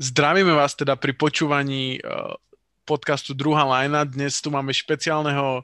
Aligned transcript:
Zdravíme 0.00 0.56
vás 0.56 0.72
teda 0.72 0.96
pri 0.96 1.12
počúvaní 1.12 2.00
uh, 2.00 2.32
podcastu 2.88 3.36
Druhá 3.36 3.68
lajna. 3.68 4.08
Dnes 4.08 4.40
tu 4.40 4.48
máme 4.48 4.72
špeciálneho 4.72 5.60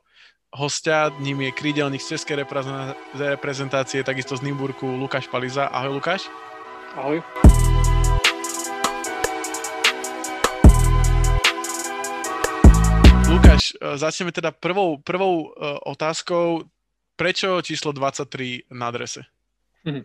hostia, 0.52 1.08
ním 1.24 1.40
je 1.40 1.56
krídelník 1.56 2.04
z 2.04 2.20
Českej 2.20 2.44
reprezentácie, 3.17 4.04
takisto 4.04 4.36
z 4.36 4.44
Nimburku, 4.44 4.84
Lukáš 4.84 5.25
Paliza. 5.33 5.72
Ahoj 5.72 5.96
Lukáš. 5.96 6.28
Ahoj. 7.00 7.25
Lukáš, 13.32 13.73
uh, 13.80 13.96
začneme 13.96 14.37
teda 14.37 14.53
prvou, 14.53 15.00
prvou 15.00 15.48
uh, 15.48 15.80
otázkou. 15.89 16.68
Prečo 17.16 17.64
číslo 17.64 17.96
23 17.96 18.68
na 18.68 18.93
adrese? 18.93 19.25
Hm. 19.89 20.05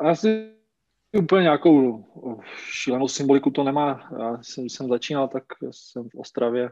Asi 0.00 0.53
úplně 1.18 1.42
nějakou 1.42 2.04
šílenou 2.54 3.08
symboliku 3.08 3.50
to 3.50 3.64
nemá. 3.64 4.08
Já 4.18 4.42
jsem, 4.42 4.64
když 4.64 4.72
jsem 4.72 4.88
začínal, 4.88 5.28
tak 5.28 5.44
jsem 5.70 6.08
v 6.08 6.14
Ostravě 6.14 6.70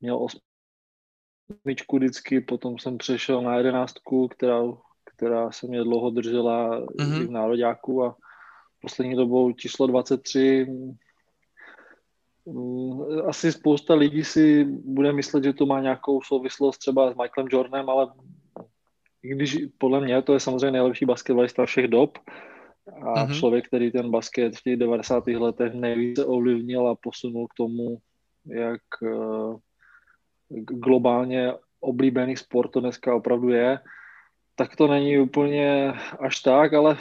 měl 0.00 0.28
osmičku 1.54 1.96
vždycky, 1.96 2.40
potom 2.40 2.78
jsem 2.78 2.98
přešel 2.98 3.42
na 3.42 3.56
jedenáctku, 3.56 4.28
která, 4.28 4.62
která 5.04 5.52
se 5.52 5.66
mě 5.66 5.84
dlouho 5.84 6.10
držela 6.10 6.80
mm-hmm. 6.80 7.26
v 7.26 7.30
nároďáku 7.30 8.04
a 8.04 8.16
poslední 8.82 9.16
dobou 9.16 9.52
číslo 9.52 9.86
23 9.86 10.66
mm, 10.66 10.98
asi 13.26 13.52
spousta 13.52 13.94
lidí 13.94 14.24
si 14.24 14.64
bude 14.64 15.12
myslet, 15.12 15.44
že 15.44 15.52
to 15.52 15.66
má 15.66 15.80
nějakou 15.80 16.22
souvislost 16.22 16.78
třeba 16.78 17.12
s 17.12 17.16
Michaelem 17.16 17.48
Jordanem, 17.52 17.90
ale 17.90 18.12
i 19.22 19.28
když 19.28 19.58
podle 19.78 20.00
mě 20.00 20.22
to 20.22 20.34
je 20.34 20.40
samozřejmě 20.40 20.70
nejlepší 20.70 21.04
basketbalista 21.04 21.66
všech 21.66 21.88
dob, 21.88 22.18
a 23.02 23.26
mm-hmm. 23.26 23.38
člověk, 23.38 23.66
který 23.66 23.92
ten 23.92 24.10
basket 24.10 24.56
v 24.56 24.62
těch 24.62 24.76
90. 24.76 25.26
letech 25.26 25.74
nejvíce 25.74 26.24
ovlivnil 26.24 26.88
a 26.88 26.94
posunul 26.94 27.46
k 27.48 27.54
tomu, 27.54 27.98
jak 28.46 28.82
uh, 29.02 29.56
globálně 30.50 31.52
oblíbený 31.80 32.36
sport 32.36 32.70
to 32.70 32.80
dneska 32.80 33.14
opravdu 33.14 33.48
je, 33.48 33.78
tak 34.54 34.76
to 34.76 34.86
není 34.86 35.18
úplně 35.18 35.92
až 36.20 36.40
tak, 36.40 36.72
ale 36.72 36.96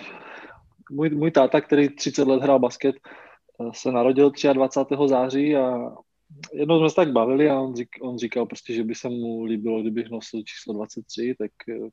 můj, 0.92 1.10
můj 1.10 1.32
táta, 1.32 1.62
který 1.62 1.90
30 1.90 2.28
let 2.28 2.42
hrál 2.42 2.60
basket, 2.60 2.96
eh, 2.96 3.70
se 3.74 3.92
narodil 3.92 4.32
23. 4.54 5.08
září 5.08 5.56
a 5.56 5.92
jednou 6.54 6.80
jsme 6.80 6.90
se 6.90 6.96
tak 6.96 7.12
bavili 7.12 7.50
a 7.50 7.60
on, 7.60 7.76
řík, 7.76 7.90
on 8.02 8.18
říkal 8.18 8.46
prostě, 8.46 8.74
že 8.74 8.84
by 8.84 8.96
se 8.96 9.10
mu 9.10 9.44
líbilo, 9.44 9.82
kdybych 9.82 10.10
nosil 10.10 10.44
číslo 10.46 10.74
23, 10.74 11.36
tak 11.38 11.52
eh, 11.70 11.90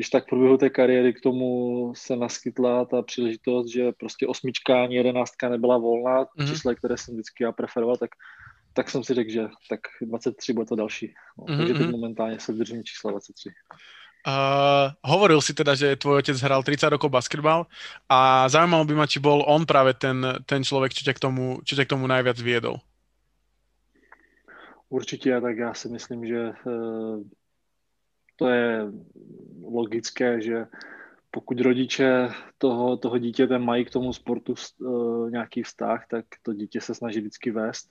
když 0.00 0.10
tak 0.10 0.24
v 0.24 0.26
průběhu 0.26 0.56
té 0.56 0.70
kariéry 0.70 1.12
k 1.12 1.20
tomu 1.20 1.92
se 1.96 2.16
naskytla 2.16 2.84
ta 2.84 3.02
příležitost, 3.02 3.68
že 3.68 3.92
prostě 3.92 4.26
osmička 4.26 4.82
ani 4.82 4.96
jedenáctka 4.96 5.48
nebyla 5.48 5.78
volná, 5.78 6.24
mm-hmm. 6.24 6.48
čísla, 6.48 6.74
které 6.74 6.96
jsem 6.96 7.14
vždycky 7.14 7.44
já 7.44 7.52
preferoval, 7.52 7.96
tak, 7.96 8.10
tak 8.72 8.90
jsem 8.90 9.04
si 9.04 9.14
řekl, 9.14 9.30
že 9.30 9.48
tak 9.68 9.80
23 10.00 10.52
bude 10.52 10.66
to 10.66 10.76
další. 10.76 11.14
No, 11.38 11.44
mm-hmm. 11.44 11.56
Takže 11.58 11.72
teď 11.72 11.82
mhm. 11.82 11.90
momentálně 11.90 12.40
se 12.40 12.52
držím 12.52 12.84
čísla 12.84 13.10
23. 13.10 13.48
Uh, 13.48 14.92
hovoril 15.04 15.40
si 15.40 15.52
teda, 15.54 15.74
že 15.74 15.96
tvoj 15.96 16.24
otec 16.24 16.40
hral 16.40 16.62
30 16.62 16.88
rokov 16.88 17.12
basketbal 17.12 17.66
a 18.08 18.48
zaujímalo 18.48 18.84
by 18.84 18.94
ma, 18.94 19.06
či 19.08 19.20
bol 19.20 19.44
on 19.44 19.68
práve 19.68 19.96
ten, 19.96 20.20
ten 20.48 20.64
člověk, 20.64 20.96
čo 20.96 21.04
ťa, 21.04 21.12
k 21.12 21.20
tomu, 21.20 21.60
čo 21.64 21.76
ťa 21.76 21.84
k 21.84 21.92
tomu 21.92 22.08
najviac 22.08 22.40
viedol. 22.40 22.80
Určitě, 24.88 25.40
tak 25.40 25.56
já 25.56 25.74
si 25.74 25.88
myslím, 25.88 26.26
že 26.26 26.52
uh, 26.66 27.22
to 28.40 28.48
je 28.48 28.86
logické, 29.62 30.40
že 30.40 30.66
pokud 31.30 31.60
rodiče 31.60 32.28
toho, 32.58 32.96
toho 32.96 33.18
dítěte 33.18 33.58
mají 33.58 33.84
k 33.84 33.90
tomu 33.90 34.12
sportu 34.12 34.54
uh, 34.80 35.30
nějaký 35.30 35.62
vztah, 35.62 36.06
tak 36.10 36.24
to 36.42 36.52
dítě 36.52 36.80
se 36.80 36.94
snaží 36.94 37.20
vždycky 37.20 37.50
vést. 37.50 37.90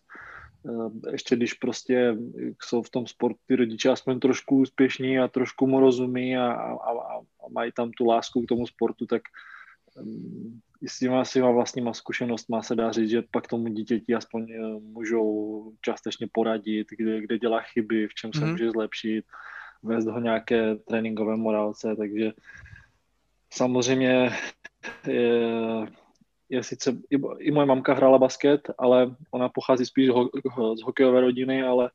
Uh, 0.64 0.92
ještě 1.12 1.36
když 1.36 1.54
prostě 1.54 2.18
jsou 2.62 2.82
v 2.82 2.90
tom 2.90 3.08
sportu 3.08 3.40
ty 3.48 3.56
rodiče 3.56 3.90
aspoň 3.90 4.20
trošku 4.20 4.58
úspěšní 4.58 5.20
a 5.20 5.28
trošku 5.28 5.68
mu 5.68 5.80
rozumí 5.80 6.38
a, 6.38 6.52
a, 6.52 6.74
a, 6.74 7.18
a 7.18 7.46
mají 7.52 7.72
tam 7.72 7.92
tu 7.92 8.06
lásku 8.06 8.42
k 8.42 8.50
tomu 8.50 8.68
sportu, 8.68 9.06
tak 9.06 9.22
um, 10.02 10.62
s 10.88 11.00
těma 11.00 11.26
svýma 11.26 11.52
vlastníma 11.52 11.94
zkušenostma 11.94 12.62
se 12.62 12.76
dá 12.76 12.92
říct, 12.92 13.10
že 13.10 13.22
pak 13.32 13.48
tomu 13.48 13.68
dítěti 13.68 14.16
aspoň 14.16 14.48
můžou 14.82 15.74
částečně 15.82 16.28
poradit, 16.32 16.88
kde, 16.98 17.22
kde 17.22 17.40
dělá 17.40 17.62
chyby, 17.62 18.08
v 18.08 18.14
čem 18.14 18.34
se 18.34 18.40
mm-hmm. 18.40 18.52
může 18.52 18.72
zlepšit 18.72 19.26
vést 19.84 20.06
ho 20.06 20.20
nějaké 20.20 20.76
tréninkové 20.76 21.38
morálce, 21.38 21.96
takže 21.96 22.32
samozřejmě 23.54 24.32
je, 25.08 25.52
je 26.50 26.64
sice, 26.64 26.98
i, 27.10 27.18
i 27.40 27.52
moje 27.52 27.66
mamka 27.66 27.94
hrála 27.94 28.18
basket, 28.18 28.72
ale 28.78 29.16
ona 29.32 29.50
pochází 29.50 29.86
spíš 29.86 30.10
ho, 30.10 30.30
z 30.76 30.82
hokejové 30.82 31.22
rodiny, 31.22 31.64
ale 31.64 31.90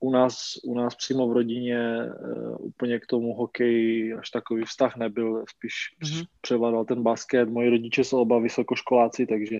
u 0.00 0.10
nás, 0.10 0.52
u 0.64 0.74
nás 0.74 0.94
přímo 0.94 1.28
v 1.28 1.32
rodině 1.32 1.96
uh, 1.98 2.56
úplně 2.66 3.00
k 3.00 3.06
tomu 3.06 3.34
hokeji 3.34 4.14
až 4.14 4.30
takový 4.30 4.64
vztah 4.64 4.96
nebyl, 4.96 5.44
spíš 5.48 5.74
mm-hmm. 6.02 6.26
převládal 6.40 6.84
ten 6.84 7.02
basket. 7.02 7.48
Moji 7.48 7.70
rodiče 7.70 8.04
jsou 8.04 8.20
oba 8.20 8.38
vysokoškoláci, 8.38 9.26
takže 9.26 9.58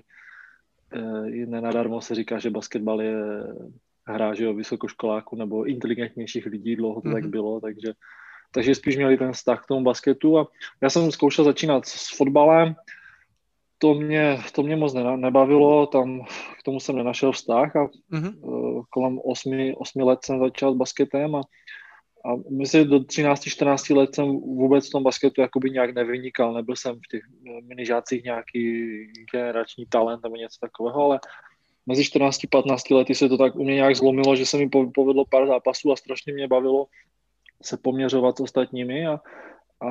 uh, 0.95 1.27
nenadarmo 1.29 2.01
se 2.01 2.15
říká, 2.15 2.39
že 2.39 2.49
basketbal 2.49 3.01
je 3.01 3.17
hra, 4.11 4.33
že 4.33 4.43
jo, 4.43 4.53
vysokoškoláků 4.53 5.35
nebo 5.35 5.65
inteligentnějších 5.65 6.45
lidí, 6.45 6.75
dlouho 6.75 7.01
to 7.01 7.07
mm-hmm. 7.07 7.13
tak 7.13 7.23
mhm. 7.23 7.31
bylo, 7.31 7.59
takže, 7.59 7.93
takže 8.53 8.75
spíš 8.75 8.95
měli 8.95 9.17
ten 9.17 9.31
vztah 9.31 9.63
k 9.63 9.67
tomu 9.67 9.83
basketu 9.83 10.39
a 10.39 10.47
já 10.81 10.89
jsem 10.89 11.11
zkoušel 11.11 11.45
začínat 11.45 11.85
s 11.85 12.17
fotbalem, 12.17 12.75
to 13.81 13.93
mě, 13.93 14.37
to 14.51 14.63
mě 14.63 14.75
moc 14.75 14.93
nebavilo, 15.15 15.87
tam 15.87 16.21
k 16.59 16.63
tomu 16.63 16.79
jsem 16.79 16.95
nenašel 16.95 17.31
vztah 17.31 17.75
a 17.75 17.85
mm-hmm. 17.85 18.83
kolem 18.89 19.19
8, 19.23 19.73
8 19.77 20.01
let 20.01 20.19
jsem 20.23 20.39
začal 20.39 20.73
s 20.73 20.77
basketem 20.77 21.35
a, 21.35 21.41
a 22.25 22.29
myslím, 22.49 22.87
do 22.87 22.99
13-14 22.99 23.95
let 23.95 24.15
jsem 24.15 24.25
vůbec 24.27 24.87
v 24.87 24.91
tom 24.91 25.03
basketu 25.03 25.41
jakoby 25.41 25.69
nějak 25.69 25.95
nevynikal, 25.95 26.53
nebyl 26.53 26.75
jsem 26.75 26.95
v 26.95 27.07
těch 27.11 27.23
minižácích 27.63 28.23
nějaký 28.23 28.87
generační 29.33 29.85
talent 29.85 30.23
nebo 30.23 30.35
něco 30.35 30.57
takového, 30.61 31.01
ale 31.01 31.19
mezi 31.85 32.03
14-15 32.03 32.95
lety 32.95 33.15
se 33.15 33.29
to 33.29 33.37
tak 33.37 33.55
u 33.55 33.63
mě 33.63 33.75
nějak 33.75 33.95
zlomilo, 33.95 34.35
že 34.35 34.45
se 34.45 34.57
mi 34.57 34.69
povedlo 34.69 35.25
pár 35.25 35.47
zápasů 35.47 35.91
a 35.91 35.95
strašně 35.95 36.33
mě 36.33 36.47
bavilo 36.47 36.87
se 37.61 37.77
poměřovat 37.77 38.37
s 38.37 38.39
ostatními 38.39 39.07
a, 39.07 39.19
a, 39.81 39.89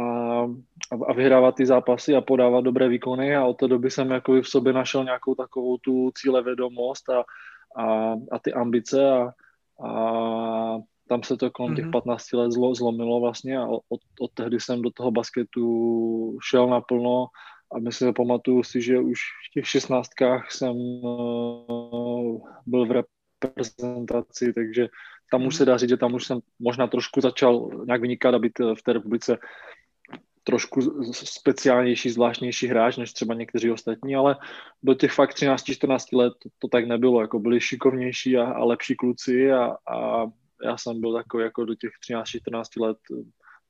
a 1.08 1.12
vyhrávat 1.12 1.54
ty 1.54 1.66
zápasy 1.66 2.14
a 2.14 2.20
podávat 2.20 2.60
dobré 2.60 2.88
výkony 2.88 3.36
a 3.36 3.46
od 3.46 3.56
té 3.56 3.68
doby 3.68 3.90
jsem 3.90 4.10
jako 4.10 4.32
v 4.32 4.48
sobě 4.48 4.72
našel 4.72 5.04
nějakou 5.04 5.34
takovou 5.34 5.78
tu 5.78 6.10
cílevědomost 6.14 7.08
a, 7.08 7.24
a, 7.76 8.12
a 8.32 8.38
ty 8.42 8.52
ambice 8.52 9.10
a, 9.10 9.32
a 9.86 10.78
tam 11.08 11.22
se 11.22 11.36
to 11.36 11.50
kolem 11.50 11.76
těch 11.76 11.90
15 11.92 12.32
mhm. 12.32 12.42
let 12.42 12.52
zlo, 12.52 12.74
zlomilo 12.74 13.20
vlastně 13.20 13.58
a 13.58 13.66
od, 13.66 14.00
od 14.20 14.30
tehdy 14.34 14.60
jsem 14.60 14.82
do 14.82 14.90
toho 14.90 15.10
basketu 15.10 16.38
šel 16.50 16.66
naplno 16.66 17.26
a 17.72 17.78
myslím, 17.78 18.08
že 18.08 18.12
pamatuju 18.12 18.62
si, 18.62 18.82
že 18.82 18.98
už 18.98 19.20
v 19.50 19.52
těch 19.54 19.68
šestnáctkách 19.68 20.52
jsem 20.52 20.76
uh, 20.76 22.48
byl 22.66 22.86
v 22.86 23.04
reprezentaci, 23.42 24.52
takže 24.52 24.88
tam 25.30 25.46
už 25.46 25.56
se 25.56 25.64
dá 25.64 25.76
říct, 25.76 25.88
že 25.88 25.96
tam 25.96 26.14
už 26.14 26.26
jsem 26.26 26.38
možná 26.58 26.86
trošku 26.86 27.20
začal 27.20 27.70
nějak 27.86 28.00
vynikat 28.00 28.34
a 28.34 28.38
být 28.38 28.58
v 28.58 28.82
té 28.82 28.92
republice 28.92 29.38
trošku 30.44 30.80
speciálnější, 31.12 32.10
zvláštnější 32.10 32.66
hráč 32.66 32.96
než 32.96 33.12
třeba 33.12 33.34
někteří 33.34 33.70
ostatní, 33.70 34.16
ale 34.16 34.36
do 34.82 34.94
těch 34.94 35.12
fakt 35.12 35.36
13-14 35.36 36.16
let 36.18 36.32
to, 36.42 36.48
to 36.58 36.68
tak 36.68 36.86
nebylo, 36.86 37.20
jako 37.20 37.38
byli 37.38 37.60
šikovnější 37.60 38.36
a, 38.36 38.44
a 38.44 38.64
lepší 38.64 38.96
kluci 38.96 39.52
a, 39.52 39.76
a 39.86 40.26
já 40.64 40.76
jsem 40.76 41.00
byl 41.00 41.14
takový 41.14 41.44
jako 41.44 41.64
do 41.64 41.74
těch 41.74 41.90
13-14 42.10 42.82
let 42.82 42.98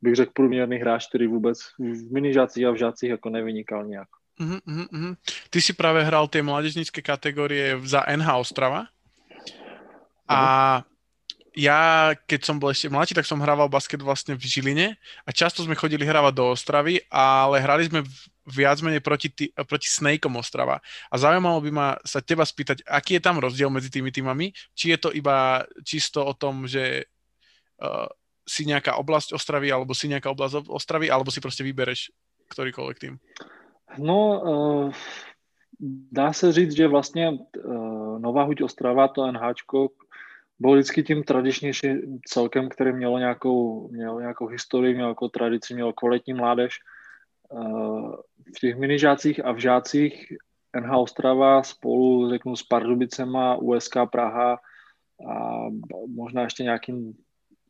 bych 0.02 0.14
řekl, 0.14 0.32
průměrný 0.34 0.76
hráč, 0.76 1.06
který 1.08 1.26
vůbec 1.26 1.58
v 1.78 2.12
minižácích 2.12 2.64
a 2.66 2.70
v 2.70 2.76
žácích 2.76 3.10
jako 3.10 3.30
nevynikal 3.30 3.86
nějak. 3.86 4.08
Uh-huh, 4.40 4.60
uh-huh. 4.64 5.16
Ty 5.50 5.60
si 5.60 5.72
právě 5.72 6.04
hrál 6.04 6.28
ty 6.28 6.42
mládežnické 6.42 7.02
kategorie 7.02 7.80
za 7.84 8.04
NH 8.16 8.28
Ostrava 8.36 8.88
a 10.28 10.40
uh-huh. 10.80 10.84
ja, 11.52 12.14
keď 12.24 12.40
som 12.48 12.56
bol 12.56 12.72
ešte 12.72 12.88
mladší, 12.88 13.12
tak 13.20 13.28
som 13.28 13.42
hrával 13.42 13.68
basket 13.68 14.00
vlastne 14.00 14.38
v 14.38 14.46
Žiline 14.46 14.88
a 15.26 15.30
často 15.34 15.60
sme 15.60 15.76
chodili 15.76 16.08
hrávať 16.08 16.32
do 16.32 16.56
Ostravy, 16.56 17.04
ale 17.12 17.60
hrali 17.60 17.92
sme 17.92 18.00
viac 18.48 18.80
menej 18.80 19.04
proti, 19.04 19.28
tý, 19.28 19.52
proti 19.68 19.92
Snakeom 19.92 20.40
Ostrava. 20.40 20.80
A 21.12 21.14
zaujímalo 21.20 21.60
by 21.60 21.70
ma 21.70 21.88
sa 22.08 22.24
teba 22.24 22.48
spýtať, 22.48 22.80
aký 22.88 23.20
je 23.20 23.22
tam 23.22 23.36
rozdiel 23.38 23.68
medzi 23.68 23.92
tými 23.92 24.08
týmami? 24.08 24.56
Či 24.72 24.96
je 24.96 24.98
to 24.98 25.10
iba 25.12 25.68
čisto 25.84 26.24
o 26.24 26.32
tom, 26.32 26.64
že 26.64 27.04
uh, 27.82 28.08
si 28.50 28.66
nějaká 28.66 28.96
oblast 28.96 29.32
Ostravy, 29.32 29.72
alebo 29.72 29.94
si 29.94 30.08
nějaká 30.08 30.30
oblast 30.30 30.54
Ostravy, 30.68 31.10
alebo 31.10 31.30
si 31.30 31.40
prostě 31.40 31.64
vybereš 31.64 32.10
kterýkoliv 32.48 32.98
tým? 32.98 33.18
No, 33.98 34.40
uh, 34.40 34.92
dá 36.12 36.32
se 36.32 36.52
říct, 36.52 36.76
že 36.76 36.88
vlastně 36.88 37.30
uh, 37.30 38.18
Nová 38.18 38.42
Huť 38.42 38.62
Ostrava, 38.62 39.08
to 39.08 39.32
NHčko, 39.32 39.88
bylo 40.58 40.74
vždycky 40.74 41.02
tím 41.02 41.22
tradičnějším 41.22 42.20
celkem, 42.24 42.68
který 42.68 42.92
mělo 42.92 43.18
nějakou, 43.18 43.88
mělo 43.88 44.20
nějakou 44.20 44.46
historii, 44.46 44.94
mělo 44.94 45.08
jako 45.08 45.28
tradici, 45.28 45.74
mělo 45.74 45.92
kvalitní 45.92 46.34
mládež. 46.34 46.78
Uh, 47.48 48.14
v 48.56 48.60
těch 48.60 48.76
minižácích 48.76 49.44
a 49.44 49.52
v 49.52 49.58
žácích 49.58 50.32
NH 50.80 50.96
Ostrava 50.96 51.62
spolu, 51.62 52.30
řeknu, 52.30 52.56
s 52.56 52.62
Pardubicema, 52.62 53.56
USK 53.56 53.96
Praha 54.12 54.58
a 55.28 55.66
možná 56.06 56.42
ještě 56.42 56.62
nějakým 56.62 57.14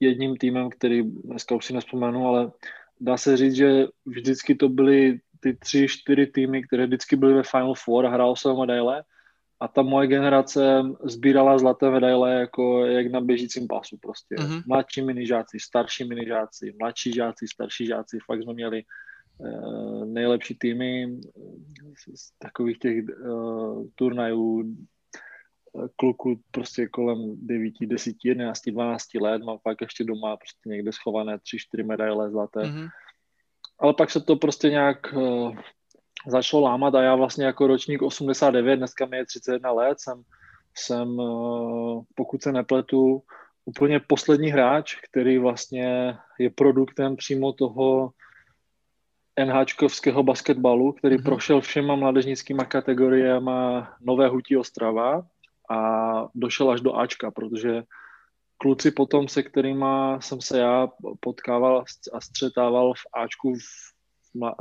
jedním 0.00 0.36
týmem, 0.36 0.70
který 0.70 1.02
dneska 1.02 1.54
už 1.54 1.64
si 1.64 1.72
nespomenu, 1.72 2.26
ale 2.26 2.52
dá 3.00 3.16
se 3.16 3.36
říct, 3.36 3.54
že 3.54 3.86
vždycky 4.06 4.54
to 4.54 4.68
byly 4.68 5.20
ty 5.40 5.56
tři, 5.56 5.88
čtyři 5.88 6.26
týmy, 6.26 6.62
které 6.62 6.86
vždycky 6.86 7.16
byly 7.16 7.34
ve 7.34 7.42
Final 7.42 7.74
Four 7.74 8.06
a 8.06 8.10
hrálo 8.10 8.36
se 8.36 8.48
o 8.48 8.60
medaile 8.60 9.04
a 9.60 9.68
ta 9.68 9.82
moje 9.82 10.06
generace 10.06 10.82
sbírala 11.04 11.58
zlaté 11.58 11.90
medaile 11.90 12.34
jako 12.34 12.86
jak 12.86 13.12
na 13.12 13.20
běžícím 13.20 13.66
pasu 13.68 13.96
prostě. 14.02 14.34
Mm-hmm. 14.34 14.62
Mladší 14.66 15.02
minižáci, 15.02 15.60
starší 15.60 16.04
minižáci, 16.04 16.74
mladší 16.78 17.12
žáci, 17.12 17.46
starší 17.48 17.86
žáci, 17.86 18.18
fakt 18.26 18.42
jsme 18.42 18.54
měli 18.54 18.82
uh, 19.38 20.04
nejlepší 20.04 20.54
týmy 20.54 21.18
z 22.14 22.38
takových 22.38 22.78
těch 22.78 23.04
uh, 23.24 23.86
turnajů 23.94 24.64
eh, 24.64 24.84
kluku 25.96 26.40
prostě 26.50 26.88
kolem 26.88 27.46
9, 27.46 27.74
10, 27.86 28.16
11, 28.24 28.60
12 28.70 29.14
let, 29.14 29.42
mám 29.42 29.58
fakt 29.58 29.80
ještě 29.80 30.04
doma 30.04 30.36
prostě 30.36 30.68
někde 30.68 30.92
schované 30.92 31.36
3-4 31.36 31.86
medaile 31.86 32.30
zlaté. 32.30 32.60
Mm-hmm. 32.60 32.88
Ale 33.78 33.94
pak 33.94 34.10
se 34.10 34.20
to 34.20 34.36
prostě 34.36 34.70
nějak 34.70 35.12
uh, 35.12 35.56
začalo 36.26 36.62
lámat 36.62 36.94
a 36.94 37.02
já 37.02 37.14
vlastně 37.14 37.44
jako 37.44 37.66
ročník 37.66 38.02
89, 38.02 38.76
dneska 38.76 39.06
mi 39.06 39.16
je 39.16 39.26
31 39.26 39.72
let, 39.72 40.00
jsem, 40.00 40.22
jsem 40.76 41.20
eh, 41.20 42.04
pokud 42.14 42.42
se 42.42 42.52
nepletu, 42.52 43.22
úplně 43.64 44.00
poslední 44.00 44.48
hráč, 44.48 44.94
který 45.10 45.38
vlastně 45.38 46.16
je 46.38 46.50
produktem 46.50 47.16
přímo 47.16 47.52
toho 47.52 48.10
NHčkovského 49.44 50.22
basketbalu, 50.22 50.92
který 50.92 51.16
mm-hmm. 51.16 51.24
prošel 51.24 51.60
všema 51.60 51.96
mládežnickými 51.96 52.62
kategoriemi 52.68 53.50
Nové 54.00 54.28
Hutí 54.28 54.56
Ostrava 54.56 55.26
a 55.70 56.28
došel 56.34 56.70
až 56.70 56.80
do 56.80 56.96
Ačka, 56.96 57.30
protože 57.30 57.82
kluci 58.58 58.90
potom, 58.90 59.28
se 59.28 59.42
kterými 59.42 59.86
jsem 60.18 60.40
se 60.40 60.58
já 60.58 60.88
potkával 61.20 61.84
a 62.12 62.20
střetával 62.20 62.94
v 62.94 63.22
Ačku 63.22 63.54
v 63.54 63.90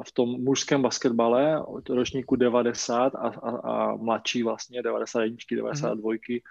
v 0.05 0.11
tom 0.13 0.29
mužském 0.29 0.81
basketbale 0.81 1.61
od 1.65 1.89
ročníku 1.89 2.35
90 2.35 3.15
a, 3.15 3.27
a, 3.27 3.49
a 3.49 3.95
mladší 3.95 4.43
vlastně 4.43 4.81
91, 4.81 5.37
92, 5.51 6.11
mm-hmm. 6.11 6.41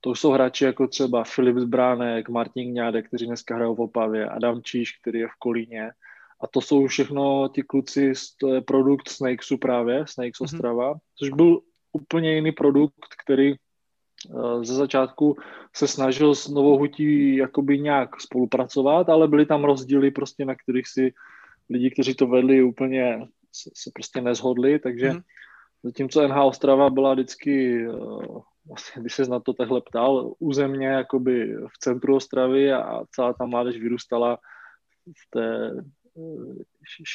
to 0.00 0.14
jsou 0.14 0.30
hráči 0.30 0.64
jako 0.64 0.88
třeba 0.88 1.24
Filip 1.24 1.56
Zbránek, 1.56 2.28
Martin 2.28 2.70
Gňádek, 2.70 3.08
kteří 3.08 3.26
dneska 3.26 3.54
hrajou 3.54 3.74
v 3.74 3.80
Opavě, 3.80 4.28
Adam 4.28 4.62
Číš, 4.62 4.92
který 4.92 5.18
je 5.18 5.28
v 5.28 5.38
Kolíně. 5.38 5.90
A 6.40 6.46
to 6.46 6.60
jsou 6.60 6.86
všechno 6.86 7.48
ti 7.54 7.62
kluci, 7.62 8.12
to 8.40 8.54
je 8.54 8.60
produkt 8.60 9.08
Snakesu 9.08 9.58
právě, 9.58 10.04
Snakes 10.06 10.38
mm-hmm. 10.38 10.44
Ostrava, 10.44 10.94
což 11.18 11.30
byl 11.30 11.60
úplně 11.92 12.34
jiný 12.34 12.52
produkt, 12.52 13.14
který 13.24 13.54
ze 14.62 14.74
začátku 14.74 15.36
se 15.76 15.88
snažil 15.88 16.34
s 16.34 16.48
Novou 16.48 16.78
Hutí 16.78 17.36
jakoby 17.36 17.78
nějak 17.78 18.20
spolupracovat, 18.20 19.08
ale 19.08 19.28
byly 19.28 19.46
tam 19.46 19.64
rozdíly 19.64 20.10
prostě, 20.10 20.44
na 20.44 20.54
kterých 20.54 20.88
si 20.88 21.12
lidi, 21.70 21.90
kteří 21.90 22.14
to 22.14 22.26
vedli, 22.26 22.62
úplně 22.62 23.26
se, 23.52 23.70
se 23.74 23.90
prostě 23.94 24.20
nezhodli, 24.20 24.78
takže 24.78 25.12
mm. 25.12 25.20
zatímco 25.82 26.28
NH 26.28 26.36
Ostrava 26.36 26.90
byla 26.90 27.14
vždycky, 27.14 27.86
uh, 27.88 28.42
vlastně, 28.68 29.02
když 29.02 29.14
se 29.14 29.24
na 29.24 29.40
to 29.40 29.52
takhle 29.52 29.80
ptal, 29.80 30.34
územně 30.38 30.86
jakoby 30.86 31.56
v 31.56 31.78
centru 31.78 32.16
Ostravy 32.16 32.72
a 32.72 33.04
celá 33.10 33.32
ta 33.32 33.46
mládež 33.46 33.78
vyrůstala 33.78 34.38
v 35.06 35.30
té 35.30 35.70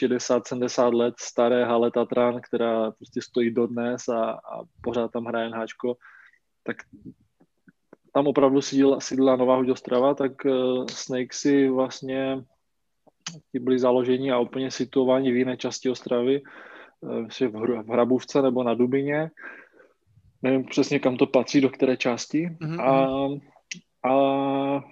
60-70 0.01 0.91
eh, 0.91 0.95
let 0.95 1.13
staré 1.19 1.65
hale 1.65 1.91
Tatran, 1.91 2.41
která 2.41 2.91
prostě 2.91 3.21
stojí 3.21 3.51
dodnes 3.51 4.07
a, 4.09 4.31
a 4.31 4.63
pořád 4.81 5.11
tam 5.11 5.25
hraje 5.25 5.49
NHčko, 5.49 5.97
tak 6.69 6.77
tam 8.13 8.27
opravdu 8.27 8.61
sídla, 8.61 8.99
sídla 8.99 9.35
Nová 9.35 9.55
Huď 9.55 9.69
Ostrava, 9.69 10.13
tak 10.13 10.45
uh, 10.45 10.85
Snake 10.85 11.33
si 11.33 11.69
vlastně 11.69 12.43
ti 13.51 13.59
byli 13.59 13.79
založeni 13.79 14.31
a 14.31 14.39
úplně 14.39 14.71
situovaní 14.71 15.31
v 15.31 15.35
jiné 15.35 15.57
části 15.57 15.89
Ostravy, 15.89 16.41
eh, 17.41 17.49
v 17.49 17.89
Hrabůvce 17.89 18.41
nebo 18.41 18.63
na 18.63 18.73
Dubině. 18.73 19.31
Nevím 20.41 20.65
přesně, 20.65 20.99
kam 20.99 21.17
to 21.17 21.25
patří, 21.25 21.61
do 21.61 21.69
které 21.69 21.97
části. 21.97 22.49
Mm-hmm. 22.49 22.81
A, 22.81 22.93
a 24.09 24.83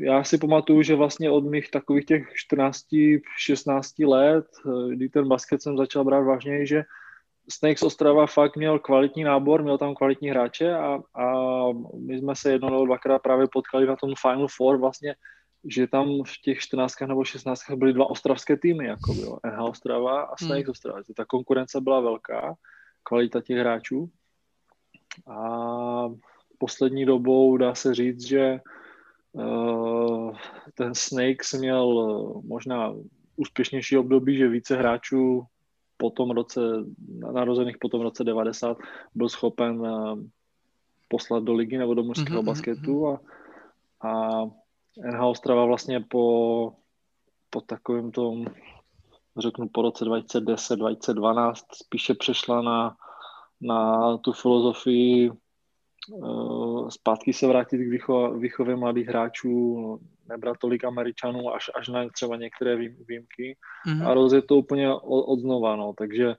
já 0.00 0.24
si 0.24 0.38
pamatuju, 0.38 0.82
že 0.82 0.94
vlastně 0.94 1.30
od 1.30 1.44
mých 1.44 1.70
takových 1.70 2.04
těch 2.04 2.28
14-16 2.52 4.08
let, 4.08 4.46
eh, 4.66 4.94
kdy 4.94 5.08
ten 5.08 5.28
basket 5.28 5.62
jsem 5.62 5.76
začal 5.76 6.04
brát 6.04 6.20
vážně, 6.20 6.66
že 6.66 6.84
Snakes 7.50 7.82
Ostrava 7.82 8.26
fakt 8.26 8.56
měl 8.56 8.78
kvalitní 8.78 9.24
nábor, 9.24 9.62
měl 9.62 9.78
tam 9.78 9.94
kvalitní 9.94 10.30
hráče 10.30 10.74
a, 10.74 10.98
a 11.14 11.26
my 11.98 12.18
jsme 12.18 12.36
se 12.36 12.52
jednou 12.52 12.70
nebo 12.70 12.86
dvakrát 12.86 13.18
právě 13.18 13.46
potkali 13.52 13.86
na 13.86 13.96
tom 13.96 14.14
Final 14.22 14.46
Four 14.56 14.78
vlastně 14.78 15.14
že 15.64 15.86
tam 15.86 16.22
v 16.22 16.40
těch 16.42 16.58
14 16.58 17.00
nebo 17.00 17.24
16 17.24 17.70
byly 17.76 17.92
dva 17.92 18.10
ostravské 18.10 18.56
týmy, 18.56 18.86
jako 18.86 19.14
bylo 19.14 19.38
NH 19.46 19.60
Ostrava 19.60 20.22
a 20.22 20.36
Snakes 20.36 20.64
hmm. 20.64 20.70
Ostrava. 20.70 20.98
Ta 21.16 21.24
konkurence 21.24 21.80
byla 21.80 22.00
velká, 22.00 22.54
kvalita 23.02 23.40
těch 23.40 23.58
hráčů. 23.58 24.10
A 25.26 26.08
poslední 26.58 27.04
dobou 27.04 27.56
dá 27.56 27.74
se 27.74 27.94
říct, 27.94 28.26
že 28.26 28.60
uh, 29.32 30.36
ten 30.74 30.94
Snakes 30.94 31.52
měl 31.52 31.94
možná 32.44 32.94
úspěšnější 33.36 33.98
období, 33.98 34.36
že 34.36 34.48
více 34.48 34.76
hráčů 34.76 35.42
po 36.00 36.10
tom 36.10 36.30
roce, 36.30 36.60
narozených 37.32 37.76
po 37.80 37.88
tom 37.88 38.00
roce 38.00 38.24
90 38.24 38.78
byl 39.14 39.28
schopen 39.28 39.80
uh, 39.80 40.18
poslat 41.08 41.42
do 41.42 41.52
ligy 41.52 41.78
nebo 41.78 41.94
do 41.94 42.02
mužského 42.02 42.42
mm-hmm, 42.42 42.46
basketu 42.46 43.08
a, 43.08 43.20
a 44.08 44.40
NH 44.96 45.22
Ostrava 45.24 45.64
vlastně 45.64 46.00
po, 46.00 46.72
po 47.50 47.60
takovém 47.60 48.10
tom, 48.10 48.44
řeknu 49.38 49.68
po 49.68 49.82
roce 49.82 50.04
2010, 50.04 50.76
2012 50.76 51.66
spíše 51.74 52.14
přešla 52.14 52.62
na, 52.62 52.96
na 53.60 54.18
tu 54.18 54.32
filozofii 54.32 55.30
zpátky 56.88 57.32
se 57.32 57.46
vrátit 57.46 57.78
k 57.78 57.90
výcho, 57.90 58.34
výchově 58.38 58.76
mladých 58.76 59.08
hráčů, 59.08 60.00
nebrat 60.28 60.56
tolik 60.58 60.84
Američanů 60.84 61.54
až, 61.54 61.70
až 61.74 61.88
na 61.88 62.08
třeba 62.08 62.36
některé 62.36 62.76
výjimky 62.76 63.56
mm-hmm. 63.86 64.08
a 64.08 64.14
rozjet 64.14 64.46
to 64.46 64.56
úplně 64.56 64.92
od, 64.92 65.22
od 65.22 65.40
znova, 65.40 65.76
no, 65.76 65.94
takže 65.98 66.34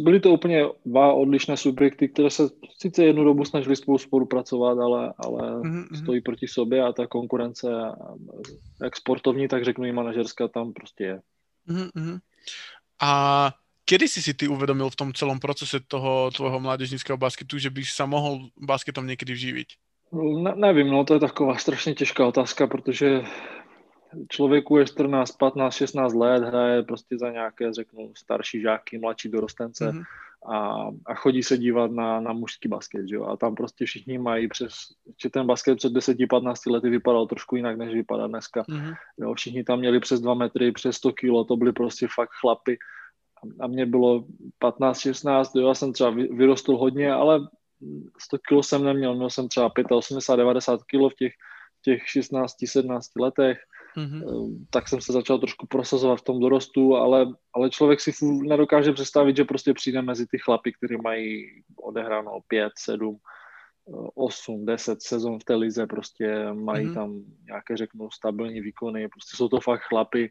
byly 0.00 0.20
to 0.20 0.30
úplně 0.30 0.64
dva 0.86 1.12
odlišné 1.12 1.56
subjekty, 1.56 2.08
které 2.08 2.30
se 2.30 2.42
sice 2.78 3.04
jednu 3.04 3.24
dobu 3.24 3.44
snažili 3.44 3.76
spolu 3.76 3.98
spolupracovat, 3.98 4.78
ale, 4.78 5.14
ale 5.18 5.42
mm-hmm. 5.42 6.02
stojí 6.02 6.20
proti 6.20 6.48
sobě 6.48 6.82
a 6.82 6.92
ta 6.92 7.06
konkurence, 7.06 7.72
jak 8.82 8.96
sportovní, 8.96 9.48
tak 9.48 9.64
řeknu 9.64 9.84
i 9.84 9.92
manažerská, 9.92 10.48
tam 10.48 10.72
prostě 10.72 11.04
je. 11.04 11.20
Mm-hmm. 11.68 12.18
A 13.02 13.50
kedy 13.84 14.08
si 14.08 14.22
si 14.22 14.34
ty 14.34 14.48
uvedomil 14.48 14.90
v 14.90 14.96
tom 14.96 15.12
celom 15.12 15.40
procese 15.40 15.80
toho 15.80 16.30
tvojho 16.30 16.60
mládežnického 16.60 17.16
basketu, 17.16 17.58
že 17.58 17.70
bys 17.70 17.90
sa 17.90 18.06
mohl 18.06 18.48
basketom 18.56 19.06
někdy 19.06 19.32
vživit? 19.32 19.68
Ne, 20.12 20.52
nevím, 20.56 20.88
no 20.90 21.04
to 21.04 21.14
je 21.14 21.20
taková 21.20 21.56
strašně 21.56 21.94
těžká 21.94 22.26
otázka, 22.26 22.66
protože 22.66 23.24
člověku 24.28 24.76
je 24.76 24.86
14, 24.86 25.32
15, 25.32 25.74
16 25.74 26.14
let, 26.14 26.44
hraje 26.44 26.82
prostě 26.82 27.18
za 27.18 27.30
nějaké, 27.30 27.72
řeknu, 27.72 28.12
starší 28.16 28.60
žáky, 28.60 28.98
mladší 28.98 29.28
dorostence 29.28 29.90
mm-hmm. 29.90 30.04
a, 30.52 30.88
a 31.06 31.14
chodí 31.14 31.42
se 31.42 31.58
dívat 31.58 31.90
na, 31.90 32.20
na 32.20 32.32
mužský 32.32 32.68
basket, 32.68 33.08
že 33.08 33.14
jo? 33.14 33.24
A 33.24 33.36
tam 33.36 33.54
prostě 33.54 33.86
všichni 33.86 34.18
mají 34.18 34.48
přes, 34.48 34.74
že 35.22 35.30
ten 35.30 35.46
basket 35.46 35.78
před 35.78 35.92
10-15 35.92 36.72
lety 36.72 36.90
vypadal 36.90 37.26
trošku 37.26 37.56
jinak, 37.56 37.78
než 37.78 37.94
vypadá 37.94 38.26
dneska. 38.26 38.62
Mm-hmm. 38.62 38.94
Jo, 39.18 39.34
všichni 39.34 39.64
tam 39.64 39.78
měli 39.78 40.00
přes 40.00 40.20
2 40.20 40.34
metry, 40.34 40.72
přes 40.72 40.96
100 40.96 41.12
kilo, 41.12 41.44
to 41.44 41.56
byly 41.56 41.72
prostě 41.72 42.06
fakt 42.14 42.30
chlapy. 42.40 42.78
A 43.60 43.66
mě 43.66 43.86
bylo 43.86 44.24
15-16, 44.64 45.60
jo, 45.60 45.68
já 45.68 45.74
jsem 45.74 45.92
třeba 45.92 46.10
vyrostl 46.10 46.76
hodně, 46.76 47.12
ale 47.12 47.40
100 48.18 48.38
kilo 48.48 48.62
jsem 48.62 48.84
neměl, 48.84 49.14
měl 49.14 49.30
jsem 49.30 49.48
třeba 49.48 49.70
85-90 49.70 50.78
kilo 50.86 51.10
v 51.10 51.14
těch, 51.14 51.32
těch 51.84 52.02
16-17 52.02 53.00
letech 53.20 53.58
mm-hmm. 53.96 54.66
tak 54.70 54.88
jsem 54.88 55.00
se 55.00 55.12
začal 55.12 55.38
trošku 55.38 55.66
prosazovat 55.66 56.18
v 56.18 56.24
tom 56.24 56.40
dorostu, 56.40 56.96
ale, 56.96 57.26
ale 57.54 57.70
člověk 57.70 58.00
si 58.00 58.12
nedokáže 58.22 58.92
představit, 58.92 59.36
že 59.36 59.44
prostě 59.44 59.74
přijde 59.74 60.02
mezi 60.02 60.26
ty 60.26 60.38
chlapy, 60.38 60.72
kteří 60.72 60.96
mají 61.02 61.46
odehráno 61.82 62.38
5, 62.48 62.72
7, 62.78 63.16
8, 64.14 64.66
10 64.66 65.02
sezon 65.02 65.38
v 65.38 65.44
té 65.44 65.54
lize, 65.54 65.86
prostě 65.86 66.52
mají 66.52 66.86
mm-hmm. 66.86 66.94
tam 66.94 67.20
nějaké, 67.46 67.76
řeknu, 67.76 68.10
stabilní 68.10 68.60
výkony, 68.60 69.08
prostě 69.08 69.36
jsou 69.36 69.48
to 69.48 69.60
fakt 69.60 69.82
chlapy, 69.88 70.30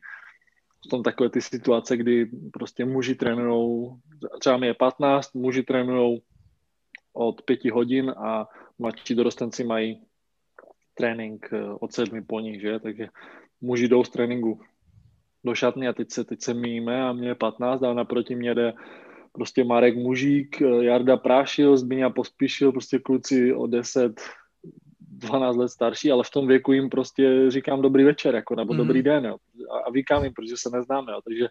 v 0.85 0.89
tom 0.89 1.03
takové 1.03 1.29
ty 1.29 1.41
situace, 1.41 1.97
kdy 1.97 2.25
prostě 2.53 2.85
muži 2.85 3.15
trénují, 3.15 3.89
třeba 4.39 4.57
mi 4.57 4.67
je 4.67 4.73
15, 4.73 5.35
muži 5.35 5.63
trénují 5.63 6.21
od 7.13 7.41
5 7.41 7.65
hodin 7.65 8.13
a 8.17 8.47
mladší 8.79 9.15
dorostenci 9.15 9.63
mají 9.63 10.01
trénink 10.93 11.49
eh, 11.53 11.63
od 11.79 11.93
sedmi 11.93 12.21
po 12.21 12.39
nich, 12.39 12.61
že? 12.61 12.79
Takže 12.79 13.07
muži 13.61 13.87
jdou 13.87 14.03
z 14.03 14.09
tréninku 14.09 14.61
do 15.43 15.55
šatny 15.55 15.87
a 15.87 15.93
teď 15.93 16.11
se, 16.11 16.23
teď 16.23 16.41
se 16.41 16.53
míme 16.53 17.03
a 17.03 17.13
mě 17.13 17.27
je 17.27 17.35
15 17.35 17.83
a 17.83 17.93
naproti 17.93 18.35
mě 18.35 18.55
jde 18.55 18.73
prostě 19.31 19.63
Marek 19.63 19.95
Mužík, 19.95 20.61
Jarda 20.61 21.17
Prášil, 21.17 21.77
Zbyňa 21.77 22.09
Pospíšil, 22.09 22.71
prostě 22.71 22.99
kluci 22.99 23.53
o 23.53 23.67
10, 23.67 24.21
12 25.21 25.57
let 25.57 25.69
starší, 25.69 26.11
ale 26.11 26.23
v 26.23 26.29
tom 26.29 26.47
věku 26.47 26.71
jim 26.71 26.89
prostě 26.89 27.45
říkám 27.47 27.81
dobrý 27.81 28.03
večer, 28.03 28.35
jako, 28.35 28.55
nebo 28.55 28.73
mm. 28.73 28.77
dobrý 28.77 29.03
den, 29.03 29.25
jo. 29.25 29.37
A, 29.71 29.77
a 29.77 29.91
vykám 29.91 30.23
jim, 30.23 30.33
protože 30.33 30.57
se 30.57 30.69
neznáme, 30.69 31.11
jo. 31.11 31.19
takže 31.23 31.47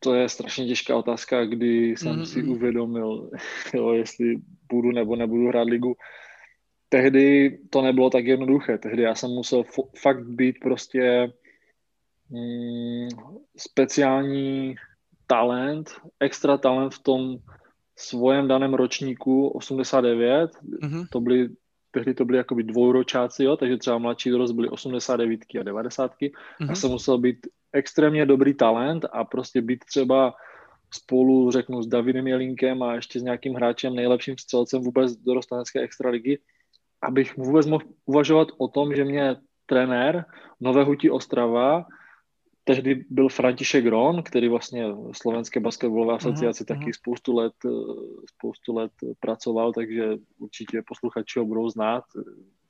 to 0.00 0.14
je 0.14 0.28
strašně 0.28 0.66
těžká 0.66 0.96
otázka, 0.96 1.44
kdy 1.44 1.90
jsem 1.90 2.16
mm. 2.16 2.26
si 2.26 2.42
uvědomil, 2.42 3.30
jo, 3.74 3.92
jestli 3.92 4.36
budu 4.72 4.92
nebo 4.92 5.16
nebudu 5.16 5.48
hrát 5.48 5.68
ligu. 5.68 5.94
Tehdy 6.88 7.58
to 7.70 7.82
nebylo 7.82 8.10
tak 8.10 8.24
jednoduché, 8.24 8.78
tehdy 8.78 9.02
já 9.02 9.14
jsem 9.14 9.30
musel 9.30 9.64
fakt 10.02 10.26
být 10.26 10.56
prostě 10.62 11.32
mm, 12.30 13.08
speciální 13.56 14.74
talent, 15.26 15.90
extra 16.20 16.58
talent 16.58 16.94
v 16.94 17.02
tom 17.02 17.36
svojem 17.96 18.48
daném 18.48 18.74
ročníku 18.74 19.48
89, 19.48 20.50
mm-hmm. 20.82 21.06
to 21.10 21.20
byly 21.20 21.48
tehdy 21.96 22.14
to 22.14 22.24
byly 22.24 22.38
jakoby 22.38 22.62
dvouročáci, 22.62 23.44
jo, 23.44 23.56
takže 23.56 23.76
třeba 23.76 23.98
mladší 23.98 24.30
dorost 24.30 24.52
byly 24.52 24.68
89 24.68 25.40
a 25.60 25.62
90. 25.62 26.12
Mm-hmm. 26.12 26.68
Já 26.68 26.74
jsem 26.74 26.90
musel 26.90 27.18
být 27.18 27.46
extrémně 27.72 28.26
dobrý 28.26 28.54
talent 28.54 29.04
a 29.12 29.24
prostě 29.24 29.62
být 29.62 29.84
třeba 29.84 30.34
spolu, 30.94 31.50
řeknu, 31.50 31.82
s 31.82 31.86
Davidem 31.86 32.26
Jelinkem 32.26 32.82
a 32.82 32.94
ještě 32.94 33.20
s 33.20 33.22
nějakým 33.22 33.54
hráčem, 33.54 33.94
nejlepším 33.94 34.38
střelcem 34.38 34.82
vůbec 34.82 35.16
dorostenecké 35.16 35.80
extraligy, 35.80 36.38
abych 37.02 37.36
vůbec 37.36 37.66
mohl 37.66 37.84
uvažovat 38.04 38.48
o 38.58 38.68
tom, 38.68 38.94
že 38.94 39.04
mě 39.04 39.36
trenér 39.66 40.24
Nové 40.60 40.84
Hutí 40.84 41.10
Ostrava 41.10 41.84
tehdy 42.66 43.04
byl 43.10 43.28
František 43.28 43.86
Ron, 43.86 44.22
který 44.22 44.48
vlastně 44.48 44.92
v 44.92 45.12
Slovenské 45.14 45.60
basketbalové 45.60 46.14
asociaci 46.14 46.64
uh-huh, 46.64 46.78
taky 46.78 46.92
spoustu 46.92 47.36
let, 47.36 47.52
spoustu 48.30 48.74
let 48.74 48.92
pracoval, 49.20 49.72
takže 49.72 50.18
určitě 50.38 50.82
posluchači 50.82 51.38
ho 51.38 51.44
budou 51.44 51.68
znát. 51.68 52.04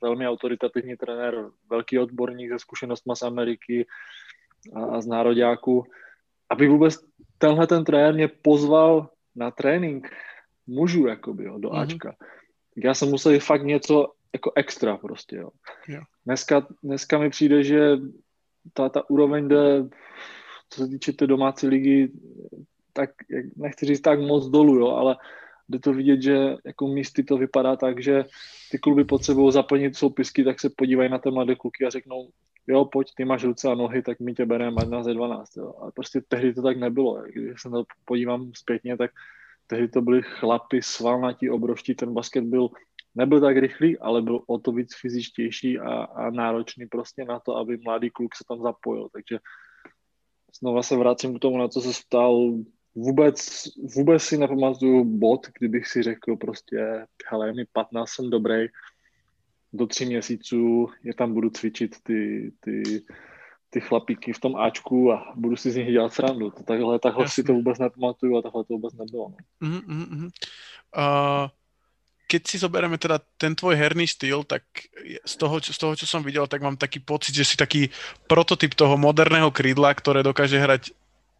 Velmi 0.01 0.27
autoritativní 0.27 0.97
trenér, 0.97 1.49
velký 1.69 1.99
odborník 1.99 2.51
se 2.51 2.59
zkušenostmi 2.59 3.13
z 3.15 3.21
Ameriky 3.21 3.87
a, 4.75 4.85
a 4.85 5.01
z 5.01 5.07
nároďáku. 5.07 5.83
Aby 6.49 6.67
vůbec 6.67 6.95
tenhle 7.37 7.67
ten 7.67 7.83
trenér 7.83 8.13
mě 8.13 8.27
pozval 8.27 9.09
na 9.35 9.51
trénink 9.51 10.09
mužů, 10.67 11.07
jakoby, 11.07 11.43
jo, 11.43 11.57
do 11.57 11.69
uh-huh. 11.69 11.81
Ačka. 11.81 12.15
Já 12.83 12.93
jsem 12.93 13.09
musel 13.09 13.39
fakt 13.39 13.63
něco 13.63 14.13
jako 14.33 14.51
extra 14.55 14.97
prostě, 14.97 15.35
jo. 15.35 15.49
Yeah. 15.87 16.03
Dneska, 16.25 16.67
dneska 16.83 17.17
mi 17.17 17.29
přijde, 17.29 17.63
že 17.63 17.97
ta, 18.73 18.89
ta 18.89 19.09
úroveň 19.09 19.47
jde, 19.47 19.83
co 20.69 20.81
se 20.81 20.87
týče 20.87 21.13
té 21.13 21.27
domácí 21.27 21.67
ligy, 21.67 22.11
tak 22.93 23.09
nechci 23.55 23.85
říct 23.85 24.01
tak 24.01 24.19
moc 24.19 24.47
dolů, 24.49 24.75
jo, 24.75 24.87
ale 24.87 25.15
jde 25.69 25.79
to 25.79 25.93
vidět, 25.93 26.21
že 26.21 26.55
jako 26.65 26.87
místy 26.87 27.23
to 27.23 27.37
vypadá 27.37 27.75
tak, 27.75 28.03
že 28.03 28.25
ty 28.71 28.77
kluby 28.77 29.03
potřebují 29.03 29.51
zaplnit 29.51 29.95
soupisky, 29.95 30.43
tak 30.43 30.59
se 30.59 30.69
podívají 30.69 31.09
na 31.09 31.19
ty 31.19 31.31
mladé 31.31 31.55
kluky 31.55 31.85
a 31.85 31.89
řeknou, 31.89 32.29
jo, 32.67 32.85
pojď, 32.85 33.07
ty 33.15 33.25
máš 33.25 33.43
ruce 33.43 33.69
a 33.69 33.75
nohy, 33.75 34.01
tak 34.01 34.19
my 34.19 34.33
tě 34.33 34.45
bereme 34.45 34.85
na 34.85 35.03
ze 35.03 35.13
12. 35.13 35.57
Jo. 35.57 35.73
A 35.81 35.91
prostě 35.91 36.21
tehdy 36.27 36.53
to 36.53 36.61
tak 36.61 36.77
nebylo. 36.77 37.23
Když 37.33 37.61
se 37.61 37.69
to 37.69 37.83
podívám 38.05 38.51
zpětně, 38.55 38.97
tak 38.97 39.11
tehdy 39.67 39.87
to 39.87 40.01
byli 40.01 40.21
chlapi 40.23 40.81
svalnatí, 40.81 41.49
obrovští, 41.49 41.95
ten 41.95 42.13
basket 42.13 42.43
byl 42.43 42.69
nebyl 43.17 43.41
tak 43.41 43.57
rychlý, 43.57 43.97
ale 43.97 44.21
byl 44.21 44.43
o 44.47 44.59
to 44.59 44.71
víc 44.71 44.95
fyzičtější 45.01 45.79
a, 45.79 46.03
a 46.03 46.29
náročný 46.29 46.85
prostě 46.85 47.25
na 47.25 47.39
to, 47.39 47.55
aby 47.55 47.77
mladý 47.77 48.09
kluk 48.09 48.35
se 48.35 48.43
tam 48.47 48.61
zapojil. 48.61 49.09
Takže 49.13 49.39
znova 50.59 50.83
se 50.83 50.95
vracím 50.95 51.35
k 51.35 51.39
tomu, 51.39 51.57
na 51.57 51.67
co 51.67 51.81
se 51.81 52.01
ptal. 52.07 52.53
Vůbec, 52.95 53.63
vůbec 53.95 54.23
si 54.23 54.37
nepamatuju 54.37 55.03
bod, 55.03 55.47
kdybych 55.59 55.87
si 55.87 56.03
řekl 56.03 56.35
prostě, 56.35 57.05
hele, 57.29 57.53
mi 57.53 57.65
15, 57.73 58.09
jsem 58.09 58.29
dobrý, 58.29 58.67
do 59.73 59.87
tří 59.87 60.05
měsíců 60.05 60.87
je 61.03 61.13
tam 61.13 61.33
budu 61.33 61.49
cvičit 61.49 61.95
ty, 62.03 62.51
ty, 62.59 62.83
ty 63.69 63.81
chlapíky 63.81 64.33
v 64.33 64.39
tom 64.39 64.55
Ačku 64.55 65.11
a 65.11 65.33
budu 65.35 65.55
si 65.55 65.71
z 65.71 65.75
nich 65.75 65.91
dělat 65.91 66.13
srandu. 66.13 66.51
To 66.51 66.63
takhle, 66.63 66.99
takhle 66.99 67.23
Jasně. 67.23 67.43
si 67.43 67.47
to 67.47 67.53
vůbec 67.53 67.79
nepamatuju 67.79 68.37
a 68.37 68.41
takhle 68.41 68.63
to 68.63 68.73
vůbec 68.73 68.93
nebylo. 68.93 69.29
No. 69.29 69.69
Mm-hmm. 69.69 70.29
Uh, 70.97 71.49
keď 72.27 72.41
si 72.43 72.59
zoberieme 72.59 72.99
teda 72.99 73.23
ten 73.39 73.55
tvoj 73.55 73.79
herný 73.79 74.03
štýl, 74.03 74.43
tak 74.43 74.67
z 75.23 75.33
toho, 75.39 75.63
z 75.63 75.77
toho, 75.79 75.93
čo 75.95 76.03
som 76.03 76.21
videl, 76.21 76.43
tak 76.45 76.59
mám 76.59 76.75
taký 76.75 76.99
pocit, 76.99 77.31
že 77.31 77.47
si 77.47 77.55
taký 77.55 77.87
prototyp 78.27 78.75
toho 78.75 78.99
moderného 78.99 79.47
krídla, 79.47 79.95
ktoré 79.95 80.21
dokáže 80.21 80.59
hrať 80.59 80.91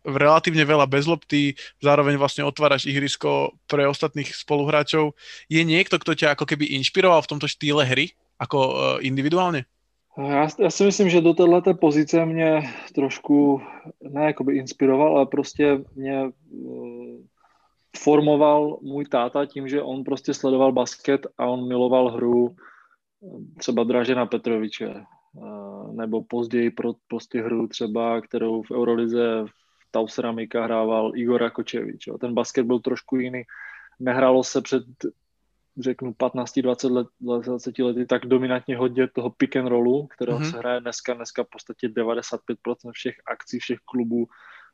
v 0.07 0.15
relatívne 0.15 0.63
veľa 0.63 0.87
bez 0.87 1.03
lopty, 1.03 1.59
zároveň 1.83 2.15
vlastne 2.15 2.47
otváraš 2.47 2.87
ihrisko 2.87 3.51
pre 3.67 3.83
ostatných 3.83 4.31
spoluhráčov. 4.31 5.11
Je 5.51 5.59
niekto, 5.67 5.99
kto 5.99 6.15
ťa 6.15 6.39
ako 6.39 6.47
keby 6.47 6.71
inšpiroval 6.79 7.19
v 7.27 7.31
tomto 7.35 7.51
štýle 7.51 7.83
hry, 7.83 8.15
ako 8.39 8.57
uh, 8.57 8.75
individuálně? 9.03 9.67
Já, 10.17 10.47
já 10.59 10.69
si 10.69 10.83
myslím, 10.83 11.09
že 11.09 11.21
do 11.21 11.33
této 11.33 11.73
pozice 11.73 12.25
mě 12.25 12.73
trošku, 12.95 13.61
ne 14.01 14.25
jakoby 14.25 14.57
inspiroval, 14.57 15.17
ale 15.17 15.25
prostě 15.25 15.77
mě 15.95 16.23
formoval 17.97 18.77
můj 18.81 19.05
táta 19.05 19.45
tím, 19.45 19.67
že 19.67 19.81
on 19.81 20.03
prostě 20.03 20.33
sledoval 20.33 20.71
basket 20.71 21.27
a 21.37 21.45
on 21.45 21.67
miloval 21.67 22.11
hru 22.11 22.55
třeba 23.57 23.83
Dražena 23.83 24.25
Petroviče, 24.25 25.03
uh, 25.33 25.95
nebo 25.95 26.23
později 26.23 26.71
pro, 26.71 26.93
prostě 27.07 27.41
hru 27.41 27.67
třeba, 27.67 28.21
kterou 28.21 28.63
v 28.63 28.71
Eurolize 28.71 29.43
v 29.45 29.91
Tauseramika 29.91 30.63
hrával 30.63 31.11
Igor 31.15 31.41
Rakočevič. 31.41 32.07
Jo. 32.07 32.17
Ten 32.17 32.33
basket 32.33 32.65
byl 32.65 32.79
trošku 32.79 33.17
jiný. 33.17 33.43
Nehrálo 33.99 34.43
se 34.43 34.61
před 34.61 34.83
řeknu 35.79 36.11
15-20 36.11 36.91
let, 36.91 37.07
20 37.19 37.79
lety 37.79 38.05
tak 38.05 38.25
dominantně 38.25 38.77
hodně 38.77 39.07
toho 39.07 39.29
pick 39.29 39.55
and 39.55 39.67
rollu, 39.67 40.07
kterého 40.07 40.39
mm-hmm. 40.39 40.51
se 40.51 40.57
hraje 40.57 40.81
dneska, 40.81 41.13
dneska 41.13 41.43
v 41.43 41.49
podstatě 41.49 41.87
95% 41.87 42.91
všech 42.91 43.15
akcí, 43.31 43.59
všech 43.59 43.79
klubů 43.85 44.27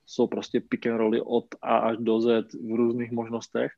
jsou 0.06 0.28
prostě 0.28 0.62
pick 0.70 0.88
and 0.88 0.98
rolly 0.98 1.22
od 1.22 1.46
A 1.62 1.78
až 1.78 1.98
do 2.00 2.22
Z 2.22 2.54
v 2.54 2.76
různých 2.76 3.12
možnostech. 3.12 3.72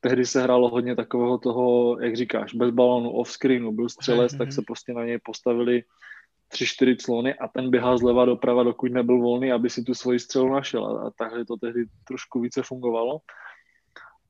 Tehdy 0.00 0.26
se 0.26 0.42
hrálo 0.42 0.68
hodně 0.68 0.96
takového 0.96 1.38
toho, 1.38 1.98
jak 2.00 2.16
říkáš, 2.16 2.54
bez 2.54 2.70
balónu, 2.70 3.10
off 3.10 3.30
screenu, 3.30 3.72
byl 3.72 3.88
střelec, 3.88 4.32
mm-hmm. 4.32 4.38
tak 4.38 4.52
se 4.52 4.62
prostě 4.66 4.92
na 4.92 5.04
něj 5.04 5.18
postavili 5.24 5.82
tři, 6.48 6.66
čtyři 6.66 6.96
clony 6.96 7.34
a 7.34 7.48
ten 7.48 7.70
běhal 7.70 7.98
zleva 7.98 8.24
doprava, 8.24 8.62
dokud 8.62 8.92
nebyl 8.92 9.18
volný, 9.18 9.52
aby 9.52 9.70
si 9.70 9.82
tu 9.82 9.94
svoji 9.94 10.18
střelu 10.18 10.48
našel. 10.48 10.86
A, 10.86 11.10
takhle 11.18 11.44
to 11.44 11.56
tehdy 11.56 11.84
trošku 12.04 12.40
více 12.40 12.62
fungovalo. 12.62 13.18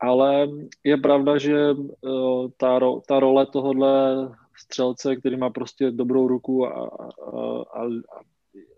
Ale 0.01 0.49
je 0.85 0.97
pravda, 0.97 1.39
že 1.39 1.73
uh, 1.73 2.51
ta, 2.57 2.79
ro, 2.79 3.01
ta 3.09 3.21
role 3.21 3.47
tohohle 3.47 4.29
střelce, 4.57 5.17
který 5.17 5.37
má 5.37 5.51
prostě 5.51 5.91
dobrou 5.91 6.29
ruku 6.29 6.67
a, 6.67 6.71
a, 6.71 7.09
a, 7.73 7.83
a 7.85 8.19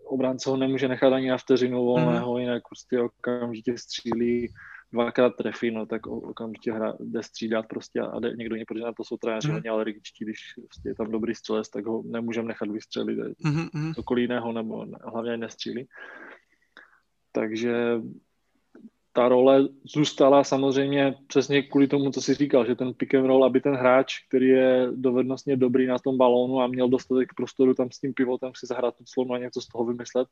obránce 0.05 0.49
ho 0.49 0.57
nemůže 0.57 0.87
nechat 0.87 1.13
ani 1.13 1.29
na 1.29 1.37
vteřinu 1.37 1.85
volného, 1.85 2.33
mm. 2.33 2.39
jinak 2.39 2.63
prostě 2.69 3.01
okamžitě 3.01 3.77
střílí, 3.77 4.53
dvakrát 4.91 5.35
trefí, 5.35 5.71
no 5.71 5.85
tak 5.85 6.07
okamžitě 6.07 6.71
hra, 6.71 6.93
jde 6.99 7.23
střídat 7.23 7.67
prostě 7.67 8.01
a 8.01 8.19
jde 8.19 8.33
někdo 8.35 8.55
něj, 8.55 8.65
protože 8.65 8.83
na 8.83 8.93
to 8.93 9.03
jsou 9.03 9.17
trenéři 9.17 9.47
mm. 9.47 9.53
hodně 9.53 9.69
alergičtí, 9.69 10.25
když 10.25 10.39
prostě 10.67 10.89
je 10.89 10.95
tam 10.95 11.11
dobrý 11.11 11.35
střelec, 11.35 11.69
tak 11.69 11.85
ho 11.85 12.03
nemůžeme 12.05 12.47
nechat 12.47 12.69
vystřelit, 12.71 13.19
mm. 13.43 13.93
cokoliv 13.93 14.21
jiného, 14.21 14.51
nebo 14.51 14.85
hlavně 15.03 15.37
nestřílí. 15.37 15.87
Takže 17.31 18.01
ta 19.15 19.27
role 19.29 19.67
zůstala 19.95 20.43
samozřejmě 20.43 21.15
přesně 21.27 21.61
kvůli 21.61 21.87
tomu, 21.87 22.11
co 22.11 22.21
jsi 22.21 22.33
říkal, 22.33 22.65
že 22.65 22.75
ten 22.75 22.93
pick 22.93 23.15
and 23.15 23.25
roll, 23.25 23.45
aby 23.45 23.61
ten 23.61 23.75
hráč, 23.75 24.19
který 24.27 24.47
je 24.47 24.87
dovednostně 24.91 25.55
dobrý 25.55 25.87
na 25.87 25.99
tom 25.99 26.17
balónu 26.17 26.61
a 26.61 26.67
měl 26.67 26.89
dostatek 26.89 27.33
prostoru 27.35 27.73
tam 27.73 27.91
s 27.91 27.99
tím 27.99 28.13
pivotem 28.13 28.51
si 28.55 28.67
zahrát 28.67 28.95
tu 28.97 29.03
clonu 29.07 29.33
a 29.33 29.37
něco 29.37 29.61
z 29.61 29.67
toho 29.67 29.85
vymyslet, 29.85 30.27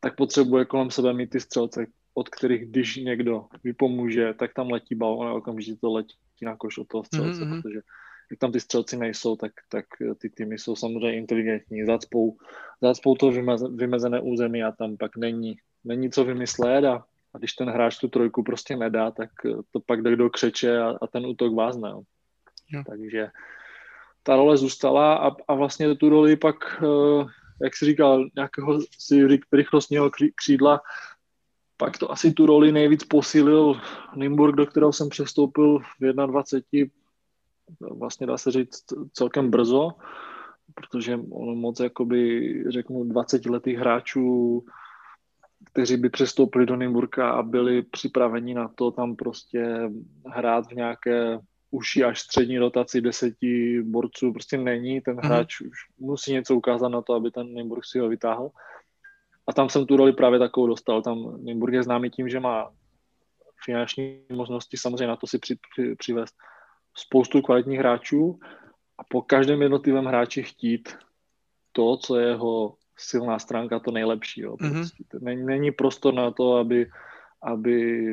tak 0.00 0.16
potřebuje 0.16 0.64
kolem 0.64 0.90
sebe 0.90 1.12
mít 1.12 1.30
ty 1.30 1.40
střelce, 1.40 1.86
od 2.14 2.28
kterých 2.28 2.70
když 2.70 2.96
někdo 2.96 3.44
vypomůže, 3.64 4.34
tak 4.38 4.54
tam 4.54 4.70
letí 4.70 4.94
balón 4.94 5.28
a 5.28 5.34
okamžitě 5.34 5.80
to 5.80 5.92
letí 5.92 6.16
na 6.42 6.56
koš 6.56 6.78
od 6.78 6.88
toho 6.88 7.04
střelce, 7.04 7.40
mm-hmm. 7.40 7.62
protože 7.62 7.80
jak 8.30 8.38
tam 8.38 8.52
ty 8.52 8.60
střelci 8.60 8.96
nejsou, 8.96 9.36
tak, 9.36 9.52
tak 9.68 9.84
ty 10.18 10.30
týmy 10.30 10.58
jsou 10.58 10.76
samozřejmě 10.76 11.18
inteligentní, 11.18 11.84
zacpou, 11.84 12.36
zacpou 12.82 13.14
to 13.14 13.30
vymezené 13.76 14.20
území 14.20 14.62
a 14.62 14.72
tam 14.72 14.96
pak 14.96 15.16
není, 15.16 15.56
není 15.84 16.10
co 16.10 16.24
vymyslet 16.24 16.84
a 16.84 17.04
a 17.34 17.38
když 17.38 17.52
ten 17.52 17.70
hráč 17.70 17.98
tu 17.98 18.08
trojku 18.08 18.42
prostě 18.42 18.76
nedá, 18.76 19.10
tak 19.10 19.30
eh, 19.44 19.54
to 19.70 19.80
pak 19.86 20.02
jde 20.02 20.16
do 20.16 20.30
křeče 20.30 20.78
a, 20.78 20.94
a 21.02 21.06
ten 21.06 21.26
útok 21.26 21.54
vázne. 21.54 21.90
Jo. 21.90 22.02
Jo. 22.72 22.82
Takže 22.86 23.28
ta 24.22 24.36
role 24.36 24.56
zůstala 24.56 25.14
a, 25.16 25.30
a 25.48 25.54
vlastně 25.54 25.94
tu 25.94 26.08
roli 26.08 26.36
pak, 26.36 26.56
eh, 26.82 27.26
jak 27.64 27.76
jsi 27.76 27.84
říkal, 27.84 28.26
nějakého 28.36 28.80
si 28.98 29.26
rychlostního 29.52 30.10
křídla, 30.34 30.80
pak 31.76 31.98
to 31.98 32.12
asi 32.12 32.32
tu 32.32 32.46
roli 32.46 32.72
nejvíc 32.72 33.04
posílil 33.04 33.80
Nimburg, 34.16 34.56
do 34.56 34.66
kterého 34.66 34.92
jsem 34.92 35.08
přestoupil 35.08 35.78
v 35.78 36.12
21, 36.26 36.92
vlastně 37.80 38.26
dá 38.26 38.38
se 38.38 38.50
říct 38.50 38.84
celkem 39.12 39.50
brzo, 39.50 39.90
protože 40.74 41.20
on 41.30 41.58
moc, 41.58 41.80
jakoby, 41.80 42.64
řeknu, 42.68 43.04
20 43.04 43.46
letých 43.46 43.78
hráčů 43.78 44.64
kteří 45.72 45.96
by 45.96 46.10
přestoupili 46.10 46.66
do 46.66 46.76
Nymburka 46.76 47.30
a 47.30 47.42
byli 47.42 47.82
připraveni 47.82 48.54
na 48.54 48.68
to 48.68 48.90
tam 48.90 49.16
prostě 49.16 49.90
hrát 50.26 50.66
v 50.66 50.74
nějaké 50.74 51.38
užší 51.70 52.04
až 52.04 52.20
střední 52.20 52.58
rotaci 52.58 53.00
deseti 53.00 53.82
borců 53.82 54.32
prostě 54.32 54.58
není. 54.58 55.00
Ten 55.00 55.16
mhm. 55.16 55.26
hráč 55.26 55.60
mm. 55.60 55.68
už 55.68 55.78
musí 55.98 56.32
něco 56.32 56.54
ukázat 56.54 56.88
na 56.88 57.02
to, 57.02 57.14
aby 57.14 57.30
ten 57.30 57.54
Nymburk 57.54 57.84
si 57.84 57.98
ho 57.98 58.08
vytáhl. 58.08 58.50
A 59.46 59.52
tam 59.52 59.68
jsem 59.68 59.86
tu 59.86 59.96
roli 59.96 60.12
právě 60.12 60.38
takovou 60.38 60.66
dostal. 60.66 61.02
Tam 61.02 61.44
Nymburk 61.44 61.74
je 61.74 61.82
známý 61.82 62.10
tím, 62.10 62.28
že 62.28 62.40
má 62.40 62.70
finanční 63.64 64.20
možnosti 64.32 64.76
samozřejmě 64.76 65.06
na 65.06 65.16
to 65.16 65.26
si 65.26 65.38
při, 65.38 65.58
při, 65.70 65.94
přivést 65.94 66.34
spoustu 66.94 67.42
kvalitních 67.42 67.78
hráčů 67.78 68.38
a 68.98 69.04
po 69.04 69.22
každém 69.22 69.62
jednotlivém 69.62 70.04
hráči 70.04 70.42
chtít 70.42 70.96
to, 71.72 71.96
co 71.96 72.16
je 72.16 72.28
jeho 72.28 72.74
silná 72.96 73.38
stránka, 73.38 73.78
to 73.78 73.90
nejlepší. 73.90 74.40
Jo. 74.40 74.56
Mm-hmm. 74.56 74.72
Prostě. 74.72 75.04
Není, 75.20 75.44
není 75.44 75.70
prostor 75.70 76.14
na 76.14 76.30
to, 76.30 76.56
aby, 76.56 76.90
aby 77.42 78.12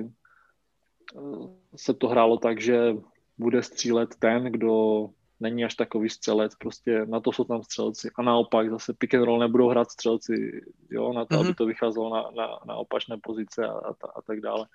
eh, 1.15 1.47
se 1.75 1.93
to 1.93 2.07
hrálo 2.07 2.37
tak, 2.37 2.61
že 2.61 2.95
bude 3.37 3.63
střílet 3.63 4.15
ten, 4.15 4.43
kdo 4.43 5.09
není 5.39 5.65
až 5.65 5.75
takový 5.75 6.09
střelec, 6.09 6.55
prostě 6.55 7.05
na 7.05 7.19
to 7.19 7.31
jsou 7.31 7.43
tam 7.43 7.63
střelci. 7.63 8.09
A 8.15 8.21
naopak 8.21 8.69
zase 8.69 8.93
pick 8.93 9.13
and 9.13 9.23
roll 9.23 9.39
nebudou 9.39 9.69
hrát 9.69 9.91
střelci, 9.91 10.61
jo, 10.91 11.13
na 11.13 11.25
to, 11.25 11.35
mm-hmm. 11.35 11.45
aby 11.45 11.53
to 11.53 11.65
vycházelo 11.65 12.15
na, 12.15 12.21
na, 12.35 12.59
na 12.67 12.75
opačné 12.75 13.17
pozice 13.23 13.67
a, 13.67 13.71
a, 13.71 13.91
a 14.15 14.21
tak 14.21 14.41
dále. 14.41 14.67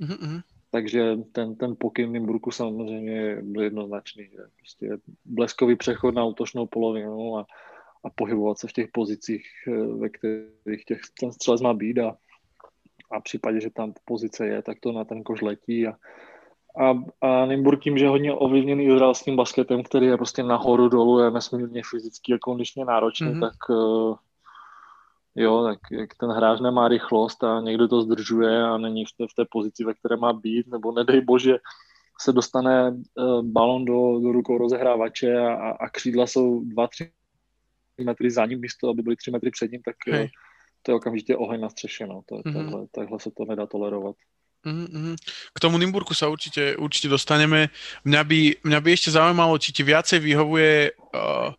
Mm-hmm. 0.00 0.42
Takže 0.70 1.16
ten, 1.32 1.54
ten 1.54 1.76
pokyn 1.78 2.12
Nymburku 2.12 2.50
samozřejmě 2.50 3.38
byl 3.42 3.62
jednoznačný, 3.62 4.24
že 4.24 4.38
prostě 4.56 4.98
bleskový 5.24 5.76
přechod 5.76 6.14
na 6.14 6.24
útočnou 6.24 6.66
polovinu 6.66 7.38
a, 7.38 7.46
a 8.04 8.10
pohybovat 8.14 8.58
se 8.58 8.68
v 8.68 8.72
těch 8.72 8.88
pozicích, 8.92 9.46
eh, 9.68 9.86
ve 9.86 10.08
kterých 10.08 10.84
těch, 10.86 11.00
ten 11.20 11.32
střelec 11.32 11.60
má 11.60 11.74
být 11.74 11.98
a, 11.98 12.16
a 13.10 13.20
v 13.20 13.22
případě, 13.22 13.60
že 13.60 13.70
tam 13.70 13.92
pozice 14.04 14.46
je, 14.46 14.62
tak 14.62 14.80
to 14.80 14.92
na 14.92 15.04
ten 15.04 15.22
kož 15.22 15.42
letí 15.42 15.86
a, 15.86 15.92
a, 16.80 16.94
a 17.20 17.46
Nymburk 17.46 17.82
tím, 17.82 17.98
že 17.98 18.04
je 18.04 18.08
hodně 18.08 18.32
ovlivněný 18.32 18.84
izraelským 18.84 19.36
basketem, 19.36 19.82
který 19.82 20.06
je 20.06 20.16
prostě 20.16 20.42
nahoru 20.42 20.88
dolů, 20.88 21.18
je 21.18 21.30
nesmírně 21.30 21.82
fyzicky 21.90 22.34
a 22.34 22.38
kondičně 22.38 22.84
náročný, 22.84 23.26
mm-hmm. 23.26 23.40
tak 23.40 23.68
uh, 23.68 24.16
jo, 25.34 25.64
tak 25.64 25.78
jak 25.92 26.14
ten 26.14 26.30
hráč 26.30 26.60
nemá 26.60 26.88
rychlost 26.88 27.44
a 27.44 27.60
někdo 27.60 27.88
to 27.88 28.02
zdržuje 28.02 28.62
a 28.62 28.78
není 28.78 29.04
v 29.04 29.12
té, 29.18 29.24
v 29.24 29.34
té 29.34 29.44
pozici, 29.50 29.84
ve 29.84 29.94
které 29.94 30.16
má 30.16 30.32
být, 30.32 30.66
nebo 30.66 30.92
nedej 30.92 31.20
bože, 31.20 31.56
se 32.20 32.32
dostane 32.32 32.90
uh, 32.90 33.42
balon 33.42 33.84
do, 33.84 34.20
do 34.20 34.32
rukou 34.32 34.58
rozehrávače 34.58 35.38
a, 35.38 35.70
a 35.70 35.88
křídla 35.88 36.26
jsou 36.26 36.60
2-3 36.60 37.10
metry 38.02 38.30
za 38.30 38.46
ním 38.46 38.60
místo, 38.60 38.88
aby 38.88 39.02
byly 39.02 39.16
3 39.16 39.30
metry 39.30 39.50
před 39.50 39.72
ním, 39.72 39.82
tak 39.82 39.96
uh, 40.08 40.26
to 40.82 40.90
je 40.90 40.94
okamžitě 40.94 41.36
oheň 41.36 41.60
na 41.60 41.68
střeše. 41.68 42.06
No. 42.06 42.22
To, 42.26 42.34
mm-hmm. 42.34 42.54
takhle, 42.54 42.86
takhle 42.90 43.20
se 43.20 43.30
to 43.30 43.44
nedá 43.44 43.66
tolerovat. 43.66 44.16
Mm-hmm. 44.66 45.16
K 45.52 45.58
tomu 45.60 45.76
Nymburku 45.76 46.16
sa 46.16 46.32
určite, 46.32 46.72
určite 46.80 47.12
dostaneme. 47.12 47.68
Mňa 48.08 48.22
by, 48.24 48.40
mňa 48.64 48.80
by 48.80 48.88
ešte 48.96 49.12
zaujímalo, 49.12 49.60
či 49.60 49.76
ti 49.76 49.84
viacej 49.84 50.24
vyhovuje 50.24 50.96
uh, 51.12 51.52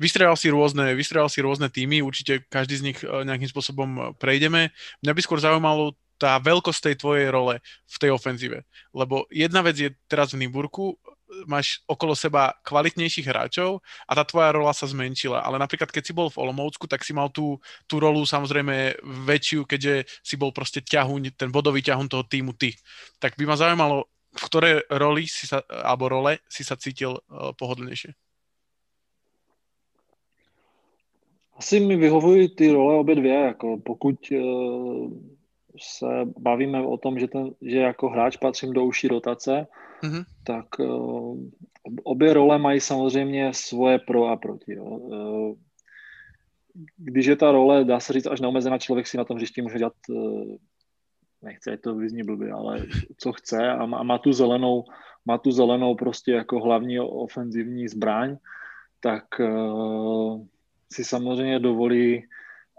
Vystrelal 0.00 0.34
si 0.34 0.50
rôzne, 0.50 0.98
vystrelal 0.98 1.30
si 1.30 1.38
rôzne 1.38 1.70
týmy, 1.70 2.02
určite 2.02 2.42
každý 2.50 2.74
z 2.74 2.86
nich 2.90 2.98
uh, 3.06 3.22
nejakým 3.22 3.46
spôsobom 3.46 4.16
prejdeme. 4.18 4.74
Mňa 5.04 5.12
by 5.14 5.20
skôr 5.22 5.38
zaujímalo 5.38 5.94
tá 6.18 6.38
veľkosť 6.42 6.80
tej 6.90 6.94
tvojej 6.98 7.28
role 7.30 7.62
v 7.62 7.96
tej 8.02 8.10
ofenzíve. 8.10 8.66
Lebo 8.90 9.26
jedna 9.30 9.62
vec 9.62 9.78
je 9.78 9.90
teraz 10.10 10.34
v 10.34 10.42
Nymburku, 10.46 10.98
máš 11.46 11.82
okolo 11.88 12.16
seba 12.16 12.52
kvalitnejších 12.62 13.26
hráčov 13.26 13.80
a 14.08 14.12
tá 14.14 14.22
tvoja 14.24 14.52
rola 14.52 14.72
sa 14.72 14.86
zmenšila. 14.86 15.42
Ale 15.42 15.58
napríklad, 15.58 15.90
keď 15.90 16.02
si 16.04 16.12
bol 16.12 16.28
v 16.30 16.40
Olomoucku, 16.40 16.86
tak 16.86 17.02
si 17.02 17.12
mal 17.12 17.32
tú, 17.32 17.58
tú 17.90 17.98
rolu 17.98 18.22
samozrejme 18.24 19.00
väčšiu, 19.26 19.66
keďže 19.66 20.06
si 20.22 20.34
bol 20.36 20.52
proste 20.54 20.84
ťahuň, 20.84 21.34
ten 21.34 21.50
bodový 21.50 21.82
ťahuň 21.82 22.06
toho 22.08 22.24
týmu 22.26 22.52
ty. 22.56 22.74
Tak 23.18 23.36
by 23.36 23.44
ma 23.46 23.56
zaujímalo, 23.56 24.06
v 24.32 24.42
ktorej 24.48 24.74
roli 24.88 25.28
si 25.28 25.44
sa, 25.44 25.60
alebo 25.68 26.08
role 26.08 26.40
si 26.48 26.64
sa 26.64 26.76
cítil 26.76 27.16
uh, 27.16 27.52
pohodlnejšie? 27.52 28.16
Asi 31.52 31.80
mi 31.80 31.96
vyhovují 31.96 32.48
ty 32.48 32.72
role 32.72 32.96
obě 32.96 33.14
dvě, 33.14 33.34
jako 33.34 33.78
pokud 33.84 34.16
uh, 34.32 35.12
se 35.78 36.06
bavíme 36.38 36.86
o 36.86 36.96
tom, 36.96 37.18
že, 37.18 37.28
ten, 37.28 37.54
že 37.62 37.78
jako 37.78 38.08
hráč 38.08 38.36
patřím 38.36 38.72
do 38.72 38.84
užší 38.84 39.08
rotace, 39.08 39.66
mm-hmm. 40.02 40.24
tak 40.44 40.66
uh, 40.78 41.38
obě 42.02 42.34
role 42.34 42.58
mají 42.58 42.80
samozřejmě 42.80 43.54
svoje 43.54 43.98
pro 43.98 44.26
a 44.26 44.36
proti. 44.36 44.74
Jo. 44.74 44.84
Uh, 44.84 45.54
když 46.96 47.26
je 47.26 47.36
ta 47.36 47.52
role, 47.52 47.84
dá 47.84 48.00
se 48.00 48.12
říct, 48.12 48.26
až 48.26 48.40
neomezená, 48.40 48.78
člověk 48.78 49.06
si 49.06 49.16
na 49.16 49.24
tom 49.24 49.36
hřišti 49.36 49.62
může 49.62 49.78
dělat, 49.78 49.94
uh, 50.08 50.56
nechce, 51.42 51.76
to 51.76 51.94
vyzní 51.94 52.22
blbě, 52.22 52.52
ale 52.52 52.86
co 53.16 53.32
chce 53.32 53.68
a 53.68 53.86
má, 53.86 53.98
a 53.98 54.02
má 54.02 54.18
tu 54.18 54.32
zelenou, 54.32 54.84
má 55.26 55.38
tu 55.38 55.50
zelenou 55.52 55.94
prostě 55.94 56.32
jako 56.32 56.60
hlavní 56.60 57.00
ofenzivní 57.00 57.88
zbraň, 57.88 58.36
tak 59.00 59.24
si 60.92 61.04
samozřejmě 61.04 61.58
dovolí 61.58 62.24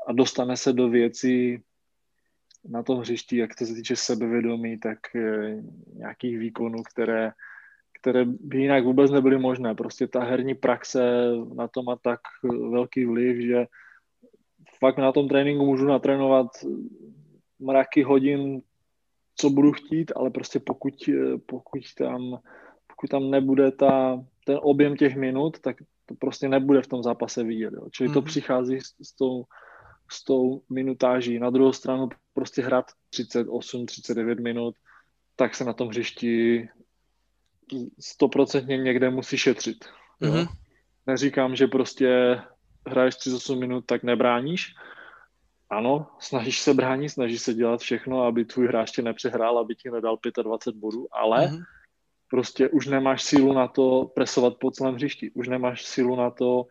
a 0.08 0.14
dostane 0.14 0.58
se 0.58 0.74
do 0.74 0.90
věcí, 0.90 1.64
na 2.70 2.84
tom 2.84 3.00
hřišti, 3.00 3.38
jak 3.38 3.56
to 3.56 3.66
se 3.66 3.74
týče 3.74 3.96
sebevědomí, 3.96 4.80
tak 4.80 5.00
eh, 5.16 5.64
nějakých 5.94 6.38
výkonů, 6.38 6.84
které, 6.84 7.32
které 8.02 8.26
by 8.26 8.58
jinak 8.58 8.84
vůbec 8.84 9.12
nebyly 9.12 9.38
možné. 9.38 9.76
Prostě 9.76 10.08
ta 10.08 10.24
herní 10.24 10.56
praxe 10.56 11.32
na 11.54 11.68
to 11.68 11.84
má 11.84 11.96
tak 11.96 12.20
velký 12.72 13.06
vliv, 13.06 13.38
že 13.38 13.66
fakt 14.80 14.98
na 14.98 15.12
tom 15.12 15.28
tréninku 15.28 15.66
můžu 15.66 15.86
natrénovat 15.86 16.48
mraky 17.60 18.04
hodin, 18.04 18.62
co 19.36 19.50
budu 19.50 19.72
chtít, 19.72 20.12
ale 20.16 20.30
prostě 20.30 20.60
pokud, 20.60 20.94
eh, 21.10 21.38
pokud 21.46 21.82
tam, 21.98 22.40
pokud 22.88 23.10
tam 23.10 23.32
nebude 23.32 23.72
ta, 23.72 24.24
ten 24.46 24.60
objem 24.62 24.96
těch 24.96 25.16
minut, 25.16 25.60
tak 25.60 25.78
to 26.06 26.16
prostě 26.16 26.48
nebude 26.48 26.82
v 26.82 26.88
tom 26.88 27.04
zápase 27.04 27.44
vidět. 27.44 27.74
Jo. 27.74 27.88
Čili 27.92 28.10
mm-hmm. 28.10 28.14
to 28.14 28.22
mhm. 28.22 28.28
přichází 28.28 28.80
s, 28.82 28.96
s 29.02 29.16
tou 29.16 29.44
s 30.14 30.24
tou 30.24 30.62
minutáží. 30.70 31.40
Na 31.40 31.50
druhou 31.50 31.74
stranu 31.74 32.10
prostě 32.34 32.62
hrát 32.62 32.86
38, 33.10 33.86
39 33.86 34.40
minut, 34.40 34.76
tak 35.36 35.56
se 35.56 35.64
na 35.64 35.74
tom 35.74 35.88
hřišti 35.88 36.70
stoprocentně 38.00 38.78
někde 38.78 39.10
musí 39.10 39.38
šetřit. 39.38 39.86
Mm-hmm. 40.22 40.48
Neříkám, 41.08 41.56
že 41.56 41.68
prostě 41.68 42.42
hraješ 42.88 43.16
38 43.16 43.60
minut, 43.60 43.86
tak 43.86 44.04
nebráníš. 44.04 44.76
Ano, 45.70 46.08
snažíš 46.20 46.62
se 46.62 46.74
bránit, 46.74 47.10
snažíš 47.10 47.42
se 47.42 47.54
dělat 47.54 47.82
všechno, 47.82 48.24
aby 48.24 48.46
tvůj 48.46 48.68
hráč 48.68 48.92
tě 48.92 49.02
nepřehrál, 49.02 49.58
aby 49.58 49.76
ti 49.76 49.92
nedal 49.92 50.18
25 50.44 50.80
bodů, 50.80 51.08
ale 51.12 51.48
mm-hmm. 51.48 51.64
prostě 52.30 52.70
už 52.70 52.88
nemáš 52.88 53.24
sílu 53.24 53.54
na 53.54 53.68
to 53.68 54.12
presovat 54.16 54.54
po 54.60 54.72
celém 54.72 54.96
hřišti. 54.96 55.32
Už 55.32 55.48
nemáš 55.48 55.86
sílu 55.86 56.16
na 56.16 56.30
to 56.30 56.68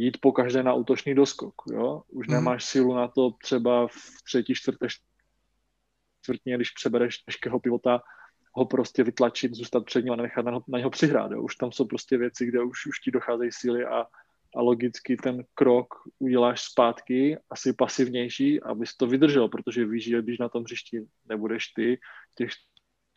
jít 0.00 0.18
po 0.20 0.32
každé 0.32 0.62
na 0.62 0.74
útočný 0.74 1.14
doskok. 1.14 1.54
Jo? 1.72 2.02
Už 2.08 2.28
mm. 2.28 2.34
nemáš 2.34 2.64
sílu 2.64 2.94
na 2.94 3.08
to 3.08 3.30
třeba 3.30 3.86
v 3.88 4.22
třetí, 4.24 4.54
čtvrté, 4.54 4.86
čtvrtině, 6.22 6.56
když 6.56 6.70
přebereš 6.70 7.18
těžkého 7.18 7.60
pivota, 7.60 8.02
ho 8.52 8.66
prostě 8.66 9.04
vytlačit, 9.04 9.54
zůstat 9.54 9.84
před 9.84 10.04
ním 10.04 10.12
a 10.12 10.16
nechat 10.16 10.44
na, 10.44 10.58
na 10.68 10.78
něho 10.78 10.90
přihrát. 10.90 11.30
Jo? 11.32 11.42
Už 11.42 11.56
tam 11.56 11.72
jsou 11.72 11.84
prostě 11.84 12.18
věci, 12.18 12.46
kde 12.46 12.62
už, 12.62 12.86
už 12.86 13.00
ti 13.00 13.10
docházejí 13.10 13.52
síly 13.52 13.84
a, 13.84 14.06
a 14.56 14.62
logicky 14.62 15.16
ten 15.16 15.44
krok 15.54 15.94
uděláš 16.18 16.60
zpátky, 16.60 17.38
asi 17.50 17.72
pasivnější, 17.72 18.62
abys 18.62 18.96
to 18.96 19.06
vydržel, 19.06 19.48
protože 19.48 19.84
víš, 19.84 20.04
že 20.04 20.22
když 20.22 20.38
na 20.38 20.48
tom 20.48 20.62
hřišti 20.62 21.00
nebudeš 21.28 21.66
ty, 21.66 22.00
těch 22.34 22.50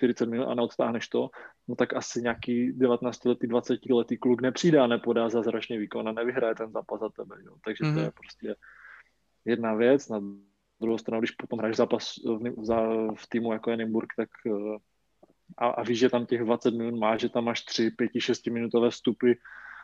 40 0.03 0.29
minut 0.29 0.47
a 0.47 0.53
neodtáhneš 0.53 1.07
to, 1.07 1.29
no 1.67 1.75
tak 1.75 1.93
asi 1.93 2.21
nějaký 2.21 2.73
19 2.73 3.25
letý, 3.25 3.47
20 3.47 3.79
letý 3.89 4.17
kluk 4.17 4.41
nepřijde 4.41 4.79
a 4.79 4.87
nepodá 4.87 5.29
zázračný 5.29 5.77
výkon 5.77 6.07
a 6.07 6.11
nevyhraje 6.11 6.55
ten 6.55 6.71
zápas 6.71 6.99
za 6.99 7.09
tebe. 7.09 7.35
Jo. 7.45 7.55
Takže 7.65 7.83
mm-hmm. 7.83 7.93
to 7.93 7.99
je 7.99 8.05
mhm. 8.05 8.13
prostě 8.15 8.55
jedna 9.45 9.73
věc. 9.73 10.09
Na 10.09 10.19
druhou 10.81 10.97
stranu, 10.97 11.21
když 11.21 11.31
potom 11.31 11.59
hraješ 11.59 11.77
zápas 11.77 12.13
v, 12.25 12.65
za, 12.65 12.79
v 13.15 13.27
týmu 13.29 13.53
jako 13.53 13.71
je 13.71 13.77
tak 14.17 14.29
eh, 14.47 14.77
a, 15.57 15.67
a 15.67 15.83
víš, 15.83 15.99
že 15.99 16.09
tam 16.09 16.25
těch 16.25 16.41
20 16.41 16.73
minut 16.73 16.99
máš, 16.99 17.21
že 17.21 17.29
tam 17.29 17.45
máš 17.45 17.61
3, 17.61 17.91
5, 17.91 18.11
6 18.17 18.47
minutové 18.47 18.89
vstupy, 18.89 19.31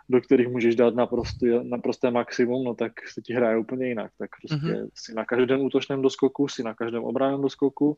do 0.09 0.21
kterých 0.21 0.47
můžeš 0.47 0.75
dát 0.75 0.95
naprosté, 0.95 1.63
naprosté 1.63 2.11
maximum, 2.11 2.63
no 2.63 2.75
tak 2.75 3.07
se 3.07 3.21
ti 3.21 3.33
hraje 3.33 3.57
úplně 3.57 3.87
jinak. 3.87 4.11
Tak 4.17 4.29
prostě 4.41 4.67
mm-hmm. 4.67 4.89
si 4.93 5.13
na 5.13 5.25
každém 5.25 5.61
útočném 5.61 6.01
doskoku, 6.01 6.47
si 6.47 6.63
na 6.63 6.73
každém 6.73 7.03
obranném 7.03 7.41
doskoku, 7.41 7.97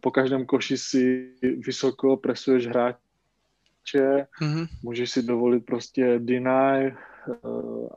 po 0.00 0.10
každém 0.10 0.46
koši 0.46 0.78
si 0.78 1.32
vysoko 1.66 2.16
presuješ 2.16 2.66
hráče, 2.66 2.98
mm-hmm. 4.40 4.66
můžeš 4.82 5.10
si 5.10 5.22
dovolit 5.22 5.66
prostě 5.66 6.18
deny 6.18 6.86
eh, 6.86 6.94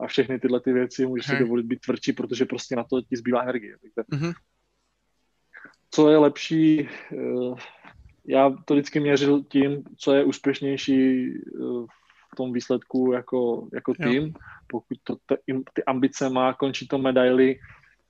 a 0.00 0.06
všechny 0.06 0.38
tyhle 0.38 0.60
ty 0.60 0.72
věci, 0.72 1.06
můžeš 1.06 1.28
hey. 1.28 1.36
si 1.36 1.44
dovolit 1.44 1.66
být 1.66 1.80
tvrdší, 1.80 2.12
protože 2.12 2.44
prostě 2.44 2.76
na 2.76 2.84
to 2.84 3.02
ti 3.02 3.16
zbývá 3.16 3.42
energie. 3.42 3.76
Takže, 3.80 4.24
mm-hmm. 4.24 4.34
Co 5.90 6.10
je 6.10 6.18
lepší, 6.18 6.88
eh, 7.12 7.54
já 8.26 8.50
to 8.64 8.74
vždycky 8.74 9.00
měřil 9.00 9.44
tím, 9.44 9.84
co 9.96 10.12
je 10.12 10.24
úspěšnější 10.24 11.30
v 12.32 12.36
tom 12.36 12.52
výsledku 12.52 13.12
jako, 13.12 13.68
jako 13.74 13.94
tým. 13.94 14.22
Jo. 14.22 14.32
Pokud 14.66 14.98
to, 15.04 15.16
ty 15.72 15.84
ambice 15.84 16.30
má 16.30 16.54
končit 16.54 16.88
to 16.88 16.98
medaily, 16.98 17.58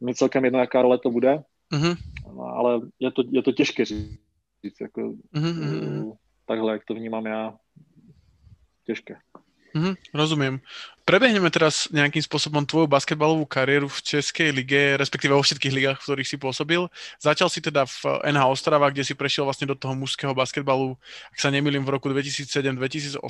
mi 0.00 0.14
celkem 0.14 0.44
jedno, 0.44 0.58
jaká 0.58 0.82
role 0.82 0.98
to 0.98 1.10
bude, 1.10 1.42
Mm-hmm. 1.72 1.94
No, 2.36 2.42
ale 2.42 2.80
je 3.00 3.10
to, 3.10 3.22
je 3.30 3.42
to 3.42 3.52
těžké 3.52 3.84
říct, 3.84 4.80
jako, 4.80 5.14
mm-hmm. 5.34 6.16
takhle, 6.46 6.72
jak 6.72 6.84
to 6.84 6.94
vnímám 6.94 7.26
já, 7.26 7.54
těžké. 8.84 9.16
Mm, 9.76 9.92
rozumiem. 10.16 10.64
Prebehneme 11.04 11.52
teraz 11.52 11.92
nejakým 11.92 12.24
spôsobom 12.24 12.64
tvoju 12.64 12.88
basketbalovú 12.88 13.44
kariéru 13.44 13.92
v 13.92 14.00
Českej 14.00 14.48
lige, 14.48 14.96
respektíve 14.96 15.36
vo 15.36 15.44
všetkých 15.44 15.76
ligách, 15.76 15.98
v 16.00 16.06
ktorých 16.08 16.30
si 16.32 16.36
pôsobil. 16.40 16.88
Začal 17.20 17.52
si 17.52 17.60
teda 17.60 17.84
v 17.84 18.24
NH 18.24 18.42
Ostrava, 18.48 18.88
kde 18.88 19.04
si 19.04 19.12
prešiel 19.12 19.44
vlastne 19.44 19.68
do 19.68 19.76
toho 19.76 19.92
mužského 19.92 20.32
basketbalu, 20.32 20.96
ak 21.28 21.38
sa 21.38 21.52
nemýlim, 21.52 21.84
v 21.84 21.92
roku 21.92 22.08
2007-2008 22.08 23.20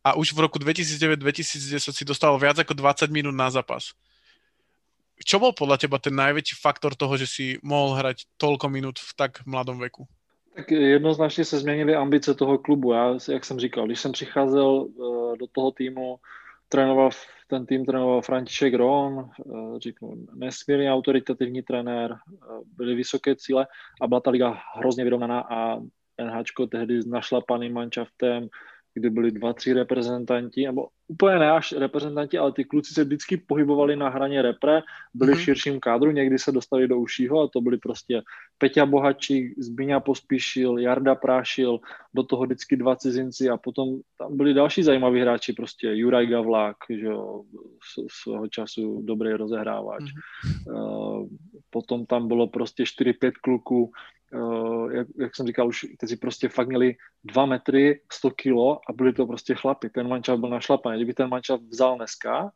a 0.00 0.16
už 0.16 0.32
v 0.32 0.38
roku 0.40 0.56
2009-2010 0.56 1.92
si 1.92 2.04
dostal 2.08 2.32
viac 2.40 2.56
ako 2.56 2.72
20 2.72 3.12
minút 3.12 3.36
na 3.36 3.52
zápas. 3.52 3.92
Čo 5.20 5.36
bol 5.38 5.52
podľa 5.52 5.76
teba 5.76 6.00
ten 6.00 6.16
najväčší 6.16 6.56
faktor 6.56 6.96
toho, 6.96 7.14
že 7.20 7.28
si 7.28 7.46
mohol 7.60 7.96
hrať 8.00 8.24
toľko 8.40 8.66
minút 8.72 8.96
v 8.98 9.12
tak 9.16 9.44
mladom 9.44 9.78
veku? 9.78 10.08
Tak 10.56 10.70
jednoznačně 10.70 11.44
se 11.44 11.58
změnily 11.58 11.94
ambice 11.94 12.34
toho 12.34 12.58
klubu. 12.58 12.92
Já, 12.92 13.14
jak 13.32 13.44
jsem 13.44 13.60
říkal, 13.60 13.86
když 13.86 14.00
jsem 14.00 14.12
přicházel 14.12 14.66
uh, 14.66 15.36
do 15.36 15.46
toho 15.46 15.70
týmu, 15.70 16.16
trénoval 16.68 17.10
ten 17.46 17.66
tým 17.66 17.84
trénoval 17.84 18.22
František 18.22 18.74
Ron, 18.74 19.30
uh, 19.44 19.78
řeknu, 19.78 20.14
nesmírně 20.34 20.92
autoritativní 20.92 21.62
trenér, 21.62 22.12
uh, 22.12 22.60
byly 22.76 22.94
vysoké 22.94 23.36
cíle 23.36 23.66
a 24.00 24.06
byla 24.06 24.20
ta 24.20 24.30
liga 24.30 24.62
hrozně 24.74 25.04
vyrovnaná 25.04 25.40
a 25.40 25.78
NHčko 26.24 26.66
tehdy 26.66 27.02
s 27.02 27.06
našlapaným 27.06 27.72
manšaftem, 27.72 28.48
kdy 28.94 29.10
byli 29.10 29.30
dva, 29.30 29.52
tři 29.52 29.72
reprezentanti, 29.72 30.66
nebo 30.66 30.86
úplně 31.08 31.38
ne 31.38 31.50
až 31.50 31.72
reprezentanti, 31.72 32.38
ale 32.38 32.52
ty 32.52 32.64
kluci 32.64 32.94
se 32.94 33.04
vždycky 33.04 33.36
pohybovali 33.36 33.96
na 33.96 34.08
hraně 34.08 34.42
repre, 34.42 34.82
byli 35.14 35.32
mm-hmm. 35.32 35.36
v 35.36 35.42
širším 35.42 35.80
kádru, 35.80 36.10
někdy 36.10 36.38
se 36.38 36.52
dostali 36.52 36.88
do 36.88 36.98
užšího 36.98 37.40
a 37.42 37.48
to 37.48 37.60
byli 37.60 37.78
prostě 37.78 38.22
Peťa 38.58 38.86
Bohačík, 38.86 39.54
Zbyňa 39.58 40.00
Pospíšil, 40.00 40.78
Jarda 40.78 41.14
Prášil, 41.14 41.78
do 42.14 42.22
toho 42.22 42.44
vždycky 42.44 42.76
dva 42.76 42.96
cizinci 42.96 43.48
a 43.48 43.56
potom 43.56 44.00
tam 44.18 44.36
byli 44.36 44.54
další 44.54 44.82
zajímaví 44.82 45.20
hráči, 45.20 45.52
prostě 45.52 45.90
Juraj 45.92 46.26
Gavlák, 46.26 46.76
že 46.90 47.06
jo, 47.06 47.42
svého 48.22 48.48
času 48.48 49.02
dobrý 49.02 49.32
rozehrávač. 49.32 50.02
Mm-hmm. 50.02 50.74
Uh, 50.74 51.28
potom 51.70 52.06
tam 52.06 52.28
bylo 52.28 52.46
prostě 52.46 52.82
4-5 52.82 53.32
kluků, 53.42 53.92
uh, 54.32 54.92
jak, 54.92 55.08
jak 55.18 55.36
jsem 55.36 55.46
říkal, 55.46 55.68
už 55.68 55.86
kteří 55.96 56.16
prostě 56.16 56.48
fakt 56.48 56.68
měli 56.68 56.96
2 57.24 57.46
metry, 57.46 58.00
100 58.12 58.30
kilo 58.30 58.80
a 58.88 58.92
byli 58.92 59.12
to 59.12 59.26
prostě 59.26 59.54
chlapi. 59.54 59.90
Ten 59.90 60.08
mančav 60.08 60.38
byl 60.38 60.48
našlapaný. 60.48 60.98
Kdyby 60.98 61.14
ten 61.14 61.28
mančav 61.28 61.60
vzal 61.60 61.96
dneska 61.96 62.52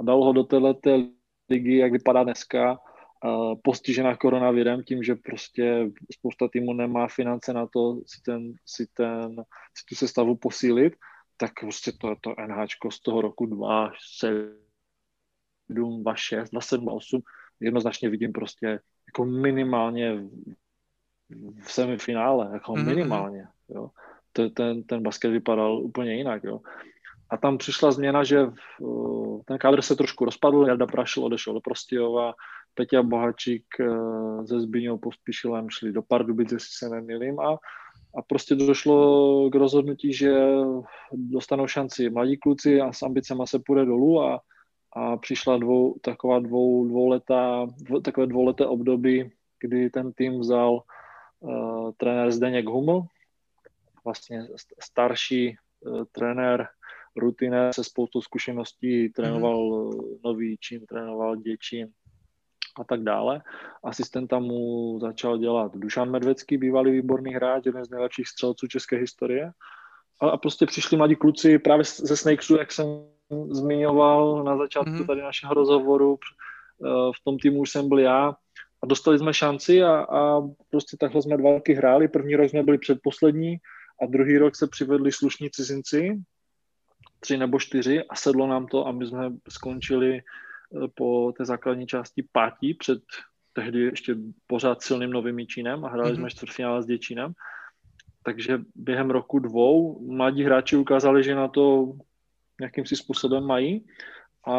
a 0.00 0.02
dal 0.02 0.24
ho 0.24 0.32
do 0.32 0.44
této 0.44 1.08
ligy, 1.50 1.76
jak 1.76 1.92
vypadá 1.92 2.24
dneska, 2.24 2.78
uh, 3.24 3.54
postižená 3.64 4.16
koronavirem, 4.16 4.82
tím, 4.82 5.02
že 5.02 5.14
prostě 5.14 5.90
spousta 6.12 6.48
týmu 6.48 6.72
nemá 6.72 7.08
finance 7.08 7.52
na 7.52 7.66
to 7.66 8.00
si, 8.06 8.22
ten, 8.22 8.52
si, 8.66 8.86
ten, 8.86 9.44
si 9.74 9.84
tu 9.88 9.94
sestavu 9.94 10.36
posílit, 10.36 10.96
tak 11.36 11.52
prostě 11.60 11.92
to 11.92 12.16
to 12.20 12.34
NHčko 12.46 12.90
z 12.90 13.00
toho 13.00 13.20
roku 13.20 13.46
2, 13.46 13.92
7, 14.18 14.56
2, 15.68 16.14
6, 16.14 16.50
2, 16.50 16.60
7, 16.60 16.88
8, 16.88 17.22
jednoznačně 17.60 18.08
vidím 18.08 18.32
prostě 18.32 18.80
jako 19.08 19.24
minimálně 19.24 20.22
v 21.62 21.72
semifinále, 21.72 22.50
jako 22.52 22.72
mm-hmm. 22.72 22.86
minimálně. 22.86 23.46
Jo. 23.68 23.90
Ten, 24.54 24.82
ten 24.82 25.02
basket 25.02 25.30
vypadal 25.30 25.78
úplně 25.78 26.14
jinak. 26.14 26.44
Jo. 26.44 26.60
A 27.30 27.36
tam 27.36 27.58
přišla 27.58 27.92
změna, 27.92 28.24
že 28.24 28.46
v, 28.46 29.42
ten 29.44 29.58
kádr 29.58 29.82
se 29.82 29.96
trošku 29.96 30.24
rozpadl, 30.24 30.66
Jarda 30.66 30.86
Prašil 30.86 31.24
odešel 31.24 31.54
do 31.54 31.60
Prostějova, 31.60 32.34
Peťa 32.74 33.02
Bohačík 33.02 33.64
se 34.46 34.56
eh, 34.56 34.60
Zbyňou 34.60 34.98
Pospíšilem 34.98 35.70
šli 35.70 35.92
do 35.92 36.02
Pardubic, 36.02 36.52
jestli 36.52 36.68
se 36.70 36.88
nemýlím, 36.88 37.40
a, 37.40 37.52
a 38.18 38.22
prostě 38.26 38.54
došlo 38.54 39.50
k 39.50 39.54
rozhodnutí, 39.54 40.12
že 40.12 40.34
dostanou 41.12 41.66
šanci 41.66 42.10
mladí 42.10 42.36
kluci 42.36 42.80
a 42.80 42.92
s 42.92 43.02
ambicema 43.02 43.46
se 43.46 43.58
půjde 43.66 43.84
dolů 43.84 44.22
a, 44.22 44.40
a 44.96 45.16
přišla 45.16 45.58
dvou, 45.58 45.94
taková 46.00 46.38
dvou, 46.38 46.88
dvouletá, 46.88 47.66
takové 48.04 48.26
dvouleté 48.26 48.66
období, 48.66 49.30
kdy 49.60 49.90
ten 49.90 50.12
tým 50.12 50.40
vzal 50.40 50.82
uh, 51.40 51.90
trenér 51.96 52.30
Zdeněk 52.30 52.66
Huml, 52.66 53.02
vlastně 54.04 54.48
starší 54.80 55.56
uh, 55.80 56.04
trenér, 56.12 56.68
rutinér 57.16 57.72
se 57.72 57.84
spoustou 57.84 58.20
zkušeností, 58.20 59.08
trénoval 59.08 59.70
mm. 59.84 60.00
Nový 60.24 60.56
Čín, 60.60 60.86
trénoval 60.86 61.36
Děčín 61.36 61.88
a 62.80 62.84
tak 62.84 63.02
dále. 63.02 63.42
Asistenta 63.84 64.38
mu 64.38 64.98
začal 65.00 65.38
dělat 65.38 65.76
Dušan 65.76 66.10
Medvecký, 66.10 66.56
bývalý 66.56 66.90
výborný 66.90 67.34
hráč, 67.34 67.66
jeden 67.66 67.84
z 67.84 67.90
nejlepších 67.90 68.28
střelců 68.28 68.66
české 68.66 68.96
historie. 68.96 69.50
A, 70.20 70.28
a 70.28 70.36
prostě 70.36 70.66
přišli 70.66 70.96
mladí 70.96 71.16
kluci 71.16 71.58
právě 71.58 71.84
ze 71.84 72.16
Snakesu, 72.16 72.56
jak 72.56 72.72
jsem 72.72 72.86
zmiňoval 73.50 74.44
na 74.44 74.56
začátku 74.56 74.90
mm. 74.90 75.06
tady 75.06 75.22
našeho 75.22 75.54
rozhovoru. 75.54 76.18
V 77.16 77.24
tom 77.24 77.38
týmu 77.38 77.60
už 77.60 77.70
jsem 77.70 77.88
byl 77.88 77.98
já 77.98 78.34
a 78.82 78.86
dostali 78.86 79.18
jsme 79.18 79.34
šanci 79.34 79.82
a, 79.82 79.94
a 79.94 80.40
prostě 80.70 80.96
takhle 80.96 81.22
jsme 81.22 81.36
dva 81.36 81.50
roky 81.50 81.74
hráli. 81.74 82.08
První 82.08 82.36
rok 82.36 82.50
jsme 82.50 82.62
byli 82.62 82.78
předposlední 82.78 83.56
a 84.02 84.06
druhý 84.06 84.38
rok 84.38 84.56
se 84.56 84.66
přivedli 84.66 85.12
slušní 85.12 85.50
cizinci, 85.50 86.22
tři 87.20 87.36
nebo 87.36 87.58
čtyři 87.58 88.04
a 88.04 88.14
sedlo 88.14 88.46
nám 88.46 88.66
to 88.66 88.86
a 88.86 88.92
my 88.92 89.06
jsme 89.06 89.30
skončili 89.48 90.18
eh, 90.18 90.88
po 90.94 91.32
té 91.38 91.44
základní 91.44 91.86
části 91.86 92.24
pátí 92.32 92.74
před 92.74 93.02
tehdy 93.52 93.80
ještě 93.80 94.16
pořád 94.46 94.82
silným 94.82 95.10
novým 95.10 95.46
Čínem 95.46 95.84
a 95.84 95.88
hráli 95.88 96.12
mm-hmm. 96.12 96.16
jsme 96.16 96.30
čtvrtfinále 96.30 96.82
s 96.82 96.86
Děčínem. 96.86 97.32
Takže 98.22 98.58
během 98.74 99.10
roku 99.10 99.38
dvou 99.38 100.06
mladí 100.12 100.42
hráči 100.42 100.76
ukázali, 100.76 101.24
že 101.24 101.34
na 101.34 101.48
to 101.48 101.92
nějakým 102.60 102.86
si 102.86 102.96
způsobem 102.96 103.44
mají 103.44 103.86
a 104.46 104.56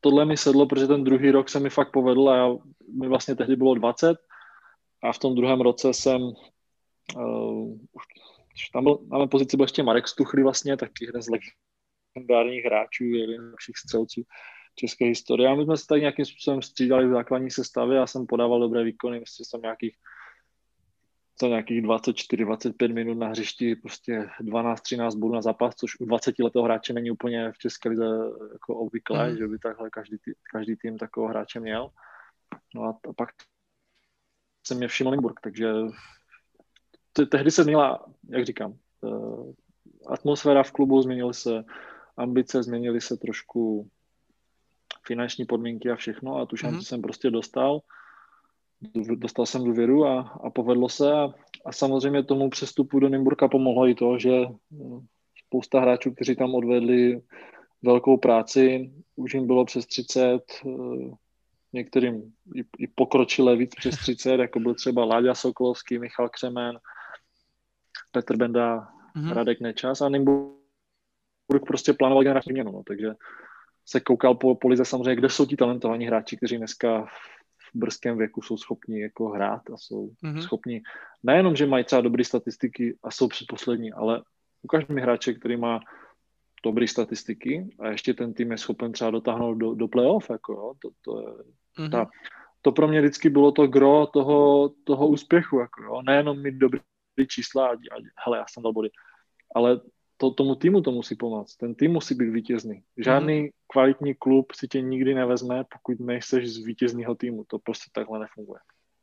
tohle 0.00 0.24
mi 0.24 0.36
sedlo, 0.36 0.66
protože 0.66 0.86
ten 0.86 1.04
druhý 1.04 1.30
rok 1.30 1.48
se 1.48 1.60
mi 1.60 1.70
fakt 1.70 1.92
povedl 1.92 2.28
a 2.28 2.36
já, 2.36 2.48
mi 3.00 3.08
vlastně 3.08 3.34
tehdy 3.34 3.56
bylo 3.56 3.74
20 3.74 4.16
a 5.02 5.12
v 5.12 5.18
tom 5.18 5.34
druhém 5.34 5.60
roce 5.60 5.94
jsem 5.94 6.22
uh, 6.22 7.78
tam 8.72 8.84
byl, 8.84 8.98
na 9.10 9.18
mé 9.18 9.26
pozici 9.26 9.56
byl 9.56 9.64
ještě 9.64 9.82
Marek 9.82 10.08
Stuchly 10.08 10.42
vlastně, 10.42 10.76
taky 10.76 11.04
jeden 11.04 11.22
z 11.22 11.28
legendárních 12.16 12.64
hráčů, 12.64 13.04
jeden 13.04 13.48
z 13.48 13.50
našich 13.50 13.76
střelců 13.76 14.22
české 14.76 15.04
historie. 15.04 15.48
A 15.48 15.54
my 15.54 15.64
jsme 15.64 15.76
se 15.76 15.86
tak 15.86 16.00
nějakým 16.00 16.24
způsobem 16.24 16.62
střídali 16.62 17.06
v 17.06 17.12
základní 17.12 17.50
sestavě 17.50 18.00
a 18.00 18.06
jsem 18.06 18.26
podával 18.26 18.60
dobré 18.60 18.84
výkony, 18.84 19.18
vlastně 19.18 19.44
jsem 19.44 19.62
nějakých 19.62 19.96
za 21.40 21.48
nějakých 21.48 21.82
24-25 21.82 22.94
minut 22.94 23.14
na 23.14 23.28
hřišti, 23.28 23.76
prostě 23.76 24.28
12-13 24.40 25.18
bodů 25.18 25.34
na 25.34 25.42
zápas, 25.42 25.74
což 25.74 26.00
u 26.00 26.04
20 26.04 26.38
letého 26.38 26.64
hráče 26.64 26.92
není 26.92 27.10
úplně 27.10 27.52
v 27.52 27.58
České 27.58 27.88
lize 27.88 28.04
jako 28.52 28.76
obvyklé, 28.76 29.30
mm. 29.30 29.36
že 29.36 29.46
by 29.46 29.58
takhle 29.58 29.90
každý, 29.90 30.18
tý, 30.18 30.32
každý 30.52 30.76
tým 30.76 30.98
takového 30.98 31.30
hráče 31.30 31.60
měl. 31.60 31.90
No 32.74 32.82
a, 32.82 32.98
a 33.08 33.12
pak 33.16 33.28
se 34.66 34.74
mě 34.74 34.88
všiml 34.88 35.10
Limburg, 35.10 35.40
takže 35.40 35.72
tehdy 37.28 37.50
se 37.50 37.62
změnila, 37.62 38.06
jak 38.28 38.44
říkám, 38.44 38.74
eh, 39.04 39.52
atmosféra 40.06 40.62
v 40.62 40.72
klubu, 40.72 41.02
změnily 41.02 41.34
se 41.34 41.64
ambice, 42.16 42.62
změnily 42.62 43.00
se 43.00 43.16
trošku 43.16 43.90
finanční 45.06 45.44
podmínky 45.44 45.90
a 45.90 45.96
všechno 45.96 46.36
a 46.36 46.46
tu 46.46 46.56
šanci 46.56 46.76
mm. 46.76 46.82
jsem 46.82 47.02
prostě 47.02 47.30
dostal 47.30 47.80
dostal 49.16 49.46
jsem 49.46 49.64
důvěru 49.64 50.06
a, 50.06 50.20
a 50.20 50.50
povedlo 50.50 50.88
se 50.88 51.12
a, 51.12 51.28
a 51.64 51.72
samozřejmě 51.72 52.22
tomu 52.22 52.50
přestupu 52.50 53.00
do 53.00 53.08
Nymburka 53.08 53.48
pomohlo 53.48 53.88
i 53.88 53.94
to, 53.94 54.18
že 54.18 54.30
hm, 54.70 55.06
spousta 55.46 55.80
hráčů, 55.80 56.14
kteří 56.14 56.36
tam 56.36 56.54
odvedli 56.54 57.20
velkou 57.82 58.16
práci, 58.16 58.92
už 59.16 59.34
jim 59.34 59.46
bylo 59.46 59.64
přes 59.64 59.86
30, 59.86 60.40
eh, 60.66 60.70
některým 61.72 62.32
i, 62.54 62.64
i 62.78 62.86
pokročilé 62.86 63.56
víc 63.56 63.74
přes 63.74 63.96
30, 63.96 64.40
jako 64.40 64.60
byl 64.60 64.74
třeba 64.74 65.04
Láďa 65.04 65.34
Sokolovský, 65.34 65.98
Michal 65.98 66.28
Křemen, 66.28 66.78
Petr 68.12 68.36
Benda, 68.36 68.88
mm-hmm. 69.16 69.32
Radek 69.32 69.60
Nečas 69.60 70.00
a 70.00 70.08
Nymburk 70.08 70.54
prostě 71.66 71.92
plánoval 71.92 72.22
generační 72.22 72.52
měnu, 72.52 72.72
no, 72.72 72.82
takže 72.86 73.08
se 73.86 74.00
koukal 74.00 74.34
po, 74.34 74.54
po 74.54 74.68
lize 74.68 74.84
samozřejmě, 74.84 75.16
kde 75.16 75.28
jsou 75.28 75.46
ti 75.46 75.56
talentovaní 75.56 76.06
hráči, 76.06 76.36
kteří 76.36 76.58
dneska 76.58 77.06
brzkém 77.74 78.18
věku 78.18 78.42
jsou 78.42 78.56
schopni 78.56 79.00
jako 79.00 79.28
hrát 79.28 79.70
a 79.70 79.76
jsou 79.76 80.10
mm-hmm. 80.24 80.40
schopni 80.40 80.82
nejenom, 81.22 81.56
že 81.56 81.66
mají 81.66 81.84
třeba 81.84 82.02
dobré 82.02 82.24
statistiky 82.24 82.98
a 83.02 83.10
jsou 83.10 83.28
předposlední, 83.28 83.92
ale 83.92 84.22
ukáž 84.62 84.86
mi 84.86 85.00
hráče, 85.00 85.34
který 85.34 85.56
má 85.56 85.80
dobré 86.64 86.88
statistiky 86.88 87.76
a 87.78 87.88
ještě 87.88 88.14
ten 88.14 88.34
tým 88.34 88.50
je 88.50 88.58
schopen 88.58 88.92
třeba 88.92 89.10
dotáhnout 89.10 89.54
do, 89.54 89.74
do 89.74 89.88
playoff, 89.88 90.30
jako 90.30 90.52
jo, 90.52 90.72
to, 90.82 90.88
to 91.02 91.20
je 91.20 91.34
mm-hmm. 91.78 91.90
ta, 91.90 92.10
to 92.62 92.72
pro 92.72 92.88
mě 92.88 93.00
vždycky 93.00 93.30
bylo 93.30 93.52
to 93.52 93.66
gro 93.66 94.06
toho, 94.06 94.70
toho 94.84 95.08
úspěchu, 95.08 95.58
jako 95.58 95.82
jo, 95.82 96.02
nejenom 96.02 96.42
mít 96.42 96.54
dobré 96.54 96.80
čísla 97.28 97.68
a, 97.68 97.72
a 97.72 97.96
hele, 98.26 98.38
já 98.38 98.44
jsem 98.48 98.62
dal 98.62 98.72
body, 98.72 98.88
ale 99.54 99.80
to, 100.16 100.30
tomu 100.30 100.54
týmu 100.54 100.80
to 100.80 100.92
musí 100.92 101.14
pomoct. 101.14 101.56
Ten 101.56 101.74
tým 101.74 101.92
musí 101.92 102.14
být 102.14 102.30
vítězný. 102.30 102.82
Žádný 102.96 103.42
mm. 103.42 103.48
kvalitní 103.72 104.14
klub 104.14 104.52
si 104.52 104.68
tě 104.68 104.80
nikdy 104.80 105.14
nevezme, 105.14 105.64
pokud 105.64 106.00
nejseš 106.00 106.48
z 106.48 106.58
vítězného 106.58 107.14
týmu. 107.14 107.44
To 107.46 107.58
prostě 107.58 107.90
takhle 107.92 108.18
nefunguje. 108.18 108.60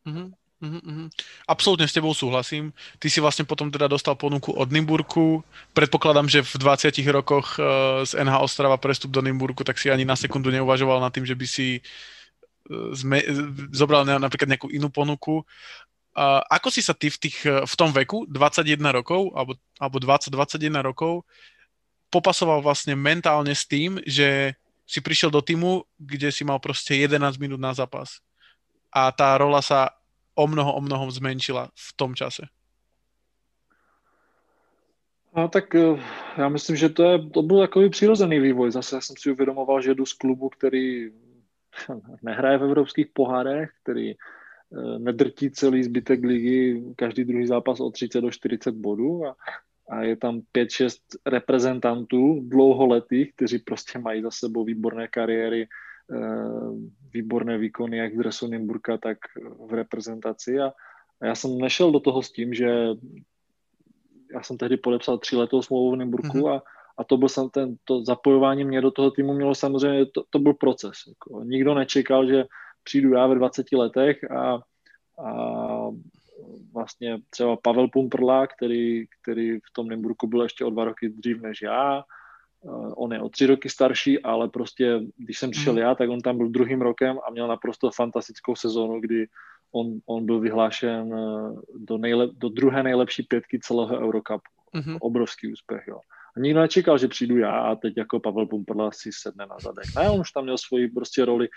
Mm-hmm. 0.08 0.32
Mm-hmm. 0.62 1.10
Absolutne 1.50 1.89
s 1.89 1.93
tebou 1.97 2.13
súhlasím. 2.13 2.69
Ty 3.02 3.10
si 3.10 3.17
vlastne 3.17 3.50
potom 3.50 3.74
teda 3.74 3.89
dostal 3.89 4.13
ponuku 4.13 4.54
od 4.54 4.69
Nimburku. 4.69 5.41
Predpokladám, 5.74 6.30
že 6.30 6.45
v 6.45 6.54
20 6.62 6.93
rokoch 7.10 7.58
uh, 7.58 8.06
z 8.06 8.13
NH 8.13 8.45
Ostrava 8.45 8.78
prestup 8.78 9.10
do 9.10 9.26
Nimburku, 9.26 9.65
tak 9.65 9.82
si 9.82 9.89
ani 9.89 10.06
na 10.06 10.13
sekundu 10.13 10.54
neuvažoval 10.54 11.02
nad 11.02 11.10
tým, 11.10 11.26
že 11.26 11.34
by 11.34 11.45
si 11.50 11.82
uh, 11.82 12.93
zme- 12.93 13.26
zobral 13.74 14.06
napríklad 14.06 14.54
nejakú 14.54 14.69
inú 14.69 14.93
ponuku. 14.93 15.41
Ako 16.52 16.67
si 16.67 16.84
sa 16.84 16.91
ty 16.91 17.08
v, 17.08 17.17
tých, 17.17 17.38
v 17.47 17.76
tom 17.80 17.95
veku, 17.95 18.28
21 18.28 18.78
rokov, 18.91 19.32
alebo, 19.32 19.56
alebo 19.80 19.97
20-21 20.00 20.84
rokov, 20.84 21.24
popasoval 22.12 22.60
vlastne 22.60 22.93
mentálne 23.00 23.56
s 23.56 23.63
tým, 23.63 23.95
že 24.04 24.60
si 24.84 25.00
prišiel 25.00 25.32
do 25.32 25.39
týmu, 25.39 25.88
kde 25.95 26.28
si 26.36 26.43
mal 26.43 26.60
proste 26.60 27.00
11 27.00 27.39
minút 27.39 27.63
na 27.63 27.71
zápas. 27.71 28.19
A 28.91 29.08
tá 29.15 29.39
rola 29.39 29.63
sa 29.63 29.95
o 30.36 30.43
mnoho, 30.47 30.76
o 30.76 30.82
mnoho 30.84 31.08
zmenšila 31.08 31.71
v 31.71 31.89
tom 31.95 32.12
čase? 32.12 32.52
No 35.32 35.47
tak 35.47 35.76
eh, 35.76 35.95
já 36.38 36.50
myslím, 36.50 36.76
že 36.76 36.89
to, 36.89 37.04
je, 37.04 37.30
to 37.30 37.41
byl 37.41 37.60
takový 37.60 37.89
přirozený 37.89 38.39
vývoj. 38.39 38.71
Zase 38.71 39.02
jsem 39.02 39.15
si 39.19 39.32
uvědomoval, 39.32 39.82
že 39.82 39.95
jdu 39.95 40.06
z 40.06 40.13
klubu, 40.13 40.50
který 40.50 41.12
nehraje 42.21 42.58
v 42.58 42.63
evropských 42.63 43.08
pohárech, 43.13 43.69
který 43.84 44.13
nedrtí 44.97 45.51
celý 45.51 45.84
zbytek 45.84 46.23
ligy, 46.23 46.84
každý 46.95 47.23
druhý 47.23 47.47
zápas 47.47 47.79
o 47.79 47.91
30 47.91 48.21
do 48.21 48.31
40 48.31 48.75
bodů 48.75 49.25
a, 49.25 49.36
a 49.89 50.03
je 50.03 50.15
tam 50.15 50.41
5-6 50.57 50.97
reprezentantů 51.25 52.39
dlouholetých, 52.43 53.34
kteří 53.36 53.60
prostě 53.60 53.99
mají 53.99 54.21
za 54.21 54.31
sebou 54.31 54.63
výborné 54.63 55.07
kariéry, 55.07 55.67
Eh, 56.12 56.71
výborné 57.13 57.57
výkony 57.57 57.97
jak 57.97 58.13
v 58.13 58.17
dresu 58.17 58.47
Nymburka, 58.47 58.97
tak 58.97 59.17
v 59.69 59.73
reprezentaci 59.73 60.60
a, 60.60 60.73
a 61.21 61.25
já 61.25 61.36
jsem 61.36 61.57
nešel 61.57 61.91
do 61.91 61.99
toho 61.99 62.23
s 62.23 62.31
tím, 62.31 62.53
že 62.53 62.88
já 64.34 64.43
jsem 64.43 64.57
tehdy 64.57 64.77
podepsal 64.77 65.19
letou 65.34 65.62
smlouvu 65.62 65.91
v 65.91 65.97
Nymburku 65.97 66.38
mm-hmm. 66.38 66.55
a, 66.55 66.63
a 66.97 67.03
to 67.03 67.17
byl 67.17 67.29
jsem 67.29 67.49
ten, 67.49 67.75
to 67.84 68.03
zapojování 68.05 68.63
mě 68.63 68.81
do 68.81 68.91
toho 68.91 69.12
týmu 69.12 69.34
mělo 69.34 69.55
samozřejmě, 69.55 70.05
to, 70.05 70.23
to 70.29 70.39
byl 70.39 70.53
proces. 70.53 70.97
Jako. 71.07 71.43
Nikdo 71.43 71.75
nečekal, 71.75 72.27
že 72.27 72.45
přijdu 72.84 73.13
já 73.13 73.28
ve 73.28 73.36
20 73.36 73.72
letech 73.72 74.32
a, 74.32 74.60
a 75.26 75.34
vlastně 76.74 77.17
třeba 77.30 77.56
Pavel 77.56 77.88
Pumprla, 77.88 78.48
který, 78.48 79.06
který 79.22 79.60
v 79.60 79.74
tom 79.74 79.88
Nymburku 79.88 80.28
byl 80.28 80.41
ještě 80.41 80.65
o 80.65 80.70
dva 80.70 80.86
roky 80.86 81.10
dřív 81.10 81.41
než 81.41 81.62
já, 81.62 82.04
Eh, 82.65 82.94
on 82.96 83.13
je 83.13 83.22
o 83.22 83.30
tři 83.30 83.46
roky 83.46 83.70
starší, 83.70 84.20
ale 84.20 84.50
prostě, 84.50 85.00
když 85.17 85.39
jsem 85.39 85.52
přišel 85.52 85.74
mhm. 85.74 85.82
já, 85.82 85.96
tak 85.96 86.10
on 86.10 86.22
tam 86.22 86.38
byl 86.38 86.50
druhým 86.50 86.82
rokem 86.82 87.20
a 87.28 87.32
měl 87.32 87.48
naprosto 87.48 87.91
fantastickou 87.91 88.56
sezónu, 88.56 89.00
kdy 89.00 89.28
on, 89.72 90.00
on 90.06 90.26
byl 90.26 90.39
vyhlášen 90.39 91.13
eh, 91.13 91.62
do, 91.78 91.98
nejle, 91.98 92.28
do 92.34 92.50
druhé 92.50 92.84
nejlepší 92.84 93.24
pětky 93.24 93.60
celého 93.60 94.00
Eurocupu. 94.00 94.44
Mm-hmm. 94.76 94.98
Obrovský 95.02 95.54
úspěch, 95.54 95.84
jo. 95.88 96.00
A 96.38 96.39
nikdo 96.39 96.60
nečekal, 96.60 96.98
že 96.98 97.08
přijdu 97.08 97.38
já 97.38 97.52
a 97.52 97.76
teď 97.76 97.98
jako 97.98 98.20
Pavel 98.20 98.46
Pumperla 98.46 98.91
si 98.91 99.10
sedne 99.12 99.46
na 99.46 99.56
zadek. 99.62 99.86
Ne, 99.96 100.10
on 100.10 100.20
už 100.20 100.32
tam 100.32 100.44
měl 100.44 100.58
svoji 100.58 100.88
prostě 100.88 101.26
roli 101.26 101.48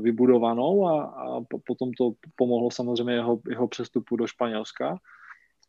vybudovanou 0.00 0.86
a, 0.86 1.02
a 1.04 1.40
potom 1.66 1.92
to 1.92 2.12
pomohlo 2.36 2.70
samozřejmě 2.70 3.12
jeho, 3.12 3.40
jeho 3.48 3.68
přestupu 3.68 4.16
do 4.16 4.26
Španělska 4.26 4.98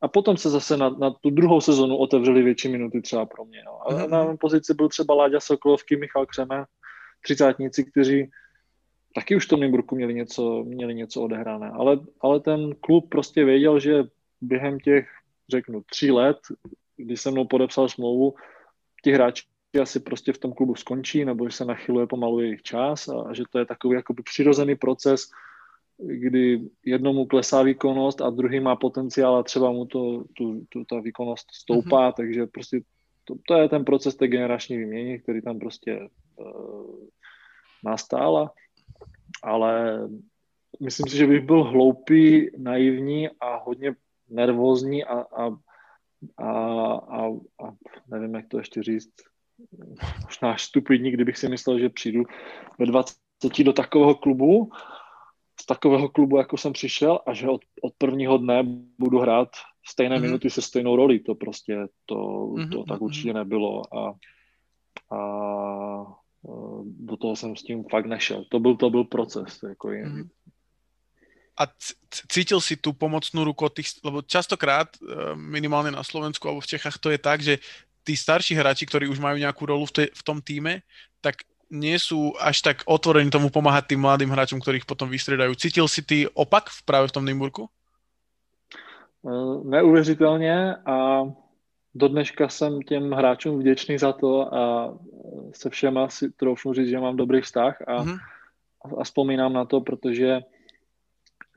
a 0.01 0.07
potom 0.07 0.37
se 0.37 0.49
zase 0.49 0.77
na, 0.77 0.89
na 0.89 1.11
tu 1.11 1.29
druhou 1.29 1.61
sezonu 1.61 1.97
otevřely 1.97 2.41
větší 2.43 2.67
minuty 2.67 3.01
třeba 3.01 3.25
pro 3.25 3.45
mě. 3.45 3.63
No. 3.65 3.87
A 3.87 3.93
mm-hmm. 3.93 4.09
na 4.09 4.37
pozici 4.37 4.73
byl 4.73 4.89
třeba 4.89 5.13
Láďa 5.13 5.39
Sokolovský, 5.39 5.95
Michal 5.95 6.25
Křeme, 6.25 6.63
třicátníci, 7.23 7.83
kteří 7.83 8.31
taky 9.15 9.35
už 9.35 9.45
v 9.45 9.49
tom 9.49 9.59
Nymburku 9.59 9.95
měli 9.95 10.13
něco, 10.13 10.63
měli 10.63 10.95
něco 10.95 11.21
odehrané. 11.21 11.69
Ale, 11.69 11.99
ale 12.21 12.39
ten 12.39 12.75
klub 12.75 13.09
prostě 13.09 13.45
věděl, 13.45 13.79
že 13.79 14.03
během 14.41 14.79
těch, 14.79 15.09
řeknu, 15.49 15.81
tří 15.89 16.11
let, 16.11 16.37
kdy 16.97 17.17
se 17.17 17.31
mnou 17.31 17.45
podepsal 17.45 17.89
smlouvu, 17.89 18.33
ti 19.03 19.11
hráči 19.11 19.43
asi 19.79 19.99
prostě 19.99 20.33
v 20.33 20.37
tom 20.37 20.53
klubu 20.53 20.75
skončí, 20.75 21.25
nebo 21.25 21.49
že 21.49 21.55
se 21.55 21.65
nachyluje 21.65 22.07
pomalu 22.07 22.39
jejich 22.39 22.61
čas 22.61 23.07
a 23.07 23.33
že 23.33 23.43
to 23.49 23.59
je 23.59 23.65
takový 23.65 23.95
jakoby 23.95 24.23
přirozený 24.23 24.75
proces, 24.75 25.29
kdy 25.97 26.61
jednomu 26.85 27.25
klesá 27.25 27.63
výkonnost 27.63 28.21
a 28.21 28.29
druhý 28.29 28.59
má 28.59 28.75
potenciál 28.75 29.35
a 29.35 29.43
třeba 29.43 29.71
mu 29.71 29.85
to, 29.85 30.23
tu, 30.33 30.65
tu, 30.69 30.85
ta 30.85 30.99
výkonnost 30.99 31.47
stoupá, 31.53 32.09
mm-hmm. 32.09 32.13
takže 32.13 32.45
prostě 32.45 32.81
to, 33.23 33.35
to 33.47 33.53
je 33.53 33.69
ten 33.69 33.85
proces 33.85 34.15
té 34.15 34.27
generační 34.27 34.77
výměny, 34.77 35.19
který 35.19 35.41
tam 35.41 35.59
prostě 35.59 36.09
uh, 36.35 37.07
nastal, 37.83 38.51
ale 39.43 39.99
myslím 40.79 41.07
si, 41.07 41.17
že 41.17 41.27
bych 41.27 41.45
byl 41.45 41.63
hloupý, 41.63 42.49
naivní 42.57 43.29
a 43.29 43.55
hodně 43.55 43.95
nervózní 44.29 45.03
a, 45.03 45.19
a, 45.19 45.57
a, 46.37 46.51
a, 46.93 47.27
a 47.63 47.73
nevím, 48.07 48.35
jak 48.35 48.47
to 48.47 48.57
ještě 48.57 48.83
říct, 48.83 49.13
možná 50.23 50.57
stupidní, 50.57 51.11
kdybych 51.11 51.37
si 51.37 51.49
myslel, 51.49 51.79
že 51.79 51.89
přijdu 51.89 52.23
ve 52.79 52.85
20 52.85 53.63
do 53.63 53.73
takového 53.73 54.15
klubu, 54.15 54.71
z 55.61 55.65
takového 55.65 56.09
klubu, 56.09 56.37
jako 56.37 56.57
jsem 56.57 56.73
přišel 56.73 57.19
a 57.27 57.33
že 57.33 57.47
od, 57.47 57.61
od 57.81 57.93
prvního 57.97 58.37
dne 58.37 58.63
budu 58.99 59.19
hrát 59.19 59.49
stejné 59.87 60.17
mm-hmm. 60.17 60.21
minuty 60.21 60.49
se 60.49 60.61
stejnou 60.61 60.95
roli. 60.95 61.19
To 61.19 61.35
prostě, 61.35 61.87
to, 62.05 62.15
mm-hmm. 62.15 62.71
to 62.71 62.83
tak 62.83 62.97
mhm. 62.97 63.03
určitě 63.03 63.33
nebylo 63.33 63.95
a, 63.97 64.13
a 65.15 65.19
e, 66.45 66.51
do 66.85 67.17
toho 67.17 67.35
jsem 67.35 67.55
s 67.55 67.63
tím 67.63 67.83
fakt 67.91 68.05
nešel. 68.05 68.45
To 68.49 68.59
byl, 68.59 68.75
to 68.75 68.89
byl 68.89 69.03
proces. 69.03 69.59
Jako 69.63 69.87
mm-hmm. 69.87 70.29
A 71.55 71.71
cítil 72.27 72.59
si 72.59 72.75
tu 72.75 72.91
pomocnú 72.91 73.47
ruku 73.47 73.71
od 73.71 73.79
tých, 73.79 74.03
lebo 74.03 74.19
častokrát 74.19 74.91
e, 74.99 74.99
minimálne 75.39 75.87
na 75.87 76.03
Slovensku 76.03 76.51
alebo 76.51 76.59
v 76.59 76.71
Čechách 76.75 76.99
to 76.99 77.15
je 77.15 77.19
tak, 77.19 77.39
že 77.39 77.63
tí 78.05 78.13
starší 78.13 78.53
hráči, 78.53 78.85
ktorí 78.85 79.09
už 79.09 79.17
majú 79.17 79.41
nejakú 79.41 79.65
rolu 79.65 79.89
v, 79.89 79.93
te, 79.93 80.03
v 80.13 80.21
tom 80.21 80.37
týme, 80.37 80.85
tak 81.25 81.41
nie 81.73 81.97
sú 81.97 82.37
až 82.37 82.61
tak 82.61 82.85
otvorení 82.85 83.33
tomu 83.33 83.49
pomáhať 83.49 83.93
tým 83.93 84.05
mladým 84.05 84.29
hráčom, 84.29 84.61
ktorých 84.61 84.85
potom 84.85 85.09
vystredajú. 85.09 85.57
Cítil 85.57 85.89
si 85.89 86.05
ty 86.05 86.29
opak 86.37 86.69
práve 86.85 87.09
v 87.09 87.15
tom 87.17 87.25
Nymburku? 87.25 87.65
Eh, 89.25 89.57
neuvěřitelně 89.65 90.75
a 90.85 91.25
do 91.95 92.07
dneška 92.07 92.49
jsem 92.49 92.81
těm 92.81 93.11
hráčům 93.11 93.59
vděčný 93.59 93.97
za 93.97 94.13
to 94.13 94.53
a 94.53 94.93
se 95.53 95.69
všema 95.69 96.09
si 96.09 96.31
troufnu 96.31 96.73
říct, 96.73 96.89
že 96.89 96.99
mám 96.99 97.17
dobrý 97.17 97.41
vztah 97.41 97.81
a, 97.87 98.03
mm-hmm. 98.03 98.17
a 98.99 99.03
vzpomínám 99.03 99.53
na 99.53 99.65
to, 99.65 99.81
protože 99.81 100.39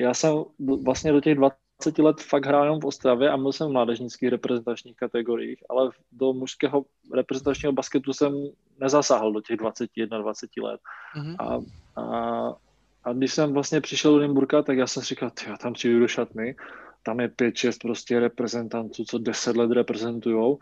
já 0.01 0.15
jsem 0.15 0.45
vlastně 0.59 1.13
do 1.13 1.21
těch 1.21 1.35
20 1.35 1.67
20 1.83 1.99
let 1.99 2.21
fakt 2.21 2.47
hrál 2.47 2.64
jenom 2.64 2.81
v 2.81 2.87
Ostravě 2.87 3.31
a 3.31 3.37
byl 3.37 3.53
jsem 3.53 3.69
v 3.69 3.73
mládežnických 3.73 4.29
reprezentačních 4.29 4.97
kategoriích, 4.97 5.64
ale 5.69 5.91
do 6.12 6.33
mužského 6.33 6.85
reprezentačního 7.14 7.73
basketu 7.73 8.12
jsem 8.12 8.33
nezasáhl 8.81 9.33
do 9.33 9.41
těch 9.41 9.57
21-20 9.57 10.62
let. 10.62 10.81
Mm-hmm. 11.17 11.37
A, 11.38 11.61
a, 12.03 12.53
a 13.05 13.12
když 13.12 13.33
jsem 13.33 13.53
vlastně 13.53 13.81
přišel 13.81 14.12
do 14.12 14.21
Nymburka, 14.21 14.62
tak 14.62 14.79
já 14.79 14.87
jsem 14.87 15.03
si 15.03 15.09
říkal, 15.09 15.31
já 15.47 15.57
tam 15.57 15.73
přijdu 15.73 16.01
do 16.01 16.09
šatny, 16.09 16.57
tam 17.03 17.21
je 17.21 17.29
5-6 17.29 17.73
prostě 17.83 18.21
reprezentantů, 18.21 19.05
co 19.05 19.19
10 19.19 19.57
let 19.57 19.71
reprezentujou, 19.71 20.59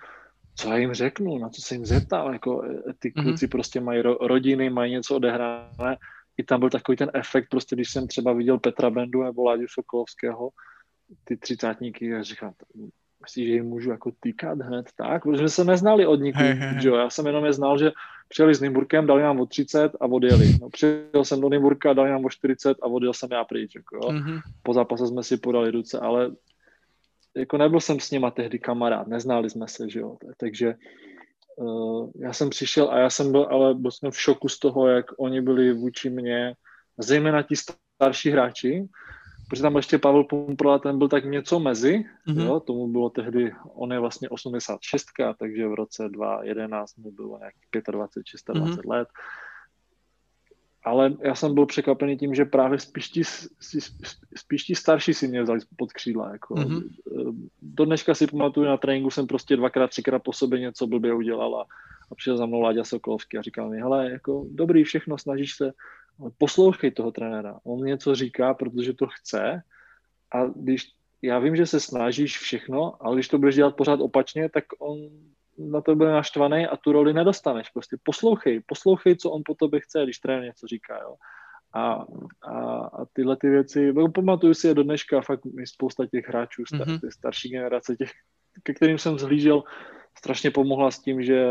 co 0.54 0.68
já 0.68 0.76
jim 0.76 0.94
řeknu, 0.94 1.38
na 1.38 1.48
co 1.48 1.62
se 1.62 1.74
jim 1.74 1.86
zeptám, 1.86 2.32
jako 2.32 2.64
e, 2.64 2.92
ty 2.98 3.12
mhm. 3.16 3.24
kluci 3.24 3.46
mm-hmm. 3.46 3.50
prostě 3.50 3.80
mají 3.80 4.02
ro, 4.02 4.14
rodiny, 4.14 4.70
mají 4.70 4.92
něco 4.92 5.16
odehrané, 5.16 5.96
i 6.38 6.44
tam 6.44 6.60
byl 6.60 6.70
takový 6.70 6.96
ten 6.96 7.10
efekt, 7.14 7.48
prostě 7.50 7.76
když 7.76 7.90
jsem 7.90 8.06
třeba 8.08 8.32
viděl 8.32 8.58
Petra 8.58 8.90
Bendu 8.90 9.22
nebo 9.22 9.44
Láďu 9.44 9.66
Sokolovského, 9.68 10.50
ty 11.24 11.36
třicátníky 11.36 12.14
a 12.14 12.22
říkám, 12.22 12.52
myslíš, 13.22 13.46
že 13.46 13.52
jim 13.52 13.64
můžu 13.64 13.90
jako 13.90 14.12
týkat 14.20 14.58
hned 14.58 14.86
tak? 14.96 15.22
Protože 15.22 15.48
se 15.48 15.64
neznali 15.64 16.06
od 16.06 16.20
niků, 16.20 16.38
hey, 16.38 16.54
hey, 16.54 16.74
hey. 16.74 16.94
Já 16.94 17.10
jsem 17.10 17.26
jenom 17.26 17.44
je 17.44 17.52
znal, 17.52 17.78
že 17.78 17.92
přijeli 18.28 18.54
s 18.54 18.60
Nymburkem, 18.60 19.06
dali 19.06 19.22
nám 19.22 19.40
o 19.40 19.46
30 19.46 19.92
a 20.00 20.06
odjeli. 20.06 20.58
No, 20.62 20.70
přijel 20.70 21.24
jsem 21.24 21.40
do 21.40 21.48
Nymburka, 21.48 21.92
dali 21.92 22.10
nám 22.10 22.24
o 22.24 22.30
40 22.30 22.76
a 22.82 22.86
odjel 22.86 23.12
jsem 23.12 23.28
já 23.32 23.44
pryč. 23.44 23.74
Jako, 23.74 23.96
jo. 23.96 24.02
Mm-hmm. 24.02 24.40
Po 24.62 24.72
zápase 24.72 25.06
jsme 25.06 25.22
si 25.22 25.36
podali 25.36 25.70
ruce, 25.70 25.98
ale 25.98 26.30
jako 27.36 27.56
nebyl 27.56 27.80
jsem 27.80 28.00
s 28.00 28.10
nima 28.10 28.30
tehdy 28.30 28.58
kamarád, 28.58 29.06
neznali 29.06 29.50
jsme 29.50 29.68
se, 29.68 29.90
že 29.90 30.00
jo. 30.00 30.16
Takže 30.36 30.74
uh, 31.56 32.10
já 32.20 32.32
jsem 32.32 32.50
přišel 32.50 32.90
a 32.90 32.98
já 32.98 33.10
jsem 33.10 33.32
byl, 33.32 33.48
ale 33.50 33.74
byl 33.74 33.90
jsem 33.90 34.10
v 34.10 34.20
šoku 34.20 34.48
z 34.48 34.58
toho, 34.58 34.88
jak 34.88 35.06
oni 35.18 35.40
byli 35.40 35.72
vůči 35.72 36.10
mně, 36.10 36.54
zejména 36.98 37.42
ti 37.42 37.54
starší 37.96 38.30
hráči, 38.30 38.88
protože 39.48 39.62
tam 39.62 39.76
ještě 39.76 39.98
Pavel 39.98 40.24
Pumprola, 40.24 40.78
ten 40.78 40.98
byl 40.98 41.08
tak 41.08 41.24
něco 41.24 41.60
mezi, 41.60 42.04
mm-hmm. 42.28 42.46
jo, 42.46 42.60
tomu 42.60 42.88
bylo 42.88 43.10
tehdy, 43.10 43.52
on 43.74 43.92
je 43.92 43.98
vlastně 43.98 44.28
86, 44.28 45.06
takže 45.38 45.68
v 45.68 45.74
roce 45.74 46.08
2011 46.08 46.96
mu 46.96 47.12
bylo 47.12 47.38
nějakých 47.38 47.68
25, 47.90 47.92
26 47.92 48.48
mm-hmm. 48.48 48.90
let. 48.90 49.08
ale 50.84 51.14
já 51.22 51.34
jsem 51.34 51.54
byl 51.54 51.66
překvapený 51.66 52.16
tím, 52.16 52.34
že 52.34 52.44
právě 52.44 52.78
spíš 52.78 53.08
ti, 53.08 53.22
spíš 54.36 54.64
ti 54.64 54.74
starší 54.74 55.14
si 55.14 55.28
mě 55.28 55.42
vzali 55.42 55.60
pod 55.76 55.92
křídla. 55.92 56.32
Jako. 56.32 56.54
Mm-hmm. 56.54 56.82
Do 57.62 57.84
dneška 57.84 58.14
si 58.14 58.26
pamatuju, 58.26 58.66
na 58.66 58.76
tréninku 58.76 59.10
jsem 59.10 59.26
prostě 59.26 59.56
dvakrát, 59.56 59.90
třikrát 59.90 60.22
po 60.22 60.32
sobě 60.32 60.60
něco 60.60 60.86
blbě 60.86 61.14
udělal 61.14 61.56
a, 61.56 61.64
a 62.10 62.14
přišel 62.14 62.36
za 62.36 62.46
mnou 62.46 62.60
Láďa 62.60 62.84
Sokolovský 62.84 63.38
a 63.38 63.42
říkal 63.42 63.70
mi, 63.70 63.78
hele, 63.78 64.10
jako 64.10 64.46
dobrý, 64.50 64.84
všechno, 64.84 65.18
snažíš 65.18 65.54
se, 65.54 65.72
poslouchej 66.38 66.90
toho 66.90 67.10
trenéra. 67.10 67.58
On 67.64 67.84
něco 67.84 68.14
říká, 68.14 68.54
protože 68.54 68.92
to 68.92 69.06
chce 69.06 69.62
a 70.34 70.46
když 70.46 70.92
já 71.22 71.38
vím, 71.38 71.56
že 71.56 71.66
se 71.66 71.80
snažíš 71.80 72.38
všechno, 72.38 72.94
ale 73.00 73.16
když 73.16 73.28
to 73.28 73.38
budeš 73.38 73.54
dělat 73.54 73.76
pořád 73.76 74.00
opačně, 74.00 74.48
tak 74.48 74.64
on 74.78 74.98
na 75.58 75.80
to 75.80 75.96
bude 75.96 76.12
naštvaný 76.12 76.66
a 76.66 76.76
tu 76.76 76.92
roli 76.92 77.12
nedostaneš. 77.12 77.70
Prostě 77.70 77.96
poslouchej, 78.02 78.60
poslouchej, 78.66 79.16
co 79.16 79.30
on 79.30 79.42
po 79.44 79.54
tobě 79.54 79.80
chce, 79.80 80.04
když 80.04 80.18
trenér 80.18 80.44
něco 80.44 80.66
říká. 80.66 80.98
Jo. 81.02 81.16
A, 81.72 82.04
a, 82.42 82.54
a 82.86 83.04
tyhle 83.12 83.36
ty 83.36 83.48
věci, 83.48 83.92
no, 83.92 84.08
pamatuju 84.08 84.54
si 84.54 84.66
je 84.66 84.74
do 84.74 84.82
dneška, 84.82 85.20
fakt 85.20 85.44
mi 85.44 85.66
spousta 85.66 86.06
těch 86.06 86.28
hráčů, 86.28 86.64
star, 86.66 86.88
mm-hmm. 86.88 87.10
starší 87.10 87.48
generace, 87.48 87.96
těch, 87.96 88.10
ke 88.62 88.74
kterým 88.74 88.98
jsem 88.98 89.18
zhlížel, 89.18 89.62
strašně 90.18 90.50
pomohla 90.50 90.90
s 90.90 90.98
tím, 90.98 91.22
že 91.22 91.46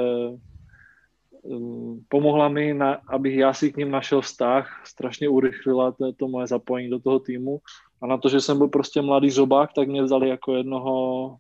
pomohla 2.10 2.50
mi, 2.50 2.74
na, 2.74 2.94
abych 3.08 3.36
já 3.36 3.54
si 3.54 3.72
k 3.72 3.78
ním 3.78 3.92
našel 3.92 4.22
vztah, 4.22 4.82
strašně 4.86 5.30
urychlila 5.30 5.92
to, 5.92 6.14
to 6.14 6.28
moje 6.28 6.48
zapojení 6.48 6.90
do 6.90 7.00
toho 7.00 7.20
týmu 7.20 7.60
a 8.02 8.08
na 8.08 8.18
to, 8.18 8.30
že 8.30 8.42
jsem 8.42 8.58
byl 8.58 8.68
prostě 8.68 9.02
mladý 9.02 9.30
zobák, 9.30 9.74
tak 9.74 9.88
mě 9.88 10.04
vzali 10.04 10.30
jako 10.30 10.56
jednoho, 10.56 11.38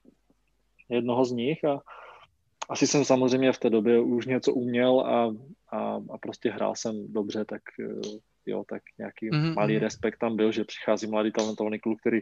jednoho 0.89 1.25
z 1.25 1.31
nich 1.31 1.65
a, 1.65 1.79
asi 2.69 2.87
jsem 2.87 3.05
samozřejmě 3.05 3.51
v 3.51 3.59
té 3.59 3.69
době 3.69 3.99
už 3.99 4.25
něco 4.25 4.53
uměl 4.53 4.99
a, 4.99 5.33
a, 5.71 6.01
a 6.13 6.17
prostě 6.17 6.51
hrál 6.51 6.75
jsem 6.75 7.13
dobře, 7.13 7.45
tak 7.45 7.61
eh, 7.79 8.19
jo, 8.45 8.63
tak 8.69 8.81
nějaký 8.97 9.29
mm-hmm. 9.29 9.53
malý 9.53 9.73
mhm. 9.73 9.83
respekt 9.83 10.19
tam 10.19 10.35
byl, 10.35 10.51
že 10.51 10.63
přichází 10.63 11.07
mladý 11.07 11.31
talentovaný 11.31 11.79
kluk, 11.79 11.99
který 11.99 12.21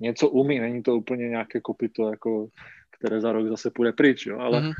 něco 0.00 0.28
umí, 0.28 0.60
není 0.60 0.82
to 0.82 0.96
úplně 0.96 1.28
nějaké 1.28 1.60
kopito, 1.60 2.10
jako, 2.10 2.48
které 2.98 3.20
za 3.20 3.32
rok 3.32 3.48
zase 3.48 3.70
půjde 3.70 3.92
pryč, 3.92 4.26
jo, 4.26 4.38
ale, 4.38 4.60
mm-hmm. 4.60 4.72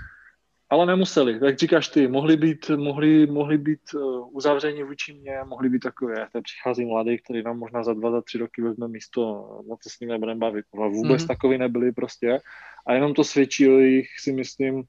Ale 0.70 0.86
nemuseli, 0.86 1.40
tak 1.40 1.58
říkáš 1.58 1.88
ty, 1.88 2.08
mohli 2.08 2.36
být, 2.36 2.70
mohli, 2.76 3.26
mohli 3.26 3.58
být 3.58 3.80
uh, 3.94 4.36
uzavření 4.36 4.82
vůči 4.82 5.14
mě, 5.14 5.38
mohli 5.44 5.68
být 5.68 5.78
takové, 5.78 6.14
tak 6.32 6.42
přichází 6.42 6.84
mladý, 6.84 7.18
který 7.18 7.42
nám 7.42 7.58
možná 7.58 7.82
za 7.82 7.94
dva, 7.94 8.10
za 8.10 8.20
tři 8.20 8.38
roky 8.38 8.62
vezme 8.62 8.88
místo, 8.88 9.48
na 9.70 9.76
to 9.76 9.90
s 9.90 10.00
ním 10.00 10.10
nebudeme 10.10 10.40
bavit, 10.40 10.64
ale 10.74 10.88
vůbec 10.88 11.22
mm-hmm. 11.22 11.26
takový 11.26 11.58
nebyli 11.58 11.92
prostě 11.92 12.40
a 12.86 12.94
jenom 12.94 13.14
to 13.14 13.24
svědčí 13.24 13.68
o 13.68 13.78
jejich, 13.78 14.08
si 14.18 14.32
myslím, 14.32 14.82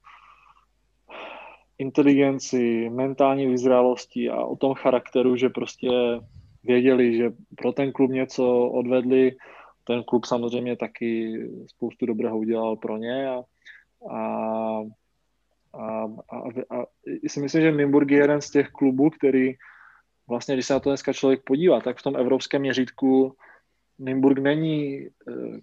inteligenci, 1.78 2.90
mentální 2.90 3.46
vyzrálosti 3.46 4.30
a 4.30 4.44
o 4.44 4.56
tom 4.56 4.74
charakteru, 4.74 5.36
že 5.36 5.48
prostě 5.48 5.90
věděli, 6.64 7.16
že 7.16 7.30
pro 7.56 7.72
ten 7.72 7.92
klub 7.92 8.10
něco 8.10 8.68
odvedli. 8.68 9.36
Ten 9.84 10.02
klub 10.04 10.24
samozřejmě 10.24 10.76
taky 10.76 11.38
spoustu 11.66 12.06
dobrého 12.06 12.38
udělal 12.38 12.76
pro 12.76 12.96
ně 12.96 13.28
a, 13.28 13.42
a, 14.10 14.80
a, 15.74 16.04
a, 16.30 16.36
a 16.70 16.84
si 17.26 17.40
myslím, 17.40 17.62
že 17.62 17.72
Nymburk 17.72 18.10
je 18.10 18.18
jeden 18.18 18.40
z 18.40 18.50
těch 18.50 18.68
klubů, 18.68 19.10
který 19.10 19.54
vlastně, 20.28 20.54
když 20.54 20.66
se 20.66 20.72
na 20.72 20.80
to 20.80 20.90
dneska 20.90 21.12
člověk 21.12 21.40
podívá, 21.44 21.80
tak 21.80 21.98
v 21.98 22.02
tom 22.02 22.16
evropském 22.16 22.60
měřítku 22.60 23.36
Nymburk 23.98 24.38
není 24.38 25.06
eh, 25.06 25.10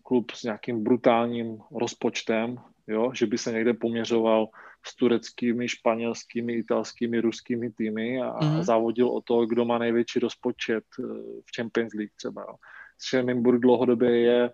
klub 0.03 0.31
s 0.31 0.43
nějakým 0.43 0.83
brutálním 0.83 1.59
rozpočtem, 1.71 2.57
jo, 2.87 3.11
že 3.13 3.25
by 3.25 3.37
se 3.37 3.51
někde 3.51 3.73
poměřoval 3.73 4.47
s 4.85 4.95
tureckými, 4.95 5.67
španělskými, 5.67 6.53
italskými, 6.53 7.21
ruskými 7.21 7.71
týmy 7.71 8.21
a 8.21 8.39
mm-hmm. 8.39 8.63
závodil 8.63 9.09
o 9.09 9.21
to, 9.21 9.45
kdo 9.45 9.65
má 9.65 9.77
největší 9.77 10.19
rozpočet 10.19 10.83
eh, 10.99 11.03
v 11.45 11.55
Champions 11.55 11.93
League 11.93 12.13
třeba. 12.15 12.41
Jo. 12.41 12.55
Schönenburg 12.99 13.59
dlouhodobě 13.59 14.19
je 14.19 14.49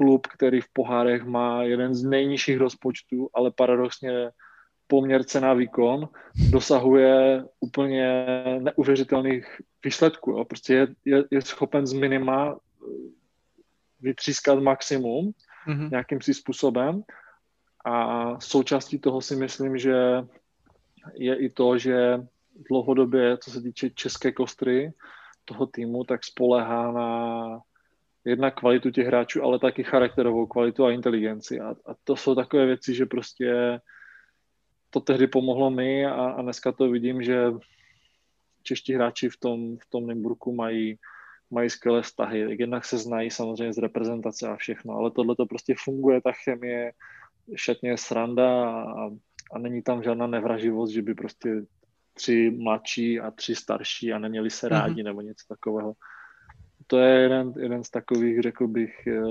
klub, 0.00 0.26
který 0.26 0.60
v 0.60 0.72
pohárech 0.72 1.24
má 1.24 1.62
jeden 1.62 1.94
z 1.94 2.04
nejnižších 2.04 2.58
rozpočtů, 2.58 3.28
ale 3.34 3.50
paradoxně 3.50 4.30
poměr 4.86 5.24
cena 5.24 5.54
výkon 5.54 6.08
dosahuje 6.50 7.44
úplně 7.60 8.26
neuvěřitelných 8.58 9.60
výsledků. 9.84 10.30
Jo. 10.30 10.44
Prostě 10.44 10.74
je, 10.74 10.86
je, 11.04 11.24
je 11.30 11.42
schopen 11.42 11.86
z 11.86 11.92
minima 11.92 12.56
eh, 12.56 12.86
vytřískat 14.00 14.58
maximum 14.58 15.32
mm-hmm. 15.68 15.90
nějakým 15.90 16.20
si 16.20 16.34
způsobem 16.34 17.02
a 17.84 17.94
součástí 18.40 18.98
toho 18.98 19.20
si 19.20 19.36
myslím, 19.36 19.78
že 19.78 20.24
je 21.14 21.36
i 21.36 21.48
to, 21.50 21.78
že 21.78 22.24
dlouhodobě, 22.68 23.38
co 23.38 23.50
se 23.50 23.62
týče 23.62 23.90
české 23.90 24.32
kostry 24.32 24.92
toho 25.44 25.66
týmu, 25.66 26.04
tak 26.04 26.24
spolehá 26.24 26.92
na 26.92 27.60
jedna 28.24 28.50
kvalitu 28.50 28.90
těch 28.90 29.06
hráčů, 29.06 29.42
ale 29.42 29.58
taky 29.58 29.84
charakterovou 29.84 30.46
kvalitu 30.46 30.84
a 30.84 30.90
inteligenci. 30.90 31.60
A, 31.60 31.70
a 31.70 31.94
to 32.04 32.16
jsou 32.16 32.34
takové 32.34 32.66
věci, 32.66 32.94
že 32.94 33.06
prostě 33.06 33.80
to 34.90 35.00
tehdy 35.00 35.26
pomohlo 35.26 35.70
mi 35.70 36.06
a, 36.06 36.12
a 36.12 36.42
dneska 36.42 36.72
to 36.72 36.90
vidím, 36.90 37.22
že 37.22 37.44
čeští 38.62 38.94
hráči 38.94 39.28
v 39.28 39.36
tom, 39.36 39.78
v 39.78 39.90
tom 39.90 40.06
Nymburku 40.06 40.54
mají, 40.54 40.98
mají 41.50 41.70
skvělé 41.70 42.02
vztahy. 42.02 42.56
Jednak 42.58 42.84
se 42.84 42.98
znají 42.98 43.30
samozřejmě 43.30 43.72
z 43.72 43.78
reprezentace 43.78 44.48
a 44.48 44.56
všechno, 44.56 44.94
ale 44.94 45.10
tohle 45.10 45.36
to 45.36 45.46
prostě 45.46 45.74
funguje, 45.78 46.20
ta 46.20 46.32
chemie, 46.32 46.92
šatně 47.54 47.96
sranda 47.96 48.70
a, 48.80 49.10
a 49.52 49.58
není 49.58 49.82
tam 49.82 50.02
žádná 50.02 50.26
nevraživost, 50.26 50.92
že 50.92 51.02
by 51.02 51.14
prostě 51.14 51.62
tři 52.14 52.50
mladší 52.50 53.20
a 53.20 53.30
tři 53.30 53.54
starší 53.54 54.12
a 54.12 54.18
neměli 54.18 54.50
se 54.50 54.68
rádi 54.68 55.00
mm-hmm. 55.00 55.04
nebo 55.04 55.20
něco 55.20 55.44
takového. 55.48 55.92
To 56.90 56.98
je 56.98 57.20
jeden, 57.20 57.52
jeden 57.56 57.84
z 57.84 57.90
takových, 57.90 58.40
řekl 58.40 58.66
bych, 58.66 59.06
eh, 59.06 59.22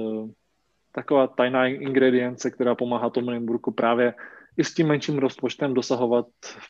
taková 0.91 1.27
tajná 1.27 1.67
ingredience, 1.67 2.51
která 2.51 2.75
pomáhá 2.75 3.09
tomu 3.09 3.29
Nymburku 3.31 3.71
právě 3.71 4.13
i 4.57 4.63
s 4.63 4.73
tím 4.73 4.87
menším 4.87 5.17
rozpočtem 5.19 5.73
dosahovat 5.73 6.25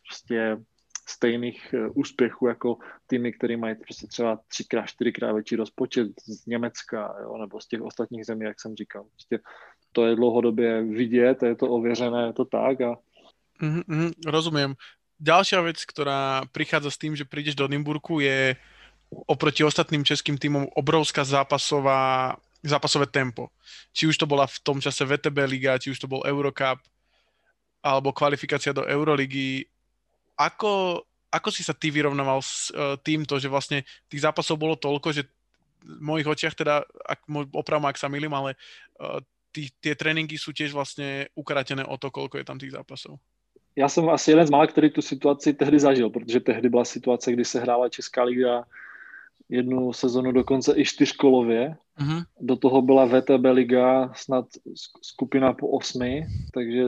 prostě 0.08 0.58
stejných 1.10 1.74
eh, 1.74 1.90
úspěchů 1.94 2.48
jako 2.48 2.78
týmy, 3.08 3.34
které 3.34 3.58
mají 3.58 3.76
prostě 3.76 4.08
třeba 4.08 4.40
třikrát, 4.48 4.86
čtyřikrát 4.86 5.34
větší 5.34 5.56
rozpočet 5.56 6.08
z 6.26 6.46
Německa 6.46 7.16
jo, 7.22 7.38
nebo 7.38 7.62
z 7.62 7.68
těch 7.68 7.82
ostatních 7.82 8.26
zemí, 8.26 8.46
jak 8.46 8.62
jsem 8.62 8.76
říkal. 8.76 9.04
Prostě 9.04 9.40
to 9.92 10.06
je 10.06 10.16
dlouhodobě 10.16 10.84
vidět, 10.84 11.44
je 11.44 11.56
to 11.56 11.70
ověřené, 11.70 12.26
je 12.26 12.34
to 12.34 12.46
tak 12.46 12.82
a 12.82 12.98
mm, 13.62 13.82
mm, 13.88 14.12
rozumiem. 14.26 14.74
Ďalšia 15.20 15.60
vec, 15.60 15.84
ktorá 15.84 16.48
prichádza 16.56 16.88
s 16.88 16.96
tým, 16.96 17.12
že 17.12 17.28
prídeš 17.28 17.52
do 17.60 17.68
Nymburku, 17.68 18.24
je 18.24 18.56
oproti 19.10 19.64
ostatným 19.64 20.06
českým 20.06 20.38
týmom 20.38 20.70
obrovská 20.78 21.24
zápasová, 21.26 22.36
zápasové 22.64 23.06
tempo. 23.10 23.50
Či 23.94 24.08
už 24.08 24.18
to 24.18 24.30
bola 24.30 24.46
v 24.46 24.58
tom 24.62 24.82
čase 24.82 25.06
VTB 25.06 25.38
liga, 25.50 25.82
či 25.82 25.90
už 25.92 26.00
to 26.00 26.08
bol 26.08 26.22
Eurocup, 26.26 26.80
alebo 27.84 28.14
kvalifikácia 28.14 28.74
do 28.76 28.86
Euroligy. 28.86 29.66
Ako, 30.38 31.02
ako 31.32 31.50
si 31.52 31.64
sa 31.64 31.74
ty 31.74 31.90
vyrovnával 31.92 32.42
s 32.44 32.70
uh, 32.70 32.96
týmto, 33.02 33.40
že 33.40 33.50
vlastne 33.50 33.88
tých 34.12 34.22
zápasov 34.22 34.60
bolo 34.60 34.76
toľko, 34.76 35.10
že 35.16 35.24
v 35.80 36.02
mojich 36.04 36.28
očiach 36.28 36.56
teda, 36.60 36.84
ak, 37.08 37.24
opravom, 37.56 37.88
ak 37.88 37.98
sa 37.98 38.12
milím, 38.12 38.36
ale 38.36 38.60
uh, 39.00 39.24
ty, 39.52 39.68
tie 39.80 39.96
tréninky 39.96 40.38
jsou 40.38 40.52
těž 40.52 40.74
vlastně 40.74 41.28
ukratené 41.36 41.86
o 41.86 41.98
to, 41.98 42.12
kolko 42.12 42.38
je 42.38 42.44
tam 42.44 42.60
těch 42.60 42.72
zápasů. 42.72 43.16
Já 43.76 43.90
jsem 43.90 44.10
asi 44.10 44.32
jeden 44.32 44.48
z 44.48 44.50
mála, 44.50 44.68
který 44.68 44.90
tu 44.90 45.02
situaci 45.02 45.54
tehdy 45.54 45.80
zažil, 45.80 46.10
protože 46.10 46.40
tehdy 46.40 46.70
byla 46.70 46.86
situace, 46.86 47.32
kdy 47.32 47.46
se 47.46 47.60
hrála 47.60 47.90
Česká 47.90 48.24
liga 48.24 48.64
jednu 49.50 49.94
sezonu 49.94 50.32
dokonce 50.32 50.74
i 50.78 50.86
čtyřkolově. 50.86 51.76
Mm-hmm. 52.00 52.24
Do 52.42 52.56
toho 52.56 52.82
byla 52.82 53.06
VTB 53.06 53.46
liga 53.52 54.14
snad 54.16 54.46
skupina 55.02 55.54
po 55.54 55.68
osmi, 55.68 56.26
takže, 56.54 56.84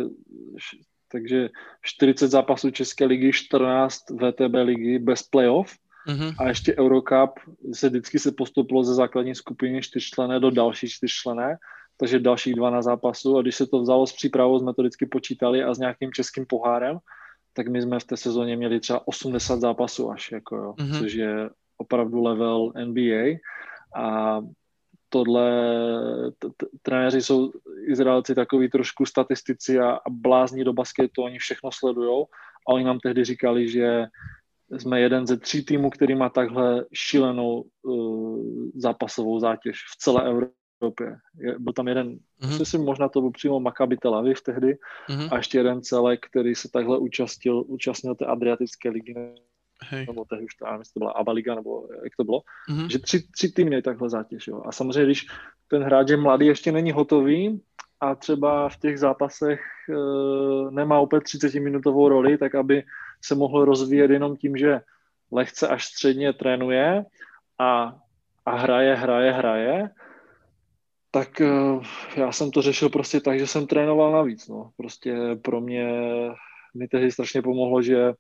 takže 1.11 1.49
40 1.81 2.27
zápasů 2.27 2.71
České 2.71 3.05
ligy, 3.05 3.31
14 3.33 3.97
VTB 4.11 4.53
ligy 4.63 4.99
bez 4.99 5.23
playoff. 5.23 5.71
Mm-hmm. 6.07 6.35
A 6.39 6.47
ještě 6.47 6.75
Eurocup 6.75 7.39
se 7.73 7.89
vždycky 7.89 8.19
se 8.19 8.31
postupilo 8.31 8.83
ze 8.83 8.93
základní 8.93 9.35
skupiny 9.35 9.81
čtyřčlené 9.81 10.39
do 10.39 10.51
další 10.51 10.89
čtyřčlené 10.89 11.57
takže 12.01 12.19
dalších 12.19 12.55
12 12.55 12.85
zápasů 12.85 13.37
a 13.37 13.41
když 13.41 13.55
se 13.55 13.67
to 13.67 13.81
vzalo 13.81 14.07
s 14.07 14.13
přípravou, 14.13 14.59
jsme 14.59 14.73
to 14.73 14.81
vždycky 14.81 15.05
počítali 15.05 15.63
a 15.63 15.73
s 15.73 15.79
nějakým 15.79 16.11
českým 16.11 16.45
pohárem, 16.45 16.97
tak 17.53 17.67
my 17.67 17.81
jsme 17.81 17.99
v 17.99 18.03
té 18.03 18.17
sezóně 18.17 18.57
měli 18.57 18.79
třeba 18.79 19.07
80 19.07 19.59
zápasů 19.59 20.11
až, 20.11 20.31
jako 20.31 20.55
jo, 20.55 20.73
mm-hmm. 20.77 20.99
což 20.99 21.13
je 21.13 21.49
opravdu 21.81 22.21
level 22.21 22.73
NBA 22.85 23.37
a 23.95 24.39
tohle, 25.09 25.51
trenéři 26.81 27.21
jsou 27.21 27.51
Izraelci 27.87 28.35
takový 28.35 28.69
trošku 28.69 29.05
statistici 29.05 29.79
a, 29.79 29.89
a 29.91 30.09
blázní 30.09 30.63
do 30.63 30.73
basketu, 30.73 31.23
oni 31.23 31.39
všechno 31.39 31.71
sledujou 31.71 32.25
a 32.67 32.73
oni 32.73 32.83
nám 32.83 32.99
tehdy 32.99 33.25
říkali, 33.25 33.67
že 33.67 34.05
jsme 34.77 35.01
jeden 35.01 35.27
ze 35.27 35.37
tří 35.37 35.65
týmů, 35.65 35.89
který 35.89 36.15
má 36.15 36.29
takhle 36.29 36.85
šílenou 36.93 37.65
uh, 37.83 38.69
zápasovou 38.75 39.39
zátěž 39.39 39.77
v 39.93 39.97
celé 39.97 40.23
Evropě. 40.29 41.15
Je, 41.37 41.59
byl 41.59 41.73
tam 41.73 41.87
jeden, 41.87 42.17
mm-hmm. 42.41 42.59
myslím, 42.59 42.81
možná 42.81 43.09
to 43.09 43.21
byl 43.21 43.31
přímo 43.31 43.59
Maccabi 43.59 43.97
Tel 43.97 44.15
Aviv 44.15 44.41
tehdy, 44.41 44.77
mm-hmm. 45.09 45.29
a 45.31 45.37
ještě 45.37 45.57
jeden 45.57 45.81
celek, 45.81 46.19
který 46.25 46.55
se 46.55 46.69
takhle 46.73 46.97
účastnil, 46.97 47.63
účastnil 47.67 48.15
té 48.15 48.25
Adriatické 48.25 48.89
ligy, 48.89 49.13
Hej. 49.85 50.05
nebo 50.05 50.25
tehdy 50.25 50.45
už 50.45 50.53
jestli 50.79 50.93
to 50.93 50.99
byla 50.99 51.11
ABA 51.11 51.31
liga, 51.31 51.55
nebo 51.55 51.87
jak 52.03 52.15
to 52.17 52.23
bylo, 52.23 52.41
Mhm. 52.69 52.89
že 52.89 52.99
tři, 52.99 53.23
tři 53.31 53.51
týmy 53.51 53.81
takhle 53.81 54.09
zátěž. 54.09 54.47
Jo. 54.47 54.61
A 54.65 54.71
samozřejmě, 54.71 55.05
když 55.05 55.25
ten 55.67 55.83
hráč 55.83 56.09
je 56.09 56.17
mladý, 56.17 56.45
ještě 56.45 56.71
není 56.71 56.91
hotový 56.91 57.61
a 57.99 58.15
třeba 58.15 58.69
v 58.69 58.77
těch 58.79 58.99
zápasech 58.99 59.61
e, 59.89 59.93
nemá 60.71 60.99
opět 60.99 61.23
30-minutovou 61.23 62.09
roli, 62.09 62.37
tak 62.37 62.55
aby 62.55 62.83
se 63.23 63.35
mohl 63.35 63.65
rozvíjet 63.65 64.11
jenom 64.11 64.37
tím, 64.37 64.57
že 64.57 64.81
lehce 65.31 65.67
až 65.67 65.85
středně 65.85 66.33
trénuje 66.33 67.05
a, 67.59 67.95
a 68.45 68.55
hraje, 68.55 68.95
hraje, 68.95 69.31
hraje, 69.31 69.89
tak 71.11 71.41
eh, 71.41 71.49
já 72.15 72.31
jsem 72.31 72.51
to 72.51 72.61
řešil 72.61 72.89
prostě 72.89 73.19
tak, 73.21 73.39
že 73.39 73.47
jsem 73.47 73.67
trénoval 73.67 74.11
navíc. 74.11 74.47
No. 74.47 74.71
Prostě 74.77 75.15
pro 75.41 75.61
mě 75.61 75.87
mi 76.75 76.87
tehdy 76.87 77.11
strašně 77.11 77.41
pomohlo, 77.41 77.81
že 77.81 78.13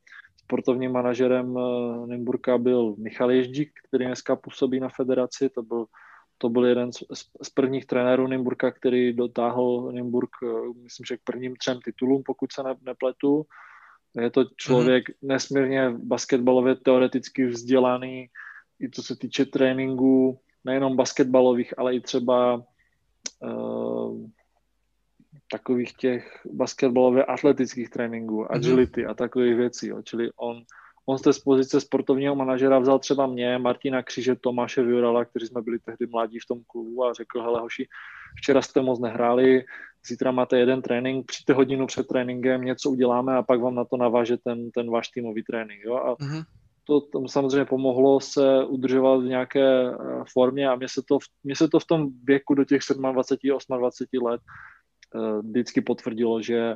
sportovním 0.51 0.91
manažerem 0.91 1.57
eh, 1.57 2.07
Nymburka 2.07 2.57
byl 2.57 2.95
Michal 2.97 3.31
Ježdík, 3.31 3.71
který 3.87 4.05
dneska 4.05 4.35
působí 4.35 4.79
na 4.79 4.89
federaci. 4.89 5.49
To 5.49 5.63
byl, 5.63 5.85
to 6.37 6.49
byl 6.49 6.65
jeden 6.65 6.91
z, 6.91 6.97
z 7.43 7.49
prvních 7.49 7.85
trenérů 7.85 8.27
Nymburka, 8.27 8.71
který 8.71 9.13
dotáhl 9.13 9.91
Nymburk, 9.91 10.29
eh, 10.43 10.47
myslím, 10.83 11.03
že 11.07 11.17
k 11.17 11.23
prvním 11.23 11.55
třem 11.55 11.79
titulům, 11.79 12.23
pokud 12.25 12.51
se 12.51 12.63
ne, 12.63 12.75
nepletu. 12.81 13.45
Je 14.21 14.29
to 14.29 14.43
člověk 14.57 15.09
mm-hmm. 15.09 15.27
nesmírně 15.27 15.89
basketbalově 15.89 16.75
teoreticky 16.75 17.47
vzdělaný, 17.47 18.27
i 18.81 18.89
co 18.91 19.03
se 19.03 19.15
týče 19.15 19.45
tréninku, 19.45 20.39
nejenom 20.65 20.95
basketbalových, 20.95 21.79
ale 21.79 21.95
i 21.95 21.99
třeba 21.99 22.55
uh, 22.55 24.27
takových 25.51 25.93
těch 25.93 26.41
basketbalově 26.53 27.25
atletických 27.25 27.89
tréninků, 27.89 28.51
agility 28.51 29.05
a 29.05 29.13
takových 29.13 29.55
věcí. 29.55 29.87
Jo. 29.87 30.01
Čili 30.01 30.29
on, 30.35 30.61
on 31.05 31.17
z 31.17 31.21
té 31.21 31.29
pozice 31.45 31.81
sportovního 31.81 32.35
manažera 32.35 32.79
vzal 32.79 32.99
třeba 32.99 33.27
mě, 33.27 33.57
Martina 33.57 34.03
Kříže, 34.03 34.35
Tomáše 34.35 34.83
Viorala, 34.83 35.25
kteří 35.25 35.47
jsme 35.47 35.61
byli 35.61 35.79
tehdy 35.79 36.07
mladí 36.07 36.39
v 36.39 36.45
tom 36.47 36.59
klubu 36.67 37.05
a 37.05 37.13
řekl, 37.13 37.41
hele 37.41 37.59
hoši, 37.59 37.87
včera 38.37 38.61
jste 38.61 38.81
moc 38.81 38.99
nehráli, 38.99 39.63
zítra 40.07 40.31
máte 40.31 40.59
jeden 40.59 40.81
trénink, 40.81 41.25
přijďte 41.25 41.53
hodinu 41.53 41.87
před 41.87 42.07
tréninkem, 42.07 42.61
něco 42.61 42.89
uděláme 42.89 43.35
a 43.35 43.43
pak 43.43 43.59
vám 43.61 43.75
na 43.75 43.85
to 43.85 43.97
naváže 43.97 44.37
ten, 44.37 44.71
ten 44.71 44.91
váš 44.91 45.07
týmový 45.09 45.43
trénink. 45.43 45.81
Jo? 45.85 45.95
A 45.95 46.15
Mhm. 46.19 46.41
to 46.83 47.01
tomu 47.01 47.27
samozřejmě 47.27 47.65
pomohlo 47.65 48.19
se 48.19 48.65
udržovat 48.65 49.17
v 49.17 49.23
nějaké 49.23 49.61
eh, 49.91 49.95
formě 50.33 50.69
a 50.69 50.75
mně 50.75 50.87
se 50.89 51.01
to, 51.07 51.19
v- 51.19 51.23
mně 51.43 51.55
se 51.55 51.67
to 51.67 51.79
v 51.79 51.85
tom 51.85 52.07
věku 52.23 52.53
do 52.55 52.63
těch 52.65 52.81
27, 53.11 53.77
28 53.79 54.23
let 54.23 54.41
vždycky 55.41 55.81
potvrdilo, 55.81 56.41
že 56.41 56.75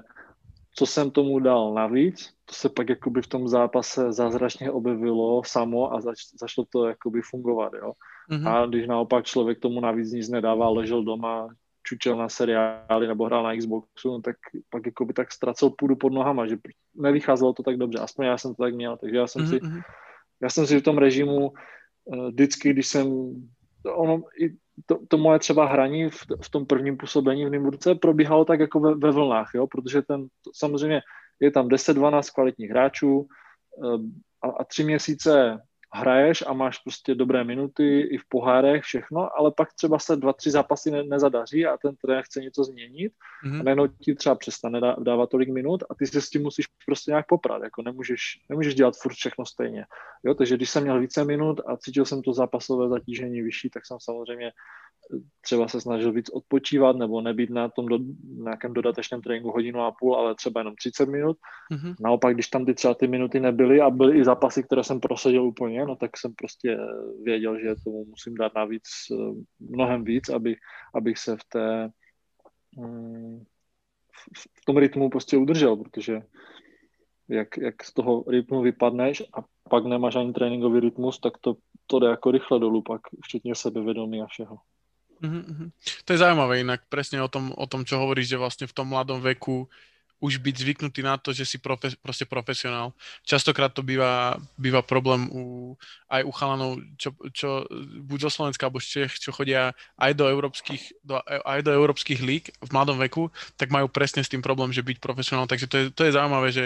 co 0.76 0.86
jsem 0.86 1.12
tomu 1.12 1.40
dal 1.40 1.74
navíc, 1.74 2.34
to 2.46 2.54
se 2.54 2.70
pak 2.70 2.90
jakoby 2.90 3.22
v 3.22 3.28
tom 3.28 3.48
zápase 3.48 4.12
zázračně 4.12 4.72
objevilo 4.72 5.44
samo 5.46 5.94
a 5.94 6.02
zač, 6.02 6.18
začalo 6.40 6.66
to 6.70 6.88
jakoby 6.88 7.22
fungovat, 7.22 7.74
jo. 7.74 7.94
Mhm. 8.30 8.48
A 8.48 8.66
když 8.66 8.88
naopak 8.88 9.26
člověk 9.26 9.60
tomu 9.60 9.80
navíc 9.82 10.12
nic 10.12 10.30
nedával, 10.30 10.74
ležel 10.74 11.04
doma, 11.04 11.48
čučel 11.84 12.18
na 12.18 12.30
seriály 12.30 13.08
nebo 13.08 13.26
hrál 13.26 13.44
na 13.44 13.56
Xboxu, 13.56 14.12
no 14.12 14.22
tak 14.22 14.36
pak 14.70 14.86
jakoby 14.86 15.14
tak 15.14 15.32
ztracel 15.32 15.70
půdu 15.70 15.96
pod 15.96 16.14
nohama, 16.14 16.48
že 16.48 16.58
nevycházelo 16.96 17.54
to 17.54 17.64
tak 17.64 17.78
dobře, 17.78 18.00
aspoň 18.00 18.26
já 18.26 18.38
jsem 18.38 18.56
to 18.56 18.64
tak 18.64 18.76
měl, 18.76 18.98
takže 18.98 19.18
já 19.18 19.28
jsem 19.28 19.48
si 19.48 19.60
Mhm, 19.64 19.72
mhm. 19.72 19.82
já 20.42 20.50
jsem 20.50 20.68
si 20.68 20.80
v 20.80 20.84
tom 20.84 20.98
režimu 20.98 21.54
eh, 22.14 22.32
vždycky, 22.32 22.70
když 22.70 22.88
jsem, 22.88 23.08
ono, 23.94 24.22
i 24.40 24.50
to, 24.86 25.00
to 25.08 25.18
moje 25.18 25.40
třeba 25.40 25.66
hraní 25.66 26.10
v, 26.10 26.26
v 26.42 26.50
tom 26.50 26.66
prvním 26.66 26.98
působení 26.98 27.46
v 27.46 27.50
Nymburce 27.50 27.96
probíhalo 27.96 28.46
tak 28.46 28.60
jako 28.60 28.80
ve, 28.80 28.96
ve 28.96 29.12
vlnách, 29.12 29.52
jo, 29.56 29.68
protože 29.68 30.02
ten, 30.02 30.28
samozřejmě 30.54 31.02
je 31.40 31.52
tam 31.52 31.68
10-12 31.68 32.34
kvalitních 32.34 32.70
hráčů 32.70 33.28
eh, 33.84 33.98
a, 34.42 34.52
a 34.60 34.64
tři 34.64 34.84
měsíce 34.84 35.60
hraješ 35.96 36.44
a 36.48 36.54
máš 36.54 36.78
prostě 36.80 37.16
dobré 37.16 37.44
minuty 37.44 38.00
i 38.02 38.18
v 38.18 38.26
pohárech, 38.30 38.84
všechno, 38.84 39.30
ale 39.40 39.52
pak 39.58 39.74
třeba 39.74 40.00
se 40.00 40.16
dva, 40.16 40.34
tři 40.34 40.52
zápasy 40.52 40.92
ne, 40.92 41.04
nezadaří 41.04 41.66
a 41.66 41.78
ten 41.78 41.96
trenér 41.96 42.24
chce 42.24 42.40
něco 42.42 42.64
změnit 42.64 43.14
a 43.44 43.48
Mhm. 43.48 43.66
najednou 43.66 43.88
ti 43.88 44.16
třeba 44.16 44.36
přestane 44.36 44.82
dá- 44.82 44.96
dávat 45.00 45.30
tolik 45.30 45.50
minut 45.50 45.84
a 45.90 45.96
ty 45.96 46.08
se 46.08 46.22
s 46.22 46.30
tím 46.30 46.42
musíš 46.42 46.66
prostě 46.86 47.12
nějak 47.12 47.28
poprat, 47.28 47.64
jako 47.64 47.82
nemůžeš, 47.82 48.22
nemůžeš 48.50 48.76
dělat 48.76 48.94
furt 49.02 49.14
všechno 49.14 49.46
stejně. 49.46 49.86
Jo, 50.26 50.34
takže 50.34 50.56
když 50.58 50.70
jsem 50.70 50.84
měl 50.84 51.00
více 51.00 51.26
minut 51.26 51.62
a 51.68 51.78
cítil 51.78 52.06
jsem 52.06 52.22
to 52.22 52.34
zápasové 52.34 52.90
zatížení 52.90 53.42
vyšší, 53.42 53.70
tak 53.70 53.86
jsem 53.86 53.98
samozřejmě 54.02 54.52
třeba 55.42 55.68
se 55.68 55.82
snažil 55.82 56.12
víc 56.12 56.30
odpočívat 56.30 56.96
nebo 56.96 57.22
nebýt 57.22 57.50
na 57.50 57.70
tom 57.70 57.86
do, 57.86 58.00
nějakém 58.24 58.74
dodatečném 58.74 59.22
tréninku 59.22 59.52
hodinu 59.52 59.82
a 59.82 59.92
půl, 60.00 60.16
ale 60.16 60.36
třeba 60.36 60.60
jenom 60.60 60.76
30 60.76 61.10
minut. 61.10 61.38
Mhm. 61.72 61.94
Naopak, 62.00 62.34
když 62.34 62.48
tam 62.48 62.66
ty 62.66 62.74
třeba 62.74 62.94
ty 62.94 63.08
minuty 63.08 63.40
nebyly 63.40 63.82
a 63.82 63.90
byly 63.90 64.18
i 64.20 64.26
zápasy, 64.26 64.64
které 64.64 64.84
jsem 64.84 65.00
prosadil 65.00 65.44
úplně, 65.44 65.86
no 65.86 65.96
tak 65.96 66.18
jsem 66.18 66.34
prostě 66.34 66.78
věděl, 67.24 67.60
že 67.60 67.76
tomu 67.84 68.06
musím 68.06 68.36
dát 68.36 68.56
navíc 68.56 68.84
eh, 69.12 69.16
mnohem 69.60 70.04
víc, 70.04 70.30
aby, 70.30 70.56
abych 70.96 71.18
se 71.18 71.38
v 71.38 71.44
té 71.50 71.90
mm, 72.78 73.44
v- 74.28 74.62
v 74.62 74.66
tom 74.66 74.78
rytmu 74.78 75.10
prostě 75.10 75.38
udržel, 75.38 75.76
protože 75.76 76.22
jak, 77.30 77.58
jak 77.58 77.84
z 77.84 77.94
toho 77.94 78.24
rytmu 78.28 78.62
vypadneš 78.62 79.24
a 79.34 79.44
pak 79.70 79.86
nemáš 79.86 80.16
ani 80.16 80.34
tréninkový 80.34 80.80
rytmus, 80.80 81.20
tak 81.20 81.38
to, 81.38 81.56
to 81.88 82.00
jde 82.00 82.08
jako 82.08 82.32
rychle 82.32 82.60
dolů 82.60 82.82
pak, 82.82 83.02
včetně 83.24 83.56
sebevědomí 83.56 84.22
a 84.22 84.26
všeho. 84.26 84.58
Mhm, 85.24 85.42
mhm. 85.48 85.68
To 86.06 86.10
je 86.12 86.22
zaujímavé 86.22 86.60
inak, 86.62 86.84
presne 86.92 87.24
o 87.24 87.32
tom, 87.32 87.56
o 87.56 87.66
tom, 87.68 87.88
čo 87.88 88.00
hovoríš, 88.00 88.36
že 88.36 88.42
vlastne 88.42 88.66
v 88.68 88.76
tom 88.76 88.92
mladom 88.92 89.24
veku 89.24 89.68
už 90.24 90.40
byť 90.40 90.56
zvyknutý 90.56 91.04
na 91.04 91.20
to, 91.20 91.36
že 91.36 91.44
si 91.44 91.58
profe, 91.60 91.92
proste 92.00 92.24
profesionál. 92.24 92.96
Častokrát 93.28 93.70
to 93.76 93.84
býva, 93.84 94.40
býva 94.56 94.80
problém 94.80 95.28
u, 95.30 95.76
aj 96.08 96.24
u 96.24 96.32
chalanov, 96.32 96.72
čo, 96.96 97.12
čo 97.36 97.68
buď 98.08 98.20
zo 98.28 98.32
Slovenska, 98.32 98.66
alebo 98.66 98.80
z 98.80 98.88
Čech, 99.06 99.20
čo 99.20 99.36
chodia 99.36 99.76
aj 100.00 100.16
do 100.16 100.26
európskych, 100.32 101.04
do, 101.04 101.20
aj 101.26 101.60
do 101.68 101.72
európskych 101.76 102.24
líg 102.24 102.48
v 102.64 102.70
mladom 102.72 102.96
veku, 102.98 103.28
tak 103.60 103.70
majú 103.76 103.92
presne 103.92 104.24
s 104.24 104.32
tým 104.32 104.40
problém, 104.42 104.72
že 104.72 104.88
byť 104.88 104.98
profesionál. 105.04 105.52
Takže 105.52 105.68
to 105.68 105.76
je, 105.78 105.86
to 105.92 106.02
je 106.08 106.16
zaujímavé, 106.16 106.50
že 106.50 106.66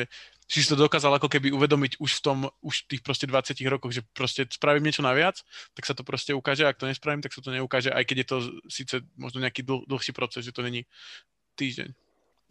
si 0.49 0.65
to 0.65 0.75
dokázal 0.75 1.13
ako 1.13 1.29
keby 1.29 1.53
uvedomiť 1.53 2.01
už 2.01 2.11
v 2.19 2.21
tom, 2.25 2.37
už 2.65 2.85
v 2.85 2.97
tých 2.97 3.01
proste 3.05 3.29
20 3.29 3.53
rokoch, 3.69 3.93
že 3.93 4.01
proste 4.17 4.49
spravím 4.49 4.89
niečo 4.89 5.05
naviac, 5.05 5.37
tak 5.77 5.85
sa 5.85 5.93
to 5.93 6.01
proste 6.01 6.33
ukáže, 6.33 6.65
ak 6.65 6.81
to 6.81 6.89
nespravím, 6.89 7.21
tak 7.21 7.33
sa 7.37 7.45
to 7.45 7.53
neukáže, 7.53 7.93
aj 7.93 8.03
keď 8.05 8.17
je 8.17 8.27
to 8.27 8.37
síce 8.65 8.95
možno 9.13 9.45
nejaký 9.45 9.61
dl, 9.61 9.85
dlhší 9.85 10.11
proces, 10.11 10.41
že 10.41 10.51
to 10.51 10.65
není 10.65 10.89
týždeň. 11.55 11.93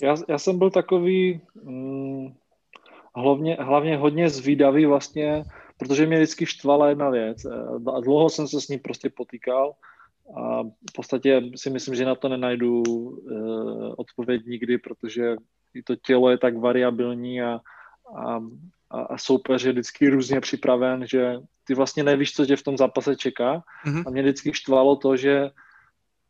Já, 0.02 0.14
já 0.28 0.38
jsem 0.38 0.58
byl 0.58 0.70
takový 0.70 1.40
mm, 1.62 2.34
hlavně, 3.16 3.54
hlavně 3.60 3.96
hodně 3.96 4.30
zvídavý 4.30 4.86
vlastně, 4.86 5.44
protože 5.78 6.06
mě 6.06 6.16
vždycky 6.16 6.46
štvala 6.46 6.88
jedna 6.88 7.10
věc 7.10 7.44
eh, 7.44 7.50
a 7.96 8.00
dlouho 8.00 8.30
jsem 8.30 8.48
se 8.48 8.60
s 8.60 8.68
ní 8.68 8.78
prostě 8.78 9.10
potýkal 9.10 9.74
a 10.36 10.62
v 10.62 10.92
podstatě 10.94 11.42
si 11.56 11.70
myslím, 11.70 11.94
že 11.94 12.04
na 12.04 12.14
to 12.14 12.28
nenajdu 12.28 12.82
uh, 12.82 13.94
odpověď 13.96 14.44
nikdy, 14.46 14.78
protože 14.78 15.36
i 15.74 15.82
to 15.82 15.96
tělo 15.96 16.30
je 16.30 16.38
tak 16.38 16.56
variabilní 16.56 17.42
a, 17.42 17.60
a, 18.16 18.40
a, 18.90 19.00
a 19.00 19.18
soupeř 19.18 19.64
je 19.64 19.72
vždycky 19.72 20.08
různě 20.08 20.40
připraven, 20.40 21.06
že 21.06 21.34
ty 21.64 21.74
vlastně 21.74 22.02
nevíš, 22.02 22.34
co 22.34 22.46
tě 22.46 22.56
v 22.56 22.62
tom 22.62 22.76
zápase 22.76 23.16
čeká 23.16 23.62
Mhm. 23.86 24.02
a 24.06 24.10
mě 24.10 24.22
vždycky 24.22 24.52
štvalo 24.54 24.96
to, 24.96 25.16
že 25.16 25.50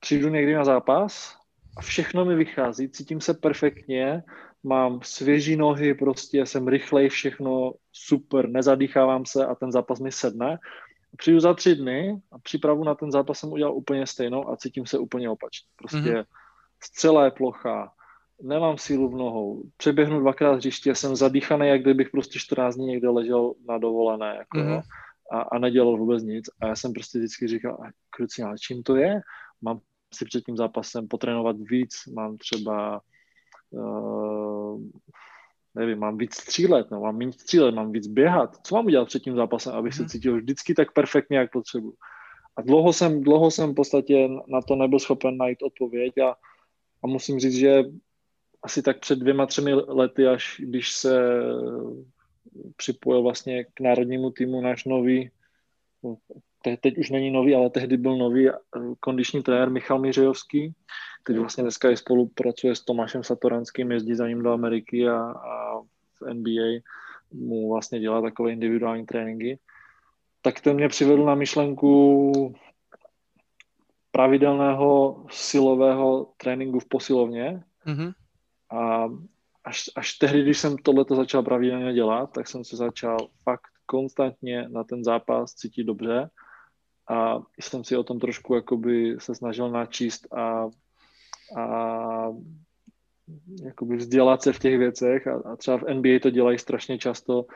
přijdu 0.01 0.29
někdy 0.29 0.55
na 0.55 0.65
zápas 0.65 1.37
a 1.77 1.81
všechno 1.81 2.25
mi 2.25 2.35
vychází, 2.35 2.89
cítím 2.89 3.21
se 3.21 3.35
perfektně, 3.35 4.23
mám 4.65 5.01
svěží 5.03 5.57
nohy, 5.57 5.95
prostě 5.95 6.47
jsem 6.47 6.69
rychlej, 6.69 7.09
všechno 7.09 7.73
super, 7.93 8.49
nezadýchávám 8.49 9.27
se 9.27 9.47
a 9.47 9.55
ten 9.55 9.73
zápas 9.73 10.01
mi 10.01 10.13
sedne. 10.13 10.59
Přijdu 11.17 11.41
za 11.41 11.55
tři 11.55 11.75
dny 11.75 12.21
a 12.33 12.39
přípravu 12.39 12.85
na 12.85 12.95
ten 12.95 13.13
zápas 13.13 13.39
jsem 13.39 13.53
udělal 13.53 13.75
úplně 13.75 14.07
stejnou 14.07 14.51
a 14.51 14.57
cítím 14.57 14.87
se 14.87 14.99
úplně 14.99 15.31
opačně. 15.31 15.67
Prostě 15.77 16.13
Mhm. 16.15 16.25
střela 16.83 17.25
je 17.25 17.31
plochá, 17.31 17.93
nemám 18.43 18.79
sílu 18.79 19.09
v 19.09 19.17
nohou, 19.17 19.63
přeběhnu 19.77 20.21
dvakrát 20.21 20.53
hřiště, 20.53 20.95
jsem 20.95 21.17
zadýchaný, 21.17 21.69
jak 21.69 21.83
kdybych 21.83 22.11
prostě 22.11 22.39
14 22.39 22.75
dní 22.75 22.87
někde 22.87 23.09
ležel 23.09 23.55
na 23.69 23.79
dovolené. 23.79 24.35
Jako, 24.39 24.59
Mhm. 24.59 24.69
mm-hmm. 24.69 24.83
a, 25.33 25.41
a 25.41 25.59
nedělal 25.59 25.97
vůbec 25.97 26.23
nic. 26.23 26.51
A 26.61 26.67
já 26.67 26.77
jsem 26.77 26.93
prostě 26.93 27.19
vždycky 27.19 27.49
říkal, 27.49 27.75
"A 27.75 27.91
kruci, 28.11 28.43
ale 28.43 28.57
čím 28.59 28.83
to 28.83 28.97
je? 28.97 29.21
Mám 29.63 29.81
si 30.15 30.25
před 30.25 30.45
tím 30.45 30.57
zápasem 30.57 31.09
potrénovat 31.09 31.57
víc, 31.61 31.95
mám 32.15 32.37
třeba 32.39 33.01
uh, 33.71 34.81
nevím, 35.75 35.99
mám 35.99 36.19
víc 36.19 36.35
střílet, 36.35 36.91
no, 36.91 37.01
mám 37.01 37.17
méně 37.17 37.33
střílet, 37.33 37.75
mám 37.75 37.93
víc 37.93 38.07
běhat. 38.07 38.57
Co 38.67 38.75
mám 38.75 38.87
udělat 38.87 39.05
před 39.09 39.23
tím 39.23 39.37
zápasem, 39.37 39.75
abych 39.75 39.95
se 39.95 40.03
Mhm. 40.03 40.09
cítil 40.09 40.37
vždycky 40.37 40.75
tak 40.75 40.93
perfektně, 40.93 41.39
jak 41.39 41.53
potřebuji. 41.53 41.93
A 42.57 42.63
dlouho 42.63 42.93
jsem, 42.93 43.21
dlouho 43.23 43.51
jsem 43.51 43.71
v 43.73 43.75
podstatě 43.75 44.29
na 44.49 44.61
to 44.63 44.77
nebyl 44.77 44.99
schopen 44.99 45.37
najít 45.37 45.63
odpověď 45.63 46.19
a, 46.19 46.31
a 47.03 47.07
musím 47.07 47.39
říct, 47.41 47.55
že 47.55 47.85
asi 48.63 48.83
tak 48.83 49.01
před 49.01 49.19
dvěma, 49.19 49.47
třemi 49.47 49.75
lety, 49.75 50.27
až 50.27 50.61
když 50.65 50.93
se 50.93 51.43
připojil 52.77 53.23
vlastně 53.23 53.65
k 53.65 53.81
národnímu 53.81 54.31
týmu 54.31 54.61
náš 54.61 54.85
nový, 54.85 55.31
no, 56.03 56.17
te, 56.63 56.77
teď 56.77 56.99
už 56.99 57.11
není 57.11 57.31
nový, 57.31 57.55
ale 57.55 57.71
tehdy 57.71 57.97
byl 57.97 58.17
nový 58.17 58.49
eh, 58.49 58.55
kondiční 59.01 59.43
trenér 59.43 59.71
Michal 59.71 59.99
Mířejovský, 59.99 60.75
který 61.23 61.39
vlastně 61.39 61.63
dneska 61.63 61.91
i 61.91 61.97
spolupracuje 61.97 62.75
s 62.75 62.81
Tomášem 62.81 63.25
Satoranským, 63.25 63.93
jezdí 63.93 64.15
za 64.15 64.29
ním 64.29 64.43
do 64.43 64.53
Ameriky 64.53 65.09
a, 65.09 65.21
a 65.21 65.81
v 66.21 66.35
NBA, 66.35 66.81
mu 67.33 67.73
vlastně 67.73 68.01
dělat 68.01 68.23
takové 68.23 68.53
individuální 68.53 69.07
tréninky, 69.07 69.59
tak 70.43 70.61
ten 70.61 70.77
mě 70.77 70.89
přivedl 70.89 71.25
na 71.25 71.35
myšlenku 71.35 72.33
pravidelného 74.11 75.25
silového 75.31 76.33
tréninku 76.37 76.81
v 76.81 76.89
posilovně. 76.89 77.63
Mm-hmm. 77.87 78.13
A 78.71 79.09
až, 79.65 79.91
až 79.97 80.15
tehdy, 80.15 80.43
když 80.43 80.59
jsem 80.59 80.77
tohleto 80.77 81.17
začal 81.17 81.43
pravidelně 81.43 81.93
dělat, 81.93 82.33
tak 82.33 82.49
jsem 82.49 82.65
se 82.65 82.77
začal 82.77 83.17
fakt 83.43 83.71
konstantně 83.87 84.69
na 84.69 84.85
ten 84.85 85.05
zápas 85.05 85.55
cítit 85.55 85.85
dobře 85.85 86.31
a 87.09 87.39
jsem 87.61 87.85
si 87.85 87.97
o 87.97 88.05
tom 88.05 88.21
trošku 88.21 88.55
jakoby 88.55 89.17
se 89.19 89.35
snažil 89.35 89.71
načíst 89.71 90.35
a, 90.35 90.69
a 91.57 92.29
jakoby 93.65 93.97
vzdělat 93.97 94.43
se 94.43 94.53
v 94.53 94.59
těch 94.59 94.79
věcech 94.79 95.27
a, 95.27 95.43
a 95.53 95.57
třeba 95.57 95.77
v 95.77 95.95
NBA 95.95 96.19
to 96.23 96.31
dělají 96.31 96.59
strašně 96.59 96.99
často, 96.99 97.47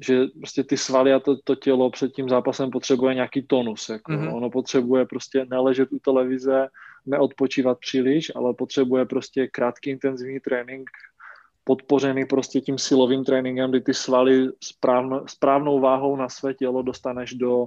že 0.00 0.24
prostě 0.38 0.64
ty 0.64 0.76
svaly 0.76 1.12
a 1.12 1.20
to, 1.20 1.36
to 1.36 1.54
tělo 1.54 1.90
před 1.90 2.12
tím 2.12 2.28
zápasem 2.28 2.70
potřebuje 2.70 3.14
nějaký 3.14 3.42
tonus. 3.42 3.88
Jako. 3.88 4.12
Mm-hmm. 4.12 4.36
Ono 4.36 4.50
potřebuje 4.50 5.06
prostě 5.06 5.46
neležet 5.50 5.92
u 5.92 5.98
televize, 5.98 6.68
neodpočívat 7.08 7.78
příliš, 7.78 8.32
ale 8.36 8.54
potřebuje 8.54 9.04
prostě 9.04 9.48
krátký 9.48 9.90
intenzivní 9.90 10.40
trénink 10.40 10.90
podpořený 11.68 12.24
prostě 12.24 12.60
tím 12.60 12.78
silovým 12.78 13.24
tréninkem, 13.24 13.70
kdy 13.70 13.80
ty 13.80 13.94
svaly 13.94 14.48
správno, 14.64 15.28
správnou 15.28 15.80
váhou 15.80 16.16
na 16.16 16.28
své 16.28 16.54
tělo 16.54 16.82
dostaneš 16.82 17.34
do, 17.34 17.66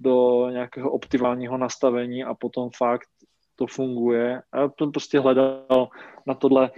do 0.00 0.46
nějakého 0.50 0.90
optimálního 0.90 1.58
nastavení 1.58 2.24
a 2.24 2.34
potom 2.34 2.70
fakt 2.76 3.08
to 3.56 3.66
funguje. 3.66 4.42
A 4.52 4.60
já 4.60 4.70
jsem 4.78 4.92
prostě 4.92 5.20
hledal 5.20 5.88
na 6.26 6.34
tohle 6.34 6.70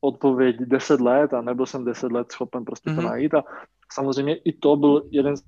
odpověď 0.00 0.56
10 0.58 1.00
let 1.00 1.34
a 1.34 1.42
nebyl 1.42 1.66
jsem 1.66 1.84
10 1.84 2.12
let 2.12 2.32
schopen 2.32 2.64
prostě 2.64 2.90
mm-hmm. 2.90 2.94
to 2.94 3.02
mhm. 3.02 3.10
najít 3.10 3.34
a 3.34 3.44
samozřejmě 3.92 4.34
i 4.34 4.52
to 4.52 4.76
byl 4.76 5.02
jeden 5.10 5.36
z 5.36 5.42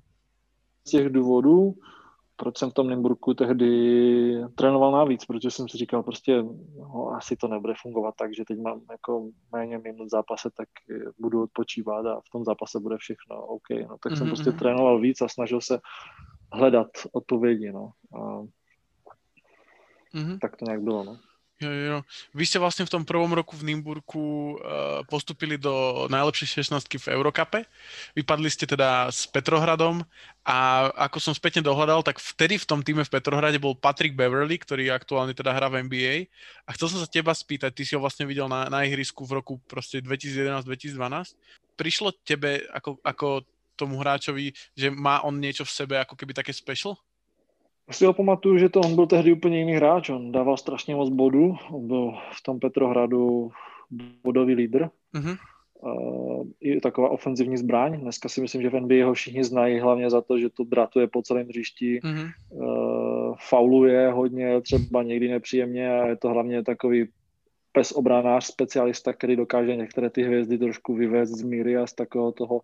těch 0.91 1.09
důvodů, 1.09 1.73
proč 2.43 2.57
jsem 2.57 2.69
v 2.69 2.73
tom 2.73 2.89
Nymburku 2.89 3.33
tehdy 3.33 3.71
trénoval 4.55 4.91
navíc, 4.91 5.25
protože 5.25 5.51
jsem 5.51 5.69
si 5.69 5.77
říkal 5.77 6.03
prostě, 6.03 6.43
no, 6.77 7.09
asi 7.17 7.35
to 7.35 7.47
nebude 7.47 7.73
fungovat 7.81 8.15
tak, 8.17 8.35
že 8.35 8.43
teď 8.47 8.59
mám 8.59 8.81
jako 8.91 9.29
méně 9.51 9.77
minut 9.77 10.05
v 10.05 10.09
zápase, 10.09 10.49
tak 10.57 10.67
budu 11.19 11.43
odpočívat 11.43 12.05
a 12.05 12.19
v 12.19 12.29
tom 12.31 12.43
zápase 12.43 12.79
bude 12.79 12.97
všechno 12.97 13.45
OK. 13.45 13.69
No, 13.69 13.97
tak 14.03 14.11
mm-hmm. 14.11 14.17
jsem 14.17 14.27
mhm, 14.27 14.35
prostě 14.35 14.49
mhm. 14.49 14.59
trénoval 14.59 14.99
víc 14.99 15.21
a 15.21 15.27
snažil 15.27 15.61
se 15.61 15.79
hledat 16.53 16.87
odpovědi. 17.11 17.71
No. 17.71 17.91
A 18.13 18.41
mm-hmm. 20.15 20.39
Tak 20.41 20.57
to 20.57 20.65
nějak 20.65 20.81
bylo. 20.81 21.03
No. 21.03 21.17
Jo, 21.63 21.71
jo. 21.71 21.97
Vy 22.35 22.43
ste 22.43 22.59
vlastne 22.59 22.83
v 22.83 22.91
tom 22.91 23.03
prvom 23.07 23.31
roku 23.31 23.55
v 23.55 23.71
Nymburku 23.71 24.19
uh, 24.19 25.01
postupili 25.07 25.55
do 25.55 26.05
najlepšej 26.11 26.67
16 26.67 27.07
v 27.07 27.15
Eurokape. 27.15 27.63
Vypadli 28.11 28.51
ste 28.51 28.67
teda 28.67 29.07
s 29.07 29.23
Petrohradom 29.31 30.03
a 30.43 30.91
ako 31.07 31.23
som 31.23 31.33
spätne 31.33 31.63
dohľadal, 31.63 32.03
tak 32.03 32.19
vtedy 32.19 32.59
v 32.59 32.67
tom 32.67 32.83
týme 32.83 33.07
v 33.07 33.13
Petrohrade 33.13 33.55
bol 33.63 33.79
Patrick 33.79 34.11
Beverly, 34.11 34.59
ktorý 34.59 34.91
aktuálne 34.91 35.31
teda 35.31 35.55
hrá 35.55 35.71
v 35.71 35.87
NBA. 35.87 36.27
A 36.67 36.75
chcel 36.75 36.91
som 36.91 36.99
sa 36.99 37.07
teba 37.07 37.31
spýtať, 37.31 37.71
ty 37.71 37.87
si 37.87 37.95
ho 37.95 38.03
vlastne 38.03 38.27
videl 38.27 38.51
na, 38.51 38.67
na 38.67 38.83
ihrisku 38.83 39.23
v 39.23 39.39
roku 39.39 39.63
proste 39.71 40.03
2011-2012. 40.03 40.99
Prišlo 41.79 42.11
tebe 42.27 42.67
ako, 42.75 42.99
ako 43.01 43.27
tomu 43.79 43.97
hráčovi, 44.03 44.53
že 44.77 44.93
má 44.93 45.23
on 45.25 45.39
niečo 45.39 45.65
v 45.65 45.73
sebe 45.73 45.95
ako 45.97 46.13
keby 46.19 46.35
také 46.35 46.53
special? 46.53 46.99
Si 47.91 48.05
ho 48.05 48.13
pamatuju, 48.13 48.57
že 48.57 48.69
to 48.69 48.79
on 48.79 48.95
byl 48.95 49.07
tehdy 49.07 49.33
úplně 49.33 49.59
jiný 49.59 49.73
hráč, 49.73 50.09
on 50.09 50.31
dával 50.31 50.57
strašně 50.57 50.95
moc 50.95 51.09
bodů, 51.09 51.55
on 51.71 51.87
byl 51.87 52.13
v 52.31 52.43
tom 52.43 52.59
Petrohradu 52.59 53.51
bodový 54.23 54.53
lídr. 54.53 54.89
Mm-hmm. 55.15 55.37
Uh, 55.81 56.47
je 56.61 56.81
taková 56.81 57.09
ofenzivní 57.09 57.57
zbraň. 57.57 57.99
Dneska 57.99 58.29
si 58.29 58.41
myslím, 58.41 58.61
že 58.61 58.69
v 58.69 58.79
NBA 58.79 59.05
ho 59.05 59.13
všichni 59.13 59.43
znají 59.43 59.79
hlavně 59.79 60.09
za 60.09 60.21
to, 60.21 60.39
že 60.39 60.49
to 60.49 60.63
dratuje 60.63 61.07
po 61.07 61.21
celém 61.21 61.47
hřišti, 61.47 61.99
mm-hmm. 61.99 62.31
uh, 62.49 63.35
fauluje 63.49 64.11
hodně, 64.11 64.61
třeba 64.61 65.03
někdy 65.03 65.27
nepříjemně 65.29 65.99
a 65.99 66.07
je 66.07 66.15
to 66.15 66.29
hlavně 66.29 66.63
takový 66.63 67.07
pes 67.71 67.91
obranář, 67.91 68.45
specialista, 68.45 69.13
který 69.13 69.35
dokáže 69.35 69.75
některé 69.75 70.09
ty 70.09 70.23
hvězdy 70.23 70.57
trošku 70.57 70.95
vyvést 70.95 71.33
z 71.33 71.43
míry 71.43 71.77
a 71.77 71.87
z 71.87 71.93
takového 71.93 72.31
toho 72.31 72.61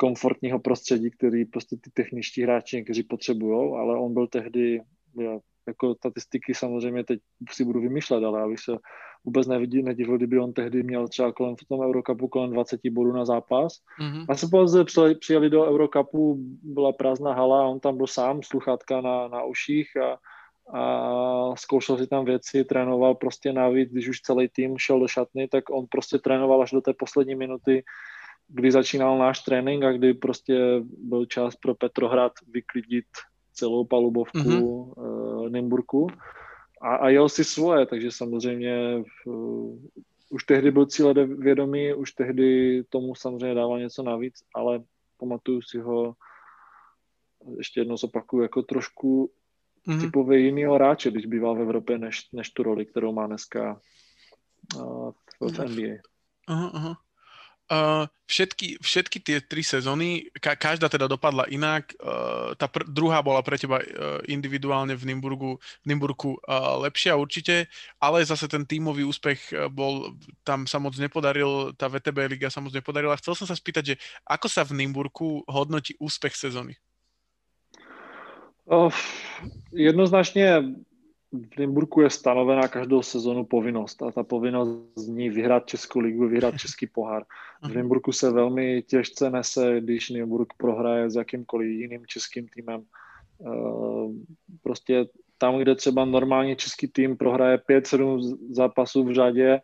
komfortního 0.00 0.58
prostředí, 0.58 1.10
který 1.10 1.44
prostě 1.44 1.76
ty 1.76 1.90
techničtí 1.90 2.42
hráči 2.42 2.76
někteří 2.76 3.02
potřebují, 3.02 3.72
ale 3.76 3.98
on 3.98 4.14
byl 4.14 4.26
tehdy, 4.26 4.80
já, 5.20 5.38
jako 5.66 5.94
statistiky 5.94 6.54
samozřejmě 6.54 7.04
teď 7.04 7.20
si 7.50 7.64
budu 7.64 7.80
vymýšlet, 7.80 8.24
ale 8.24 8.42
abych 8.42 8.60
se 8.60 8.72
vůbec 9.24 9.46
nevidí, 9.46 9.82
nedivil, 9.82 10.16
kdyby 10.16 10.38
on 10.38 10.52
tehdy 10.52 10.82
měl 10.82 11.08
třeba 11.08 11.32
kolem 11.32 11.56
v 11.56 11.64
tom 11.68 11.80
Eurocupu 11.80 12.28
kolem 12.28 12.50
20 12.50 12.80
bodů 12.90 13.12
na 13.12 13.24
zápas. 13.24 13.72
Mm-hmm. 14.00 14.24
A 14.28 14.34
se 14.34 14.46
pouze 14.50 14.84
přijeli 15.20 15.50
do 15.50 15.68
Eurocupu, 15.68 16.36
byla 16.62 16.92
prázdná 16.92 17.34
hala 17.34 17.60
a 17.60 17.68
on 17.68 17.80
tam 17.80 17.96
byl 17.96 18.06
sám, 18.06 18.42
sluchátka 18.42 19.00
na, 19.00 19.28
na 19.28 19.44
uších 19.44 19.96
a, 19.96 20.18
a 20.78 21.56
zkoušel 21.56 21.98
si 21.98 22.06
tam 22.06 22.24
věci, 22.24 22.64
trénoval 22.64 23.14
prostě 23.14 23.52
navíc, 23.52 23.92
když 23.92 24.08
už 24.08 24.20
celý 24.20 24.48
tým 24.48 24.78
šel 24.78 25.00
do 25.00 25.08
šatny, 25.08 25.48
tak 25.48 25.70
on 25.70 25.86
prostě 25.90 26.18
trénoval 26.18 26.62
až 26.62 26.70
do 26.70 26.80
té 26.80 26.92
poslední 26.98 27.34
minuty 27.34 27.84
kdy 28.52 28.72
začínal 28.72 29.18
náš 29.18 29.40
trénink 29.40 29.84
a 29.84 29.92
kdy 29.92 30.14
prostě 30.14 30.82
byl 30.98 31.26
čas 31.26 31.56
pro 31.56 31.74
Petrohrad 31.74 32.32
vyklidit 32.48 33.06
celou 33.52 33.84
palubovku 33.84 34.38
mm-hmm. 34.38 34.62
uh, 34.62 35.48
Nymburku 35.48 36.06
a, 36.80 36.96
a 36.96 37.08
jel 37.08 37.28
si 37.28 37.44
svoje, 37.44 37.86
takže 37.86 38.10
samozřejmě 38.10 39.02
uh, 39.26 39.78
už 40.30 40.44
tehdy 40.44 40.70
byl 40.70 40.86
cíle 40.86 41.14
vědomý, 41.26 41.94
už 41.94 42.12
tehdy 42.12 42.82
tomu 42.88 43.14
samozřejmě 43.14 43.54
dával 43.54 43.78
něco 43.78 44.02
navíc, 44.02 44.34
ale 44.54 44.82
pamatuju 45.16 45.62
si 45.62 45.78
ho, 45.78 46.14
ještě 47.58 47.80
jednou 47.80 47.96
zopakuju, 47.96 48.42
jako 48.42 48.62
trošku 48.62 49.32
mm-hmm. 49.86 50.00
typově 50.00 50.38
jinýho 50.38 50.74
hráče, 50.74 51.10
když 51.10 51.26
býval 51.26 51.54
v 51.54 51.60
Evropě, 51.60 51.98
než, 51.98 52.28
než 52.32 52.50
tu 52.50 52.62
roli, 52.62 52.86
kterou 52.86 53.12
má 53.12 53.26
dneska 53.26 53.80
uh, 54.76 55.10
v, 55.40 55.52
v 55.52 55.58
NBA. 55.58 55.94
Aha, 56.48 56.70
aha. 56.74 57.09
Uh, 57.70 58.02
všetky, 58.26 58.82
všetky 58.82 59.22
tie 59.22 59.38
tri 59.46 59.62
sezóny, 59.62 60.26
ka, 60.42 60.58
každá 60.58 60.90
teda 60.90 61.06
dopadla 61.06 61.46
inak. 61.46 61.94
Uh, 62.02 62.50
tá 62.58 62.66
druhá 62.90 63.22
bola 63.22 63.46
pre 63.46 63.54
teba 63.62 63.78
uh, 63.78 64.18
individuálne 64.26 64.98
v 64.98 65.06
Nymburgu, 65.06 65.54
v 65.54 65.86
Nymburku 65.86 66.34
uh, 66.34 66.82
lepšia 66.82 67.14
určite, 67.14 67.70
ale 68.02 68.26
zase 68.26 68.50
ten 68.50 68.66
tímový 68.66 69.06
úspech 69.06 69.70
bol, 69.70 70.18
tam 70.42 70.66
sa 70.66 70.82
moc 70.82 70.98
nepodaril, 70.98 71.70
tá 71.78 71.86
VTB 71.86 72.34
liga 72.34 72.50
sa 72.50 72.58
moc 72.58 72.74
nepodarila. 72.74 73.14
Chcel 73.22 73.38
som 73.38 73.46
sa 73.46 73.54
spýtať, 73.54 73.94
že 73.94 73.94
ako 74.26 74.50
sa 74.50 74.66
v 74.66 74.74
Nymburku 74.82 75.46
hodnotí 75.46 75.94
úspech 76.02 76.34
sezóny? 76.34 76.74
Uh, 78.66 78.90
jednoznačně 79.70 80.62
v 81.32 81.58
Nymburku 81.58 82.00
je 82.00 82.10
stanovená 82.10 82.68
každou 82.68 83.02
sezonu 83.02 83.44
povinnost 83.44 84.02
a 84.02 84.10
ta 84.10 84.22
povinnost 84.22 84.78
zní 84.96 85.30
vyhrát 85.30 85.66
Českou 85.66 85.98
ligu, 85.98 86.28
vyhrát 86.28 86.56
Český 86.56 86.86
pohár. 86.86 87.24
V 87.62 87.66
mhm. 87.66 87.76
Nymburku 87.76 88.12
se 88.12 88.30
velmi 88.30 88.82
těžce 88.82 89.30
nese, 89.30 89.80
když 89.80 90.10
Nymburk 90.10 90.48
prohraje 90.56 91.10
s 91.10 91.14
jakýmkoliv 91.14 91.68
jiným 91.68 92.06
českým 92.06 92.48
týmem. 92.48 92.82
Eh, 93.46 94.08
prostě 94.62 95.06
tam, 95.38 95.58
kde 95.58 95.74
třeba 95.74 96.04
normálně 96.04 96.56
český 96.56 96.88
tým 96.88 97.16
prohraje 97.16 97.58
5-7 97.58 98.38
zápasů 98.50 99.04
v 99.04 99.14
řadě, 99.14 99.60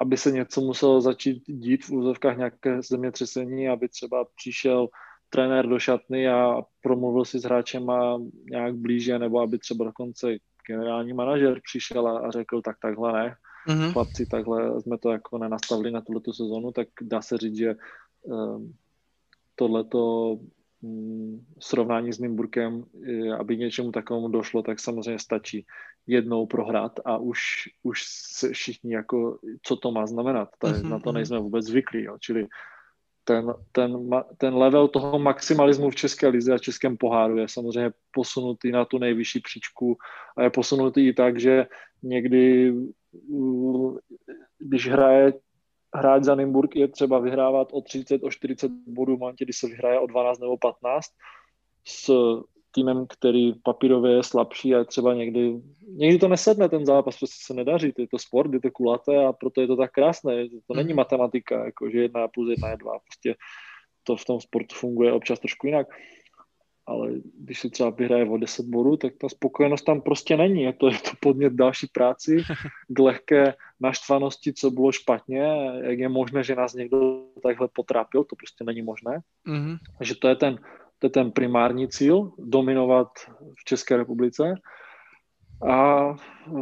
aby 0.00 0.16
se 0.16 0.30
něco 0.30 0.60
muselo 0.60 1.00
začít 1.00 1.42
dít 1.46 1.84
v 1.84 1.90
úzovkách 1.90 2.36
nějaké 2.36 2.82
zemětřesení, 2.82 3.68
aby 3.68 3.88
třeba 3.88 4.26
přišel 4.36 4.88
trenér 5.30 5.66
do 5.66 5.78
šatny 5.78 6.28
a 6.28 6.62
promluvil 6.82 7.24
si 7.24 7.38
s 7.38 7.42
hráčem 7.42 7.90
a 7.90 8.18
nějak 8.50 8.74
blíže, 8.74 9.18
nebo 9.18 9.40
aby 9.40 9.58
třeba 9.58 9.84
dokonce 9.84 10.36
generální 10.66 11.12
manažer 11.12 11.60
přišel 11.64 12.08
a, 12.08 12.18
a 12.18 12.30
řekl, 12.30 12.62
tak 12.62 12.76
takhle 12.82 13.12
ne, 13.12 13.36
mm-hmm. 13.68 13.92
chlapci, 13.92 14.26
takhle 14.26 14.80
jsme 14.80 14.98
to 14.98 15.10
jako 15.10 15.38
nenastavili 15.38 15.90
na 15.90 16.00
tuto 16.00 16.32
sezonu, 16.32 16.72
tak 16.72 16.88
dá 17.02 17.22
se 17.22 17.38
říct, 17.38 17.56
že 17.56 17.74
um, 18.22 18.74
tohleto 19.54 20.36
um, 20.80 21.46
srovnání 21.58 22.12
s 22.12 22.18
Nymburkem, 22.18 22.84
aby 23.38 23.56
něčemu 23.56 23.92
takovému 23.92 24.28
došlo, 24.28 24.62
tak 24.62 24.80
samozřejmě 24.80 25.18
stačí 25.18 25.66
jednou 26.06 26.46
prohrát 26.46 27.00
a 27.04 27.16
už, 27.16 27.40
už 27.82 28.02
se 28.06 28.52
všichni 28.52 28.94
jako, 28.94 29.38
co 29.62 29.76
to 29.76 29.92
má 29.92 30.06
znamenat, 30.06 30.48
mm-hmm. 30.62 30.88
na 30.88 30.98
to 30.98 31.10
mhm. 31.10 31.14
nejsme 31.14 31.38
vůbec 31.38 31.64
zvyklí, 31.66 32.02
jo. 32.02 32.16
čili 32.20 32.46
ten, 33.24 33.54
ten, 33.72 34.10
ten 34.36 34.54
level 34.54 34.88
toho 34.88 35.18
maximalismu 35.18 35.90
v 35.90 35.96
České 35.96 36.28
lize 36.28 36.54
a 36.54 36.58
Českém 36.58 36.96
poháru 36.96 37.38
je 37.38 37.48
samozřejmě 37.48 37.90
posunutý 38.10 38.70
na 38.70 38.84
tu 38.84 38.98
nejvyšší 38.98 39.40
příčku 39.40 39.96
a 40.36 40.42
je 40.42 40.50
posunutý 40.50 41.08
i 41.08 41.12
tak, 41.12 41.40
že 41.40 41.66
někdy, 42.02 42.74
když 44.58 44.88
hraje 44.88 45.32
hráč 45.94 46.24
za 46.24 46.34
Nymburk 46.34 46.76
je 46.76 46.88
třeba 46.88 47.18
vyhrávat 47.18 47.68
o 47.72 47.80
30, 47.80 48.22
o 48.22 48.30
40 48.30 48.70
bodů 48.86 49.16
v 49.16 49.20
momentě, 49.20 49.44
kdy 49.44 49.52
se 49.52 49.66
vyhraje 49.66 49.98
o 49.98 50.06
12 50.06 50.38
nebo 50.38 50.56
15 50.58 51.06
s 51.86 52.10
týmem, 52.74 53.06
který 53.08 53.52
papírově 53.62 54.12
je 54.12 54.22
slabší 54.22 54.74
a 54.74 54.84
třeba 54.84 55.14
někdy, 55.14 55.60
někdy 55.88 56.18
to 56.18 56.28
nesedne 56.28 56.68
ten 56.68 56.86
zápas, 56.86 57.18
prostě 57.18 57.36
se 57.46 57.54
nedaří, 57.54 57.92
to 57.92 58.00
je 58.00 58.08
to 58.08 58.18
sport, 58.18 58.52
je 58.52 58.60
to 58.60 58.70
kulaté 58.70 59.26
a 59.26 59.32
proto 59.32 59.60
je 59.60 59.66
to 59.66 59.76
tak 59.76 59.92
krásné, 59.92 60.48
to 60.66 60.74
není 60.74 60.88
mhm. 60.88 60.96
matematika, 60.96 61.64
jako 61.64 61.90
že 61.90 61.98
jedna 61.98 62.28
plus 62.28 62.50
jedna 62.50 62.70
je 62.70 62.76
dva, 62.76 62.92
prostě 62.98 63.34
to 64.04 64.16
v 64.16 64.24
tom 64.24 64.40
sportu 64.40 64.74
funguje 64.74 65.12
občas 65.12 65.40
trošku 65.40 65.66
jinak. 65.66 65.86
Ale 66.86 67.10
když 67.38 67.60
si 67.60 67.70
třeba 67.70 67.90
vyhraje 67.90 68.28
o 68.28 68.36
10 68.36 68.66
bodů, 68.66 68.96
tak 68.96 69.12
ta 69.20 69.28
spokojenost 69.28 69.82
tam 69.82 70.00
prostě 70.00 70.36
není. 70.36 70.62
Je 70.62 70.72
to, 70.72 70.88
je 70.88 70.98
to 70.98 71.10
podnět 71.20 71.52
další 71.52 71.86
práci, 71.86 72.42
k 72.88 72.98
lehké 72.98 73.54
naštvanosti, 73.80 74.52
co 74.52 74.70
bylo 74.70 74.92
špatně, 74.92 75.42
jak 75.82 75.98
je 75.98 76.08
možné, 76.08 76.44
že 76.44 76.54
nás 76.54 76.74
někdo 76.74 77.24
takhle 77.42 77.68
potrápil, 77.72 78.24
to 78.24 78.36
prostě 78.36 78.64
není 78.64 78.82
možné. 78.82 79.20
Mm-hmm. 79.48 79.76
Takže 79.98 80.14
to 80.14 80.28
je 80.28 80.36
ten, 80.36 80.58
to 81.04 81.06
je 81.06 81.10
ten 81.10 81.32
primární 81.32 81.88
cíl, 81.88 82.32
dominovat 82.38 83.08
v 83.60 83.64
České 83.64 83.96
republice. 83.96 84.54
A 85.70 86.12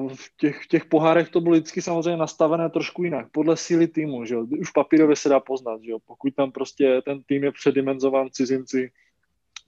v 0.09 0.37
těch, 0.37 0.67
těch 0.67 0.85
pohárech 0.85 1.29
to 1.29 1.41
bylo 1.41 1.55
vždycky 1.55 1.83
samozřejmě 1.83 2.17
nastavené 2.17 2.71
trošku 2.71 3.05
jinak, 3.05 3.27
podle 3.33 3.57
síly 3.57 3.89
týmu, 3.89 4.25
že 4.25 4.35
jo? 4.35 4.47
už 4.61 4.71
papírově 4.71 5.17
se 5.17 5.29
dá 5.29 5.41
poznat, 5.41 5.83
že 5.83 5.91
jo? 5.91 5.99
pokud 6.07 6.35
tam 6.35 6.53
prostě 6.53 7.03
ten 7.05 7.23
tým 7.23 7.45
je 7.45 7.53
předimenzován 7.53 8.29
cizinci, 8.31 8.91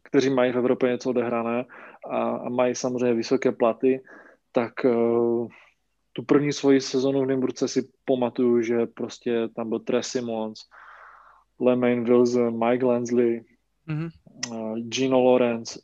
kteří 0.02 0.30
mají 0.30 0.52
v 0.52 0.58
Evropě 0.58 0.90
něco 0.90 1.10
odehrané 1.10 1.64
a, 2.10 2.18
a 2.18 2.48
mají 2.48 2.74
samozřejmě 2.74 3.14
vysoké 3.14 3.52
platy, 3.52 4.02
tak 4.52 4.72
uh, 4.84 5.48
tu 6.12 6.22
první 6.22 6.52
svoji 6.52 6.80
sezonu 6.80 7.22
v 7.22 7.26
Nymburce 7.26 7.68
si 7.68 7.88
pamatuju, 8.04 8.62
že 8.62 8.86
prostě 8.86 9.48
tam 9.56 9.68
byl 9.68 9.78
Trey 9.78 10.02
Simons, 10.02 10.60
Lemaine 11.60 12.02
Wilson, 12.02 12.68
Mike 12.68 12.86
Lensley, 12.86 13.44
mm-hmm. 13.88 14.10
Uh, 14.50 14.78
Gino 14.78 15.20
Lorenz, 15.20 15.78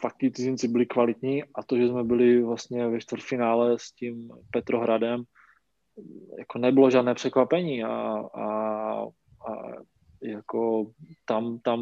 fakt 0.00 0.16
ty 0.18 0.30
cizinci 0.30 0.68
byli 0.68 0.86
kvalitní 0.86 1.44
a 1.44 1.62
to, 1.62 1.76
že 1.76 1.88
jsme 1.88 2.04
byli 2.04 2.42
vlastně 2.42 2.88
ve 2.88 3.00
čtvrtfinále 3.00 3.78
s 3.78 3.92
tím 3.92 4.30
Petrohradem, 4.50 5.24
jako 6.38 6.58
nebylo 6.58 6.90
žádné 6.90 7.14
překvapení 7.14 7.84
a, 7.84 7.88
a, 8.34 8.46
a 9.48 9.52
jako 10.22 10.90
tam, 11.24 11.58
tam 11.58 11.80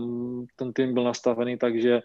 ten 0.57 0.73
tým 0.73 0.95
byl 0.95 1.05
nastavený, 1.05 1.59
takže 1.59 2.03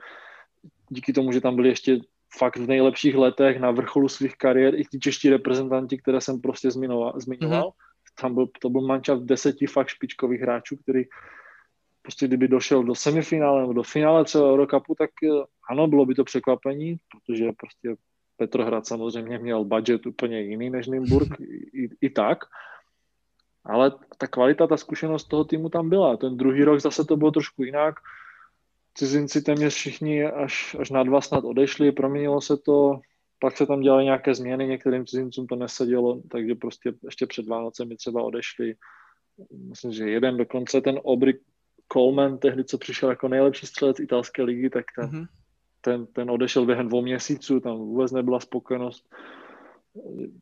díky 0.89 1.13
tomu, 1.13 1.31
že 1.31 1.41
tam 1.41 1.55
byli 1.55 1.69
ještě 1.69 1.99
fakt 2.37 2.57
v 2.57 2.67
nejlepších 2.67 3.15
letech 3.15 3.59
na 3.59 3.71
vrcholu 3.71 4.09
svých 4.09 4.35
kariér 4.35 4.75
i 4.75 4.85
ti 4.85 4.99
čeští 4.99 5.29
reprezentanti, 5.29 5.97
které 5.97 6.21
jsem 6.21 6.41
prostě 6.41 6.71
zmiňoval, 6.71 7.13
zmiňoval 7.15 7.69
mm-hmm. 7.69 8.21
tam 8.21 8.33
byl, 8.33 8.47
to 8.61 8.69
byl 8.69 8.81
mančav 8.81 9.19
deseti 9.19 9.67
fakt 9.67 9.87
špičkových 9.87 10.41
hráčů, 10.41 10.75
který 10.77 11.03
prostě 12.01 12.27
kdyby 12.27 12.47
došel 12.47 12.83
do 12.83 12.95
semifinále 12.95 13.61
nebo 13.61 13.73
do 13.73 13.83
finále 13.83 14.25
třeba 14.25 14.53
Eurocupu, 14.53 14.95
tak 14.95 15.09
eh, 15.23 15.43
ano, 15.69 15.87
bylo 15.87 16.05
by 16.05 16.15
to 16.15 16.23
překvapení, 16.23 16.97
protože 17.11 17.45
prostě 17.57 17.95
Petrohrad 18.37 18.87
samozřejmě 18.87 19.39
měl 19.39 19.63
budget 19.63 20.05
úplně 20.05 20.41
jiný 20.41 20.69
než 20.69 20.87
Nymburk 20.87 21.39
i, 21.73 21.89
i 22.01 22.09
tak, 22.09 22.39
ale 23.65 23.91
ta 24.17 24.27
kvalita, 24.27 24.67
ta 24.67 24.77
zkušenost 24.77 25.23
toho 25.23 25.43
týmu 25.43 25.69
tam 25.69 25.89
byla. 25.89 26.17
Ten 26.17 26.37
druhý 26.37 26.63
rok 26.63 26.79
zase 26.79 27.05
to 27.05 27.17
bylo 27.17 27.31
trošku 27.31 27.63
jinak. 27.63 27.95
Cizinci 28.93 29.41
téměř 29.41 29.73
všichni 29.73 30.25
až, 30.25 30.75
až 30.79 30.89
na 30.89 31.03
dva 31.03 31.21
snad 31.21 31.43
odešli, 31.43 31.91
proměnilo 31.91 32.41
se 32.41 32.57
to, 32.57 32.99
pak 33.39 33.57
se 33.57 33.65
tam 33.65 33.81
dělaly 33.81 34.03
nějaké 34.03 34.35
změny, 34.35 34.67
některým 34.67 35.05
cizincům 35.05 35.47
to 35.47 35.55
nesedělo, 35.55 36.21
takže 36.31 36.55
prostě 36.55 36.93
ještě 37.03 37.25
před 37.25 37.47
Vánocemi 37.47 37.95
třeba 37.95 38.23
odešli. 38.23 38.73
Myslím, 39.69 39.91
že 39.91 40.09
jeden 40.09 40.37
dokonce 40.37 40.81
ten 40.81 40.99
Obry 41.03 41.39
Coleman, 41.93 42.37
tehdy 42.37 42.63
co 42.63 42.77
přišel 42.77 43.09
jako 43.09 43.27
nejlepší 43.27 43.65
střelec 43.65 43.99
italské 43.99 44.43
ligy, 44.43 44.69
tak 44.69 44.85
ten, 44.95 45.09
mm-hmm. 45.09 45.27
ten, 45.81 46.05
ten 46.05 46.31
odešel 46.31 46.65
během 46.65 46.87
dvou 46.87 47.01
měsíců, 47.01 47.59
tam 47.59 47.77
vůbec 47.77 48.11
nebyla 48.11 48.39
spokojenost 48.39 49.05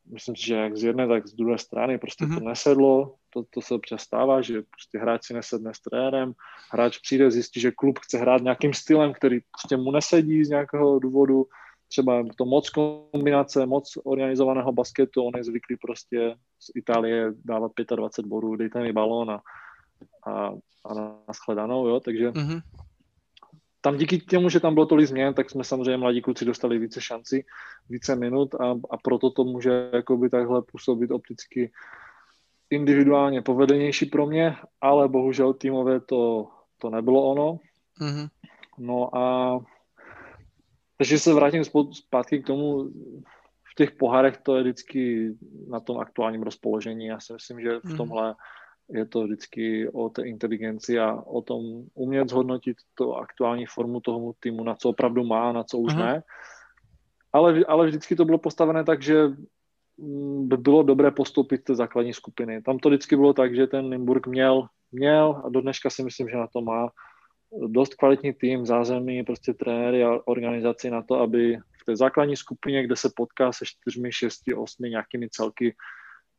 myslím 0.05 0.35
si, 0.35 0.45
že 0.45 0.55
jak 0.55 0.77
z 0.77 0.83
jedné, 0.83 1.07
tak 1.07 1.27
z 1.27 1.33
druhé 1.33 1.57
strany 1.57 1.97
prostě 1.97 2.25
mm-hmm. 2.25 2.33
to 2.33 2.39
mhm. 2.39 2.49
nesedlo, 2.49 3.15
to, 3.29 3.43
to 3.49 3.61
se 3.61 3.73
občas 3.73 4.01
stává, 4.01 4.41
že 4.41 4.61
prostě 4.61 4.99
hráč 4.99 5.25
si 5.25 5.33
nesedne 5.33 5.73
s 5.73 5.79
trenérem, 5.79 6.33
hráč 6.71 6.97
přijde, 6.97 7.31
zjistí, 7.31 7.59
že 7.59 7.71
klub 7.71 7.99
chce 7.99 8.17
hrát 8.17 8.41
nějakým 8.41 8.73
stylem, 8.73 9.13
který 9.13 9.39
prostě 9.51 9.77
mu 9.77 9.91
nesedí 9.91 10.45
z 10.45 10.49
nějakého 10.49 10.99
důvodu, 10.99 11.45
třeba 11.87 12.23
to 12.37 12.45
moc 12.45 12.69
kombinace, 12.69 13.65
moc 13.65 13.97
organizovaného 14.03 14.71
basketu, 14.71 15.23
on 15.23 15.33
je 15.37 15.43
zvyklý 15.43 15.77
prostě 15.77 16.35
z 16.59 16.71
Itálie 16.75 17.33
dávat 17.45 17.71
25 17.95 18.29
bodů, 18.29 18.55
dejte 18.55 18.81
mi 18.81 18.93
balón 18.93 19.31
a, 19.31 19.41
a, 20.27 20.51
a 20.85 20.93
na 20.93 21.15
shledanou, 21.33 21.87
jo, 21.87 21.99
takže 21.99 22.29
mm-hmm 22.29 22.61
tam 23.81 23.97
díky 23.97 24.17
tomu, 24.17 24.49
že 24.49 24.59
tam 24.59 24.73
bylo 24.73 24.85
tolik 24.85 25.07
změn, 25.07 25.33
tak 25.33 25.49
jsme 25.49 25.63
samozřejmě 25.63 25.97
mladí 25.97 26.21
kluci 26.21 26.45
dostali 26.45 26.79
více 26.79 27.01
šanci, 27.01 27.45
více 27.89 28.15
minut 28.15 28.55
a, 28.55 28.75
a 28.89 28.97
proto 28.97 29.31
to 29.31 29.43
může 29.43 29.89
jakoby 29.93 30.29
takhle 30.29 30.61
působit 30.61 31.11
opticky 31.11 31.71
individuálně 32.69 33.41
povedenější 33.41 34.05
pro 34.05 34.25
mě, 34.25 34.55
ale 34.81 35.07
bohužel 35.07 35.53
týmové 35.53 35.99
to, 35.99 36.47
to 36.77 36.89
nebylo 36.89 37.31
ono. 37.31 37.59
Mm-hmm. 38.01 38.29
No 38.77 39.17
a 39.17 39.59
takže 40.97 41.19
se 41.19 41.33
vrátím 41.33 41.63
zpátky 41.91 42.39
k 42.39 42.47
tomu, 42.47 42.83
v 43.71 43.75
těch 43.77 43.91
pohárech 43.91 44.37
to 44.37 44.55
je 44.55 44.63
vždycky 44.63 45.33
na 45.67 45.79
tom 45.79 45.99
aktuálním 45.99 46.43
rozpoložení. 46.43 47.05
Já 47.05 47.19
si 47.19 47.33
myslím, 47.33 47.61
že 47.61 47.79
v 47.79 47.83
mhm. 47.83 47.97
tomhle 47.97 48.35
je 48.89 49.05
to 49.05 49.23
vždycky 49.23 49.89
o 49.89 50.09
té 50.09 50.27
inteligenci 50.27 50.99
a 50.99 51.13
o 51.13 51.41
tom 51.41 51.83
umět 51.93 52.29
zhodnotit 52.29 52.77
to 52.95 53.15
aktuální 53.15 53.65
formu 53.65 53.99
toho 53.99 54.33
týmu, 54.39 54.63
na 54.63 54.75
co 54.75 54.89
opravdu 54.89 55.23
má, 55.23 55.51
na 55.51 55.63
co 55.63 55.77
už 55.77 55.93
Aha. 55.93 56.05
ne. 56.05 56.23
Ale, 57.33 57.65
ale 57.67 57.87
vždycky 57.87 58.15
to 58.15 58.25
bylo 58.25 58.37
postavené 58.37 58.83
tak, 58.83 59.01
že 59.01 59.29
by 60.41 60.57
bylo 60.57 60.83
dobré 60.83 61.11
postoupit 61.11 61.63
té 61.63 61.75
základní 61.75 62.13
skupiny. 62.13 62.61
Tam 62.61 62.79
to 62.79 62.89
vždycky 62.89 63.15
bylo 63.15 63.33
tak, 63.33 63.55
že 63.55 63.67
ten 63.67 63.89
Nymburk 63.89 64.27
měl, 64.27 64.67
měl 64.91 65.41
a 65.45 65.49
do 65.49 65.61
dneška 65.61 65.89
si 65.89 66.03
myslím, 66.03 66.29
že 66.29 66.37
na 66.37 66.47
to 66.47 66.61
má 66.61 66.89
dost 67.67 67.93
kvalitní 67.93 68.33
tým, 68.33 68.65
zázemí, 68.65 69.23
prostě 69.23 69.53
trenéry 69.53 70.03
a 70.03 70.19
organizaci 70.25 70.89
na 70.89 71.01
to, 71.01 71.15
aby 71.15 71.57
v 71.81 71.85
té 71.85 71.95
základní 71.95 72.35
skupině, 72.35 72.83
kde 72.83 72.95
se 72.95 73.09
potká 73.15 73.51
se 73.51 73.65
čtyřmi, 73.65 74.11
šesti, 74.11 74.53
osmi 74.53 74.89
nějakými 74.89 75.29
celky, 75.29 75.75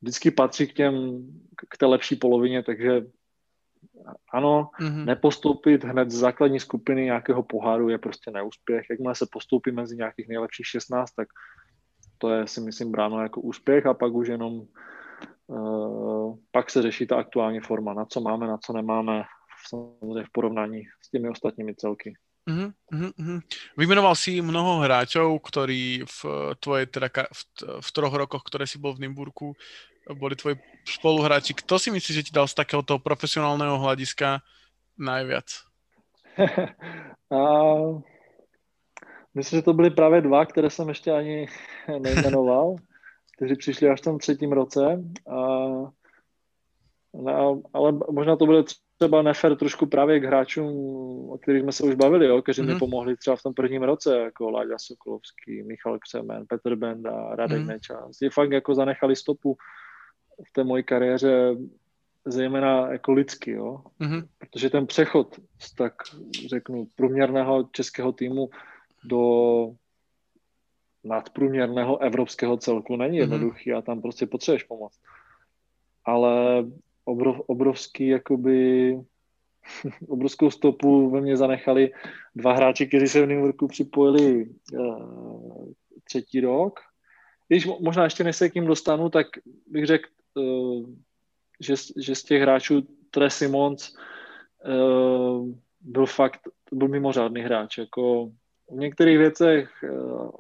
vždycky 0.03 0.31
patří 0.31 0.67
k 0.67 0.73
těm, 0.73 0.95
k 1.69 1.79
té 1.79 1.87
lepší 1.87 2.17
polovině, 2.17 2.63
takže 2.63 3.03
ano, 4.33 4.71
mm-hmm. 4.81 5.05
nepostoupit 5.05 5.85
hned 5.85 6.11
z 6.11 6.15
základní 6.15 6.61
skupiny 6.61 7.05
nějakého 7.05 7.43
poháru 7.43 7.89
je 7.89 7.99
prostě 7.99 8.31
neúspěch. 8.31 8.87
Jakmile 8.91 9.15
se 9.15 9.27
postoupí 9.33 9.71
mezi 9.71 9.97
nějakých 9.97 10.29
nejlepších 10.29 10.67
16, 10.67 11.11
tak 11.11 11.29
to 12.19 12.31
je 12.31 12.47
si 12.47 12.61
myslím 12.61 12.93
bráno 12.93 13.23
jako 13.23 13.41
úspěch 13.41 13.87
a 13.87 13.95
pak 13.95 14.13
už 14.13 14.29
jenom 14.29 14.63
uh, 15.47 16.37
pak 16.51 16.71
se 16.71 16.83
řeší 16.83 17.07
ta 17.07 17.17
aktuální 17.17 17.61
forma, 17.61 17.95
na 17.95 18.05
co 18.05 18.21
máme, 18.21 18.47
na 18.47 18.59
co 18.59 18.73
nemáme, 18.73 19.25
samozřejmě 19.69 20.25
v 20.25 20.33
porovnání 20.33 20.83
s 21.03 21.11
těmi 21.11 21.29
ostatními 21.29 21.75
celky. 21.75 22.15
Uh-huh, 22.49 22.73
uh-huh. 22.93 23.41
Vymenoval 23.77 24.17
si 24.17 24.41
mnoho 24.41 24.81
hráčov, 24.81 25.39
ktorí 25.45 26.03
v 26.09 26.21
tvojej 26.59 26.87
teda 26.89 27.09
v, 27.13 27.41
v 27.85 27.89
troch 27.93 28.15
rokoch, 28.17 28.43
ktoré 28.43 28.65
si 28.65 28.81
bol 28.81 28.97
v 28.97 29.07
Nymburku, 29.07 29.53
boli 30.15 30.37
tvoji 30.37 30.57
spoluhráči. 30.85 31.55
Kto 31.55 31.79
si 31.79 31.91
myslíš, 31.91 32.17
že 32.17 32.27
ti 32.31 32.33
dal 32.33 32.49
z 32.49 32.55
takéhoto 32.55 32.99
profesionálneho 32.99 33.79
hľadiska 33.79 34.41
najviac? 34.99 35.49
A, 37.31 37.41
myslím, 39.35 39.59
že 39.59 39.63
to 39.63 39.73
byly 39.73 39.91
právě 39.91 40.21
dva, 40.21 40.47
které 40.47 40.71
jsem 40.71 40.89
ještě 40.89 41.13
ani 41.13 41.47
nejmenoval, 41.99 42.77
kteří 43.37 43.55
přišli 43.57 43.89
až 43.89 44.01
v 44.01 44.05
tom 44.05 44.19
třetím 44.19 44.53
roce. 44.53 45.05
A, 45.31 45.37
no, 47.15 47.63
ale 47.73 47.93
možná 48.11 48.37
to 48.37 48.47
bude 48.47 48.63
třeba 48.99 49.23
nefer 49.23 49.57
trošku 49.57 49.87
právě 49.87 50.21
k 50.21 50.25
hráčům, 50.25 50.71
o 51.31 51.39
kterých 51.39 51.63
jsme 51.63 51.73
se 51.73 51.85
už 51.85 51.95
bavili, 51.95 52.27
jo, 52.27 52.43
kteří 52.43 52.63
mm-hmm. 52.63 52.67
mi 52.67 52.73
mhm. 52.73 52.79
pomohli 52.79 53.17
třeba 53.17 53.37
v 53.37 53.43
tom 53.43 53.55
prvním 53.55 53.83
roce, 53.83 54.19
jako 54.19 54.51
Láďa 54.51 54.77
Sokolovský, 54.79 55.63
Michal 55.63 55.99
Křemen, 55.99 56.47
Petr 56.49 56.77
Benda, 56.77 57.35
Radek 57.35 57.59
mm-hmm. 57.59 57.67
Nečas. 57.67 58.21
Je 58.23 58.31
fakt 58.31 58.53
jako 58.53 58.75
zanechali 58.75 59.17
stopu 59.17 59.57
v 60.49 60.53
té 60.53 60.65
mojí 60.65 60.85
kariéře 60.85 61.57
zejména 62.25 62.93
jako 62.93 63.13
lidsky, 63.13 63.51
jo? 63.51 63.83
Mm-hmm. 64.01 64.29
protože 64.39 64.71
ten 64.71 64.87
přechod 64.87 65.41
z 65.59 65.75
tak 65.75 65.95
řeknu 66.49 66.87
průměrného 66.95 67.69
českého 67.73 68.13
týmu 68.13 68.51
do 69.05 69.73
nadprůměrného 71.05 71.99
evropského 71.99 72.57
celku 72.57 72.97
není 72.97 73.21
mhm. 73.21 73.21
jednoduchý 73.21 73.71
mm-hmm. 73.71 73.79
a 73.79 73.83
tam 73.83 74.03
prostě 74.03 74.27
potřebuješ 74.27 74.63
pomoc. 74.63 74.99
Ale 76.05 76.65
obrov, 77.05 77.41
obrovský 77.41 78.09
jakoby 78.09 78.97
obrovskou 80.09 80.51
stopu 80.51 81.11
ve 81.11 81.21
mně 81.21 81.37
zanechali 81.37 81.93
dva 82.35 82.53
hráči, 82.53 82.87
kteří 82.87 83.09
se 83.09 83.23
v 83.23 83.29
Nymburku 83.29 83.69
připojili 83.69 84.51
uh, 84.73 85.73
třetí 86.05 86.41
rok. 86.41 86.81
Když 87.49 87.67
možná 87.81 88.05
ještě 88.05 88.25
než 88.25 88.37
se 88.37 88.49
k 88.49 88.55
ním 88.55 88.67
dostanu, 88.67 89.09
tak 89.09 89.27
bych 89.67 89.87
řekl 89.87 90.09
že, 91.61 91.75
že 91.97 92.15
z 92.15 92.23
těch 92.23 92.43
hráčů 92.43 92.83
Tre 93.11 93.31
Simons 93.31 93.95
uh, 94.67 95.49
byl 95.81 96.07
fakt, 96.07 96.41
byl 96.73 96.89
mimořádný 96.89 97.41
hráč. 97.41 97.79
Jako 97.79 98.31
v 98.71 98.77
některých 98.77 99.19
věcech 99.19 99.71
uh, 99.83 100.31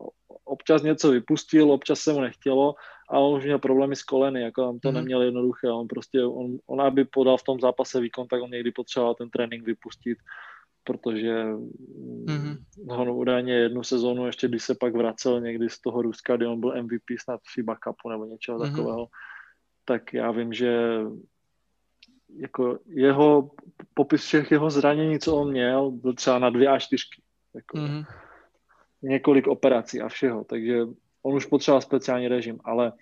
občas 0.44 0.82
něco 0.82 1.10
vypustil, 1.10 1.72
občas 1.72 2.00
se 2.00 2.12
mu 2.12 2.20
nechtělo, 2.20 2.74
a 3.10 3.18
on 3.18 3.36
už 3.38 3.44
měl 3.44 3.58
problémy 3.58 3.96
s 3.96 4.02
koleny, 4.02 4.42
jako 4.42 4.68
on 4.68 4.80
to 4.80 4.88
mm. 4.88 4.94
neměl 4.94 5.22
jednoduché, 5.22 5.70
on 5.70 5.88
prostě, 5.88 6.24
on, 6.24 6.58
on 6.66 6.80
aby 6.80 7.04
podal 7.04 7.36
v 7.36 7.42
tom 7.42 7.60
zápase 7.60 8.00
výkon, 8.00 8.28
tak 8.28 8.42
on 8.42 8.50
někdy 8.50 8.72
potřeboval 8.72 9.14
ten 9.14 9.30
trénink 9.30 9.66
vypustit, 9.66 10.18
protože 10.84 11.44
mm-hmm. 12.24 12.56
ho 12.86 13.16
údajně 13.16 13.54
jednu 13.54 13.82
sezónu, 13.82 14.26
ještě 14.26 14.48
když 14.48 14.62
se 14.62 14.74
pak 14.74 14.94
vracel 14.94 15.40
někdy 15.40 15.70
z 15.70 15.80
toho 15.80 16.02
Ruska, 16.02 16.36
kdy 16.36 16.46
on 16.46 16.60
byl 16.60 16.82
MVP 16.82 17.04
snad 17.22 17.40
FIBA 17.54 17.76
Cupu 17.84 18.08
nebo 18.08 18.24
něčeho 18.24 18.58
mm-hmm. 18.58 18.70
takového, 18.70 19.06
tak 19.90 20.14
já 20.14 20.30
vím, 20.30 20.52
že 20.52 21.00
jako 22.36 22.78
jeho 22.86 23.50
popis 23.94 24.22
všech 24.22 24.50
jeho 24.50 24.70
zranění, 24.70 25.18
co 25.18 25.36
on 25.36 25.50
měl, 25.50 25.90
byl 25.90 26.14
třeba 26.14 26.38
na 26.38 26.50
dvě 26.50 26.68
a 26.68 26.78
čtyřky. 26.78 27.22
Jako 27.54 27.76
mm-hmm. 27.76 28.04
Několik 29.02 29.46
operací 29.46 30.00
a 30.00 30.08
všeho, 30.08 30.44
takže 30.44 30.86
on 31.22 31.34
už 31.34 31.46
potřeboval 31.46 31.80
speciální 31.80 32.28
režim, 32.28 32.60
ale 32.64 32.92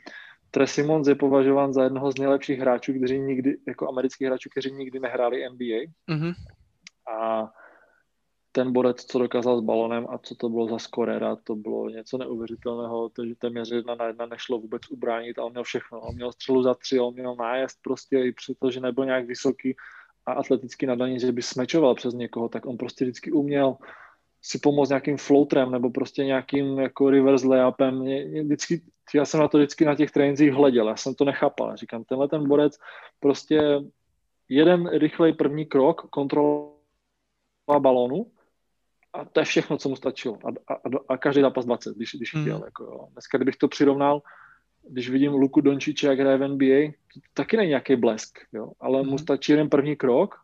Trey 0.51 0.67
Simons 0.67 1.09
je 1.09 1.15
považován 1.15 1.73
za 1.73 1.85
jednoho 1.85 2.13
z 2.13 2.19
nejlepších 2.19 2.59
hráčů, 2.59 2.93
kteří 2.93 3.19
nikdy, 3.19 3.57
jako 3.67 3.89
amerických 3.89 4.29
hráčů, 4.29 4.49
kteří 4.51 4.73
nikdy 4.73 5.01
nehráli 5.01 5.45
NBA. 5.51 5.93
Mm-hmm. 6.09 6.33
A 7.21 7.51
ten 8.59 8.73
borec, 8.73 9.05
co 9.05 9.19
dokázal 9.19 9.59
s 9.59 9.65
balonem 9.65 10.07
a 10.11 10.19
co 10.19 10.35
to 10.35 10.49
bylo 10.49 10.69
za 10.69 10.79
skorera, 10.79 11.37
to 11.37 11.55
bylo 11.55 11.89
něco 11.89 12.19
neuvěřitelného, 12.19 13.09
to, 13.09 13.27
že 13.27 13.35
téměř 13.35 13.71
jedna 13.71 13.95
na 13.95 14.07
jedna 14.07 14.27
nešlo 14.27 14.59
vůbec 14.59 14.83
ubránit 14.91 15.39
a 15.39 15.45
on 15.45 15.53
měl 15.53 15.65
všechno. 15.65 16.01
On 16.01 16.15
měl 16.15 16.33
střelu 16.33 16.63
za 16.63 16.75
tři, 16.75 17.01
on 17.01 17.15
měl 17.15 17.37
nájezd 17.37 17.79
prostě 17.83 18.19
i 18.19 18.33
přesto, 18.33 18.71
že 18.71 18.81
nebyl 18.81 19.05
nějak 19.05 19.27
vysoký 19.27 19.77
a 20.27 20.33
atleticky 20.33 20.87
nadaný, 20.87 21.21
že 21.21 21.33
by 21.33 21.43
smečoval 21.43 21.95
přes 21.95 22.15
někoho, 22.15 22.49
tak 22.49 22.67
on 22.67 22.77
prostě 22.77 23.05
vždycky 23.05 23.33
uměl 23.33 23.77
si 24.43 24.59
pomoct 24.59 24.89
nějakým 24.89 25.17
floatrem 25.17 25.71
nebo 25.71 25.91
prostě 25.91 26.25
nějakým 26.25 26.79
jako 26.79 27.11
reverse 27.11 27.47
layupem. 27.47 28.05
Vždycky, 28.43 28.83
já 29.15 29.25
jsem 29.25 29.41
na 29.41 29.49
to 29.49 29.59
vždycky 29.59 29.85
na 29.85 29.95
těch 29.95 30.11
trénincích 30.11 30.53
hleděl, 30.53 30.89
já 30.89 30.97
jsem 30.97 31.15
to 31.15 31.25
nechápal. 31.25 31.77
Říkám, 31.77 32.05
tenhle 32.05 32.29
ten 32.29 32.49
borec 32.49 32.79
prostě 33.21 33.61
jeden 34.49 34.89
rychlej 34.89 35.33
první 35.33 35.67
krok, 35.67 36.11
kontrola 36.11 36.73
balónu 37.79 38.27
a 39.13 39.25
to 39.25 39.41
je 39.41 39.45
všechno, 39.45 39.77
co 39.77 39.89
mu 39.89 39.97
stačilo. 39.97 40.39
A, 40.45 40.75
a, 40.75 40.81
a 41.09 41.17
každý 41.17 41.41
zápas 41.41 41.65
20, 41.65 41.97
když, 41.97 42.15
když 42.15 42.31
chtěl. 42.31 42.63
Jako, 42.65 42.85
jo. 42.85 43.09
Dneska, 43.13 43.39
kdybych 43.39 43.57
to 43.57 43.69
přirovnal, 43.69 44.23
když 44.89 45.11
vidím 45.11 45.33
Luku 45.33 45.61
Dončiče, 45.61 46.07
jak 46.07 46.21
hraje 46.21 46.39
v 46.39 46.49
NBA, 46.49 46.93
to 47.15 47.21
taky 47.35 47.57
není 47.57 47.69
nějaký 47.69 47.97
blesk, 47.97 48.39
jo. 48.53 48.73
ale 48.81 48.99
mm. 48.99 49.05
mu 49.05 49.11
hmm. 49.11 49.19
stačí 49.19 49.53
jeden 49.53 49.69
první 49.69 49.97
krok 49.97 50.35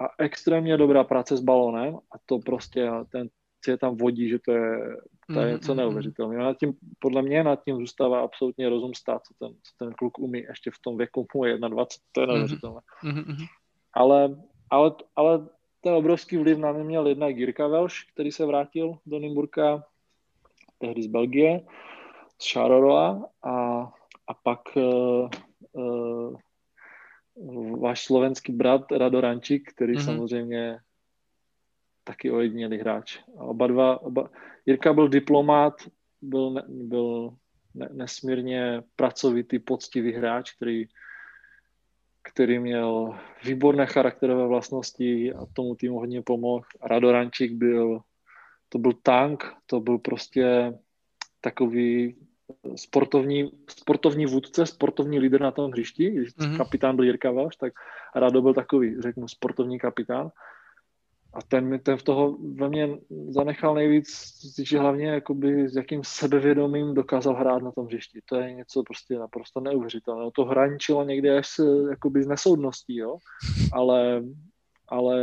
a 0.00 0.04
extrémně 0.18 0.76
dobrá 0.76 1.04
práce 1.04 1.36
s 1.36 1.40
balónem 1.40 1.94
a 1.94 2.16
to 2.26 2.38
prostě 2.38 2.90
ten 3.12 3.28
je 3.70 3.78
tam 3.78 3.96
vodí, 3.96 4.28
že 4.28 4.38
to 4.38 4.52
je, 4.52 4.96
to 5.34 5.40
je 5.40 5.52
něco 5.52 5.72
mm, 5.72 5.78
neuvěřitelného. 5.78 6.44
Nad 6.44 6.56
tím, 6.58 6.72
podle 6.98 7.22
mě 7.22 7.44
nad 7.44 7.64
tím 7.64 7.76
zůstává 7.76 8.20
absolutně 8.20 8.68
rozum 8.68 8.94
stát, 8.94 9.22
co 9.26 9.34
ten, 9.38 9.56
co 9.62 9.84
ten 9.84 9.92
kluk 9.92 10.18
umí 10.18 10.38
ještě 10.38 10.70
v 10.70 10.78
tom 10.78 10.96
věku, 10.96 11.26
mu 11.34 11.44
je 11.44 11.58
21, 11.58 11.98
to 12.12 12.20
je 12.20 12.26
neuvěřitelné. 12.26 12.80
Ale, 13.92 14.36
ale, 14.70 14.92
ale 15.16 15.48
ten 15.82 15.94
obrovský 15.94 16.36
vliv 16.36 16.58
na 16.58 16.72
mě 16.72 16.84
měl 16.84 17.06
jednak 17.06 17.36
Jirka 17.36 17.66
Velš, 17.66 18.04
který 18.12 18.32
se 18.32 18.46
vrátil 18.46 18.98
do 19.06 19.18
Nymburka, 19.18 19.84
tehdy 20.78 21.02
z 21.02 21.06
Belgie, 21.06 21.60
z 22.38 22.44
Šaroroa 22.44 23.28
a, 23.42 23.82
a 24.26 24.34
pak 24.42 24.60
uh, 24.76 25.28
uh, 25.72 26.36
váš 27.80 28.04
slovenský 28.04 28.52
brat 28.52 28.92
Rado 28.92 29.20
Rančík, 29.20 29.72
který 29.74 29.94
mm-hmm. 29.94 30.04
samozřejmě 30.04 30.78
taky 32.04 32.30
ojedinělý 32.30 32.78
hráč. 32.78 33.18
A 33.38 33.44
oba 33.44 33.66
dva, 33.66 34.02
oba, 34.02 34.30
Jirka 34.66 34.92
byl 34.92 35.08
diplomát, 35.08 35.74
byl, 36.22 36.50
ne, 36.50 36.62
byl 36.68 37.34
ne, 37.74 37.88
nesmírně 37.92 38.82
pracovitý, 38.96 39.58
poctivý 39.58 40.12
hráč, 40.12 40.52
který 40.52 40.84
který 42.22 42.58
měl 42.58 43.18
výborné 43.44 43.86
charakterové 43.86 44.46
vlastnosti 44.46 45.32
a 45.32 45.46
tomu 45.52 45.74
týmu 45.74 45.98
hodně 45.98 46.22
pomohl. 46.22 46.64
Radorančík 46.82 47.52
byl, 47.52 48.00
to 48.68 48.78
byl 48.78 48.92
tank, 49.02 49.54
to 49.66 49.80
byl 49.80 49.98
prostě 49.98 50.72
takový 51.40 52.16
sportovní, 52.76 53.50
sportovní 53.68 54.26
vůdce, 54.26 54.66
sportovní 54.66 55.18
líder 55.18 55.40
na 55.40 55.50
tom 55.50 55.70
hřišti. 55.70 56.10
Když 56.10 56.28
mm-hmm. 56.28 56.56
kapitán 56.56 56.96
byl 56.96 57.04
Jirka 57.04 57.30
Velš, 57.30 57.56
tak 57.56 57.72
Rado 58.14 58.42
byl 58.42 58.54
takový, 58.54 59.00
řeknu, 59.00 59.28
sportovní 59.28 59.78
kapitán. 59.78 60.30
A 61.34 61.42
ten, 61.48 61.80
ten 61.80 61.96
v 61.96 62.02
toho 62.02 62.38
ve 62.54 62.68
mně 62.68 62.88
zanechal 63.28 63.74
nejvíc, 63.74 64.08
že 64.62 64.78
hlavně 64.78 65.08
jakoby 65.08 65.68
s 65.68 65.76
jakým 65.76 66.00
sebevědomím 66.04 66.94
dokázal 66.94 67.34
hrát 67.34 67.62
na 67.62 67.72
tom 67.72 67.86
hřišti. 67.86 68.20
To 68.24 68.36
je 68.36 68.54
něco 68.54 68.82
prostě 68.82 69.18
naprosto 69.18 69.60
neuvěřitelného. 69.60 70.30
To 70.30 70.44
hraničilo 70.44 71.04
někdy 71.04 71.30
až 71.30 71.48
s, 71.48 71.86
jakoby 71.90 72.22
s 72.22 72.26
nesoudností, 72.26 72.96
jo? 72.96 73.16
Ale, 73.72 74.22
ale, 74.88 75.16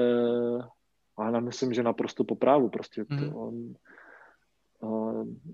ale 1.18 1.34
já 1.34 1.40
myslím, 1.40 1.74
že 1.74 1.84
naprosto 1.84 2.24
po 2.24 2.36
právu. 2.36 2.70
Prostě 2.70 3.06
to, 3.06 3.16
mm. 3.16 3.36
on, 3.36 3.74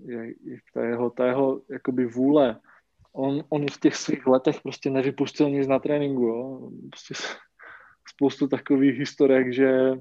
je, 0.04 0.26
je, 0.26 0.58
ta 0.74 0.84
jeho, 0.84 1.10
ta 1.10 1.26
jeho 1.26 1.60
jakoby 1.70 2.06
vůle, 2.06 2.60
on, 3.12 3.44
on 3.48 3.66
v 3.70 3.80
těch 3.80 3.96
svých 3.96 4.26
letech 4.26 4.60
prostě 4.62 4.90
nevypustil 4.90 5.50
nic 5.50 5.66
na 5.66 5.78
tréninku. 5.78 6.22
Jo? 6.22 6.70
Prostě 6.90 7.14
spoustu 8.14 8.48
takových 8.48 8.98
historek, 8.98 9.52
že 9.52 9.92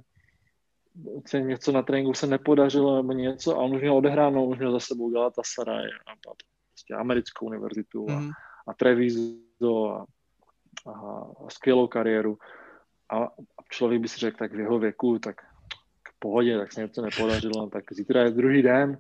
se 1.28 1.42
něco 1.42 1.72
na 1.72 1.82
tréninku 1.82 2.14
se 2.14 2.28
nepodařilo 2.28 2.96
nebo 2.96 3.14
něco 3.14 3.56
a 3.56 3.60
on 3.60 3.76
už 3.76 3.82
měl 3.82 3.98
odehráno, 3.98 4.46
už 4.46 4.58
měl 4.58 4.72
za 4.72 4.80
sebou 4.80 5.10
Galatasaray 5.10 5.86
a, 5.86 6.12
a 6.12 6.34
prostě 6.74 6.94
americkou 6.94 7.46
univerzitu 7.46 8.06
a, 8.10 8.20
mm. 8.20 8.30
a 8.68 8.74
Treviso 8.74 9.90
a, 9.90 10.06
a, 10.92 10.92
a 11.46 11.50
skvělou 11.50 11.88
kariéru. 11.88 12.38
A, 13.10 13.18
a 13.24 13.62
člověk 13.70 14.02
by 14.02 14.08
si 14.08 14.20
řekl, 14.20 14.38
tak 14.38 14.54
v 14.54 14.60
jeho 14.60 14.80
věku, 14.80 15.20
tak 15.20 15.42
v 16.10 16.20
pohodě, 16.20 16.58
tak 16.58 16.74
se 16.74 16.82
něco 16.82 17.02
nepodařilo, 17.02 17.70
tak 17.74 17.94
zítra 17.94 18.24
je 18.24 18.32
druhý 18.32 18.62
den, 18.62 18.98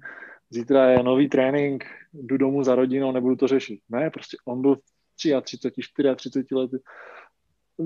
zítra 0.49 0.89
je 0.89 1.03
nový 1.03 1.29
trénink, 1.29 1.85
jdu 2.13 2.37
domů 2.37 2.63
za 2.63 2.75
rodinou, 2.75 3.11
nebudu 3.11 3.35
to 3.35 3.47
řešit. 3.47 3.79
Ne, 3.89 4.09
prostě 4.09 4.37
on 4.45 4.61
byl 4.61 4.77
33, 5.43 5.91
34 6.15 6.55
lety, 6.55 6.77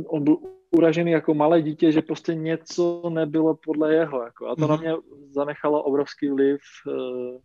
on 0.07 0.23
byl 0.23 0.37
uražený 0.71 1.11
jako 1.11 1.33
malé 1.33 1.61
dítě, 1.61 1.91
že 1.91 2.01
prostě 2.01 2.35
něco 2.35 3.09
nebylo 3.09 3.57
podle 3.65 3.93
jeho. 3.93 4.23
Jako. 4.23 4.47
A 4.47 4.55
to 4.55 4.61
mm-hmm. 4.61 4.69
na 4.69 4.75
mhm. 4.75 4.83
mě 4.83 4.93
zanechalo 5.29 5.83
obrovský 5.83 6.29
vliv, 6.29 6.59
eh, 6.87 7.39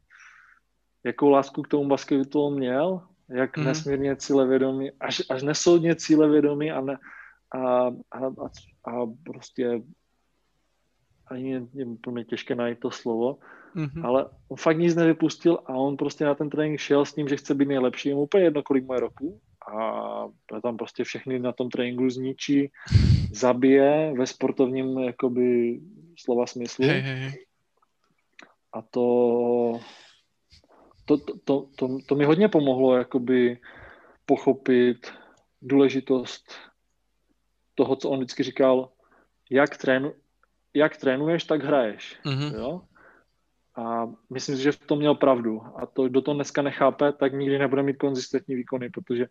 jakou 1.05 1.31
lásku 1.31 1.62
k 1.62 1.68
tomu 1.68 1.89
basketu 1.89 2.43
on 2.43 2.55
měl, 2.55 3.03
jak 3.29 3.57
mm-hmm. 3.57 3.64
nesmírně 3.64 4.16
cílevědomý, 4.16 4.91
až, 5.01 5.22
až 5.31 5.43
nesoudně 5.43 5.97
cílevědomý 5.97 6.72
a, 6.72 6.81
ne, 6.81 6.99
a, 7.55 7.87
a, 7.89 7.93
a, 8.11 8.49
a 8.85 9.07
prostě 9.25 9.83
ani 11.27 11.53
je, 11.53 11.62
je 11.75 11.87
úplně 11.87 12.25
těžké 12.25 12.55
najít 12.55 12.81
to 12.81 12.91
slovo, 12.91 13.39
mm-hmm. 13.77 14.07
ale 14.07 14.27
on 14.49 14.57
fakt 14.57 14.79
nic 14.79 14.95
nevypustil 14.95 15.59
a 15.66 15.72
on 15.72 15.97
prostě 15.97 16.25
na 16.25 16.35
ten 16.35 16.51
trénink 16.51 16.81
šel 16.81 17.05
s 17.05 17.14
tím, 17.14 17.29
že 17.29 17.37
chce 17.37 17.55
být 17.55 17.68
nejlepší. 17.68 18.09
Je 18.09 18.14
mu 18.14 18.22
úplně 18.22 18.45
jedno, 18.45 18.62
kolik 18.62 18.87
moje 18.87 19.01
roku 19.01 19.41
a 19.73 20.61
tam 20.62 20.77
prostě 20.77 21.05
všechny 21.05 21.39
na 21.39 21.53
tom 21.53 21.71
tréninku 21.71 22.11
zničí, 22.11 22.71
zabije 23.33 24.15
ve 24.19 24.27
sportovním 24.27 24.99
jakoby 24.99 25.81
slova 26.19 26.47
smyslu. 26.47 26.87
Hey, 26.87 27.01
hey, 27.01 27.17
hey. 27.17 27.33
A 28.73 28.83
to, 28.83 29.81
to, 31.05 31.17
to, 31.17 31.33
to, 31.45 31.69
to, 31.77 31.99
to 32.07 32.15
mi 32.15 32.25
hodně 32.25 32.49
pomohlo 32.49 32.97
jakoby 32.97 33.59
pochopit 34.27 35.12
důležitost 35.62 36.53
toho, 37.75 37.97
co 37.97 38.11
on 38.11 38.19
vždycky 38.19 38.43
říkal, 38.43 38.89
jak, 39.51 39.77
trénu, 39.77 40.12
jak 40.75 40.97
trénuješ, 40.97 41.45
tak 41.45 41.62
hraješ. 41.62 42.17
Mm-hmm. 42.25 42.55
Jo? 42.55 42.83
A 43.77 44.12
myslím 44.31 44.57
si, 44.57 44.62
že 44.62 44.72
v 44.72 44.87
tom 44.87 44.99
měl 44.99 45.14
pravdu. 45.14 45.62
A 45.77 45.87
to, 45.87 46.09
kdo 46.09 46.22
to 46.22 46.35
dneska 46.35 46.62
nechápe, 46.62 47.12
tak 47.12 47.33
nikdy 47.33 47.59
nebude 47.59 47.83
mít 47.83 47.97
konzistentní 47.97 48.55
výkony, 48.55 48.91
protože 48.91 49.27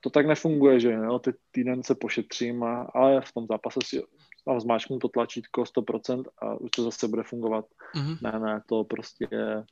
to 0.00 0.10
tak 0.10 0.26
nefunguje, 0.26 0.80
že 0.80 0.92
jo, 0.92 1.18
teď 1.18 1.36
týden 1.50 1.82
se 1.82 1.94
pošetřím, 1.94 2.62
a, 2.62 2.82
ale 2.94 3.20
v 3.20 3.32
tom 3.32 3.46
zápase 3.46 3.80
si 3.84 4.02
tam 4.44 4.60
zmáčknu 4.60 4.98
to 4.98 5.08
tlačítko 5.08 5.62
100% 5.62 6.24
a 6.38 6.54
už 6.54 6.70
to 6.70 6.82
zase 6.82 7.08
bude 7.08 7.22
fungovat. 7.22 7.64
Mm-hmm. 7.94 8.18
Ne, 8.22 8.38
ne, 8.38 8.62
to 8.66 8.84
prostě 8.84 9.28
je, 9.30 9.64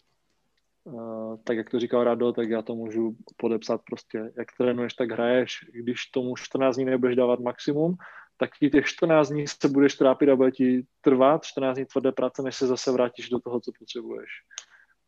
uh, 0.85 1.37
tak 1.45 1.57
jak 1.57 1.71
to 1.71 1.81
říkal 1.81 2.05
Rado, 2.05 2.33
tak 2.33 2.49
já 2.51 2.63
to 2.63 2.75
můžu 2.75 3.17
podepsat 3.37 3.81
prostě, 3.85 4.33
jak 4.39 4.49
trénuješ, 4.59 4.95
tak 4.95 5.11
hraješ, 5.11 5.59
když 5.73 6.07
tomu 6.07 6.37
14 6.37 6.77
dní 6.77 6.85
nebudeš 6.85 7.17
dávat 7.17 7.41
maximum, 7.41 7.97
tak 8.39 8.51
ti 8.59 8.71
těch 8.71 8.87
14 8.87 9.29
dní 9.29 9.47
se 9.47 9.69
budeš 9.69 9.95
trápit 9.95 10.29
a 10.29 10.37
bude 10.37 10.51
ti 10.51 10.87
trvat 11.01 11.45
14 11.45 11.77
dní 11.77 11.87
tvrdé 11.87 12.13
práce, 12.13 12.43
než 12.43 12.57
se 12.57 12.67
zase 12.67 12.93
vrátíš 12.93 13.29
do 13.29 13.39
toho, 13.39 13.61
co 13.61 13.73
potřebuješ. 13.79 14.31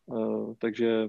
Uh, 0.06 0.54
takže 0.58 1.08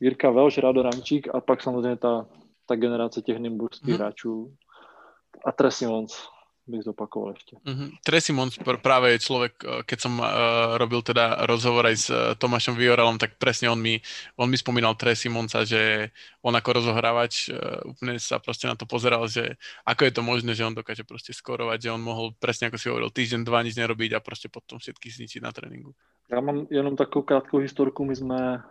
Jirka 0.00 0.30
Velš, 0.30 0.58
Rado 0.58 0.82
Ramčík 0.82 1.34
a 1.34 1.40
pak 1.40 1.62
samozřejmě 1.62 1.96
ta, 1.96 2.28
ta 2.66 2.76
generace 2.76 3.22
těch 3.22 3.38
nimburských 3.38 3.88
hmm. 3.88 3.98
hráčů 3.98 4.54
a 5.44 5.52
Trey 5.52 5.70
Simons. 5.70 6.35
Bych 6.68 6.82
zopakoval 6.82 7.30
ještě. 7.30 7.56
Mm-hmm. 7.56 7.90
Tracy 8.04 8.32
Mons 8.32 8.58
práve 8.82 9.10
je 9.10 9.18
človek, 9.18 9.52
eh, 9.64 9.82
keď 9.86 9.98
som 10.00 10.18
uh, 10.18 10.26
robil 10.76 11.02
teda 11.02 11.46
rozhovor 11.46 11.86
aj 11.86 11.96
s 11.96 12.10
uh, 12.10 12.34
Tomášom 12.34 12.74
Viorelom, 12.74 13.18
tak 13.18 13.38
presne 13.38 13.70
on 13.70 13.78
mi, 13.78 14.00
on 14.36 14.50
mi 14.50 14.58
spomínal 14.58 14.94
Tracy 14.94 15.28
Monsa, 15.28 15.64
že 15.64 16.10
on 16.42 16.56
ako 16.56 16.72
rozohrávač 16.72 17.48
uh, 17.50 17.86
úplne 17.86 18.18
sa 18.18 18.38
proste 18.38 18.66
na 18.66 18.74
to 18.74 18.86
pozeral, 18.86 19.28
že 19.30 19.54
ako 19.86 20.04
je 20.04 20.12
to 20.12 20.22
možné, 20.22 20.50
že 20.54 20.66
on 20.66 20.74
dokáže 20.74 21.06
proste 21.06 21.32
skorovať, 21.32 21.86
že 21.86 21.94
on 21.94 22.02
mohol 22.02 22.34
presne 22.38 22.68
ako 22.68 22.78
si 22.78 22.88
hovoril, 22.90 23.10
týždeň, 23.14 23.46
dva 23.46 23.62
nič 23.62 23.78
nerobiť 23.78 24.18
a 24.18 24.24
proste 24.24 24.50
potom 24.50 24.78
všetky 24.78 25.10
zničiť 25.10 25.40
na 25.42 25.52
tréninku. 25.52 25.94
Já 26.30 26.40
mám 26.40 26.66
jenom 26.70 26.96
takovou 26.96 27.22
krátkou 27.22 27.58
historku, 27.58 28.04
my 28.04 28.16
jsme 28.16 28.62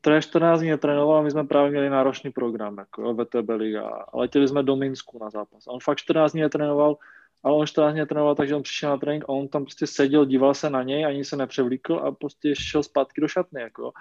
Tre 0.00 0.22
14 0.22 0.60
dní 0.60 0.70
netrénoval 0.70 1.22
my 1.22 1.30
jsme 1.30 1.44
právě 1.44 1.70
měli 1.70 1.90
náročný 1.90 2.30
program, 2.30 2.78
jako 2.78 3.02
jo, 3.02 3.14
VTB 3.14 3.48
Liga. 3.48 3.88
A 3.88 4.18
letěli 4.18 4.48
jsme 4.48 4.62
do 4.62 4.76
Minsku 4.76 5.18
na 5.18 5.30
zápas. 5.30 5.66
A 5.66 5.70
on 5.70 5.80
fakt 5.80 5.98
14 5.98 6.32
dní 6.32 6.40
netrénoval, 6.40 6.96
ale 7.42 7.56
on 7.56 7.66
14 7.66 7.92
dní 7.92 8.00
netrénoval, 8.00 8.34
takže 8.34 8.54
on 8.54 8.62
přišel 8.62 8.90
na 8.90 8.96
trénink 8.96 9.24
a 9.24 9.28
on 9.28 9.48
tam 9.48 9.64
prostě 9.64 9.86
seděl, 9.86 10.24
díval 10.24 10.54
se 10.54 10.70
na 10.70 10.82
něj, 10.82 11.06
ani 11.06 11.24
se 11.24 11.36
nepřevlíkl 11.36 11.94
a 11.94 12.12
prostě 12.12 12.54
šel 12.56 12.82
zpátky 12.82 13.20
do 13.20 13.28
šatny. 13.28 13.60
Jako. 13.60 13.92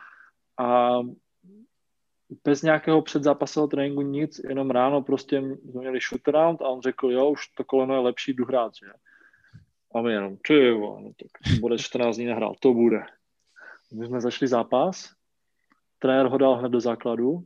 A 0.60 0.99
bez 2.43 2.62
nějakého 2.62 3.01
předzápasového 3.01 3.68
tréninku 3.68 4.01
nic, 4.01 4.41
jenom 4.49 4.72
ráno 4.72 5.01
prostě 5.01 5.41
jsme 5.41 5.82
měli 5.82 5.99
shoot 6.10 6.28
around 6.28 6.62
a 6.62 6.68
on 6.68 6.82
řekl, 6.82 7.12
jo, 7.12 7.30
už 7.30 7.47
to 7.47 7.64
koleno 7.64 7.93
je 7.93 7.99
lepší, 7.99 8.34
jdu 8.34 8.45
hrát, 8.45 8.72
že? 8.76 8.91
A 9.95 10.01
my 10.01 10.14
jenom, 10.14 10.38
ty 10.47 10.72
no 10.72 11.12
tak 11.22 11.60
bude 11.60 11.78
14 11.78 12.16
dní 12.16 12.26
nehrál, 12.26 12.56
to 12.60 12.74
bude. 12.74 13.03
My 13.93 14.08
jsme 14.08 14.22
začali 14.22 14.49
zápas 14.49 15.14
trenér 16.06 16.26
ho 16.26 16.38
dal 16.38 16.56
hned 16.56 16.70
do 16.70 16.80
základu. 16.80 17.41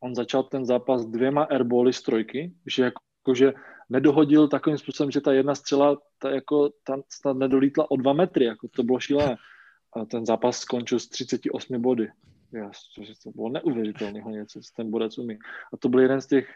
On 0.00 0.14
začal 0.14 0.42
ten 0.42 0.64
zápas 0.64 1.06
dvěma 1.06 1.42
airbally 1.42 1.92
z 1.92 2.02
trojky, 2.02 2.52
že 2.66 2.92
jakože 2.92 3.52
nedohodil 3.90 4.48
takovým 4.48 4.78
způsobem, 4.78 5.10
že 5.10 5.20
ta 5.20 5.32
jedna 5.32 5.54
střela 5.54 5.96
ta 6.18 6.30
jako, 6.30 6.70
tam 6.84 7.02
snad 7.08 7.36
nedolítla 7.36 7.90
o 7.90 7.96
dva 7.96 8.12
metry, 8.12 8.44
jako 8.44 8.68
to 8.68 8.82
bylo 8.82 9.00
šílené. 9.00 9.36
A 9.92 10.04
ten 10.04 10.26
zápas 10.26 10.58
skončil 10.58 10.98
s 10.98 11.08
38 11.08 11.82
body. 11.82 12.08
Já, 12.52 12.70
to 13.22 13.30
bylo 13.30 13.48
neuvěřitelného 13.48 14.30
něco, 14.30 14.60
co 14.60 14.70
ten 14.76 14.90
bodec 14.90 15.18
umí. 15.18 15.38
A 15.72 15.76
to 15.76 15.88
byl 15.88 16.00
jeden 16.00 16.20
z 16.20 16.26
těch, 16.26 16.46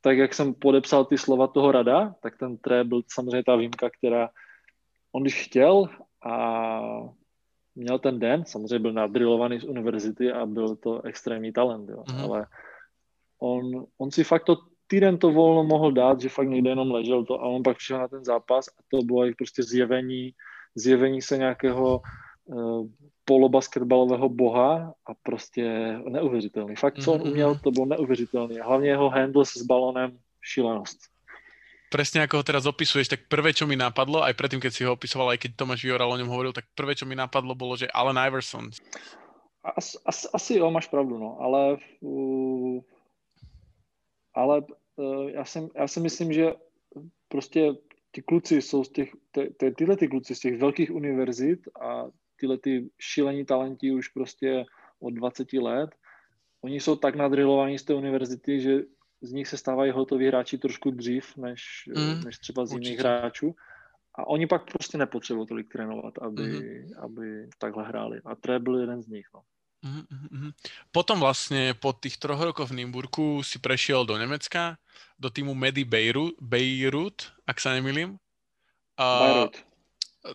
tak 0.00 0.18
jak 0.18 0.34
jsem 0.34 0.54
podepsal 0.54 1.04
ty 1.04 1.18
slova 1.18 1.46
toho 1.46 1.72
rada, 1.72 2.14
tak 2.22 2.38
ten 2.38 2.56
tré 2.56 2.84
byl 2.84 3.02
samozřejmě 3.08 3.44
ta 3.44 3.56
výjimka, 3.56 3.90
která 3.90 4.28
on 5.12 5.22
když 5.22 5.44
chtěl 5.44 5.88
a 6.24 6.80
měl 7.78 7.98
ten 7.98 8.18
den, 8.18 8.44
samozřejmě 8.44 8.78
byl 8.78 8.92
nadrilovaný 8.92 9.60
z 9.60 9.64
univerzity 9.64 10.32
a 10.32 10.46
byl 10.46 10.76
to 10.76 11.02
extrémní 11.02 11.52
talent, 11.52 11.88
jo. 11.88 12.02
Mm-hmm. 12.02 12.24
ale 12.24 12.46
on, 13.40 13.86
on 13.98 14.10
si 14.10 14.24
fakt 14.24 14.44
to 14.44 14.56
týden 14.86 15.18
to 15.18 15.30
volno 15.30 15.64
mohl 15.64 15.92
dát, 15.92 16.20
že 16.20 16.28
fakt 16.28 16.48
někde 16.48 16.70
jenom 16.70 16.90
ležel 16.90 17.24
to 17.24 17.40
a 17.40 17.46
on 17.46 17.62
pak 17.62 17.76
přišel 17.76 17.98
na 17.98 18.08
ten 18.08 18.24
zápas 18.24 18.68
a 18.68 18.80
to 18.90 19.02
bylo 19.02 19.26
prostě 19.38 19.62
zjevení, 19.62 20.30
zjevení 20.74 21.22
se 21.22 21.38
nějakého 21.38 22.00
uh, 22.44 22.86
polobasketbalového 23.24 24.28
boha 24.28 24.94
a 25.06 25.14
prostě 25.22 25.98
neuvěřitelný. 26.08 26.76
Fakt, 26.76 27.02
co 27.02 27.12
on 27.12 27.20
mhm, 27.20 27.30
uměl, 27.30 27.50
mhm. 27.50 27.60
to 27.64 27.70
bylo 27.70 27.86
neuvěřitelný. 27.86 28.58
Hlavně 28.58 28.88
jeho 28.88 29.10
handles 29.10 29.48
s 29.48 29.62
balonem, 29.62 30.18
šílenost 30.42 30.98
presne 31.90 32.24
ako 32.24 32.40
ho 32.40 32.44
teraz 32.44 32.64
opisuješ, 32.64 33.08
tak 33.08 33.28
prvé, 33.28 33.52
čo 33.52 33.64
mi 33.64 33.76
napadlo, 33.76 34.24
aj 34.24 34.36
predtým, 34.36 34.60
keď 34.60 34.72
si 34.72 34.84
ho 34.84 34.94
opisoval, 34.94 35.34
aj 35.34 35.42
keď 35.44 35.50
Tomáš 35.56 35.84
Vioral 35.84 36.12
o 36.12 36.18
ňom 36.20 36.30
hovoril, 36.30 36.52
tak 36.52 36.68
prvé, 36.76 36.94
čo 36.94 37.08
mi 37.08 37.16
napadlo, 37.16 37.56
bolo, 37.56 37.76
že 37.76 37.90
Allen 37.90 38.20
Iverson. 38.20 38.70
As, 39.64 39.96
as, 40.06 40.28
asi 40.32 40.56
jo, 40.56 40.70
máš 40.70 40.88
pravdu, 40.88 41.18
no, 41.18 41.36
ale 41.40 41.76
uh, 42.00 42.80
ale 44.38 44.62
uh, 44.96 45.28
já, 45.28 45.44
si, 45.44 45.68
já 45.74 45.88
si 45.88 46.00
myslím, 46.00 46.32
že 46.32 46.54
prostě 47.28 47.74
ty 48.10 48.22
kluci 48.22 48.62
jsou 48.62 48.84
z 48.84 48.88
těch, 48.88 49.10
ty, 49.30 49.54
ty, 49.56 49.70
tyhle 49.70 49.96
ty 49.96 50.08
kluci 50.08 50.34
z 50.34 50.40
těch 50.40 50.58
velkých 50.58 50.90
univerzit 50.90 51.60
a 51.80 52.04
tyhle 52.40 52.58
ty 52.58 52.90
šílení 52.98 53.44
talenti 53.44 53.92
už 53.92 54.08
prostě 54.08 54.64
od 55.00 55.10
20 55.10 55.52
let, 55.52 55.90
oni 56.60 56.80
jsou 56.80 56.96
tak 56.96 57.14
nadrilovaní 57.14 57.78
z 57.78 57.84
té 57.84 57.94
univerzity, 57.94 58.60
že 58.60 58.72
z 59.20 59.32
nich 59.32 59.48
se 59.48 59.56
stávají 59.56 59.90
hotoví 59.90 60.26
hráči 60.26 60.58
trošku 60.58 60.90
dřív, 60.90 61.36
než, 61.36 61.84
mm, 61.96 62.24
než 62.24 62.38
třeba 62.38 62.66
z 62.66 62.72
jiných 62.72 62.98
hráčů. 62.98 63.54
A 64.14 64.26
oni 64.26 64.46
pak 64.46 64.72
prostě 64.72 64.98
nepotřebují 64.98 65.46
tolik 65.46 65.68
trénovat, 65.68 66.18
aby, 66.18 66.42
mm-hmm. 66.42 67.04
aby 67.04 67.48
takhle 67.58 67.84
hráli. 67.84 68.20
A 68.24 68.34
Tré 68.34 68.58
byl 68.58 68.80
jeden 68.80 69.02
z 69.02 69.08
nich. 69.08 69.26
No. 69.34 69.42
Mm-hmm. 69.84 70.52
Potom 70.90 71.20
vlastně 71.20 71.74
po 71.74 71.92
těch 71.92 72.16
troch 72.16 72.40
rokoch 72.40 72.70
v 72.70 72.74
Nymburku 72.74 73.42
si 73.42 73.58
prešiel 73.58 74.06
do 74.06 74.18
Německa, 74.18 74.76
do 75.18 75.30
týmu 75.30 75.54
Medi 75.54 75.84
Beirut, 75.84 76.34
Beirut 76.40 77.32
ak 77.46 77.62
sa 77.62 77.72
nemýlim. 77.72 78.20
Uh, 78.98 79.22
Beirut. 79.24 79.67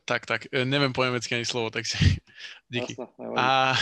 Tak, 0.05 0.25
tak. 0.25 0.41
E, 0.49 0.65
neviem 0.65 0.93
po 0.93 1.05
nemecky 1.05 1.35
ani 1.35 1.45
slovo, 1.45 1.69
takže 1.69 1.97
díky. 2.73 2.97
A, 3.37 3.77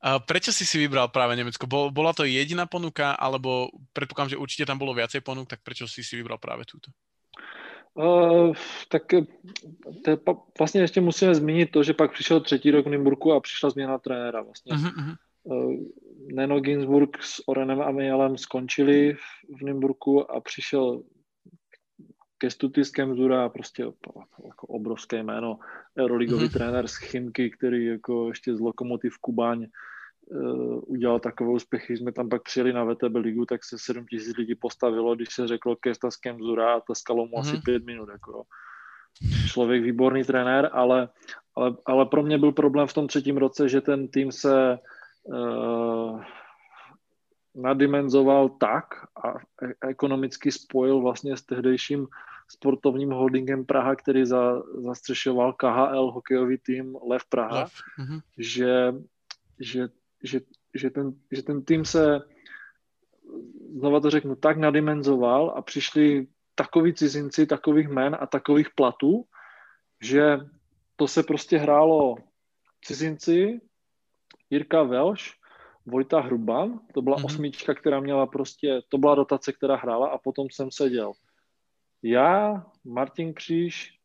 a 0.00 0.08
prečo 0.20 0.52
si 0.52 0.68
si 0.68 0.76
vybral 0.76 1.08
práve 1.08 1.36
Nemecko? 1.36 1.64
Bol, 1.64 1.88
bola 1.88 2.12
to 2.12 2.28
jediná 2.28 2.68
ponuka, 2.68 3.16
alebo 3.16 3.72
predpokladám, 3.96 4.36
že 4.36 4.42
určite 4.42 4.68
tam 4.68 4.76
bolo 4.76 4.92
viacej 4.92 5.24
ponúk, 5.24 5.48
tak 5.48 5.64
prečo 5.64 5.88
si 5.88 6.04
si 6.04 6.14
vybral 6.16 6.36
práve 6.36 6.68
túto? 6.68 6.92
Uh, 7.96 8.52
tak 8.92 9.08
e, 9.14 9.24
to 10.04 10.10
je, 10.10 10.18
vlastně 10.58 10.80
ještě 10.80 11.00
musíme 11.00 11.34
zmínit 11.34 11.70
to, 11.72 11.82
že 11.82 11.96
pak 11.96 12.12
přišel 12.12 12.40
třetí 12.40 12.70
rok 12.70 12.86
v 12.86 12.88
Nymburku 12.90 13.32
a 13.32 13.40
přišla 13.40 13.70
změna 13.70 13.98
trenéra 13.98 14.42
vlastně. 14.42 14.72
Uh-huh. 14.72 15.16
Uh, 15.44 15.74
Neno 16.32 16.60
Ginsburg 16.60 17.22
s 17.22 17.48
Orenem 17.48 17.80
a 17.80 17.90
Mialem 17.90 18.38
skončili 18.38 19.14
v, 19.14 19.56
v 19.58 19.62
Nymburku 19.62 20.30
a 20.30 20.40
přišel 20.40 21.02
Kestutis 22.38 22.90
Kemzura, 22.90 23.48
prostě 23.48 23.82
jako 24.44 24.66
obrovské 24.66 25.22
jméno, 25.22 25.58
euroligový 25.98 26.46
mm-hmm. 26.46 26.52
trenér 26.52 26.88
z 26.88 26.96
Chimky, 26.96 27.50
který 27.50 27.86
jako 27.86 28.28
ještě 28.28 28.56
z 28.56 28.60
Lokomotiv 28.60 29.18
Kubaň 29.20 29.66
uh, 30.26 30.80
udělal 30.86 31.20
takové 31.20 31.50
úspěchy, 31.50 31.96
jsme 31.96 32.12
tam 32.12 32.28
pak 32.28 32.42
přijeli 32.42 32.72
na 32.72 32.84
VTB 32.84 33.16
ligu, 33.16 33.44
tak 33.44 33.64
se 33.64 33.78
7 33.78 34.06
tisíc 34.06 34.36
lidí 34.36 34.54
postavilo, 34.54 35.14
když 35.14 35.34
se 35.34 35.48
řeklo 35.48 35.76
Kestas 35.76 36.16
Kemzura 36.16 36.74
a 36.74 36.80
tleskalo 36.80 37.26
mu 37.26 37.32
mm-hmm. 37.32 37.40
asi 37.40 37.52
mhm. 37.52 37.62
pět 37.62 37.84
minut. 37.84 38.08
Jako, 38.08 38.42
člověk 39.46 39.82
výborný 39.82 40.24
trenér, 40.24 40.70
ale, 40.72 41.08
ale, 41.54 41.76
ale 41.86 42.06
pro 42.06 42.22
mě 42.22 42.38
byl 42.38 42.52
problém 42.52 42.86
v 42.86 42.92
tom 42.92 43.06
třetím 43.06 43.36
roce, 43.36 43.68
že 43.68 43.80
ten 43.80 44.08
tým 44.08 44.32
se 44.32 44.78
uh, 45.24 46.22
nadimenzoval 47.56 48.48
tak 48.48 48.84
a 49.24 49.34
e- 49.62 49.88
ekonomicky 49.88 50.52
spojil 50.52 51.00
vlastně 51.00 51.36
s 51.36 51.42
tehdejším 51.42 52.06
sportovním 52.48 53.10
holdingem 53.10 53.64
Praha, 53.64 53.96
který 53.96 54.24
za, 54.26 54.62
zastřešoval 54.74 55.52
KHL 55.52 56.10
hokejový 56.10 56.58
tým 56.58 56.96
Lev 57.02 57.24
Praha, 57.28 57.60
Lev. 57.60 57.72
Mm-hmm. 57.98 58.20
Že, 58.38 58.94
že, 59.58 59.88
že, 60.22 60.40
že, 60.74 60.90
ten, 60.90 61.12
že 61.32 61.42
ten 61.42 61.64
tým 61.64 61.84
se, 61.84 62.20
znova 63.78 64.00
to 64.00 64.10
řeknu, 64.10 64.36
tak 64.36 64.56
nadimenzoval 64.56 65.54
a 65.56 65.62
přišli 65.62 66.26
takoví 66.54 66.94
cizinci, 66.94 67.46
takových 67.46 67.88
men 67.88 68.16
a 68.20 68.26
takových 68.26 68.70
platů, 68.70 69.24
že 70.00 70.38
to 70.96 71.08
se 71.08 71.22
prostě 71.22 71.58
hrálo 71.58 72.16
cizinci, 72.84 73.60
Jirka 74.50 74.82
Velš, 74.82 75.38
Vojta 75.86 76.20
Hruban, 76.20 76.80
to 76.94 77.02
byla 77.02 77.16
mm-hmm. 77.16 77.24
osmička, 77.24 77.74
která 77.74 78.00
měla 78.00 78.26
prostě, 78.26 78.80
to 78.88 78.98
byla 78.98 79.14
rotace, 79.14 79.52
která 79.52 79.76
hrála 79.76 80.08
a 80.08 80.18
potom 80.18 80.46
jsem 80.50 80.70
seděl. 80.70 81.12
Já, 82.02 82.66
Martin 82.84 83.34
Kříž, 83.34 83.98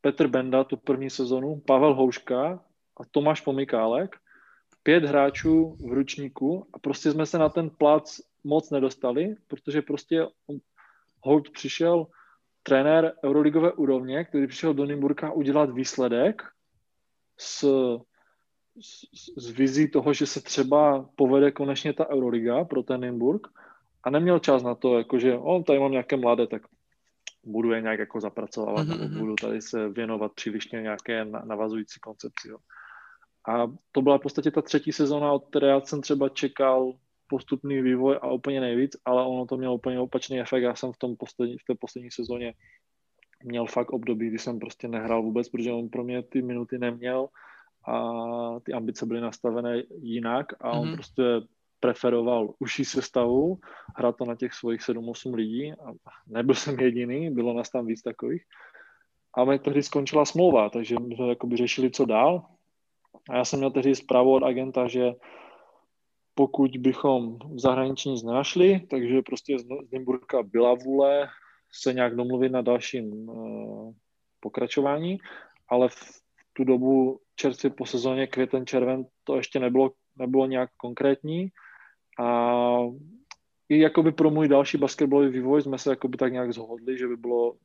Petr 0.00 0.28
Benda 0.28 0.64
tu 0.64 0.76
první 0.76 1.10
sezonu, 1.10 1.62
Pavel 1.66 1.94
Houška 1.94 2.64
a 2.96 3.04
Tomáš 3.10 3.40
Pomykálek, 3.40 4.16
pět 4.82 5.04
hráčů 5.04 5.76
v 5.88 5.92
ručníku 5.92 6.66
a 6.72 6.78
prostě 6.78 7.12
jsme 7.12 7.26
se 7.26 7.38
na 7.38 7.48
ten 7.48 7.70
plac 7.70 8.20
moc 8.44 8.70
nedostali, 8.70 9.36
protože 9.46 9.82
prostě 9.82 10.26
Holt 11.20 11.50
přišel 11.50 12.06
trenér 12.62 13.12
euroligové 13.24 13.72
úrovně, 13.72 14.24
který 14.24 14.46
přišel 14.46 14.74
do 14.74 14.84
Nymburka 14.84 15.32
udělat 15.32 15.70
výsledek 15.70 16.42
s 17.38 17.66
z, 18.80 19.04
z 19.36 19.50
vizí 19.50 19.90
toho, 19.90 20.12
že 20.12 20.26
se 20.26 20.40
třeba 20.40 21.10
povede 21.16 21.50
konečně 21.50 21.92
ta 21.92 22.08
Euroliga 22.10 22.64
pro 22.64 22.82
ten 22.82 23.00
Nymburk 23.00 23.48
a 24.02 24.10
neměl 24.10 24.38
čas 24.38 24.62
na 24.62 24.74
to, 24.74 24.98
jakože 24.98 25.34
on 25.34 25.64
tady 25.64 25.78
mám 25.78 25.92
nějaké 25.92 26.16
mladé, 26.16 26.46
tak 26.46 26.62
budu 27.44 27.72
je 27.72 27.80
nějak 27.80 27.98
jako 27.98 28.20
zapracovávat, 28.20 28.86
mm-hmm. 28.86 28.90
nebo 28.90 29.04
mhm. 29.04 29.18
budu 29.18 29.34
tady 29.34 29.62
se 29.62 29.88
věnovat 29.88 30.32
přílišně 30.32 30.82
nějaké 30.82 31.24
navazující 31.24 32.00
koncepci. 32.00 32.48
Jo. 32.48 32.58
A 33.48 33.72
to 33.92 34.02
byla 34.02 34.18
v 34.18 34.20
podstatě 34.20 34.50
ta 34.50 34.62
třetí 34.62 34.92
sezóna, 34.92 35.32
od 35.32 35.46
které 35.48 35.68
já 35.68 35.80
jsem 35.80 36.00
třeba 36.00 36.28
čekal 36.28 36.92
postupný 37.26 37.82
vývoj 37.82 38.18
a 38.22 38.32
úplně 38.32 38.60
nejvíc, 38.60 38.96
ale 39.04 39.26
ono 39.26 39.46
to 39.46 39.56
mělo 39.56 39.74
úplně 39.74 40.00
opačný 40.00 40.40
efekt. 40.40 40.62
Já 40.62 40.74
jsem 40.74 40.92
v, 40.92 40.98
tom 40.98 41.16
poslední, 41.16 41.58
v 41.58 41.64
té 41.64 41.74
poslední 41.74 42.10
sezóně 42.10 42.54
měl 43.44 43.66
fakt 43.66 43.90
období, 43.90 44.28
kdy 44.28 44.38
jsem 44.38 44.58
prostě 44.58 44.88
nehrál 44.88 45.22
vůbec, 45.22 45.48
protože 45.48 45.72
on 45.72 45.88
pro 45.88 46.04
mě 46.04 46.22
ty 46.22 46.42
minuty 46.42 46.78
neměl 46.78 47.28
a 47.86 48.14
ty 48.62 48.72
ambice 48.72 49.06
byly 49.06 49.20
nastavené 49.20 49.82
jinak 50.00 50.46
a 50.60 50.70
on 50.70 50.88
mm-hmm. 50.88 50.94
prostě 50.94 51.22
preferoval 51.80 52.54
užší 52.58 52.84
sestavu, 52.84 53.58
hrát 53.96 54.16
to 54.16 54.24
na 54.24 54.34
těch 54.34 54.54
svých 54.54 54.80
7-8 54.80 55.34
lidí 55.34 55.72
a 55.72 55.92
nebyl 56.26 56.54
jsem 56.54 56.80
jediný, 56.80 57.30
bylo 57.30 57.54
nás 57.54 57.70
tam 57.70 57.86
víc 57.86 58.02
takových. 58.02 58.42
A 59.34 59.44
mě 59.44 59.58
tehdy 59.58 59.82
skončila 59.82 60.24
smlouva, 60.24 60.70
takže 60.70 60.96
my 61.00 61.14
jsme 61.14 61.28
jakoby 61.28 61.56
řešili, 61.56 61.90
co 61.90 62.04
dál. 62.04 62.46
A 63.30 63.36
já 63.36 63.44
jsem 63.44 63.58
měl 63.58 63.70
tehdy 63.70 63.94
zprávu 63.94 64.34
od 64.34 64.42
agenta, 64.42 64.88
že 64.88 65.14
pokud 66.34 66.76
bychom 66.76 67.38
v 67.38 67.60
zahraničí 67.60 68.10
nic 68.10 68.22
nenašli, 68.22 68.80
takže 68.90 69.22
prostě 69.22 69.58
z 69.58 69.64
Nymburka 69.92 70.42
byla 70.42 70.74
vůle 70.74 71.28
se 71.72 71.92
nějak 71.92 72.16
domluvit 72.16 72.52
na 72.52 72.62
dalším 72.62 73.28
uh, 73.28 73.92
pokračování, 74.40 75.18
ale 75.68 75.88
v 75.88 76.25
tu 76.56 76.64
dobu 76.64 77.20
čerstvě 77.34 77.70
po 77.70 77.86
sezóně 77.86 78.26
květen, 78.26 78.66
červen 78.66 79.04
to 79.24 79.36
ještě 79.36 79.60
nebylo, 79.60 79.92
nebylo 80.16 80.46
nějak 80.46 80.70
konkrétní 80.76 81.48
a 82.20 82.78
i 83.68 83.78
jakoby 83.78 84.12
pro 84.12 84.30
můj 84.30 84.48
další 84.48 84.78
basketbalový 84.78 85.28
vývoj 85.28 85.62
jsme 85.62 85.78
se 85.78 85.90
jakoby 85.90 86.16
tak 86.16 86.32
nějak 86.32 86.52
zhodli, 86.52 86.98
že 86.98 87.08
by 87.08 87.16
bylo 87.16 87.56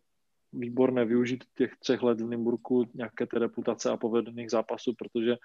výborné 0.54 1.06
využít 1.06 1.44
těch 1.58 1.76
třech 1.80 2.04
let 2.04 2.22
v 2.22 2.30
Nymburku 2.30 2.86
nějaké 2.94 3.26
té 3.26 3.40
reputace 3.40 3.90
a 3.90 3.98
povedených 3.98 4.52
zápasů, 4.52 4.94
protože 4.98 5.36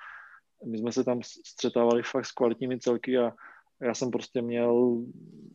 my 0.66 0.78
jsme 0.78 0.92
se 0.92 1.04
tam 1.04 1.22
střetávali 1.22 2.02
fakt 2.02 2.26
s 2.26 2.32
kvalitními 2.32 2.78
celky 2.78 3.18
a 3.18 3.32
já 3.82 3.94
jsem 3.94 4.10
prostě 4.10 4.42
měl 4.42 5.02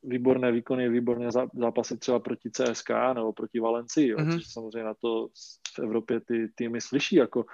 výborné 0.04 0.52
výkony, 0.52 0.90
výborné 0.90 1.32
zápasy 1.54 1.98
třeba 1.98 2.20
proti 2.20 2.50
CSK 2.52 2.90
nebo 3.14 3.34
proti 3.34 3.60
Valencii, 3.60 4.08
jo, 4.08 4.18
mm-hmm. 4.18 4.34
což 4.34 4.54
samozřejmě 4.54 4.84
na 4.84 4.94
to 4.94 5.28
v 5.76 5.80
Evropě 5.80 6.20
ty 6.20 6.48
týmy 6.56 6.82
slyší, 6.82 7.16
jako 7.16 7.46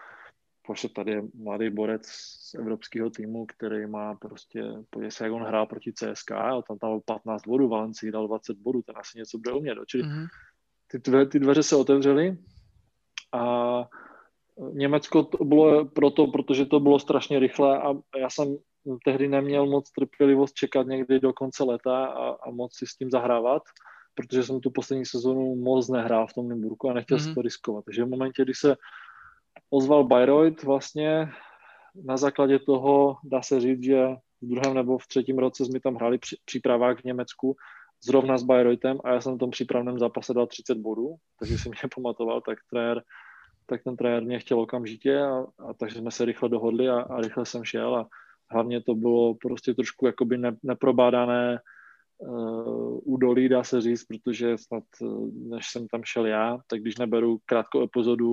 Pošle 0.68 0.89
tady 0.89 1.11
je 1.11 1.24
mladý 1.34 1.70
borec 1.70 2.01
z 2.07 2.53
evropského 2.53 3.09
týmu, 3.09 3.45
který 3.45 3.86
má 3.86 4.15
prostě, 4.15 4.63
podívej 4.89 5.11
se, 5.11 5.24
jak 5.24 5.34
on 5.34 5.43
hrál 5.43 5.65
proti 5.65 5.93
CSK, 5.93 6.32
a 6.32 6.61
tam 6.61 6.78
tam 6.78 7.01
15 7.05 7.47
bodů, 7.47 7.68
Valencii 7.68 8.11
dal 8.11 8.28
20 8.28 8.57
bodů, 8.57 8.82
ten 8.82 8.95
asi 8.97 9.18
něco 9.18 9.38
bude 9.38 9.51
umět. 9.51 9.78
Čili 9.86 10.03
mm-hmm. 10.03 10.28
ty, 10.88 10.99
dve, 10.99 11.26
ty 11.26 11.39
dveře 11.39 11.63
se 11.63 11.76
otevřely 11.76 12.38
a 13.34 13.84
Německo 14.74 15.24
to 15.24 15.45
bylo 15.45 15.86
proto, 15.86 16.28
protože 16.28 16.65
to 16.65 16.80
bylo 16.80 16.99
strašně 16.99 17.39
rychle 17.39 17.82
a 17.82 17.93
já 18.18 18.30
jsem 18.30 18.57
tehdy 19.05 19.28
neměl 19.28 19.65
moc 19.65 19.91
trpělivost 19.91 20.53
čekat 20.53 20.88
někdy 20.88 21.20
do 21.20 21.34
konce 21.34 21.63
leta 21.63 22.05
a, 22.05 22.30
a 22.30 22.51
moc 22.51 22.78
si 22.78 22.88
s 22.88 22.95
tím 22.95 23.09
zahrávat, 23.11 23.63
protože 24.15 24.43
jsem 24.43 24.59
tu 24.59 24.72
poslední 24.72 25.05
sezonu 25.05 25.55
moc 25.55 25.89
nehrál 25.89 26.28
v 26.28 26.34
tom 26.34 26.49
Nymburku 26.49 26.89
a 26.89 26.93
nechtěl 26.93 27.18
mm-hmm. 27.18 27.30
si 27.30 27.36
to 27.36 27.41
riskovat. 27.41 27.86
Takže 27.86 28.05
v 28.05 28.09
momentě, 28.09 28.43
kdy 28.43 28.53
se 28.53 28.76
ozval 29.70 30.03
Bayreuth 30.03 30.64
vlastně 30.64 31.30
na 32.05 32.18
základě 32.18 32.60
toho 32.60 33.18
dá 33.24 33.41
se 33.41 33.60
říct, 33.60 33.84
že 33.84 34.08
v 34.41 34.47
druhém 34.47 34.74
nebo 34.74 34.97
v 34.97 35.08
třetím 35.08 35.38
roce 35.38 35.66
jsme 35.66 35.80
tam 35.80 35.95
hráli 35.95 36.18
při, 36.18 36.36
přípravách 36.45 36.99
v 36.99 37.03
Německu 37.03 37.55
zrovna 38.05 38.38
s 38.38 38.43
Bayreuthem 38.43 38.99
a 39.03 39.14
já 39.14 39.22
jsem 39.22 39.36
v 39.36 39.39
tom 39.39 39.49
přípravném 39.49 39.99
zápase 39.99 40.34
dal 40.34 40.47
30 40.47 40.78
bodů, 40.78 41.16
takže 41.39 41.58
si 41.58 41.70
mě 41.70 41.78
pamatoval, 41.95 42.41
tak 42.41 42.58
trenér 42.72 43.03
tak 43.70 43.84
ten 43.84 43.97
trenér 43.97 44.24
mě 44.24 44.39
chtěl 44.39 44.60
okamžitě 44.60 45.22
a, 45.22 45.45
a 45.70 45.74
takže 45.80 45.99
jsme 45.99 46.12
se 46.12 46.26
rychle 46.26 46.49
dohodli 46.49 46.89
a, 46.89 46.99
a 47.01 47.22
rychle 47.22 47.45
jsem 47.45 47.64
šel 47.64 47.95
a 47.95 48.08
hlavně 48.51 48.82
to 48.82 48.95
bylo 48.95 49.36
prostě 49.36 49.74
trošku 49.74 50.05
jakoby 50.05 50.38
ne, 50.38 50.55
neprobádané 50.64 51.60
uh, 52.18 52.99
údolí, 53.03 53.49
dá 53.49 53.63
se 53.63 53.82
říct, 53.82 54.05
protože 54.05 54.57
snad, 54.57 54.84
uh, 55.01 55.30
než 55.34 55.70
jsem 55.70 55.88
tam 55.88 56.03
šel 56.03 56.26
já, 56.26 56.57
tak 56.68 56.82
když 56.82 56.97
neberu 56.97 57.39
krátkou 57.45 57.84
epizodu 57.84 58.30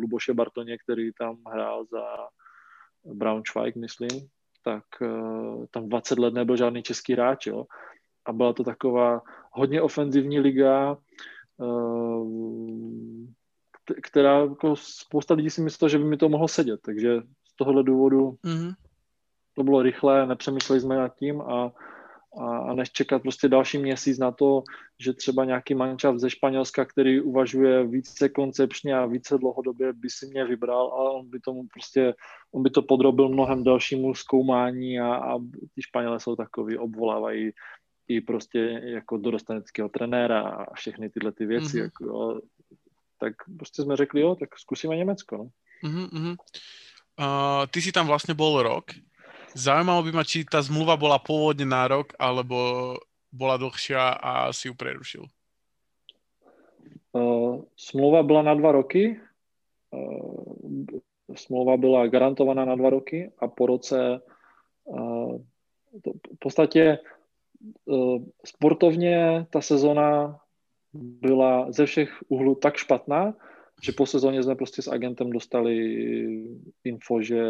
Luboše 0.00 0.34
Bartoně, 0.34 0.78
který 0.78 1.12
tam 1.12 1.36
hrál 1.52 1.84
za 1.84 2.02
Braunschweig, 3.14 3.76
myslím, 3.76 4.28
tak 4.64 4.84
uh, 5.00 5.64
tam 5.70 5.88
20 5.88 6.18
let 6.18 6.34
nebyl 6.34 6.56
žádný 6.56 6.82
český 6.82 7.12
hráč, 7.12 7.46
jo. 7.46 7.64
A 8.26 8.32
byla 8.32 8.52
to 8.52 8.64
taková 8.64 9.22
hodně 9.52 9.82
ofenzivní 9.82 10.40
liga, 10.40 10.96
uh, 11.56 12.62
která 14.02 14.38
jako 14.38 14.76
spousta 14.76 15.34
lidí 15.34 15.50
si 15.50 15.60
myslelo, 15.60 15.88
že 15.88 15.98
by 15.98 16.04
mi 16.04 16.16
to 16.16 16.28
mohlo 16.28 16.48
sedět, 16.48 16.80
takže 16.84 17.20
z 17.44 17.56
tohohle 17.56 17.82
důvodu 17.82 18.36
mm-hmm. 18.44 18.74
to 19.54 19.62
bylo 19.62 19.82
rychlé, 19.82 20.26
nepřemýšleli 20.26 20.80
jsme 20.80 20.96
nad 20.96 21.16
tím 21.16 21.40
a, 21.40 21.72
a, 22.40 22.58
a 22.58 22.74
než 22.74 22.90
čekat 22.90 23.22
prostě 23.22 23.48
další 23.48 23.78
měsíc 23.78 24.18
na 24.18 24.32
to, 24.32 24.62
že 25.00 25.12
třeba 25.12 25.44
nějaký 25.44 25.74
mančav 25.74 26.18
ze 26.18 26.30
Španělska, 26.30 26.84
který 26.84 27.20
uvažuje 27.20 27.86
více 27.86 28.28
koncepčně 28.28 28.94
a 28.94 29.06
více 29.06 29.38
dlouhodobě, 29.38 29.92
by 29.92 30.10
si 30.10 30.26
mě 30.26 30.44
vybral 30.44 30.86
a 30.86 31.10
on 31.10 31.30
by 31.30 31.40
tomu 31.40 31.66
prostě, 31.72 32.14
on 32.52 32.62
by 32.62 32.70
to 32.70 32.82
podrobil 32.82 33.28
mnohem 33.28 33.64
dalšímu 33.64 34.14
zkoumání 34.14 35.00
a, 35.00 35.14
a 35.14 35.38
ty 35.74 35.82
Španělé 35.82 36.20
jsou 36.20 36.36
takový, 36.36 36.78
obvolávají 36.78 37.50
i 38.08 38.20
prostě 38.20 38.58
jako 38.84 39.16
dorosteneckého 39.16 39.88
trenéra 39.88 40.40
a 40.40 40.74
všechny 40.74 41.10
tyhle 41.10 41.32
ty 41.32 41.46
věci, 41.46 41.76
mm-hmm. 41.76 41.82
jako, 41.82 42.40
tak 43.18 43.34
prostě 43.58 43.82
jsme 43.82 43.96
řekli, 43.96 44.20
jo, 44.20 44.34
tak 44.34 44.58
zkusíme 44.58 44.96
Německo. 44.96 45.36
No. 45.36 45.48
Uh-huh, 45.84 46.36
Uh, 47.20 47.66
ty 47.70 47.82
si 47.82 47.92
tam 47.92 48.06
vlastně 48.06 48.34
bol 48.34 48.62
rok. 48.62 48.84
Zaujímalo 49.54 50.02
by 50.02 50.12
ma, 50.12 50.24
či 50.24 50.44
ta 50.48 50.62
zmluva 50.64 50.96
bola 50.96 51.20
pôvodne 51.20 51.68
na 51.68 51.84
rok, 51.88 52.16
alebo 52.16 52.96
bola 53.32 53.56
dlhšia 53.56 54.16
a 54.16 54.32
si 54.52 54.68
ju 54.68 54.74
prerušil. 54.74 55.24
Uh, 57.12 57.64
smlouva 57.76 58.22
byla 58.22 58.42
na 58.42 58.54
dva 58.54 58.72
roky. 58.72 59.20
Uh, 59.92 61.00
smlouva 61.36 61.76
byla 61.76 62.06
garantovaná 62.06 62.64
na 62.64 62.76
dva 62.76 62.90
roky 62.90 63.32
a 63.38 63.48
po 63.48 63.66
roce 63.66 64.20
uh, 64.84 65.36
to, 66.04 66.10
v 66.12 66.38
podstatě 66.38 66.98
sportovně 68.44 69.46
ta 69.50 69.60
sezona 69.60 70.40
byla 70.92 71.72
ze 71.72 71.86
všech 71.86 72.22
úhlů 72.28 72.54
tak 72.54 72.76
špatná, 72.76 73.34
že 73.84 73.92
po 73.92 74.06
sezóně 74.06 74.42
jsme 74.42 74.54
prostě 74.54 74.82
s 74.82 74.88
agentem 74.88 75.30
dostali 75.30 75.76
info, 76.84 77.22
že 77.22 77.42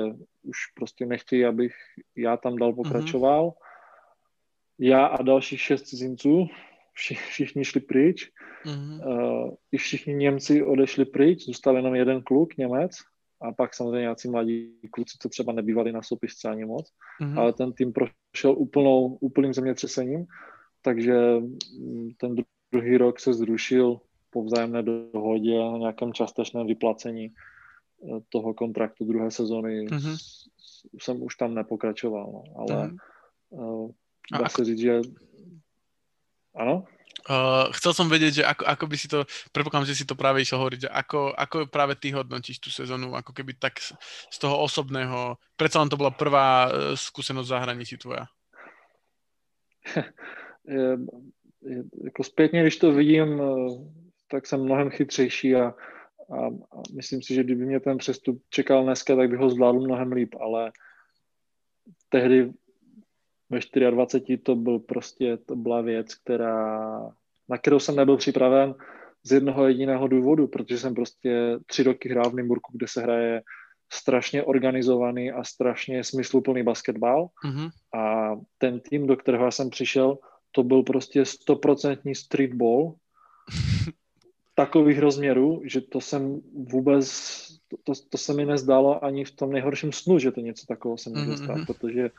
už 0.43 0.57
prostě 0.75 1.07
nechtějí, 1.07 1.45
abych 1.45 1.75
já 2.17 2.37
tam 2.37 2.57
dal 2.57 2.73
pokračoval. 2.73 3.49
Mm-hmm. 3.49 3.63
Já 4.79 5.07
a 5.07 5.23
dalších 5.23 5.61
šest 5.61 5.83
cizinců, 5.83 6.47
všichni 7.29 7.65
šli 7.65 7.81
pryč. 7.81 8.31
Mm-hmm. 8.65 9.07
Uh, 9.07 9.55
I 9.73 9.77
všichni 9.77 10.15
Němci 10.15 10.63
odešli 10.63 11.05
pryč, 11.05 11.45
zůstal 11.45 11.77
jenom 11.77 11.95
jeden 11.95 12.23
kluk, 12.23 12.57
Němec, 12.57 12.93
a 13.41 13.53
pak 13.53 13.75
samozřejmě 13.75 14.01
nějací 14.01 14.31
mladí 14.31 14.79
kluci, 14.91 15.17
co 15.21 15.29
třeba 15.29 15.53
nebývali 15.53 15.93
na 15.93 16.03
soupisce 16.03 16.49
ani 16.49 16.65
moc, 16.65 16.93
mm-hmm. 17.21 17.41
ale 17.41 17.53
ten 17.53 17.73
tým 17.73 17.93
prošel 17.93 18.55
úplnou, 18.57 19.07
úplným 19.21 19.55
zemětřesením, 19.55 20.27
takže 20.83 21.15
mm, 21.79 22.11
ten 22.17 22.37
druhý 22.73 22.97
rok 22.97 23.21
se 23.21 23.35
zrušil 23.35 24.01
po 24.33 24.45
vzájemné 24.45 24.83
dohodě 24.83 25.59
a 25.59 25.79
nějakém 25.79 26.13
částečném 26.13 26.67
vyplacení 26.67 27.29
eh, 27.29 28.21
toho 28.29 28.55
kontraktu 28.55 29.05
druhé 29.05 29.31
sezóny 29.31 29.87
mm-hmm. 29.87 30.17
jsem 30.99 31.23
už 31.23 31.37
tam 31.37 31.55
nepokračoval, 31.55 32.27
no. 32.33 32.43
ale 32.57 32.89
mm-hmm. 32.89 32.97
uh, 33.51 33.91
dá 34.33 34.49
se 34.49 34.65
říct, 34.65 34.79
že 34.79 35.01
ano? 36.57 36.85
Uh, 37.31 37.71
chcel 37.79 37.95
som 37.95 38.11
vedieť, 38.11 38.43
že 38.43 38.45
ako, 38.45 38.67
ako 38.67 38.85
by 38.91 38.97
si 38.99 39.07
to, 39.07 39.23
prepokladám, 39.55 39.87
že 39.87 39.95
si 39.95 40.03
to 40.03 40.19
práve 40.19 40.43
išiel 40.43 40.59
hovoriť, 40.59 40.81
že 40.81 40.91
ako, 40.91 41.31
ako 41.39 41.57
práve 41.71 41.95
ty 41.95 42.11
hodnotíš 42.11 42.59
tú 42.59 42.67
sezónu, 42.67 43.15
ako 43.15 43.31
keby 43.31 43.55
tak 43.55 43.79
z, 43.79 43.95
z 44.27 44.37
toho 44.43 44.59
osobného, 44.59 45.39
predsa 45.55 45.79
len 45.79 45.87
to 45.87 45.95
bola 45.95 46.11
prvá 46.11 46.67
skúsenosť 46.99 47.47
v 47.47 47.55
zahraničí 47.55 47.95
tvoja. 47.95 48.27
jako 52.05 52.25
zpětně, 52.25 52.63
když 52.63 52.77
to 52.77 52.93
vidím, 52.93 53.43
tak 54.33 54.47
jsem 54.47 54.65
mnohem 54.65 54.91
chytřejší 54.91 55.55
a, 55.57 55.65
a, 56.33 56.47
a 56.47 56.83
myslím 56.97 57.23
si, 57.23 57.35
že 57.35 57.45
kdyby 57.45 57.67
mě 57.67 57.81
ten 57.81 57.99
přestup 57.99 58.43
čekal 58.51 58.85
dneska, 58.85 59.17
tak 59.17 59.31
bych 59.31 59.39
ho 59.39 59.51
zvládl 59.51 59.81
mnohem 59.81 60.13
líp, 60.13 60.35
ale 60.41 60.73
tehdy 62.09 62.53
ve 63.51 63.91
24 63.91 64.39
to 64.39 64.57
byl 64.57 64.79
prostě, 64.79 65.37
to 65.37 65.57
byla 65.57 65.81
věc, 65.81 66.15
která, 66.15 66.99
na 67.49 67.59
kterou 67.59 67.79
jsem 67.79 67.97
nebyl 67.97 68.17
připraven 68.17 68.75
z 69.23 69.33
jednoho 69.33 69.69
jediného 69.69 70.09
důvodu, 70.09 70.47
protože 70.47 70.79
jsem 70.79 70.95
prostě 70.95 71.59
tři 71.67 71.83
roky 71.83 72.09
hrál 72.09 72.31
v 72.31 72.35
Nymburku, 72.35 72.73
kde 72.73 72.87
se 72.89 73.03
hraje 73.03 73.43
strašně 73.93 74.43
organizovaný 74.43 75.33
a 75.33 75.45
strašně 75.45 76.05
smysluplný 76.05 76.63
basketbal 76.63 77.29
mm-hmm. 77.45 77.71
a 78.01 78.35
ten 78.59 78.81
tým, 78.81 79.07
do 79.07 79.17
kterého 79.17 79.53
jsem 79.53 79.71
přišel, 79.71 80.19
to 80.53 80.63
byl 80.63 80.83
prostě 80.83 81.25
stoprocentní 81.25 82.15
streetball 82.15 82.95
takových 84.65 84.99
rozměrů, 84.99 85.63
že 85.65 85.81
to 85.81 86.01
jsem 86.01 86.41
vůbec, 86.55 87.05
to, 87.85 87.93
to 88.11 88.19
se 88.19 88.35
mi 88.35 88.45
nezdálo 88.45 89.05
ani 89.05 89.25
v 89.25 89.31
tom 89.31 89.53
nejhorším 89.53 89.93
snu, 89.93 90.19
že 90.19 90.33
to 90.33 90.41
něco 90.41 90.67
takového 90.67 90.99
se 90.99 91.11
může 91.11 91.37
stát, 91.37 91.57
mm-hmm. 91.57 91.67
protože 91.67 92.11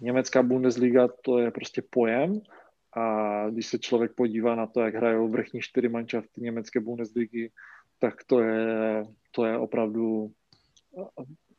německá 0.00 0.42
Bundesliga 0.42 1.08
to 1.22 1.38
je 1.38 1.50
prostě 1.50 1.82
pojem 1.90 2.40
a 2.96 3.04
když 3.50 3.66
se 3.66 3.78
člověk 3.78 4.12
podívá 4.14 4.54
na 4.54 4.66
to, 4.66 4.80
jak 4.80 4.94
hrajou 4.94 5.28
vrchní 5.28 5.60
čtyři 5.60 5.88
manšafty 5.88 6.40
německé 6.40 6.80
Bundesligy, 6.80 7.50
tak 7.98 8.24
to 8.26 8.40
je, 8.40 9.04
to 9.30 9.44
je 9.44 9.58
opravdu 9.58 10.30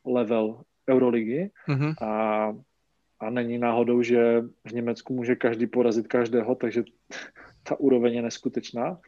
level 0.05 0.61
Euroligy 0.89 1.51
mm-hmm. 1.67 1.93
a 2.03 2.53
a 3.19 3.29
není 3.29 3.57
náhodou, 3.57 4.01
že 4.01 4.41
v 4.69 4.71
Německu 4.71 5.13
může 5.13 5.35
každý 5.35 5.67
porazit 5.67 6.07
každého, 6.07 6.55
takže 6.55 6.83
ta 7.63 7.79
úroveň 7.79 8.13
je 8.13 8.21
neskutečná. 8.21 8.99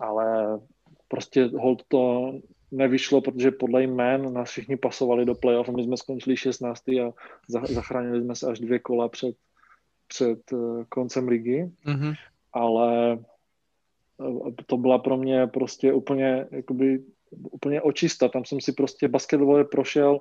Ale 0.00 0.60
prostě 1.08 1.44
hold 1.44 1.82
to 1.88 2.32
nevyšlo, 2.70 3.20
protože 3.20 3.50
podle 3.50 3.82
jmén 3.82 4.32
nás 4.32 4.50
všichni 4.50 4.76
pasovali 4.76 5.24
do 5.24 5.34
playoff 5.34 5.68
a 5.68 5.72
my 5.72 5.82
jsme 5.82 5.96
skončili 5.96 6.36
16. 6.36 6.88
a 6.88 7.12
zachránili 7.48 8.20
jsme 8.22 8.34
se 8.36 8.46
až 8.46 8.58
dvě 8.60 8.78
kola 8.78 9.08
před, 9.08 9.36
před 10.08 10.40
eh, 10.52 10.84
koncem 10.88 11.28
ligy. 11.28 11.70
Mm-hmm. 11.86 12.14
Ale 12.52 13.18
eh, 14.20 14.62
to 14.66 14.76
byla 14.76 14.98
pro 14.98 15.16
mě 15.16 15.46
prostě 15.46 15.92
úplně, 15.92 16.46
jakoby, 16.50 17.02
úplně 17.30 17.82
očista. 17.82 18.28
Tam 18.28 18.44
jsem 18.44 18.60
si 18.60 18.72
prostě 18.72 19.08
basketbalově 19.08 19.64
prošel 19.64 20.20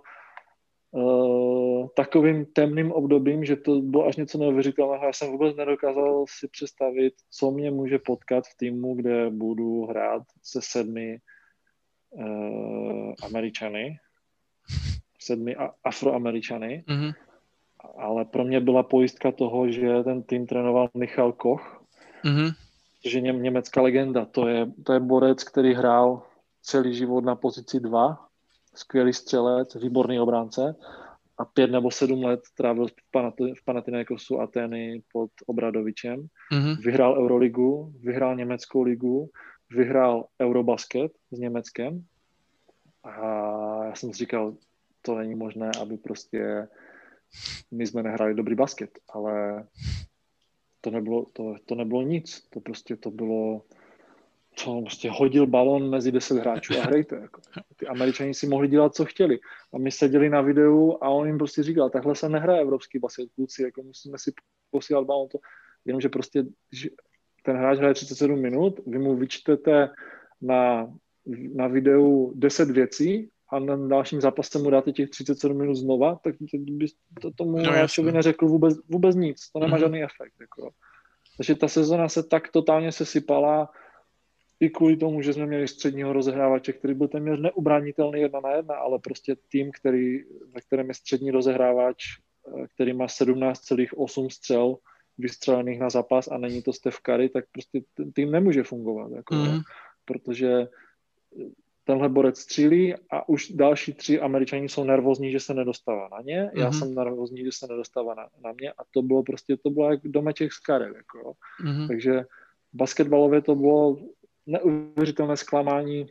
uh, 0.92 1.59
takovým 1.88 2.46
temným 2.46 2.92
obdobím, 2.92 3.46
že 3.46 3.56
to 3.56 3.82
bylo 3.82 4.06
až 4.06 4.16
něco 4.16 4.38
neuvěřitelného. 4.38 5.06
Já 5.06 5.14
jsem 5.14 5.32
vůbec 5.32 5.56
nedokázal 5.56 6.26
si 6.30 6.48
představit, 6.48 7.14
co 7.32 7.52
mě 7.52 7.72
může 7.72 8.00
potkat 8.00 8.44
v 8.48 8.58
týmu, 8.58 8.96
kde 8.96 9.30
budu 9.30 9.86
hrát 9.86 10.24
se 10.44 10.60
sedmi 10.64 11.18
uh, 12.10 13.14
Američany, 13.24 13.98
sedmi 15.20 15.56
afroameričany, 15.84 16.84
mm-hmm. 16.88 17.14
ale 17.98 18.26
pro 18.26 18.44
mě 18.44 18.60
byla 18.60 18.84
pojistka 18.84 19.32
toho, 19.32 19.72
že 19.72 20.04
ten 20.04 20.24
tým 20.24 20.48
trénoval 20.48 20.90
Michal 20.94 21.32
Koch, 21.32 21.84
mm-hmm. 22.26 22.52
že 23.06 23.22
ně, 23.22 23.32
německá 23.32 23.82
legenda, 23.82 24.26
to 24.26 24.48
je, 24.48 24.72
to 24.86 24.94
je 24.94 25.00
borec, 25.00 25.44
který 25.44 25.74
hrál 25.74 26.22
celý 26.62 26.96
život 26.96 27.24
na 27.24 27.36
pozici 27.36 27.80
2, 27.80 28.28
skvělý 28.76 29.14
střelec, 29.14 29.76
výborný 29.76 30.20
obránce 30.20 30.76
a 31.40 31.46
pět 31.46 31.72
nebo 31.72 31.92
sedm 31.92 32.24
let 32.24 32.40
trávil 32.58 32.88
v 33.58 33.66
Panathinaikosu 33.66 34.40
Ateny 34.40 35.02
pod 35.12 35.32
Obradovičem. 35.46 36.28
Mm-hmm. 36.54 36.82
Vyhrál 36.84 37.24
Euroligu, 37.24 37.94
vyhrál 38.00 38.36
německou 38.36 38.82
ligu, 38.82 39.30
vyhrál 39.70 40.26
Eurobasket 40.42 41.12
s 41.32 41.40
Německem 41.40 42.04
a 43.04 43.86
já 43.86 43.96
jsem 43.96 44.14
si 44.14 44.18
říkal, 44.18 44.56
to 45.02 45.16
není 45.16 45.36
možné, 45.36 45.72
aby 45.82 45.98
prostě 45.98 46.68
my 47.72 47.88
jsme 47.88 48.04
nehráli 48.04 48.34
dobrý 48.34 48.56
basket, 48.56 49.00
ale 49.10 49.64
to 50.82 50.92
nebylo, 50.92 51.26
to, 51.34 51.56
to 51.66 51.76
nebylo 51.76 52.02
nic, 52.02 52.48
to 52.50 52.60
prostě 52.60 52.96
to 52.96 53.12
bylo, 53.12 53.62
to 54.64 54.82
prostě 54.82 55.10
hodil 55.12 55.48
balon 55.48 55.90
mezi 55.90 56.12
deset 56.12 56.38
hráčů 56.38 56.74
a 56.74 56.84
hrajte. 56.84 57.16
Jako. 57.16 57.42
Ty 57.76 57.88
američani 57.88 58.34
si 58.34 58.48
mohli 58.48 58.68
dělat, 58.68 58.96
co 58.96 59.06
chtěli. 59.06 59.40
A 59.74 59.78
my 59.78 59.92
seděli 59.92 60.30
na 60.30 60.42
videu 60.42 60.98
a 61.02 61.10
on 61.10 61.28
jim 61.28 61.38
prostě 61.38 61.64
říkal, 61.64 61.90
takhle 61.90 62.16
se 62.16 62.30
nehraje 62.30 62.62
evropský 62.62 63.00
basket, 63.00 63.30
kluci, 63.36 63.64
jako 63.64 63.84
musíme 63.84 64.18
si 64.18 64.34
posílat 64.72 65.06
balon 65.06 65.28
to. 65.30 65.38
Jenomže 65.86 66.10
prostě 66.10 66.44
ten 67.46 67.58
hráč 67.58 67.78
hraje 67.78 67.94
37 67.94 68.42
minut, 68.42 68.80
vy 68.88 69.00
mu 69.00 69.16
vyčtete 69.16 69.90
na, 70.42 70.94
na 71.56 71.68
videu 71.68 72.34
10 72.36 72.70
věcí 72.70 73.30
a 73.52 73.60
na 73.60 73.88
dalším 73.88 74.22
zápase 74.22 74.60
mu 74.60 74.70
dáte 74.70 74.92
těch 74.92 75.10
37 75.10 75.58
minut 75.58 75.76
znova, 75.76 76.20
tak 76.24 76.36
by 76.40 76.86
to 77.22 77.32
tomu 77.32 77.58
no, 77.58 77.72
hráčovi 77.72 78.12
neřekl 78.12 78.48
vůbec, 78.48 78.78
vůbec 78.90 79.16
nic. 79.16 79.50
To 79.54 79.60
nemá 79.60 79.78
mm-hmm. 79.78 79.80
žádný 79.80 80.04
efekt. 80.04 80.34
Jako. 80.42 80.70
Takže 81.38 81.56
ta 81.56 81.68
sezona 81.68 82.10
se 82.10 82.24
tak 82.24 82.52
totálně 82.52 82.92
sesypala 82.92 83.70
i 84.60 84.70
kvůli 84.70 84.98
tomu, 84.98 85.22
že 85.22 85.34
jsme 85.34 85.46
měli 85.46 85.68
středního 85.68 86.14
rozehrávače, 86.14 86.74
který 86.74 86.94
byl 86.94 87.08
téměř 87.08 87.40
neubranitelný 87.40 88.22
jedna 88.22 88.40
na 88.40 88.52
jedna, 88.52 88.76
ale 88.76 89.00
prostě 89.00 89.36
tým, 89.52 89.72
který, 89.72 90.24
ve 90.56 90.62
kterém 90.62 90.88
je 90.88 90.94
střední 90.94 91.32
rozehrávač, 91.32 92.04
eh, 92.48 92.68
který 92.68 92.94
má 92.94 93.08
17,8 93.08 94.30
střel, 94.30 94.78
vystřelených 95.18 95.80
na 95.80 95.90
zápas 95.90 96.28
a 96.28 96.38
není 96.38 96.62
to 96.62 96.74
Steph 96.74 96.98
Curry, 97.06 97.30
tak 97.30 97.46
prostě 97.52 97.82
ten 97.94 98.12
tým 98.12 98.32
nemůže 98.32 98.64
fungovat. 98.64 99.12
Jako, 99.12 99.36
mm. 99.36 99.60
Protože 100.06 100.68
tenhle 101.90 102.10
borec 102.10 102.40
střílí 102.40 102.96
a 103.12 103.30
už 103.30 103.52
další 103.52 103.94
tři 103.94 104.20
američani 104.20 104.70
jsou 104.70 104.84
nervózní, 104.84 105.32
že 105.32 105.40
se 105.40 105.54
nedostává 105.54 106.10
na 106.12 106.22
ně. 106.22 106.44
Mm-hmm. 106.44 106.60
Já 106.60 106.70
mhm. 106.70 106.80
jsem 106.80 106.96
nervózní, 106.96 107.44
že 107.46 107.52
se 107.52 107.68
nedostává 107.68 108.16
na, 108.16 108.28
na 108.44 108.52
mě 108.52 108.72
a 108.72 108.82
to 108.94 109.02
bylo 109.02 109.24
prostě, 109.24 109.58
to 109.58 109.70
bylo 109.70 109.92
jak 109.92 110.00
domeček 110.04 110.54
z 110.54 110.60
karet. 110.60 110.96
Jako. 110.96 111.34
Mm-hmm. 111.64 111.88
Takže 111.88 112.24
basketbalově 112.74 113.42
to 113.42 113.56
bylo 113.56 113.98
neuvěřitelné 114.50 115.38
zklamání. 115.38 116.06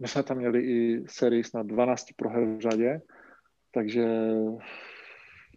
My 0.00 0.08
jsme 0.08 0.22
tam 0.22 0.36
měli 0.36 0.60
i 0.60 1.04
sérii 1.08 1.44
snad 1.44 1.66
12 1.66 2.06
proher 2.16 2.44
v 2.44 2.60
řadě, 2.60 3.00
takže 3.74 4.06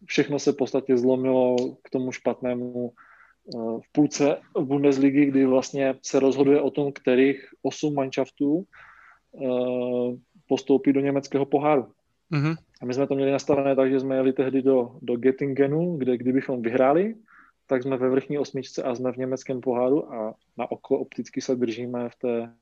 všechno 0.05 0.39
se 0.39 0.51
v 0.51 0.55
podstatě 0.55 0.97
zlomilo 0.97 1.55
k 1.83 1.89
tomu 1.89 2.11
špatnému 2.11 2.91
eh, 2.91 3.57
v 3.57 3.91
půlce 3.91 4.37
Bundesligy, 4.59 5.25
kdy 5.25 5.45
vlastně 5.45 5.95
se 6.01 6.19
rozhoduje 6.19 6.61
o 6.61 6.71
tom, 6.71 6.91
kterých 6.91 7.49
osm 7.61 7.93
manšaftů 7.93 8.63
eh, 8.63 9.47
postoupí 10.47 10.93
do 10.93 10.99
německého 10.99 11.45
poháru. 11.45 11.91
Mm-hmm. 12.31 12.55
A 12.81 12.85
my 12.85 12.93
jsme 12.93 13.07
to 13.07 13.15
měli 13.15 13.31
nastavené 13.31 13.75
tak, 13.75 13.91
že 13.91 13.99
jsme 13.99 14.15
jeli 14.15 14.33
tehdy 14.33 14.61
do, 14.61 14.91
do 15.01 15.13
Göttingenu, 15.13 15.97
kde 15.97 16.17
kdybychom 16.17 16.61
vyhráli, 16.61 17.15
tak 17.67 17.83
jsme 17.83 17.97
ve 17.97 18.09
vrchní 18.09 18.37
osmičce 18.37 18.83
a 18.83 18.95
jsme 18.95 19.11
v 19.11 19.17
německém 19.17 19.61
poháru 19.61 20.13
a 20.13 20.35
na 20.57 20.71
oko 20.71 20.99
opticky 20.99 21.41
se 21.41 21.55
držíme 21.55 22.09
v 22.09 22.15
té, 22.15 22.53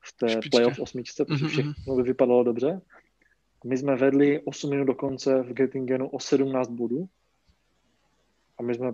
v 0.00 0.16
té 0.16 0.40
playoff 0.50 0.80
osmičce, 0.80 1.24
protože 1.24 1.44
mm-hmm. 1.44 1.48
všechno 1.48 1.96
by 1.96 2.02
vypadalo 2.02 2.44
dobře. 2.44 2.80
My 3.64 3.78
jsme 3.78 3.96
vedli 3.96 4.40
8 4.44 4.70
minut 4.70 4.84
do 4.84 4.94
konce 4.94 5.42
v 5.42 5.52
Göttingenu 5.52 6.08
o 6.08 6.20
17 6.20 6.70
bodů 6.70 7.08
a 8.58 8.62
my 8.62 8.74
jsme, 8.74 8.88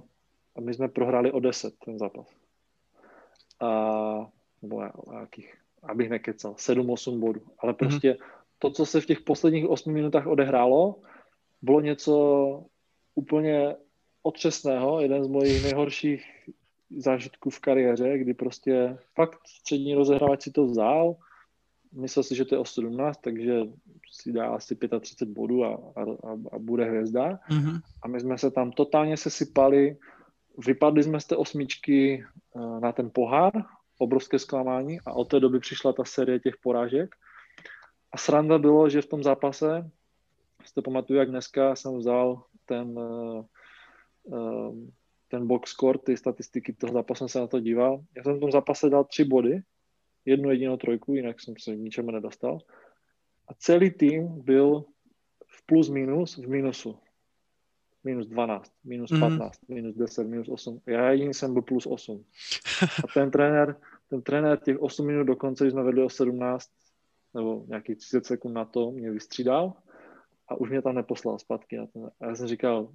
a 0.57 0.61
my 0.61 0.75
jsme 0.75 0.89
prohráli 0.89 1.33
o 1.33 1.41
10 1.41 1.75
ten 1.85 1.99
zápas. 1.99 2.27
A, 3.61 4.31
nebo 4.63 4.83
jakých, 5.21 5.55
abych 5.83 6.11
nekecal, 6.11 6.53
7-8 6.53 7.19
bodů. 7.19 7.41
Ale 7.59 7.73
mhm. 7.73 7.77
prostě 7.77 8.13
mm-hmm. 8.13 8.25
to, 8.59 8.71
co 8.71 8.87
se 8.87 9.01
v 9.01 9.07
těch 9.07 9.21
posledních 9.21 9.69
8 9.69 9.93
minutách 9.93 10.27
odehrálo, 10.27 10.97
bylo 11.63 11.81
něco 11.81 12.65
úplně 13.15 13.77
otřesného, 14.29 15.01
jeden 15.01 15.25
z 15.25 15.29
mojich 15.29 15.63
nejhorších 15.63 16.25
zážitků 16.97 17.51
v 17.51 17.61
kariéře, 17.61 18.19
kdy 18.19 18.35
prostě 18.35 18.99
fakt 19.15 19.39
střední 19.47 19.95
rozehrávač 19.95 20.43
si 20.43 20.51
to 20.51 20.65
vzal, 20.67 21.17
myslel 21.93 22.23
si, 22.23 22.37
že 22.37 22.45
to 22.45 22.55
je 22.55 22.59
o 22.59 22.65
17, 22.65 23.21
takže 23.21 23.61
si 24.13 24.33
dá 24.33 24.49
asi 24.49 24.77
35 25.01 25.33
bodů 25.33 25.65
a, 25.65 25.69
a, 25.97 26.03
a 26.53 26.59
bude 26.59 26.85
hvězda. 26.85 27.39
Mm-hmm. 27.51 27.81
A 28.03 28.09
my 28.09 28.21
jsme 28.21 28.39
se 28.39 28.51
tam 28.51 28.73
totálně 28.73 29.17
sesypali, 29.17 29.97
vypadli 30.67 31.03
jsme 31.03 31.21
z 31.21 31.27
té 31.27 31.37
osmičky 31.37 32.25
uh, 32.53 32.81
na 32.81 32.93
ten 32.93 33.11
pohár, 33.13 33.53
obrovské 33.99 34.39
zklamání 34.39 35.01
a 35.07 35.13
od 35.13 35.29
té 35.29 35.41
doby 35.41 35.61
přišla 35.61 35.93
ta 35.93 36.05
série 36.05 36.41
těch 36.41 36.57
porážek. 36.63 37.15
A 38.13 38.17
sranda 38.17 38.59
bylo, 38.59 38.89
že 38.89 39.03
v 39.03 39.07
tom 39.07 39.23
zápase, 39.23 39.91
si 40.65 40.75
to 40.75 40.83
pamatuju, 40.83 41.19
jak 41.19 41.31
dneska 41.31 41.77
jsem 41.77 41.99
vzal 41.99 42.43
ten, 42.67 42.99
uh, 42.99 43.45
ten 45.29 45.47
box 45.47 45.71
score, 45.71 45.99
ty 45.99 46.17
statistiky 46.17 46.73
toho 46.73 46.93
zápasu, 46.93 47.19
jsem 47.19 47.29
se 47.29 47.41
na 47.41 47.47
to 47.47 47.61
díval. 47.61 48.05
Já 48.17 48.23
jsem 48.23 48.37
v 48.37 48.41
tom 48.41 48.51
zápase 48.53 48.91
dal 48.91 49.05
tři 49.05 49.25
body, 49.25 49.61
jednu 50.25 50.51
jedinou 50.51 50.77
trojku, 50.77 51.15
jinak 51.15 51.41
jsem 51.41 51.55
se 51.59 51.77
ničemu 51.77 52.11
nedostal. 52.11 52.59
A 53.49 53.55
celý 53.55 53.91
tým 53.91 54.43
byl 54.43 54.85
v 55.47 55.67
plus 55.67 55.89
minus 55.89 56.37
v 56.37 56.49
minusu. 56.49 56.99
Minus 58.05 58.27
12, 58.27 58.73
minus 58.85 59.11
15, 59.21 59.69
mm. 59.69 59.75
minus 59.75 59.95
10, 59.95 60.25
minus 60.25 60.49
8. 60.49 60.81
Já 60.87 61.11
jediný 61.11 61.35
jsem 61.35 61.53
byl 61.53 61.63
plus 61.63 61.87
8. 61.87 62.25
A 62.83 63.07
ten 63.15 63.31
trenér, 63.31 63.77
ten 64.11 64.23
trenér 64.23 64.59
těch 64.59 64.83
8 64.83 65.07
minut 65.07 65.25
do 65.25 65.37
konce, 65.37 65.65
když 65.65 65.73
jsme 65.73 65.83
vedli 65.83 66.03
o 66.03 66.11
17, 66.11 66.71
nebo 67.35 67.65
nějakých 67.69 67.97
30 67.97 68.27
sekund 68.27 68.53
na 68.53 68.65
to, 68.65 68.91
mě 68.91 69.11
vystřídal 69.11 69.73
a 70.49 70.55
už 70.55 70.71
mě 70.71 70.83
tam 70.83 70.95
neposlal 70.95 71.39
zpátky. 71.39 71.77
Na 71.77 71.87
ten. 71.87 72.11
A 72.21 72.27
já 72.27 72.35
jsem 72.35 72.47
říkal, 72.47 72.93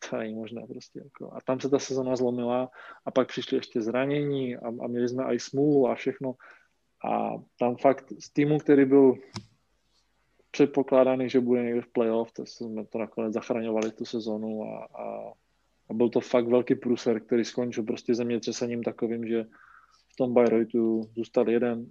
to, 0.00 0.08
to 0.10 0.16
není 0.16 0.34
možné 0.34 0.62
prostě. 0.66 1.00
Jako. 1.04 1.32
A 1.34 1.40
tam 1.40 1.60
se 1.60 1.68
ta 1.68 1.78
sezona 1.78 2.16
zlomila 2.16 2.70
a 3.04 3.10
pak 3.10 3.28
přišly 3.28 3.56
ještě 3.56 3.82
zranění 3.82 4.56
a, 4.56 4.68
a 4.68 4.86
měli 4.86 5.08
jsme 5.08 5.34
i 5.34 5.38
smůlu 5.38 5.88
a 5.88 5.94
všechno. 5.94 6.34
A 7.04 7.30
tam 7.58 7.76
fakt 7.76 8.12
z 8.18 8.30
týmu, 8.32 8.58
který 8.58 8.84
byl 8.84 9.14
předpokládaný, 10.50 11.30
že 11.30 11.40
bude 11.40 11.62
někde 11.62 11.80
v 11.80 11.92
playoff, 11.92 12.32
to 12.32 12.46
jsme 12.46 12.86
to 12.86 12.98
nakonec 12.98 13.34
zachraňovali 13.34 13.90
tu 13.90 14.04
sezonu 14.04 14.64
a, 14.64 14.84
a, 14.84 15.32
a 15.90 15.94
byl 15.94 16.08
to 16.08 16.20
fakt 16.20 16.46
velký 16.46 16.74
průser, 16.74 17.20
který 17.20 17.44
skončil 17.44 17.84
prostě 17.84 18.14
zemětřesením 18.14 18.82
takovým, 18.82 19.26
že 19.26 19.46
v 20.12 20.16
tom 20.16 20.34
Bayreuthu 20.34 21.10
zůstal 21.16 21.50
jeden. 21.50 21.86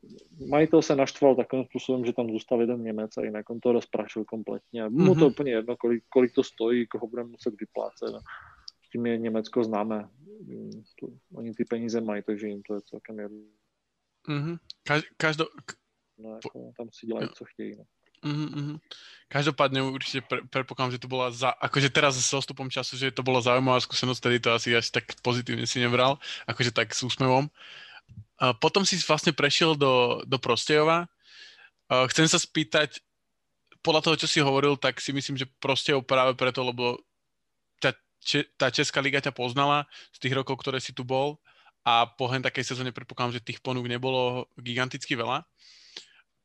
Majitel 0.49 0.81
se 0.81 0.95
naštval 0.95 1.35
takovým 1.35 1.65
způsobem, 1.65 2.05
že 2.05 2.13
tam 2.13 2.29
zůstal 2.29 2.61
jeden 2.61 2.83
Němec 2.83 3.17
a 3.17 3.21
jinak 3.21 3.49
on 3.49 3.59
to 3.59 3.71
rozprašil 3.71 4.25
kompletně. 4.25 4.85
Mm-hmm. 4.85 5.05
Mu 5.05 5.13
to 5.13 5.19
mhm. 5.19 5.31
úplně 5.31 5.51
jedno, 5.51 5.77
kolik, 5.77 6.03
kolik 6.09 6.33
to 6.33 6.43
stojí, 6.43 6.87
koho 6.87 7.07
budeme 7.07 7.29
muset 7.29 7.53
vyplácet. 7.59 8.15
Tím 8.91 9.05
je 9.05 9.17
Německo 9.17 9.63
známe. 9.63 10.09
Oni 11.35 11.53
ty 11.53 11.65
peníze 11.65 12.01
mají, 12.01 12.23
takže 12.25 12.47
jim 12.47 12.61
to 12.61 12.75
je 12.75 12.81
celkem 12.81 13.19
jedno. 13.19 13.37
Mm-hmm. 14.27 14.57
Každo... 15.17 15.45
No, 16.17 16.33
jako, 16.35 16.71
tam 16.77 16.87
si 16.91 17.07
dělají, 17.07 17.29
co 17.33 17.45
chtějí. 17.45 17.75
No. 17.77 17.83
Mm-hmm. 18.21 18.77
Každopádne 19.33 19.81
určite 19.81 20.21
pre, 20.21 20.45
predpokladám, 20.45 20.93
že 20.93 21.01
to 21.01 21.09
bola 21.09 21.33
za, 21.33 21.49
akože 21.57 21.89
teraz 21.89 22.21
s 22.21 22.29
odstupom 22.29 22.69
času, 22.69 22.93
že 22.93 23.09
to 23.09 23.25
bola 23.25 23.41
zaujímavá 23.41 23.81
skúsenosť, 23.81 24.21
tedy 24.21 24.37
to 24.37 24.53
asi 24.53 24.77
až 24.77 24.93
tak 24.93 25.09
pozitívne 25.25 25.65
si 25.65 25.81
nebral, 25.81 26.21
akože 26.45 26.69
tak 26.69 26.93
s 26.93 27.01
úsmevom. 27.01 27.49
A 28.41 28.57
potom 28.57 28.81
si 28.81 28.97
vlastne 29.05 29.29
prešiel 29.31 29.77
do, 29.77 30.25
do 30.25 30.37
Prostejova. 30.41 31.05
A 31.85 32.09
chcem 32.09 32.25
sa 32.25 32.41
spýtať, 32.41 32.97
podľa 33.85 34.01
toho, 34.01 34.15
čo 34.17 34.27
si 34.29 34.41
hovoril, 34.41 34.77
tak 34.81 34.97
si 34.97 35.13
myslím, 35.13 35.37
že 35.37 35.49
Prostejov 35.61 36.09
práve 36.09 36.33
preto, 36.33 36.65
lebo 36.65 36.97
tá, 37.77 37.93
če, 38.25 38.49
tá 38.57 38.73
Česká 38.73 38.97
liga 38.97 39.21
ťa 39.21 39.33
poznala 39.33 39.85
z 40.09 40.25
tých 40.25 40.33
rokov, 40.33 40.57
ktoré 40.57 40.81
si 40.81 40.93
tu 40.93 41.05
bol 41.05 41.37
a 41.85 42.05
po 42.05 42.29
hen 42.29 42.41
takej 42.41 42.73
sezóne 42.73 42.93
predpokladám, 42.93 43.37
že 43.37 43.45
tých 43.45 43.61
ponúk 43.61 43.89
nebolo 43.89 44.49
giganticky 44.57 45.17
veľa 45.17 45.45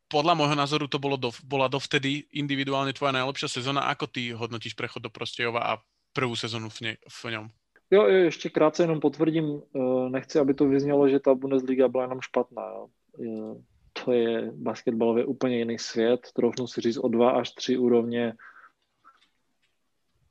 podľa 0.07 0.39
môjho 0.39 0.57
názoru 0.57 0.87
to 0.87 1.03
bolo 1.03 1.19
do, 1.19 1.35
bola 1.43 1.67
dovtedy 1.67 2.31
individuálne 2.35 2.95
tvoja 2.95 3.15
najlepšia 3.15 3.51
sezóna. 3.51 3.91
Ako 3.91 4.07
ty 4.07 4.31
hodnotíš 4.31 4.79
prechod 4.79 5.03
do 5.03 5.11
Prostějova 5.11 5.61
a 5.67 5.73
prvú 6.15 6.39
sezónu 6.39 6.71
v, 6.71 6.79
ne, 6.83 6.93
v 7.03 7.23
ňom? 7.35 7.47
Jo, 7.91 8.07
ještě 8.07 8.51
krátce 8.51 8.83
jenom 8.83 9.01
potvrdím, 9.01 9.63
eh, 9.77 10.11
nechci, 10.11 10.39
aby 10.39 10.55
to 10.55 10.69
vyznělo, 10.69 11.09
že 11.09 11.21
ta 11.21 11.35
Bundesliga 11.35 11.89
byla 11.89 12.03
jenom 12.03 12.21
špatná. 12.21 12.63
Jo. 13.19 13.57
To 14.05 14.13
je 14.13 14.53
basketbalově 14.55 15.25
úplně 15.25 15.59
jiný 15.59 15.79
svět, 15.79 16.21
troufnu 16.35 16.67
si 16.67 16.81
říct 16.81 16.99
o 16.99 17.09
dva 17.09 17.31
až 17.31 17.51
tři 17.51 17.79
úrovně 17.79 18.35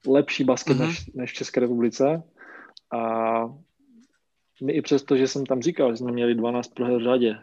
lepší 0.07 0.44
basket 0.44 0.77
mm-hmm. 0.77 0.88
než, 0.88 1.06
než 1.14 1.32
v 1.32 1.34
České 1.34 1.60
republice. 1.60 2.23
A 2.94 3.41
my 4.64 4.73
i 4.73 4.82
přesto, 4.82 5.18
že 5.18 5.27
jsem 5.27 5.45
tam 5.45 5.61
říkal, 5.61 5.91
že 5.91 5.98
jsme 5.98 6.11
měli 6.11 6.36
12 6.36 6.68
proher 6.68 6.98
v 6.98 7.03
řadě, 7.03 7.36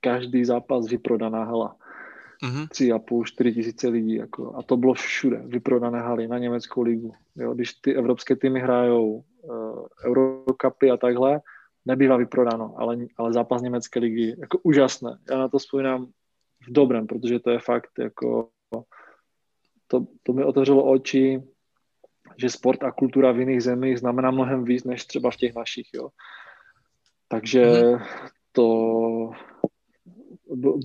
každý 0.00 0.44
zápas 0.44 0.88
vyprodaná 0.88 1.44
hala. 1.44 1.76
Mm-hmm. 2.44 2.68
Tři 2.68 2.92
a 2.92 2.98
půl, 2.98 3.24
čtyři 3.24 3.52
tisíce 3.52 3.88
lidí. 3.88 4.14
Jako, 4.14 4.56
a 4.56 4.62
to 4.62 4.76
bylo 4.76 4.94
všude, 4.94 5.42
vyprodané 5.46 6.00
haly 6.00 6.28
na 6.28 6.38
německou 6.38 6.82
ligu. 6.82 7.12
Jo, 7.36 7.54
když 7.54 7.74
ty 7.74 7.94
evropské 7.94 8.36
týmy 8.36 8.60
hrajou 8.60 9.24
Eurocupy 10.04 10.90
a 10.90 10.96
takhle, 10.96 11.40
nebývá 11.86 12.16
vyprodáno, 12.16 12.74
ale, 12.78 12.96
ale 13.16 13.32
zápas 13.32 13.62
německé 13.62 14.00
ligy, 14.00 14.36
jako 14.38 14.58
úžasné. 14.62 15.18
Já 15.30 15.38
na 15.38 15.48
to 15.48 15.58
vzpomínám 15.58 16.06
v 16.68 16.72
dobrém, 16.72 17.06
protože 17.06 17.38
to 17.38 17.50
je 17.50 17.58
fakt, 17.58 17.90
jako 17.98 18.48
to, 19.86 20.06
to 20.22 20.32
mi 20.32 20.44
otevřelo 20.44 20.90
oči, 20.90 21.42
že 22.36 22.50
sport 22.50 22.82
a 22.82 22.92
kultura 22.92 23.32
v 23.32 23.38
jiných 23.38 23.62
zemích 23.62 23.98
znamená 23.98 24.30
mnohem 24.30 24.64
víc, 24.64 24.84
než 24.84 25.04
třeba 25.04 25.30
v 25.30 25.36
těch 25.36 25.54
našich, 25.54 25.88
jo. 25.94 26.08
Takže 27.28 27.64
mm-hmm. 27.64 28.06
to, 28.52 29.30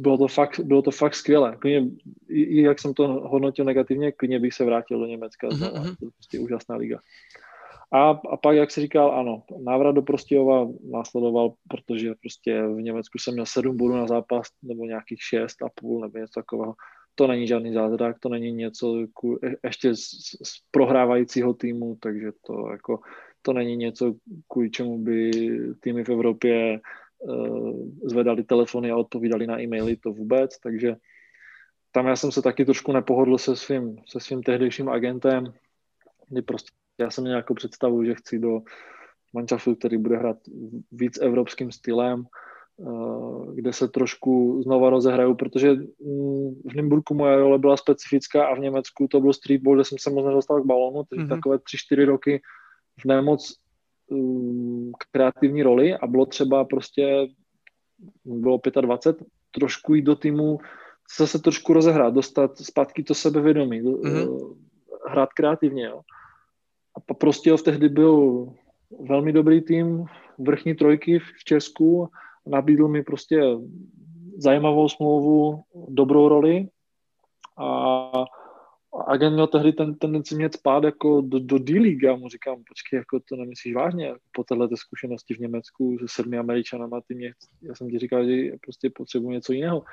bylo 0.02 0.18
to 0.18 0.28
fakt, 0.28 0.60
bylo 0.60 0.82
to 0.82 0.92
fakt 0.92 1.16
skvělé. 1.16 1.58
Klidně, 1.60 1.90
i, 2.30 2.42
i, 2.42 2.62
jak 2.62 2.80
jsem 2.80 2.94
to 2.94 3.08
hodnotil 3.08 3.66
negativně, 3.66 4.12
klidně 4.12 4.40
bych 4.40 4.54
se 4.54 4.66
vrátil 4.66 5.00
do 5.00 5.06
Německa. 5.06 5.48
Mm-hmm. 5.48 5.96
To 6.00 6.06
je 6.06 6.12
prostě 6.12 6.40
úžasná 6.40 6.76
liga. 6.76 7.00
A, 7.94 8.10
a 8.10 8.38
pak, 8.38 8.56
jak 8.56 8.72
se 8.72 8.82
říkal, 8.82 9.12
ano, 9.20 9.44
návrat 9.64 9.92
do 9.92 10.02
Prostějova 10.02 10.68
následoval, 10.92 11.54
protože 11.70 12.14
prostě 12.22 12.68
v 12.68 12.82
Německu 12.82 13.18
jsem 13.20 13.34
měl 13.34 13.46
sedm 13.46 13.78
bodů 13.78 13.94
na 13.94 14.08
zápas, 14.08 14.48
nebo 14.64 14.86
nějakých 14.86 15.22
šest 15.22 15.62
a 15.62 15.70
půl, 15.76 16.02
nebo 16.02 16.18
něco 16.18 16.40
takového. 16.40 16.74
To 17.16 17.28
není 17.28 17.48
žádný 17.48 17.74
zázrak, 17.74 18.20
to 18.20 18.30
není 18.30 18.52
něco 18.52 19.00
e, 19.44 19.56
ještě 19.64 19.96
z, 19.96 20.00
z 20.44 20.52
prohrávajícího 20.72 21.54
týmu, 21.54 21.98
takže 22.02 22.32
to 22.46 22.70
jako 22.72 23.00
to 23.42 23.54
není 23.54 23.76
něco, 23.76 24.14
kvůli 24.48 24.72
čemu 24.72 24.98
by 24.98 25.32
týmy 25.80 26.04
v 26.04 26.10
Evropě 26.10 26.80
Eh, 27.24 28.10
zvedali 28.10 28.44
telefony 28.44 28.92
a 28.92 28.98
odpovídali 28.98 29.48
na 29.48 29.62
e-maily, 29.62 29.96
to 29.96 30.12
vůbec, 30.12 30.60
takže 30.60 30.96
tam 31.92 32.08
já 32.08 32.16
jsem 32.16 32.32
se 32.32 32.42
taky 32.42 32.66
trošku 32.66 32.92
nepohodl 32.92 33.38
se 33.38 33.56
svým, 33.56 33.98
se 34.08 34.20
svým 34.20 34.44
tehdejším 34.44 34.90
agentem, 34.90 35.54
kdy 36.28 36.42
prostě 36.42 36.70
já 36.98 37.12
jsem 37.12 37.22
měl 37.22 37.32
nějakou 37.32 37.54
představu, 37.54 38.04
že 38.04 38.16
chci 38.16 38.40
do 38.40 38.60
Manchesteru, 39.34 39.76
který 39.76 39.98
bude 39.98 40.18
hrát 40.18 40.38
víc 40.92 41.18
evropským 41.22 41.72
stylem, 41.72 42.24
eh, 42.24 43.54
kde 43.54 43.74
se 43.74 43.88
trošku 43.88 44.62
znova 44.64 44.90
rozehraju, 44.90 45.36
protože 45.36 45.74
mm, 45.74 46.56
v 46.72 46.74
Nymburku 46.76 47.14
moje 47.14 47.38
role 47.38 47.60
byla 47.60 47.78
specifická 47.78 48.48
a 48.48 48.56
v 48.56 48.60
Německu 48.60 49.08
to 49.08 49.22
byl 49.22 49.34
streetball, 49.34 49.76
kde 49.76 49.86
jsem 49.86 49.98
se 50.02 50.10
moc 50.10 50.26
nedostal 50.26 50.62
k 50.62 50.66
balonu, 50.66 51.04
takže 51.10 51.26
mm-hmm. 51.26 51.30
takové 51.30 51.60
tři, 51.60 51.78
čtyři 51.78 52.06
roky 52.06 52.42
v 53.02 53.06
nemoc 53.06 53.66
Um, 54.12 54.92
kreativní 55.12 55.64
roli 55.64 55.94
a 55.94 56.08
bylo 56.08 56.26
třeba 56.26 56.66
prostě, 56.66 57.28
bylo 58.26 58.60
25, 58.82 59.28
trošku 59.52 59.94
jít 59.94 60.02
do 60.02 60.16
týmu, 60.16 60.58
zase 61.18 61.40
trošku 61.40 61.74
rozehrát, 61.74 62.14
dostat 62.14 62.58
zpátky 62.58 63.04
to 63.04 63.14
sebevědomí, 63.14 63.82
mm-hmm. 63.82 64.56
hrát 65.10 65.34
kreativně. 65.34 65.86
Jo. 65.86 66.02
A 67.10 67.14
prostě 67.14 67.54
v 67.54 67.62
tehdy 67.62 67.90
byl 67.90 68.48
velmi 69.00 69.34
dobrý 69.34 69.62
tým, 69.62 70.06
vrchní 70.38 70.76
trojky 70.76 71.20
v 71.20 71.44
Česku, 71.44 72.10
nabídl 72.46 72.88
mi 72.88 73.04
prostě 73.04 73.42
zajímavou 74.38 74.90
smlouvu, 74.90 75.64
dobrou 75.88 76.30
roli 76.30 76.68
a 77.58 78.12
agent 79.08 79.34
měl 79.34 79.48
tehdy 79.48 79.74
ten 79.74 79.96
tendenci 79.96 80.36
mě 80.36 80.50
spát 80.56 80.84
jako 80.84 81.22
do, 81.22 81.40
do 81.40 81.60
D-League. 81.60 82.04
Já 82.04 82.16
mu 82.16 82.30
říkám, 82.30 82.64
počkej, 82.68 82.98
jako 82.98 83.20
to 83.30 83.36
nemyslíš 83.36 83.76
vážně? 83.76 84.14
Po 84.32 84.44
této 84.44 84.78
zkušenosti 84.78 85.34
v 85.34 85.40
Německu 85.40 85.98
se 86.00 86.06
sedmi 86.10 86.38
Američanama, 86.38 87.02
ty 87.08 87.16
mě, 87.16 87.34
já 87.62 87.76
jsem 87.76 87.90
ti 87.90 88.00
říkal, 88.00 88.26
že 88.26 88.52
prostě 88.62 88.90
potřebuji 88.90 89.30
něco 89.30 89.54
jiného. 89.54 89.84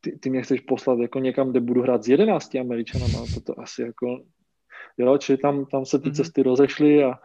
Ty, 0.00 0.18
ty 0.18 0.30
mě 0.30 0.42
chceš 0.42 0.60
poslat 0.60 0.98
jako 0.98 1.18
někam, 1.18 1.50
kde 1.50 1.60
budu 1.60 1.82
hrát 1.82 2.04
s 2.04 2.08
jedenácti 2.08 2.60
Američanama, 2.60 3.24
to, 3.34 3.40
to 3.40 3.60
asi 3.60 3.82
jako, 3.82 4.20
jo, 4.98 5.18
čili 5.18 5.38
tam, 5.38 5.66
tam 5.66 5.84
se 5.84 5.98
ty 5.98 6.08
mm-hmm. 6.08 6.14
cesty 6.14 6.42
rozešly 6.42 7.04
a, 7.04 7.18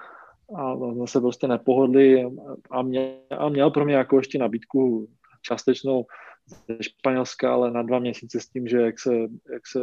a 0.58 0.76
jsme 0.94 1.08
se 1.08 1.22
prostě 1.22 1.48
nepohodli 1.48 2.26
a, 2.72 2.82
mě, 2.82 3.18
a 3.38 3.50
měl 3.50 3.72
pro 3.72 3.86
mě 3.86 3.96
jako 3.96 4.18
ještě 4.18 4.38
nabídku 4.38 5.08
částečnou 5.42 6.06
ze 6.48 6.84
Španělska, 6.84 7.54
ale 7.54 7.72
na 7.72 7.84
dva 7.84 8.00
měsíce 8.00 8.40
s 8.40 8.50
tím, 8.50 8.68
že 8.68 8.78
jak 8.78 9.00
se, 9.00 9.14
jak 9.54 9.68
se 9.68 9.80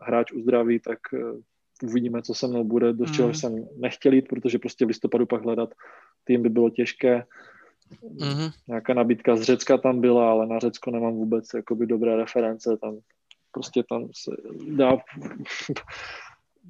hráč 0.00 0.32
uzdraví, 0.32 0.80
tak 0.80 0.98
eh, 1.14 1.18
uvidíme, 1.82 2.22
co 2.22 2.34
se 2.34 2.46
mnou 2.46 2.64
bude, 2.64 2.92
do 2.92 3.06
čeho 3.06 3.28
mm. 3.28 3.34
jsem 3.34 3.68
nechtěl 3.76 4.12
jít, 4.12 4.28
protože 4.28 4.58
prostě 4.58 4.84
v 4.84 4.88
listopadu 4.88 5.26
pak 5.26 5.44
hledat 5.44 5.74
tým 6.24 6.42
by 6.42 6.48
bylo 6.48 6.70
těžké. 6.70 7.24
Mm-hmm. 8.02 8.52
Nějaká 8.68 8.94
nabídka 8.94 9.36
z 9.36 9.42
Řecka 9.42 9.78
tam 9.78 10.00
byla, 10.00 10.30
ale 10.30 10.46
na 10.46 10.58
Řecko 10.58 10.90
nemám 10.90 11.12
vůbec 11.12 11.44
jakoby 11.54 11.86
dobré 11.86 12.16
reference, 12.16 12.76
tam 12.76 12.98
prostě 13.52 13.82
tam 13.88 14.08
se 14.14 14.30
dá 14.76 14.96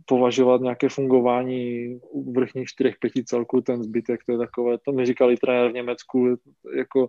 považovat 0.07 0.61
nějaké 0.61 0.89
fungování 0.89 1.99
u 2.03 2.33
vrchních 2.33 2.69
čtyřech, 2.69 2.95
pěti 3.01 3.25
celků, 3.25 3.61
ten 3.61 3.83
zbytek, 3.83 4.21
to 4.27 4.33
je 4.33 4.39
takové, 4.39 4.79
to 4.79 4.93
mi 4.93 5.07
říkali 5.07 5.37
trenér 5.37 5.71
v 5.71 5.75
Německu, 5.75 6.37
jako 6.77 7.09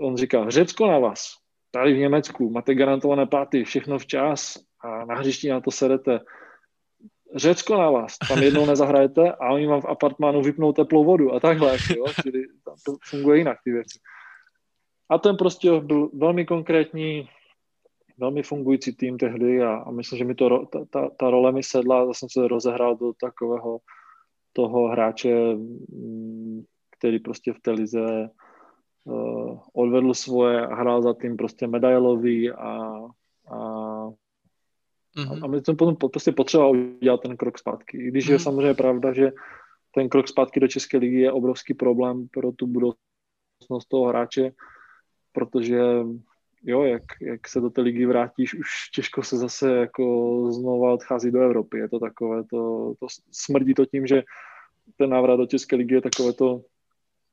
on 0.00 0.16
říká, 0.16 0.50
Řecko 0.50 0.86
na 0.86 0.98
vás, 0.98 1.34
tady 1.70 1.94
v 1.94 1.98
Německu, 1.98 2.50
máte 2.50 2.74
garantované 2.74 3.26
páty, 3.26 3.64
všechno 3.64 3.98
včas 3.98 4.58
a 4.80 5.04
na 5.04 5.14
hřišti 5.14 5.48
na 5.48 5.60
to 5.60 5.70
sedete. 5.70 6.20
Řecko 7.34 7.78
na 7.78 7.90
vás, 7.90 8.18
tam 8.28 8.42
jednou 8.42 8.66
nezahrajete 8.72 9.32
a 9.32 9.52
oni 9.52 9.66
vám 9.66 9.80
v 9.80 9.88
apartmánu 9.88 10.42
vypnou 10.42 10.72
teplou 10.72 11.04
vodu 11.04 11.34
a 11.34 11.40
takhle, 11.40 11.76
jo? 11.96 12.04
čili 12.22 12.44
tam 12.64 12.74
to 12.86 12.96
funguje 13.04 13.38
jinak 13.38 13.58
ty 13.64 13.72
věci. 13.72 13.98
A 15.10 15.18
ten 15.18 15.36
prostě 15.36 15.80
byl 15.80 16.10
velmi 16.14 16.46
konkrétní, 16.46 17.28
velmi 18.18 18.42
fungující 18.42 18.92
tým 18.92 19.18
tehdy 19.18 19.62
a, 19.62 19.74
a 19.74 19.90
myslím, 19.90 20.18
že 20.18 20.24
mi 20.24 20.34
to, 20.34 20.66
ta, 20.66 20.84
ta, 20.90 21.10
ta 21.18 21.30
role 21.30 21.52
mi 21.52 21.62
sedla, 21.62 22.06
zase 22.06 22.18
jsem 22.18 22.28
se 22.28 22.48
rozehrál 22.48 22.96
do 22.96 23.12
takového 23.20 23.78
toho 24.52 24.88
hráče, 24.88 25.54
mm, 25.54 26.62
který 26.98 27.18
prostě 27.18 27.52
v 27.52 27.60
té 27.60 27.70
lize 27.70 28.30
uh, 29.04 29.58
odvedl 29.72 30.14
svoje 30.14 30.66
a 30.66 30.74
hrál 30.74 31.02
za 31.02 31.14
tým 31.14 31.36
prostě 31.36 31.66
medailový 31.66 32.50
a, 32.50 32.68
a, 33.48 33.56
mm-hmm. 35.16 35.44
a 35.44 35.46
my 35.46 35.60
jsme 35.60 35.74
potom 35.74 35.96
prostě 35.96 36.32
potřeba 36.32 36.68
udělat 36.68 37.20
ten 37.20 37.36
krok 37.36 37.58
zpátky. 37.58 37.98
I 37.98 38.08
když 38.08 38.24
mm-hmm. 38.24 38.30
je 38.30 38.36
mhm. 38.36 38.42
samozřejmě 38.42 38.74
pravda, 38.74 39.12
že 39.12 39.32
ten 39.94 40.08
krok 40.08 40.28
zpátky 40.28 40.60
do 40.60 40.68
České 40.68 40.98
ligy 40.98 41.20
je 41.20 41.32
obrovský 41.32 41.74
problém 41.74 42.28
pro 42.28 42.52
tu 42.52 42.66
budoucnost 42.66 43.88
toho 43.88 44.08
hráče, 44.08 44.52
protože 45.32 45.80
jo, 46.62 46.84
jak, 46.84 47.02
jak 47.20 47.48
se 47.48 47.60
do 47.60 47.70
té 47.70 47.80
ligy 47.80 48.06
vrátíš, 48.06 48.54
už 48.54 48.90
těžko 48.94 49.22
se 49.22 49.36
zase 49.36 49.76
jako 49.76 50.46
znova 50.52 50.92
odchází 50.92 51.30
do 51.30 51.40
Evropy. 51.40 51.78
Je 51.78 51.88
to 51.88 51.98
takové, 51.98 52.44
to, 52.44 52.92
to 53.00 53.06
smrdí 53.32 53.74
to 53.74 53.86
tím, 53.86 54.06
že 54.06 54.22
ten 54.96 55.10
návrat 55.10 55.36
do 55.36 55.46
České 55.46 55.76
ligy 55.76 55.94
je 55.94 56.00
takové 56.00 56.32
to 56.32 56.62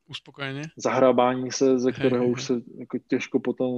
uspokojeně. 0.08 0.62
Zahrabání 0.76 1.52
se, 1.52 1.78
ze 1.78 1.92
kterého 1.92 2.26
už 2.26 2.44
se 2.44 2.54
jako 2.78 2.98
těžko 3.06 3.40
potom 3.40 3.72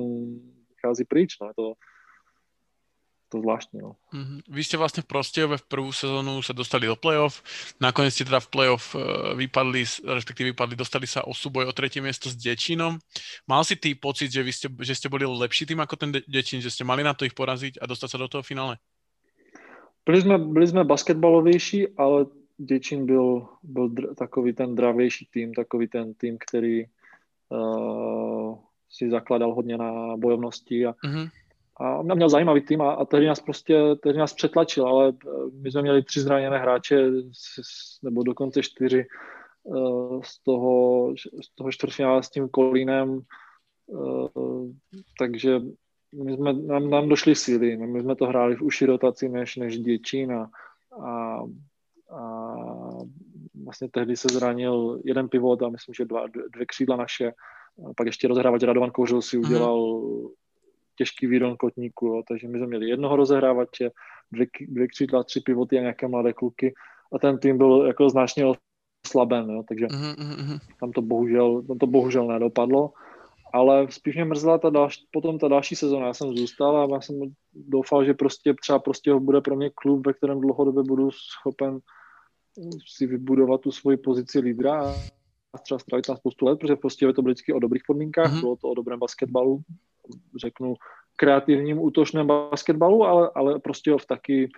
vychází 0.71 1.05
pryč. 1.05 1.37
No. 1.41 1.53
To, 1.57 1.73
to 3.29 3.41
zvláštní. 3.41 3.81
No. 3.81 3.97
Mm-hmm. 4.15 4.39
Vy 4.49 4.63
ste 4.65 4.81
vlastne 4.81 5.05
v 5.05 5.11
Prostějove 5.13 5.57
v 5.61 5.69
prvú 5.69 5.93
sezónu 5.93 6.41
sa 6.41 6.57
dostali 6.57 6.89
do 6.89 6.97
playoff, 6.97 7.45
nakoniec 7.77 8.17
ste 8.17 8.25
teda 8.25 8.41
v 8.41 8.49
playoff 8.49 8.97
uh, 8.97 9.37
vypadli, 9.37 9.85
respektíve 10.05 10.57
vypadli, 10.57 10.75
dostali 10.77 11.05
sa 11.05 11.21
o 11.29 11.37
súboj 11.37 11.69
o 11.69 11.77
tretie 11.77 12.01
miesto 12.01 12.33
s 12.33 12.37
Dečinom. 12.41 12.97
Mal 13.45 13.63
si 13.69 13.77
ty 13.77 13.93
pocit, 13.93 14.33
že, 14.33 14.41
vy 14.41 14.53
ste, 14.53 14.69
že 14.81 14.95
ste 14.97 15.13
boli 15.13 15.29
lepší 15.29 15.69
tým 15.69 15.81
ako 15.85 15.95
ten 16.01 16.11
Dečín, 16.25 16.65
že 16.65 16.73
ste 16.73 16.89
mali 16.89 17.05
na 17.05 17.13
to 17.13 17.29
ich 17.29 17.37
poraziť 17.37 17.79
a 17.79 17.85
dostať 17.85 18.09
sa 18.09 18.19
do 18.19 18.29
toho 18.29 18.43
finále? 18.43 18.81
Byli 20.09 20.21
jsme, 20.21 20.39
byli 20.39 20.67
jsme 20.67 20.85
basketbalovější, 20.85 21.89
ale 21.97 22.27
Děčín 22.59 23.07
byl, 23.07 23.47
byl 23.63 23.89
dr- 23.89 24.15
takový 24.15 24.53
ten 24.53 24.75
dravější 24.75 25.29
tým, 25.31 25.55
takový 25.55 25.89
ten 25.89 26.15
tým, 26.15 26.37
který 26.41 26.85
uh, 27.49 28.59
si 28.91 29.11
zakladal 29.11 29.55
hodně 29.55 29.77
na 29.77 30.17
bojovnosti 30.17 30.87
a, 30.87 30.93
mm-hmm. 30.93 31.29
A 31.81 32.03
měl 32.03 32.29
zajímavý 32.29 32.61
tým 32.61 32.83
a, 32.83 32.93
a 32.93 33.05
tehdy 33.05 33.27
nás 33.27 33.41
prostě 33.41 33.81
tehdy 34.03 34.19
nás 34.19 34.33
přetlačil, 34.33 34.87
ale 34.87 35.09
eh, 35.09 35.31
my 35.63 35.71
jsme 35.71 35.83
měli 35.83 36.03
tři 36.03 36.21
zraněné 36.21 36.59
hráče, 36.59 37.11
nebo 38.03 38.23
dokonce 38.23 38.63
čtyři 38.63 39.07
uh, 39.63 40.23
z 40.23 40.43
toho, 40.43 41.15
z 41.17 41.55
toho 41.55 41.73
čtvrtfinále 41.73 42.23
s 42.23 42.31
tím 42.31 42.49
Kolínem, 42.49 43.21
uh, 43.87 44.71
takže 45.19 45.61
my 46.25 46.33
jsme, 46.33 46.53
nám, 46.53 46.91
nám 46.91 47.09
došly 47.09 47.35
síly, 47.35 47.77
my 47.77 48.03
jsme 48.03 48.17
to 48.17 48.27
hráli 48.27 48.57
v 48.57 48.63
uši 48.63 48.87
rotaci 48.87 49.29
než, 49.29 49.57
než 49.57 49.79
Děčín 49.79 50.33
a, 50.33 50.51
a, 51.05 51.41
a 52.17 52.23
vlastně 53.65 53.89
tehdy 53.89 54.17
se 54.17 54.29
zranil 54.33 55.01
jeden 55.05 55.29
pivot 55.29 55.63
a 55.63 55.69
myslím, 55.69 55.95
že 55.95 56.05
dva, 56.05 56.27
dvě 56.55 56.67
křídla 56.67 56.97
naše. 56.97 57.33
A 57.91 57.95
pak 57.97 58.07
ještě 58.07 58.29
rozhrávač 58.29 58.63
Radovan 58.63 58.91
Kouřil 58.91 59.23
si 59.23 59.39
mhm. 59.39 59.47
udělal. 59.47 59.98
Těžký 60.99 61.27
výdon 61.27 61.57
kotníku, 61.57 62.07
jo, 62.07 62.23
takže 62.29 62.49
my 62.49 62.59
jsme 62.59 62.67
měli 62.67 62.89
jednoho 62.89 63.17
rozehrávače, 63.17 63.91
dvě, 64.33 64.47
dvě 64.69 64.89
křídla, 64.89 65.25
tři 65.25 65.41
pivoty 65.41 65.79
a 65.79 65.81
nějaké 65.81 66.09
mladé 66.09 66.33
kluky 66.33 66.75
a 67.13 67.19
ten 67.19 67.39
tým 67.39 67.59
byl 67.59 67.85
jako 67.87 68.11
značně 68.11 68.45
oslaben, 69.07 69.51
jo, 69.51 69.63
takže 69.69 69.87
mm-hmm. 69.87 70.59
tam 70.81 70.93
to 70.93 71.03
bohužel, 71.03 71.63
tam 71.63 71.79
to 71.79 71.87
bohužel 71.87 72.27
nedopadlo 72.27 72.93
ale 73.53 73.87
spíš 73.91 74.15
mě 74.15 74.25
mrzela 74.25 74.59
ta 74.59 74.71
další, 74.71 75.07
potom 75.11 75.39
ta 75.39 75.49
další 75.49 75.77
sezóna. 75.77 76.07
Já 76.07 76.15
jsem 76.15 76.37
zůstal 76.37 76.77
a 76.77 76.95
já 76.95 77.01
jsem 77.01 77.21
doufal, 77.55 78.05
že 78.05 78.15
prostě 78.15 78.55
třeba 78.55 78.79
prostě 78.79 79.15
bude 79.15 79.41
pro 79.41 79.57
mě 79.57 79.71
klub, 79.75 80.07
ve 80.07 80.13
kterém 80.13 80.41
dlouhodobě 80.41 80.83
budu 80.83 81.11
schopen 81.11 81.79
si 82.87 83.07
vybudovat 83.07 83.61
tu 83.61 83.73
svoji 83.73 83.97
pozici 83.97 84.39
lídra 84.39 84.95
a 85.53 85.59
třeba 85.59 85.79
strávit 85.79 86.07
tam 86.07 86.17
spoustu 86.17 86.47
let, 86.47 86.59
protože 86.59 86.77
prostě 86.77 87.13
to 87.13 87.23
bylo 87.23 87.33
vždycky 87.33 87.53
o 87.53 87.59
dobrých 87.59 87.83
podmínkách, 87.87 88.33
mm-hmm. 88.33 88.41
bylo 88.41 88.57
to 88.57 88.69
o 88.69 88.75
dobrém 88.75 88.99
basketbalu, 88.99 89.61
řeknu 90.41 90.75
kreativním, 91.17 91.83
útočném 91.83 92.27
basketbalu, 92.27 93.05
ale, 93.05 93.31
ale 93.35 93.59
prostě 93.59 93.93
ho 93.93 93.99
v 93.99 94.07
taky 94.07 94.49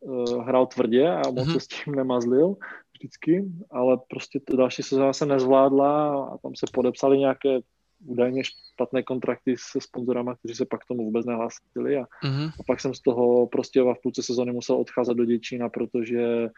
uh, 0.00 0.42
hrál 0.42 0.66
tvrdě 0.66 1.10
a 1.10 1.22
moc 1.30 1.34
mm-hmm. 1.34 1.52
se 1.52 1.60
s 1.60 1.66
tím 1.66 1.94
nemazlil 1.94 2.56
vždycky, 2.98 3.44
ale 3.70 3.98
prostě 4.10 4.40
ta 4.40 4.56
další 4.56 4.82
sezóna 4.82 5.12
se 5.12 5.26
nezvládla 5.26 6.24
a 6.24 6.38
tam 6.38 6.52
se 6.56 6.66
podepsali 6.72 7.18
nějaké 7.18 7.58
údajně 8.06 8.42
špatné 8.44 9.02
kontrakty 9.02 9.54
se 9.58 9.80
sponzorama, 9.80 10.34
kteří 10.34 10.54
se 10.54 10.66
pak 10.66 10.84
tomu 10.84 11.04
vůbec 11.04 11.26
nehlásili 11.26 11.96
a, 11.96 12.02
mm-hmm. 12.02 12.48
a 12.60 12.62
pak 12.66 12.80
jsem 12.80 12.94
z 12.94 13.00
toho 13.00 13.46
prostě 13.46 13.82
v 13.82 13.94
půlce 14.02 14.22
sezóny 14.22 14.52
musel 14.52 14.76
odcházet 14.76 15.14
do 15.14 15.24
Děčína, 15.24 15.68
protože 15.68 16.48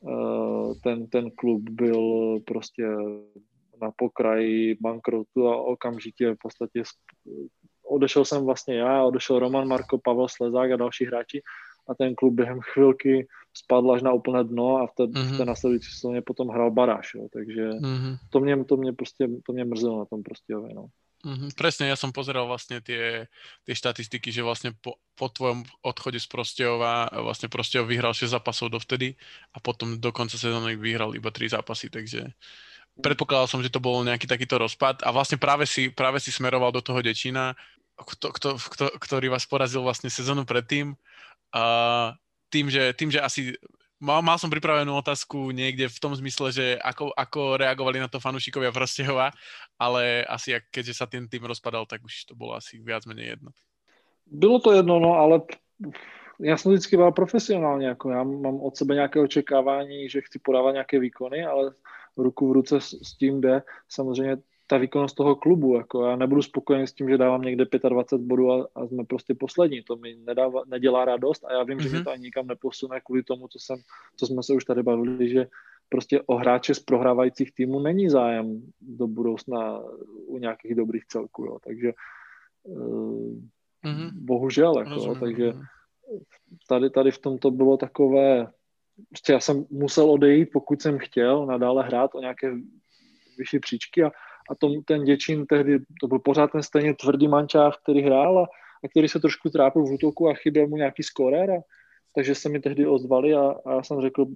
uh, 0.00 0.74
ten, 0.82 1.06
ten 1.06 1.30
klub 1.30 1.62
byl 1.70 2.38
prostě 2.46 2.86
na 3.82 3.90
pokraji 3.96 4.76
bankrotu 4.80 5.48
a 5.48 5.62
okamžitě 5.62 6.34
v 6.34 6.38
podstatě 6.42 6.82
odešel 7.88 8.24
jsem 8.24 8.44
vlastně 8.44 8.74
já, 8.74 9.02
odešel 9.04 9.38
Roman 9.38 9.68
Marko, 9.68 9.98
Pavel 9.98 10.28
Slezák 10.28 10.72
a 10.72 10.76
další 10.76 11.04
hráči 11.04 11.42
a 11.88 11.94
ten 11.94 12.14
klub 12.14 12.34
během 12.34 12.60
chvilky 12.60 13.26
spadl 13.54 13.92
až 13.92 14.02
na 14.02 14.12
úplné 14.12 14.44
dno 14.44 14.76
a 14.76 14.86
v 14.86 14.94
té, 14.94 15.02
mm-hmm. 15.02 15.24
v 15.24 15.36
té 15.36 15.44
mhm. 15.44 15.46
následující 15.46 15.90
sezóně 15.90 16.22
potom 16.22 16.48
hrál 16.48 16.70
Baráš, 16.70 17.14
jo, 17.14 17.28
takže 17.32 17.70
mm-hmm. 17.70 18.18
to, 18.30 18.40
mě, 18.40 18.64
to, 18.64 18.76
mě 18.76 18.92
prostě, 18.92 19.28
to 19.46 19.52
mě 19.52 19.64
mrzelo 19.64 19.98
na 19.98 20.04
tom 20.04 20.22
prostě, 20.22 20.54
no. 20.74 20.86
Mm-hmm, 21.24 21.58
presne, 21.58 21.90
ja 21.90 21.98
som 21.98 22.14
pozeral 22.14 22.46
vlastne 22.46 22.78
tie, 22.78 23.26
tie 23.66 23.74
štatistiky, 23.74 24.30
že 24.30 24.46
vlastne 24.46 24.76
po, 24.78 25.00
po 25.18 25.26
tvojom 25.26 25.66
odchode 25.82 26.22
z 26.22 26.28
Prostejova 26.28 27.10
vlastne 27.18 27.50
Prostejov 27.50 27.90
vyhral 27.90 28.14
6 28.14 28.30
zápasov 28.30 28.70
dovtedy 28.70 29.18
a 29.50 29.58
potom 29.58 29.98
do 29.98 30.14
konca 30.14 30.38
sezóny 30.38 30.78
vyhral 30.78 31.18
iba 31.18 31.32
3 31.34 31.58
zápasy, 31.58 31.90
takže 31.90 32.30
predpokladal 33.00 33.48
som, 33.50 33.58
že 33.58 33.72
to 33.72 33.82
bol 33.82 34.06
nejaký 34.06 34.30
takýto 34.30 34.60
rozpad 34.60 35.02
a 35.02 35.10
vlastne 35.10 35.40
práve 35.40 35.66
si, 35.66 35.90
práve 35.90 36.22
si 36.22 36.30
smeroval 36.30 36.70
do 36.70 36.84
toho 36.84 37.02
Dečína, 37.02 37.58
kto, 37.96 38.26
kto, 38.32 38.48
kto, 38.60 38.84
ktorý 39.00 39.32
vás 39.32 39.48
porazil 39.48 39.80
vlastne 39.80 40.12
sezónu 40.12 40.44
predtým 40.44 40.92
a 41.52 42.12
tým, 42.52 42.68
že, 42.68 42.92
tým, 42.92 43.10
že 43.10 43.20
asi 43.20 43.56
mal, 44.00 44.20
mal 44.20 44.36
som 44.36 44.52
pripravenú 44.52 44.92
otázku 45.00 45.50
niekde 45.50 45.88
v 45.88 45.98
tom 46.00 46.12
zmysle, 46.12 46.52
že 46.52 46.66
ako, 46.84 47.16
ako 47.16 47.56
reagovali 47.56 47.98
na 48.00 48.08
to 48.08 48.20
fanúšikovia 48.20 48.70
Vrstehova, 48.70 49.32
ale 49.80 50.24
asi 50.28 50.56
jak, 50.56 50.64
keďže 50.68 50.94
sa 50.94 51.06
ten 51.08 51.24
tým 51.28 51.48
rozpadal, 51.48 51.88
tak 51.88 52.04
už 52.04 52.28
to 52.28 52.34
bolo 52.36 52.54
asi 52.54 52.78
viac 52.80 53.08
menej 53.08 53.36
jedno. 53.36 53.50
Bylo 54.26 54.58
to 54.58 54.72
jedno, 54.72 55.00
no, 55.00 55.14
ale 55.14 55.40
já 56.40 56.56
jsem 56.56 56.72
vždycky 56.72 56.96
byl 56.96 57.12
profesionálně, 57.12 57.86
jako 57.86 58.10
já 58.10 58.22
mám 58.22 58.60
od 58.60 58.76
sebe 58.76 58.94
nějaké 58.94 59.20
očekávání, 59.20 60.08
že 60.08 60.20
chci 60.20 60.38
podávat 60.38 60.72
nějaké 60.72 60.98
výkony, 60.98 61.46
ale 61.46 61.72
ruku 62.16 62.48
v 62.48 62.52
ruce 62.52 62.80
s 62.80 63.16
tím 63.18 63.40
jde 63.40 63.62
samozřejmě 63.88 64.36
ta 64.66 64.78
výkonnost 64.78 65.16
toho 65.16 65.36
klubu. 65.36 65.76
Jako 65.76 66.06
já 66.06 66.16
nebudu 66.16 66.42
spokojený 66.42 66.86
s 66.86 66.92
tím, 66.92 67.08
že 67.08 67.18
dávám 67.18 67.42
někde 67.42 67.64
25 67.88 68.26
bodů 68.26 68.52
a, 68.52 68.68
a 68.74 68.86
jsme 68.86 69.04
prostě 69.04 69.34
poslední. 69.34 69.82
To 69.82 69.96
mi 69.96 70.16
nedává, 70.16 70.62
nedělá 70.66 71.04
radost 71.04 71.44
a 71.44 71.52
já 71.52 71.62
vím, 71.62 71.78
mm-hmm. 71.78 71.82
že 71.82 71.88
mě 71.88 71.98
mhm. 71.98 72.04
to 72.04 72.10
ani 72.10 72.22
nikam 72.22 72.46
neposune 72.46 73.00
kvůli 73.00 73.22
tomu, 73.22 73.48
co, 73.48 73.58
jsem, 73.58 73.76
co 74.16 74.26
jsme 74.26 74.42
se 74.42 74.52
už 74.52 74.64
tady 74.64 74.82
bavili, 74.82 75.28
že 75.28 75.46
prostě 75.88 76.22
o 76.26 76.36
hráče 76.36 76.74
z 76.74 76.80
prohrávajících 76.80 77.54
týmů 77.54 77.80
není 77.80 78.08
zájem 78.08 78.62
do 78.80 79.06
budoucna 79.06 79.80
u 80.26 80.38
nějakých 80.38 80.74
dobrých 80.74 81.06
celků. 81.06 81.44
Jo. 81.44 81.58
Takže 81.64 81.92
mm-hmm. 83.84 84.10
bohužel. 84.14 84.78
Jako, 84.78 84.90
Rozumím. 84.90 85.20
takže 85.20 85.52
tady, 86.68 86.90
tady 86.90 87.10
v 87.10 87.18
tom 87.18 87.38
to 87.38 87.50
bylo 87.50 87.76
takové, 87.76 88.46
prostě 89.08 89.32
já 89.32 89.40
jsem 89.40 89.64
musel 89.70 90.10
odejít, 90.10 90.48
pokud 90.52 90.82
jsem 90.82 90.98
chtěl 90.98 91.46
nadále 91.46 91.84
hrát 91.84 92.14
o 92.14 92.20
nějaké 92.20 92.54
vyšší 93.38 93.58
příčky 93.58 94.04
a 94.04 94.10
a 94.50 94.54
tom, 94.54 94.82
ten 94.84 95.04
Děčín 95.04 95.46
tehdy, 95.46 95.78
to 96.00 96.08
byl 96.08 96.18
pořád 96.18 96.52
ten 96.52 96.62
stejně 96.62 96.94
tvrdý 96.94 97.28
mančáv, 97.28 97.76
který 97.82 98.02
hrál 98.02 98.38
a, 98.38 98.42
a 98.84 98.88
který 98.90 99.08
se 99.08 99.20
trošku 99.20 99.50
trápil 99.50 99.82
v 99.82 99.92
útoku 99.92 100.28
a 100.28 100.34
chyběl 100.34 100.66
mu 100.66 100.76
nějaký 100.76 101.02
skorer 101.02 101.50
a, 101.50 101.60
takže 102.14 102.34
se 102.34 102.48
mi 102.48 102.60
tehdy 102.60 102.86
ozvali 102.86 103.34
a, 103.34 103.54
a 103.66 103.72
já 103.72 103.82
jsem 103.82 104.00
řekl, 104.00 104.26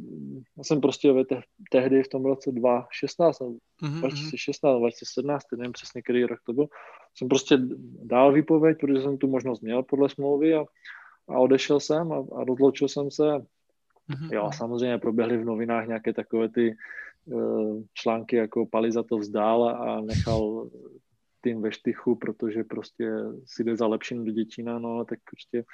já 0.59 0.65
jsem 0.65 0.81
prostě 0.81 1.13
ve 1.13 1.25
te, 1.25 1.41
tehdy 1.71 2.03
v 2.03 2.09
tom 2.09 2.25
roce 2.25 2.53
2016, 2.53 3.41
mm-hmm. 3.41 3.99
2016, 3.99 4.79
2017, 4.79 5.45
nevím 5.57 5.73
přesně, 5.73 6.03
který 6.03 6.25
rok 6.25 6.39
to 6.47 6.53
byl, 6.53 6.67
jsem 7.15 7.29
prostě 7.29 7.59
dál 8.03 8.33
výpověď, 8.33 8.79
protože 8.81 9.03
jsem 9.03 9.19
tu 9.19 9.29
možnost 9.29 9.61
měl 9.61 9.83
podle 9.83 10.09
smlouvy 10.09 10.55
a, 10.55 10.65
a 11.29 11.39
odešel 11.39 11.81
jsem 11.81 12.13
a, 12.13 12.17
a 12.17 12.45
rozloučil 12.45 12.89
jsem 12.89 13.11
se. 13.11 13.23
Mm-hmm. 13.23 14.33
Jo, 14.33 14.51
samozřejmě 14.55 14.99
proběhly 14.99 15.39
v 15.39 15.45
novinách 15.45 15.87
nějaké 15.87 16.13
takové 16.13 16.49
ty 16.49 16.71
Eh, 16.71 16.77
články 17.95 18.37
jako 18.37 18.67
Pali 18.67 18.93
za 18.93 19.03
to 19.03 19.19
vzdál 19.19 19.65
a 19.65 20.01
nechal 20.01 20.71
tým 21.41 21.63
ve 21.63 21.73
štychu, 21.73 22.15
protože 22.15 22.65
prostě 22.65 23.11
si 23.47 23.65
jde 23.65 23.77
za 23.77 23.87
lepším 23.87 24.25
do 24.25 24.33
Děčína, 24.33 24.79
no 24.79 25.05
tak 25.05 25.19
prostě 25.31 25.65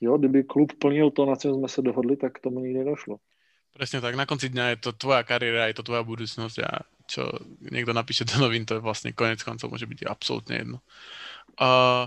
jo, 0.00 0.18
kdyby 0.18 0.44
klub 0.44 0.72
plnil 0.78 1.10
to, 1.10 1.26
na 1.26 1.36
čem 1.36 1.54
jsme 1.54 1.68
se 1.68 1.82
dohodli, 1.82 2.16
tak 2.16 2.38
tomu 2.38 2.60
nikdy 2.60 2.78
nedošlo. 2.78 3.16
Presne 3.74 3.98
tak, 3.98 4.14
na 4.14 4.22
konci 4.22 4.54
dňa 4.54 4.64
je 4.70 4.78
to 4.86 4.90
tvoja 4.94 5.26
kariéra, 5.26 5.66
je 5.66 5.74
to 5.74 5.82
tvoja 5.82 6.06
budúcnosť 6.06 6.56
a 6.62 6.86
čo 7.10 7.26
niekto 7.58 7.90
napíše 7.90 8.22
do 8.22 8.38
novín, 8.38 8.62
to 8.62 8.78
je 8.78 8.84
vlastne 8.86 9.10
konec 9.10 9.42
koncov 9.42 9.66
môže 9.66 9.90
byť 9.90 10.06
absolútne 10.06 10.62
jedno. 10.62 10.78
Uh. 11.58 12.06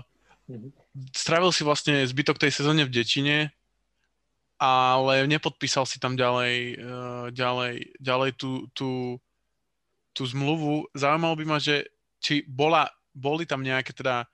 Strávil 1.12 1.52
si 1.52 1.60
vlastne 1.60 2.08
zbytok 2.08 2.40
tej 2.40 2.56
sezóne 2.56 2.88
v 2.88 2.90
Dečine, 2.90 3.52
ale 4.58 5.26
nepodpísal 5.30 5.86
si 5.86 6.02
tam 6.02 6.18
ďalej, 6.18 6.82
uh, 6.82 7.26
ďalej, 7.30 7.94
ďalej 8.02 8.30
tú, 8.34 8.66
tú, 8.74 9.16
tú 10.12 10.22
zmluvu. 10.26 10.90
Zaujímalo 10.92 11.38
by 11.38 11.44
ma, 11.46 11.58
že 11.62 11.86
či 12.18 12.42
bola, 12.44 12.90
boli 13.14 13.46
tam 13.46 13.62
nejaké 13.62 13.94
teda 13.94 14.26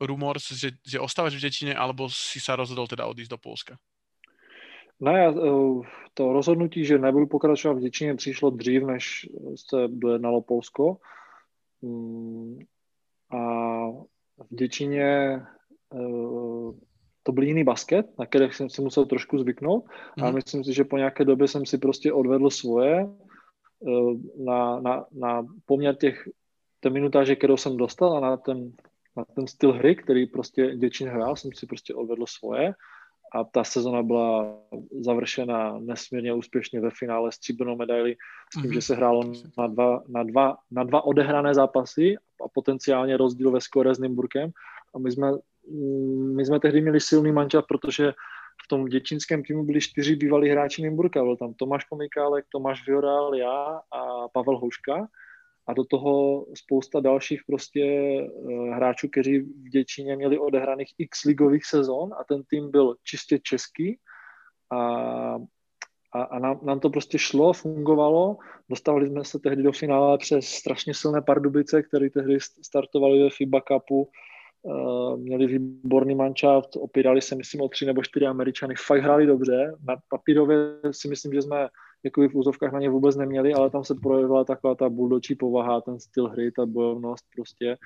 rumors, 0.00 0.54
že, 0.54 0.78
že 0.86 1.00
ostávaš 1.00 1.34
v 1.36 1.50
Děčine, 1.50 1.72
alebo 1.74 2.06
si 2.06 2.38
sa 2.38 2.54
rozhodol 2.54 2.86
teda 2.86 3.08
odísť 3.08 3.32
do 3.32 3.38
Polska? 3.40 3.74
Ne, 5.00 5.28
eh, 5.28 5.32
to 6.14 6.32
rozhodnutí, 6.32 6.84
že 6.84 6.98
nebudu 6.98 7.26
pokračovat 7.26 7.74
v 7.74 7.80
Děčíně, 7.80 8.14
přišlo 8.14 8.50
dřív, 8.50 8.82
než 8.82 9.26
se 9.54 9.88
dojednalo 9.88 10.42
Polsko. 10.42 10.96
Mm, 11.82 12.58
a 13.30 13.40
v 14.38 14.50
Děčíně 14.50 15.42
eh, 15.94 16.72
to 17.26 17.32
byl 17.32 17.44
jiný 17.44 17.64
basket, 17.64 18.18
na 18.18 18.26
který 18.26 18.52
jsem 18.52 18.70
si 18.70 18.82
musel 18.82 19.04
trošku 19.04 19.38
zvyknout, 19.38 19.84
mm. 20.16 20.24
ale 20.24 20.32
myslím 20.32 20.64
si, 20.64 20.72
že 20.72 20.84
po 20.84 20.96
nějaké 20.96 21.24
době 21.24 21.48
jsem 21.48 21.66
si 21.66 21.78
prostě 21.78 22.12
odvedl 22.12 22.50
svoje 22.50 23.02
eh, 23.02 24.44
na, 24.44 24.80
na, 24.80 25.04
na 25.12 25.46
poměr 25.66 25.94
těch 25.94 26.28
té 26.80 26.90
minutáže, 26.90 27.36
kterou 27.36 27.56
jsem 27.56 27.76
dostal 27.76 28.16
a 28.16 28.20
na 28.20 28.36
ten 28.36 28.72
na 29.16 29.24
ten 29.24 29.46
styl 29.46 29.72
hry, 29.72 29.96
který 29.96 30.26
prostě 30.26 30.76
Děčín 30.76 31.08
hrál, 31.08 31.36
jsem 31.36 31.50
si 31.54 31.66
prostě 31.66 31.94
odvedl 31.94 32.24
svoje 32.26 32.74
a 33.34 33.44
ta 33.44 33.64
sezona 33.64 34.02
byla 34.02 34.58
završena 35.00 35.78
nesmírně 35.78 36.34
úspěšně 36.34 36.80
ve 36.80 36.90
finále 36.90 37.32
s 37.32 37.34
stříbrnou 37.34 37.76
medaili, 37.76 38.16
s 38.54 38.60
tím, 38.60 38.70
mm-hmm. 38.70 38.74
že 38.74 38.80
se 38.80 38.94
hrálo 38.94 39.32
na 39.58 39.66
dva, 39.66 40.02
na, 40.08 40.22
dva, 40.22 40.56
na 40.70 40.84
dva 40.84 41.04
odehrané 41.04 41.54
zápasy 41.54 42.16
a 42.44 42.48
potenciálně 42.54 43.16
rozdíl 43.16 43.50
ve 43.50 43.60
skore 43.60 43.94
s 43.94 43.98
Nymburkem 43.98 44.50
a 44.94 44.98
my 44.98 45.12
jsme, 45.12 45.32
my 46.36 46.46
jsme 46.46 46.60
tehdy 46.60 46.80
měli 46.80 47.00
silný 47.00 47.32
mančat, 47.32 47.64
protože 47.68 48.12
v 48.64 48.68
tom 48.68 48.84
děčínském 48.84 49.42
týmu 49.42 49.64
byli 49.64 49.80
čtyři 49.80 50.16
bývalí 50.16 50.50
hráči 50.50 50.82
Nymburka. 50.82 51.22
Byl 51.22 51.36
tam 51.36 51.54
Tomáš 51.54 51.84
Komikálek, 51.84 52.44
Tomáš 52.52 52.86
Vioral, 52.86 53.34
já 53.34 53.80
a 53.92 54.28
Pavel 54.32 54.58
Houška. 54.58 55.08
A 55.68 55.72
do 55.72 55.84
toho 55.84 56.46
spousta 56.54 57.00
dalších 57.00 57.40
prostě 57.46 57.82
eh, 57.82 58.74
hráčů, 58.74 59.08
kteří 59.08 59.38
v 59.38 59.68
Děčíně 59.68 60.16
měli 60.16 60.38
odehraných 60.38 60.94
x 60.98 61.24
ligových 61.24 61.64
sezon 61.64 62.14
a 62.20 62.24
ten 62.24 62.42
tým 62.50 62.70
byl 62.70 62.94
čistě 63.04 63.38
český 63.38 63.98
a, 64.72 64.78
a, 66.12 66.22
a 66.22 66.38
nám, 66.38 66.60
nám 66.62 66.80
to 66.80 66.90
prostě 66.90 67.18
šlo, 67.18 67.52
fungovalo. 67.52 68.36
Dostávali 68.70 69.08
jsme 69.08 69.24
se 69.24 69.38
tehdy 69.38 69.62
do 69.62 69.72
finále 69.72 70.18
přes 70.18 70.46
strašně 70.46 70.94
silné 70.94 71.22
Pardubice, 71.22 71.82
které 71.82 72.10
tehdy 72.10 72.38
startovali 72.40 73.22
ve 73.22 73.30
FIBA 73.30 73.60
Cupu 73.60 74.10
měli 75.16 75.46
výborný 75.46 76.14
manšaft, 76.14 76.76
opírali 76.76 77.22
se, 77.22 77.34
myslím, 77.34 77.60
o 77.60 77.68
tři 77.68 77.86
nebo 77.86 78.02
čtyři 78.02 78.26
Američany, 78.26 78.74
fakt 78.86 79.02
hráli 79.02 79.26
dobře. 79.26 79.74
Na 79.88 79.96
papírově 80.08 80.56
si 80.90 81.08
myslím, 81.08 81.32
že 81.32 81.42
jsme 81.42 81.68
jakoby 82.04 82.28
v 82.28 82.34
úzovkách 82.34 82.72
na 82.72 82.80
ně 82.80 82.90
vůbec 82.90 83.16
neměli, 83.16 83.54
ale 83.54 83.70
tam 83.70 83.84
se 83.84 83.94
projevila 83.94 84.44
taková 84.44 84.74
ta 84.74 84.88
buldočí 84.88 85.34
povaha, 85.34 85.80
ten 85.80 86.00
styl 86.00 86.28
hry, 86.28 86.52
ta 86.52 86.66
bojovnost 86.66 87.24
prostě. 87.34 87.76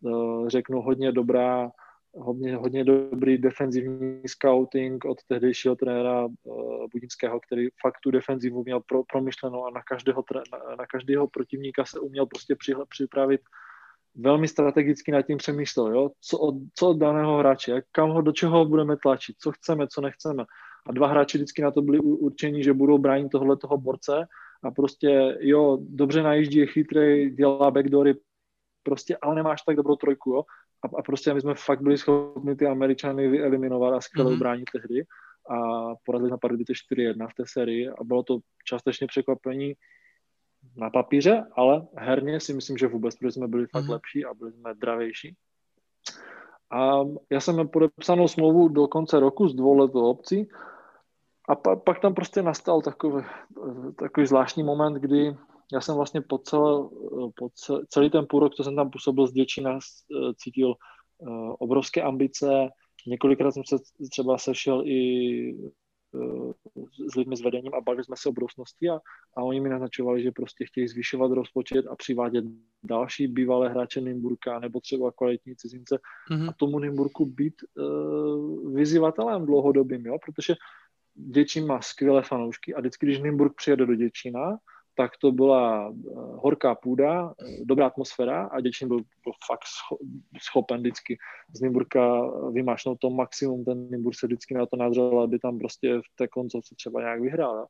Uh, 0.00 0.48
řeknu 0.48 0.80
hodně 0.80 1.12
dobrá, 1.12 1.70
hodně, 2.14 2.56
hodně 2.56 2.84
dobrý 2.84 3.38
defenzivní 3.38 4.22
scouting 4.26 5.04
od 5.04 5.18
tehdejšího 5.28 5.76
trenéra 5.76 6.24
uh, 6.24 6.86
Budinského, 6.92 7.40
který 7.40 7.68
fakt 7.82 8.00
tu 8.02 8.10
defenzivu 8.10 8.62
měl 8.64 8.80
pro, 8.80 9.02
promyšlenou 9.12 9.66
a 9.66 9.70
na 9.70 9.82
každého, 9.82 10.24
na 10.78 10.86
každého 10.86 11.28
protivníka 11.28 11.84
se 11.84 12.00
uměl 12.00 12.26
prostě 12.26 12.56
připravit 12.88 13.40
velmi 14.14 14.48
strategicky 14.48 15.12
nad 15.12 15.22
tím 15.22 15.38
přemýšlel, 15.38 15.94
jo? 15.94 16.10
Co, 16.20 16.38
od, 16.38 16.54
co 16.74 16.88
od 16.88 16.98
daného 16.98 17.38
hráče, 17.38 17.82
kam 17.92 18.10
ho, 18.10 18.22
do 18.22 18.32
čeho 18.32 18.64
budeme 18.64 18.96
tlačit, 18.96 19.36
co 19.38 19.52
chceme, 19.52 19.86
co 19.88 20.00
nechceme. 20.00 20.44
A 20.86 20.92
dva 20.92 21.06
hráči 21.06 21.38
vždycky 21.38 21.62
na 21.62 21.70
to 21.70 21.82
byli 21.82 21.98
určení, 22.00 22.62
že 22.62 22.72
budou 22.72 22.98
bránit 22.98 23.28
tohle 23.28 23.56
toho 23.56 23.78
borce 23.78 24.26
a 24.64 24.70
prostě, 24.70 25.36
jo, 25.40 25.78
dobře 25.80 26.22
najíždí, 26.22 26.58
je 26.58 26.66
chytrý, 26.66 27.30
dělá 27.30 27.70
backdoory, 27.70 28.14
prostě, 28.82 29.16
ale 29.22 29.34
nemáš 29.34 29.62
tak 29.62 29.76
dobrou 29.76 29.96
trojku, 29.96 30.30
jo. 30.30 30.42
A, 30.84 30.98
a 30.98 31.02
prostě 31.02 31.34
my 31.34 31.40
jsme 31.40 31.54
fakt 31.54 31.82
byli 31.82 31.98
schopni 31.98 32.56
ty 32.56 32.66
Američany 32.66 33.28
vyeliminovat 33.28 33.94
a 33.94 34.00
skvěle 34.00 34.32
mm-hmm. 34.32 34.38
bránit 34.38 34.70
tehdy 34.72 35.04
a 35.50 35.58
porazili 36.04 36.30
na 36.30 36.38
Pardubice 36.38 36.72
4-1 36.72 37.28
v 37.28 37.34
té 37.34 37.42
sérii 37.46 37.88
a 37.88 38.04
bylo 38.04 38.22
to 38.22 38.38
částečně 38.64 39.06
překvapení, 39.06 39.74
na 40.76 40.90
papíře, 40.90 41.44
ale 41.52 41.86
herně 41.96 42.40
si 42.40 42.54
myslím, 42.54 42.76
že 42.76 42.86
vůbec, 42.86 43.16
protože 43.16 43.32
jsme 43.32 43.48
byli 43.48 43.66
fakt 43.66 43.84
mm. 43.84 43.90
lepší 43.90 44.24
a 44.24 44.34
byli 44.34 44.52
jsme 44.52 44.74
dravější. 44.74 45.36
A 46.70 47.00
já 47.30 47.40
jsem 47.40 47.54
měl 47.54 47.68
podepsanou 47.68 48.28
smlouvu 48.28 48.68
do 48.68 48.88
konce 48.88 49.20
roku 49.20 49.48
s 49.48 49.54
dvouletou 49.54 50.10
obcí 50.10 50.48
a 51.48 51.54
pa, 51.54 51.76
pak 51.76 52.00
tam 52.00 52.14
prostě 52.14 52.42
nastal 52.42 52.82
takový, 52.82 53.24
takový 53.98 54.26
zvláštní 54.26 54.62
moment, 54.62 54.94
kdy 54.94 55.36
já 55.72 55.80
jsem 55.80 55.94
vlastně 55.94 56.20
po, 56.20 56.38
celé, 56.38 56.88
po 57.36 57.48
celý 57.88 58.10
ten 58.10 58.26
půl 58.26 58.40
rok, 58.40 58.54
co 58.54 58.64
jsem 58.64 58.76
tam 58.76 58.90
působil 58.90 59.26
z 59.26 59.32
Děčína, 59.32 59.78
cítil 60.36 60.68
uh, 60.68 61.54
obrovské 61.58 62.02
ambice. 62.02 62.68
Několikrát 63.06 63.52
jsem 63.52 63.62
se 63.66 63.76
třeba 64.10 64.38
sešel 64.38 64.82
i 64.86 65.54
s 67.12 67.16
lidmi 67.16 67.36
s 67.36 67.42
vedením 67.42 67.74
a 67.74 67.80
bavili 67.80 68.04
jsme 68.04 68.16
se 68.16 68.28
o 68.28 68.32
budoucnosti 68.32 68.88
a, 68.88 69.00
a 69.36 69.42
oni 69.42 69.60
mi 69.60 69.68
naznačovali, 69.68 70.22
že 70.22 70.30
prostě 70.30 70.66
chtějí 70.66 70.88
zvyšovat 70.88 71.32
rozpočet 71.32 71.86
a 71.86 71.96
přivádět 71.96 72.44
další 72.82 73.26
bývalé 73.26 73.68
hráče 73.68 74.00
Nymburka 74.00 74.58
nebo 74.58 74.80
třeba 74.80 75.12
kvalitní 75.12 75.56
cizince 75.56 75.98
mm-hmm. 76.30 76.48
a 76.48 76.52
tomu 76.52 76.78
Nymburku 76.78 77.26
být 77.26 77.54
uh, 77.76 78.74
vyzývatelem 78.74 79.46
dlouhodobým, 79.46 80.06
jo? 80.06 80.18
protože 80.24 80.54
Děčín 81.14 81.66
má 81.66 81.80
skvělé 81.82 82.22
fanoušky 82.22 82.74
a 82.74 82.80
vždycky, 82.80 83.06
když 83.06 83.20
Nymburk 83.20 83.56
přijede 83.56 83.86
do 83.86 83.94
Děčína, 83.94 84.58
tak 85.00 85.16
to 85.16 85.32
byla 85.32 85.88
eh, 85.88 86.12
horká 86.14 86.74
půda, 86.74 87.32
eh, 87.32 87.64
dobrá 87.64 87.86
atmosféra 87.86 88.46
a 88.46 88.60
Děčín 88.60 88.88
byl, 88.88 88.96
byl 88.96 89.32
fakt 89.46 89.64
schopen 90.42 90.80
vždycky 90.80 91.18
z 91.52 91.60
Nymburka 91.60 92.30
vymášnout 92.52 92.98
to 92.98 93.10
maximum. 93.10 93.64
Ten 93.64 93.90
Nymburk 93.90 94.18
se 94.18 94.26
vždycky 94.26 94.54
na 94.54 94.66
to 94.66 94.76
nadřel, 94.76 95.20
aby 95.20 95.38
tam 95.38 95.58
prostě 95.58 95.98
v 95.98 96.16
té 96.16 96.28
koncovce 96.28 96.74
třeba 96.74 97.00
nějak 97.00 97.20
vyhrál. 97.20 97.56
Jo. 97.56 97.66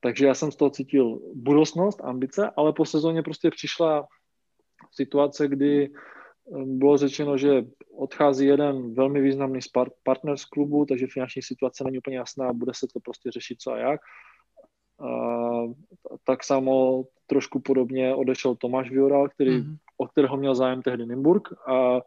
Takže 0.00 0.26
já 0.26 0.34
jsem 0.34 0.52
z 0.52 0.56
toho 0.56 0.70
cítil 0.70 1.20
budoucnost, 1.34 2.00
ambice, 2.04 2.50
ale 2.56 2.72
po 2.72 2.84
sezóně 2.84 3.22
prostě 3.22 3.50
přišla 3.50 4.06
situace, 4.90 5.48
kdy 5.48 5.84
eh, 5.84 5.90
bylo 6.64 6.96
řečeno, 6.96 7.38
že 7.38 7.62
odchází 7.94 8.46
jeden 8.46 8.94
velmi 8.94 9.20
významný 9.20 9.60
partner 10.02 10.36
z 10.36 10.44
klubu, 10.44 10.86
takže 10.86 11.06
finanční 11.06 11.42
situace 11.42 11.84
není 11.84 11.98
úplně 11.98 12.16
jasná, 12.16 12.52
bude 12.52 12.72
se 12.74 12.86
to 12.92 13.00
prostě 13.00 13.30
řešit 13.30 13.60
co 13.60 13.72
a 13.72 13.78
jak 13.78 14.00
tak 16.24 16.44
samo 16.44 17.04
trošku 17.26 17.60
podobně 17.60 18.14
odešel 18.14 18.54
Tomáš 18.54 18.90
Vioral, 18.90 19.28
který, 19.28 19.50
mm-hmm. 19.50 19.76
o 19.98 20.06
kterého 20.06 20.36
měl 20.36 20.54
zájem 20.54 20.82
tehdy 20.82 21.06
Nymburk 21.06 21.48
a 21.68 22.00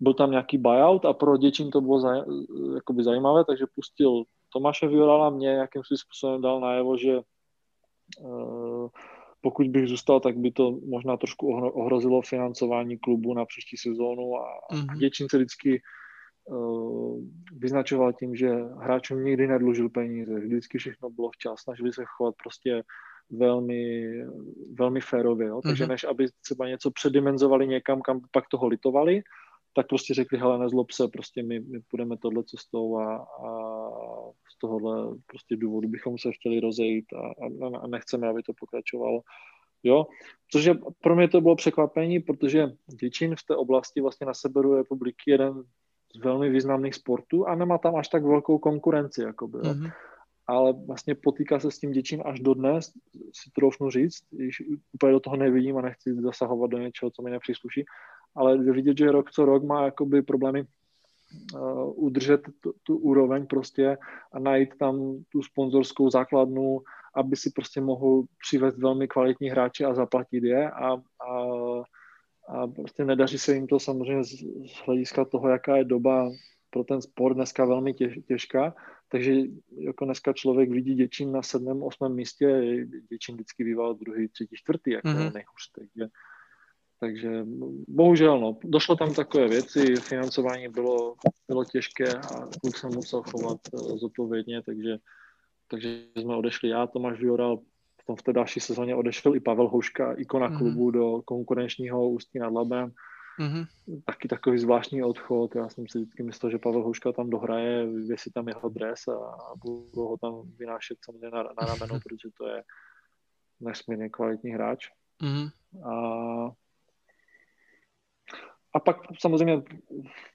byl 0.00 0.14
tam 0.14 0.30
nějaký 0.30 0.58
buyout 0.58 1.04
a 1.04 1.12
pro 1.12 1.36
Děčín 1.36 1.70
to 1.70 1.80
bylo 1.80 2.00
zaj, 2.00 2.20
jakoby 2.74 3.02
zajímavé, 3.02 3.44
takže 3.44 3.64
pustil 3.74 4.22
Tomáše 4.52 4.88
Viorala, 4.88 5.30
mě 5.30 5.48
jakým 5.48 5.82
způsobem 5.96 6.42
dal 6.42 6.60
najevo, 6.60 6.96
že 6.96 7.20
uh, 8.20 8.88
pokud 9.40 9.68
bych 9.68 9.88
zůstal, 9.88 10.20
tak 10.20 10.36
by 10.36 10.50
to 10.50 10.78
možná 10.88 11.16
trošku 11.16 11.46
ohrozilo 11.54 12.22
financování 12.22 12.98
klubu 12.98 13.34
na 13.34 13.44
příští 13.44 13.76
sezónu 13.76 14.36
a 14.36 14.44
mm-hmm. 14.72 14.98
Děčín 14.98 15.26
se 15.30 15.36
vždycky 15.36 15.82
vyznačoval 17.52 18.12
tím, 18.12 18.36
že 18.36 18.48
hráčům 18.80 19.24
nikdy 19.24 19.46
nedlužil 19.46 19.88
peníze, 19.88 20.40
vždycky 20.40 20.78
všechno 20.78 21.10
bylo 21.10 21.30
včas, 21.30 21.60
snažili 21.60 21.92
se 21.92 22.02
chovat 22.06 22.34
prostě 22.42 22.82
velmi, 23.30 24.12
velmi 24.74 25.00
férově. 25.00 25.48
Jo? 25.48 25.60
Takže 25.62 25.84
mm-hmm. 25.84 25.88
než 25.88 26.04
aby 26.04 26.26
třeba 26.40 26.68
něco 26.68 26.90
předimenzovali 26.90 27.66
někam, 27.68 28.00
kam 28.00 28.20
pak 28.32 28.44
toho 28.48 28.66
litovali, 28.66 29.22
tak 29.74 29.86
prostě 29.88 30.14
řekli, 30.14 30.38
hele, 30.38 30.58
nezlob 30.58 30.90
se, 30.90 31.08
prostě 31.08 31.42
my, 31.42 31.60
my 31.60 31.80
půjdeme 31.90 32.16
tohle 32.16 32.44
cestou 32.44 32.98
a, 32.98 33.16
a 33.16 33.50
z 34.54 34.58
tohohle 34.60 35.16
prostě 35.26 35.56
důvodu 35.56 35.88
bychom 35.88 36.18
se 36.18 36.32
chtěli 36.32 36.60
rozejít 36.60 37.04
a, 37.12 37.26
a, 37.66 37.78
a 37.78 37.86
nechceme, 37.86 38.28
aby 38.28 38.42
to 38.42 38.52
pokračovalo. 38.60 39.20
Jo, 39.82 40.06
což 40.52 40.64
je, 40.64 40.74
pro 41.00 41.16
mě 41.16 41.28
to 41.28 41.40
bylo 41.40 41.56
překvapení, 41.56 42.20
protože 42.20 42.66
Děčín 43.00 43.36
v 43.36 43.42
té 43.48 43.56
oblasti 43.56 44.00
vlastně 44.00 44.26
na 44.26 44.34
severu 44.34 44.74
republiky 44.74 45.30
jeden 45.30 45.62
z 46.14 46.24
velmi 46.24 46.50
významných 46.50 46.94
sportů 46.94 47.46
a 47.46 47.54
nemá 47.54 47.78
tam 47.78 47.96
až 47.96 48.08
tak 48.08 48.24
velkou 48.24 48.58
konkurenci, 48.58 49.22
jakoby, 49.22 49.58
mm-hmm. 49.58 49.92
ale 50.46 50.72
vlastně 50.86 51.14
potýká 51.14 51.60
se 51.60 51.70
s 51.70 51.78
tím 51.78 51.90
děčím 51.90 52.22
až 52.24 52.40
dodnes, 52.40 52.92
si 53.32 53.50
troufnu 53.54 53.90
říct, 53.90 54.18
když 54.30 54.62
úplně 54.92 55.12
do 55.12 55.20
toho 55.20 55.36
nevidím 55.36 55.76
a 55.76 55.82
nechci 55.82 56.14
zasahovat 56.14 56.70
do 56.70 56.78
něčeho, 56.78 57.10
co 57.10 57.22
mi 57.22 57.30
nepřísluší, 57.30 57.84
ale 58.36 58.58
vidět, 58.58 58.98
že 58.98 59.12
rok 59.12 59.30
co 59.30 59.44
rok 59.44 59.64
má 59.64 59.84
jakoby 59.84 60.22
problémy 60.22 60.64
uh, 61.54 62.04
udržet 62.04 62.40
tu, 62.60 62.72
tu 62.82 62.96
úroveň 62.96 63.46
prostě 63.46 63.98
a 64.32 64.38
najít 64.38 64.78
tam 64.78 65.24
tu 65.32 65.42
sponzorskou 65.42 66.10
základnu, 66.10 66.80
aby 67.14 67.36
si 67.36 67.50
prostě 67.50 67.80
mohl 67.80 68.22
přivést 68.46 68.78
velmi 68.78 69.08
kvalitní 69.08 69.50
hráče 69.50 69.84
a 69.84 69.94
zaplatit 69.94 70.44
je 70.44 70.70
a, 70.70 70.92
a 70.92 71.00
a 72.48 72.66
prostě 72.66 73.04
nedaří 73.04 73.38
se 73.38 73.54
jim 73.54 73.66
to 73.66 73.78
samozřejmě 73.78 74.24
z, 74.24 74.28
z 74.66 74.86
hlediska 74.86 75.24
toho, 75.24 75.48
jaká 75.48 75.76
je 75.76 75.84
doba 75.84 76.30
pro 76.70 76.84
ten 76.84 77.02
sport 77.02 77.34
dneska 77.34 77.64
velmi 77.64 77.94
těž, 77.94 78.18
těžká, 78.26 78.74
takže 79.08 79.34
jako 79.78 80.04
dneska 80.04 80.32
člověk 80.32 80.70
vidí 80.70 80.94
Děčín 80.94 81.32
na 81.32 81.42
sedmém, 81.42 81.82
osmém 81.82 82.14
místě, 82.14 82.76
Děčín 83.10 83.34
vždycky 83.34 83.64
býval 83.64 83.94
druhý, 83.94 84.28
třetí, 84.28 84.56
čtvrtý, 84.56 84.90
jako 84.90 85.08
mm-hmm. 85.08 85.32
nejhůř, 85.32 85.70
takže, 85.74 86.12
takže 87.00 87.44
bohužel, 87.88 88.40
no, 88.40 88.58
došlo 88.64 88.96
tam 88.96 89.14
takové 89.14 89.48
věci, 89.48 89.96
financování 89.96 90.68
bylo, 90.68 91.14
bylo 91.48 91.64
těžké 91.64 92.14
a 92.14 92.48
kluk 92.60 92.76
se 92.76 92.86
musel 92.86 93.22
chovat 93.22 93.60
uh, 93.72 93.98
zodpovědně, 93.98 94.62
takže, 94.62 94.96
takže 95.70 96.04
jsme 96.16 96.36
odešli 96.36 96.68
já, 96.68 96.86
Tomáš 96.86 97.18
Vioral, 97.18 97.58
potom 98.08 98.16
v 98.16 98.22
té 98.22 98.32
další 98.32 98.60
sezóně 98.60 98.94
odešel 98.94 99.36
i 99.36 99.40
Pavel 99.40 99.68
Houška, 99.68 100.12
ikona 100.12 100.48
mm-hmm. 100.48 100.58
klubu 100.58 100.90
do 100.90 101.22
konkurenčního 101.22 102.08
Ústí 102.08 102.38
nad 102.38 102.52
Labem. 102.52 102.92
Mm-hmm. 103.40 103.66
Taky 104.04 104.28
takový 104.28 104.58
zvláštní 104.58 105.02
odchod. 105.02 105.54
Já 105.54 105.68
jsem 105.68 105.88
si 105.88 105.98
vždycky 105.98 106.22
myslel, 106.22 106.50
že 106.50 106.58
Pavel 106.58 106.82
Houška 106.82 107.12
tam 107.12 107.30
dohraje, 107.30 107.86
vyvěsí 107.86 108.30
tam 108.32 108.48
jeho 108.48 108.68
dres 108.68 109.08
a, 109.08 109.54
budu 109.64 110.08
ho 110.08 110.16
tam 110.16 110.42
vynášet 110.58 110.98
samozřejmě 111.04 111.30
na, 111.30 111.42
na 111.42 111.66
rameno, 111.66 112.00
protože 112.04 112.28
to 112.38 112.48
je 112.48 112.62
nesmírně 113.60 114.08
kvalitní 114.08 114.50
hráč. 114.50 114.88
Mm-hmm. 115.22 115.50
A 115.92 116.50
a 118.74 118.80
pak 118.80 118.96
samozřejmě 119.20 119.62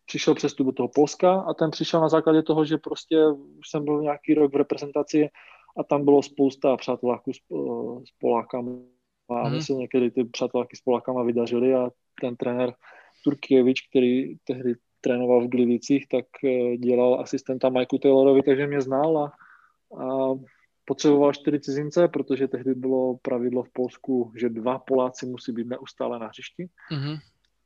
přišel 0.06 0.36
přestup 0.36 0.68
do 0.68 0.72
toho 0.72 0.90
Polska 0.96 1.42
a 1.42 1.54
ten 1.54 1.72
přišel 1.72 2.02
na 2.02 2.10
základě 2.10 2.42
toho, 2.42 2.66
že 2.66 2.78
prostě 2.78 3.18
už 3.60 3.70
jsem 3.70 3.86
byl 3.86 4.02
nějaký 4.02 4.34
rok 4.34 4.54
v 4.54 4.58
reprezentaci 4.58 5.30
a 5.78 5.84
tam 5.84 6.06
bylo 6.06 6.24
spousta 6.24 6.78
přáteláků 6.78 7.34
s, 7.34 7.38
s 8.08 8.12
Polákama 8.20 8.72
a 9.30 9.50
my 9.50 9.62
se 9.62 9.74
někdy 9.74 10.12
ty 10.12 10.24
přáteláky 10.24 10.76
s 10.76 10.82
Polákama 10.82 11.24
vydařili 11.24 11.74
a 11.74 11.90
ten 12.22 12.36
trenér 12.36 12.74
Turkievič, 13.24 13.88
který 13.88 14.36
tehdy 14.44 14.76
trénoval 15.02 15.42
v 15.42 15.48
Glivicích, 15.48 16.08
tak 16.08 16.26
eh, 16.44 16.78
dělal 16.78 17.20
asistenta 17.22 17.70
Mikeu 17.70 17.98
Taylorovi, 17.98 18.42
takže 18.44 18.68
mě 18.68 18.82
znal 18.82 19.18
a, 19.18 19.32
a 20.04 20.34
potřeboval 20.86 21.34
čtyři 21.34 21.60
cizince, 21.60 22.08
protože 22.08 22.48
tehdy 22.48 22.76
bylo 22.76 23.18
pravidlo 23.18 23.64
v 23.64 23.70
Polsku, 23.74 24.32
že 24.40 24.50
dva 24.50 24.80
Poláci 24.80 25.26
musí 25.26 25.52
být 25.52 25.68
neustále 25.68 26.20
na 26.20 26.28
hřišti. 26.28 26.68
Mm-hmm. 26.92 27.18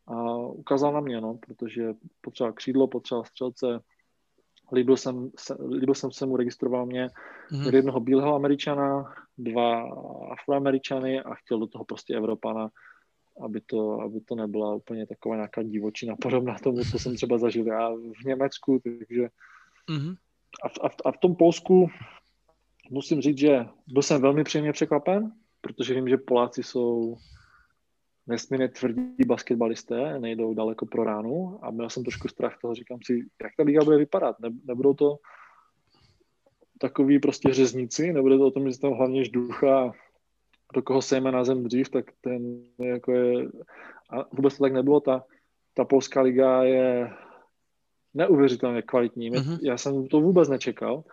A 0.07 0.37
ukázal 0.37 0.93
na 0.93 0.99
mě, 0.99 1.21
no, 1.21 1.37
protože 1.47 1.93
potřeboval 2.21 2.53
křídlo, 2.53 2.87
potřeboval 2.87 3.25
střelce, 3.25 3.79
líbil 4.73 4.97
jsem, 4.97 5.31
se, 5.39 5.57
líbil 5.69 5.95
jsem 5.95 6.11
se 6.11 6.25
mu, 6.25 6.37
registroval 6.37 6.85
mě 6.85 7.09
mm-hmm. 7.51 7.75
jednoho 7.75 7.99
bílého 7.99 8.35
američana, 8.35 9.13
dva 9.37 9.89
afroameričany 10.31 11.21
a 11.21 11.35
chtěl 11.35 11.59
do 11.59 11.67
toho 11.67 11.85
prostě 11.85 12.15
Evropana, 12.15 12.69
aby 13.41 13.61
to, 13.61 14.01
aby 14.01 14.21
to 14.21 14.35
nebyla 14.35 14.75
úplně 14.75 15.07
taková 15.07 15.35
nějaká 15.35 15.63
divočina 15.63 16.15
podobná 16.21 16.55
tomu, 16.63 16.83
co 16.91 16.99
jsem 16.99 17.15
třeba 17.15 17.37
zažil 17.37 17.67
já 17.67 17.89
v 18.21 18.25
Německu, 18.25 18.81
takže 18.83 19.29
mm-hmm. 19.89 20.15
a, 20.63 20.69
v, 20.69 20.73
a, 20.81 20.89
v, 20.89 20.95
a 21.05 21.11
v 21.11 21.17
tom 21.17 21.35
Polsku 21.35 21.87
musím 22.89 23.21
říct, 23.21 23.37
že 23.37 23.65
byl 23.87 24.01
jsem 24.01 24.21
velmi 24.21 24.43
příjemně 24.43 24.73
překvapen, 24.73 25.31
protože 25.61 25.93
vím, 25.93 26.09
že 26.09 26.17
Poláci 26.17 26.63
jsou 26.63 27.15
nesmírně 28.27 28.67
tvrdí 28.67 29.25
basketbalisté, 29.25 30.19
nejdou 30.19 30.53
daleko 30.53 30.85
pro 30.85 31.03
ránu 31.03 31.59
a 31.61 31.71
měl 31.71 31.89
jsem 31.89 32.03
trošku 32.03 32.27
strach 32.27 32.57
toho, 32.61 32.75
říkám 32.75 32.99
si, 33.03 33.25
jak 33.43 33.51
ta 33.57 33.63
liga 33.63 33.83
bude 33.83 33.97
vypadat, 33.97 34.39
ne, 34.39 34.49
nebudou 34.65 34.93
to 34.93 35.17
takový 36.79 37.19
prostě 37.19 37.53
řezníci, 37.53 38.13
nebude 38.13 38.37
to 38.37 38.47
o 38.47 38.51
tom, 38.51 38.71
že 38.71 38.79
tam 38.79 38.93
hlavně 38.93 39.25
žducha 39.25 39.91
do 40.73 40.81
koho 40.81 41.01
sejme 41.01 41.31
na 41.31 41.43
zem 41.43 41.63
dřív, 41.63 41.89
tak 41.89 42.05
ten 42.21 42.63
jako 42.79 43.11
je, 43.11 43.45
a 44.09 44.35
vůbec 44.35 44.57
to 44.57 44.63
tak 44.63 44.73
nebylo, 44.73 44.99
ta, 44.99 45.23
ta 45.73 45.85
polská 45.85 46.21
liga 46.21 46.63
je 46.63 47.13
neuvěřitelně 48.13 48.81
kvalitní. 48.81 49.31
Mm-hmm. 49.31 49.59
Já 49.61 49.77
jsem 49.77 50.07
to 50.07 50.21
vůbec 50.21 50.49
nečekal. 50.49 51.03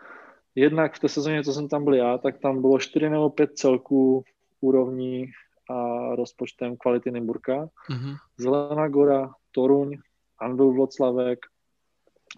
Jednak 0.55 0.95
v 0.95 0.99
té 0.99 1.09
sezóně, 1.09 1.45
co 1.45 1.53
jsem 1.53 1.69
tam 1.69 1.85
byl 1.85 1.95
já, 1.95 2.19
tak 2.19 2.39
tam 2.39 2.61
bylo 2.61 2.79
4 2.79 3.11
nebo 3.11 3.31
5 3.31 3.51
celků 3.55 4.25
úrovní 4.61 5.27
a 5.71 6.09
rozpočtem 6.15 6.77
kvality 6.77 7.11
Nymburka. 7.11 7.69
Mm-hmm. 7.91 8.17
Zelená 8.39 8.89
Gora, 8.89 9.33
Toruň, 9.51 9.97
Andul 10.39 10.73
Vloclavek, 10.73 11.39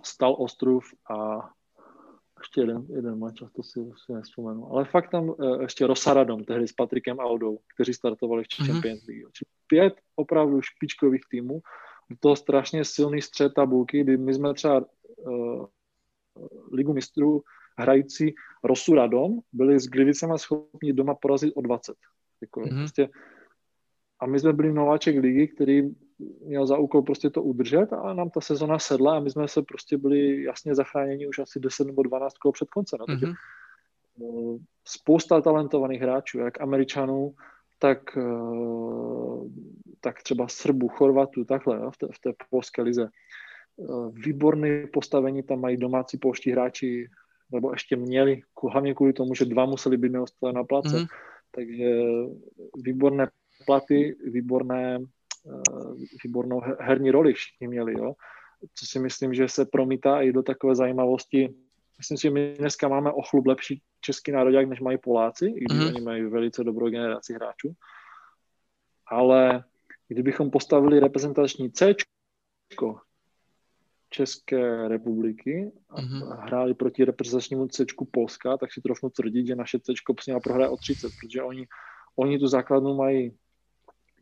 Stal 0.03 0.37
Ostrov 0.39 0.85
a 1.11 1.49
ještě 2.41 2.61
jeden, 2.61 2.87
jeden 2.89 3.19
mač, 3.19 3.39
to 3.39 3.63
si, 3.63 3.81
si 4.05 4.13
nespomenu. 4.13 4.73
Ale 4.73 4.85
fakt 4.85 5.11
tam 5.11 5.29
uh, 5.29 5.63
ještě 5.63 5.87
Rosaradom, 5.87 6.45
tehdy 6.45 6.69
s 6.69 6.73
Patrikem 6.73 7.19
Audou, 7.19 7.59
kteří 7.75 7.95
startovali 7.95 8.45
v 8.45 8.47
mm-hmm. 8.47 8.67
Champions 8.67 9.07
League. 9.07 9.29
Pět 9.67 9.95
opravdu 10.17 10.63
špičkových 10.63 11.23
týmů, 11.31 11.61
to 12.21 12.37
strašně 12.37 12.85
silný 12.85 13.23
střed 13.23 13.55
tabulky, 13.55 14.01
kdy 14.01 14.17
my 14.17 14.35
jsme 14.35 14.55
třeba 14.55 14.85
uh, 15.17 15.67
ligu 16.73 16.93
mistrů 16.93 17.43
hrající 17.79 18.35
Rosuradom 18.65 19.39
byli 19.53 19.81
s 19.81 19.87
Glivicema 19.87 20.39
schopni 20.39 20.93
doma 20.93 21.15
porazit 21.15 21.53
o 21.57 21.61
20. 21.61 21.97
Jako 22.41 22.61
mm-hmm. 22.61 22.79
prostě, 22.79 23.09
a 24.21 24.27
my 24.27 24.41
jsme 24.41 24.53
byli 24.53 24.73
nováček 24.73 25.17
ligy, 25.17 25.49
který 25.49 25.83
měl 26.45 26.67
za 26.67 26.79
úkol 26.79 27.03
prostě 27.03 27.31
to 27.31 27.43
udržet 27.43 27.93
a 27.93 28.15
nám 28.15 28.31
ta 28.31 28.41
sezona 28.41 28.79
sedla 28.79 29.17
a 29.17 29.21
my 29.21 29.31
jsme 29.31 29.49
se 29.49 29.63
prostě 29.63 29.99
byli 29.99 30.43
jasně 30.43 30.75
zachráněni 30.75 31.27
už 31.27 31.39
asi 31.39 31.61
10 31.61 31.87
nebo 31.87 32.03
12 32.03 32.39
kol 32.39 32.53
před 32.53 32.71
koncem. 32.71 32.99
No, 33.01 33.07
takže 33.07 33.27
mm-hmm. 33.27 34.59
spousta 34.85 35.41
talentovaných 35.41 36.01
hráčů, 36.01 36.39
jak 36.39 36.61
Američanů, 36.61 37.35
tak, 37.79 38.17
eh, 38.17 39.49
tak 40.01 40.23
třeba 40.23 40.49
Srbů, 40.49 40.89
Chorvatů, 40.89 41.45
takhle 41.45 41.77
jo, 41.77 41.91
v, 41.91 41.97
té, 41.97 42.07
v 42.07 42.19
té 42.19 42.33
polské 42.51 42.83
lize. 42.83 43.09
Eh, 43.09 43.85
výborné 44.13 44.87
postavení 44.87 45.43
tam 45.43 45.61
mají 45.61 45.77
domácí 45.77 46.19
polští 46.19 46.51
hráči, 46.51 47.11
nebo 47.53 47.73
ještě 47.73 47.97
měli, 47.97 48.41
hlavně 48.73 48.95
kvůli 48.95 49.13
tomu, 49.13 49.35
že 49.35 49.45
dva 49.45 49.67
museli 49.67 49.97
být 49.97 50.13
neustále 50.13 50.53
na 50.53 50.65
place. 50.65 50.89
Mm-hmm. 50.89 51.07
Takže 51.57 51.91
výborné 52.77 53.31
platy, 53.67 54.17
výborné, 54.25 54.99
eh, 55.47 56.07
výbornou 56.25 56.63
herní 56.81 57.11
roli 57.11 57.33
všichni 57.33 57.69
měli, 57.69 57.93
jo. 57.99 58.15
Co 58.75 58.87
si 58.87 58.99
myslím, 58.99 59.35
že 59.35 59.49
se 59.49 59.65
promítá 59.65 60.21
i 60.23 60.33
do 60.33 60.43
takové 60.43 60.75
zajímavosti. 60.75 61.55
Myslím 61.99 62.19
si, 62.19 62.23
že 62.23 62.31
my 62.31 62.55
dneska 62.59 62.89
máme 62.89 63.13
o 63.13 63.23
chlub 63.23 63.47
lepší 63.47 63.83
český 64.01 64.33
národák, 64.33 64.69
než 64.69 64.81
mají 64.81 64.99
Poláci, 64.99 65.47
i 65.47 65.65
když 65.65 65.79
mm-hmm. 65.79 65.87
oni 65.87 66.01
mají 66.01 66.23
velice 66.23 66.65
dobrou 66.65 66.89
generaci 66.89 67.35
hráčů. 67.35 67.73
Ale 69.07 69.65
kdybychom 70.09 70.51
postavili 70.51 71.01
reprezentační 71.01 71.73
C, 71.73 71.95
České 74.17 74.89
republiky 74.89 75.73
a 75.91 76.01
mm-hmm. 76.01 76.41
hráli 76.41 76.75
proti 76.75 77.05
reprezentačnímu 77.05 77.69
C 77.69 77.85
Polska, 78.11 78.57
tak 78.57 78.73
si 78.73 78.81
trochu 78.81 79.11
tvrdit, 79.11 79.47
že 79.47 79.57
naše 79.57 79.79
C 79.79 79.93
prostě 80.07 80.31
měla 80.31 80.41
prohrát 80.41 80.71
o 80.71 80.77
30, 80.77 81.13
protože 81.21 81.43
oni, 81.43 81.67
oni 82.17 82.39
tu 82.39 82.49
základnu 82.49 82.97
mají 82.97 83.37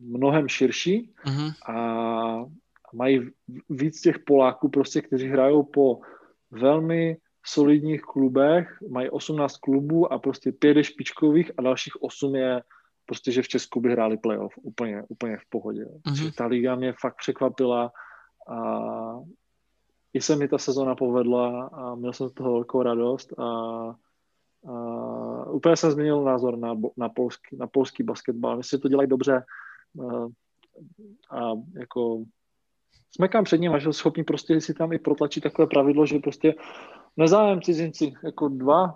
mnohem 0.00 0.48
širší 0.48 1.14
mm-hmm. 1.26 1.50
a 1.70 1.76
mají 2.94 3.30
víc 3.70 4.00
těch 4.00 4.18
Poláků, 4.18 4.68
prostě, 4.68 5.02
kteří 5.02 5.26
hrajou 5.28 5.62
po 5.62 6.00
velmi 6.50 7.16
solidních 7.46 8.02
klubech, 8.02 8.78
mají 8.90 9.10
18 9.10 9.56
klubů 9.56 10.12
a 10.12 10.18
prostě 10.18 10.52
pět 10.52 10.76
je 10.76 10.84
špičkových 10.84 11.50
a 11.58 11.62
dalších 11.62 12.02
8 12.02 12.34
je 12.34 12.62
prostě, 13.06 13.32
že 13.32 13.42
v 13.42 13.48
Česku 13.48 13.80
by 13.80 13.92
hráli 13.92 14.16
playoff 14.16 14.58
úplně, 14.62 15.02
úplně 15.08 15.36
v 15.36 15.46
pohodě. 15.48 15.84
Mm-hmm. 15.84 16.32
Ta 16.34 16.46
liga 16.46 16.74
mě 16.74 16.94
fakt 17.00 17.16
překvapila 17.16 17.92
a 18.48 18.58
i 20.14 20.20
se 20.20 20.36
mi 20.36 20.48
ta 20.48 20.58
sezona 20.58 20.94
povedla 20.94 21.66
a 21.66 21.94
měl 21.94 22.12
jsem 22.12 22.28
z 22.28 22.32
toho 22.32 22.52
velkou 22.52 22.82
radost 22.82 23.38
a, 23.38 23.44
a 24.68 25.50
úplně 25.50 25.76
jsem 25.76 25.90
změnil 25.90 26.22
názor 26.22 26.58
na, 26.58 26.74
na, 26.96 27.08
polský, 27.08 27.56
na 27.56 27.66
polský 27.66 28.02
basketbal. 28.02 28.56
Myslím, 28.56 28.78
že 28.78 28.82
to 28.82 28.88
dělají 28.88 29.08
dobře 29.08 29.44
a, 30.10 30.26
a 31.38 31.52
jako 31.78 32.24
smekám 33.10 33.44
před 33.44 33.58
ním 33.58 33.72
a 33.72 33.78
že 33.78 33.92
schopni 33.92 34.24
prostě 34.24 34.60
si 34.60 34.74
tam 34.74 34.92
i 34.92 34.98
protlačit 34.98 35.42
takové 35.42 35.66
pravidlo, 35.66 36.06
že 36.06 36.18
prostě 36.18 36.54
nezájem 37.16 37.62
cizinci, 37.62 38.12
jako 38.24 38.48
dva 38.48 38.86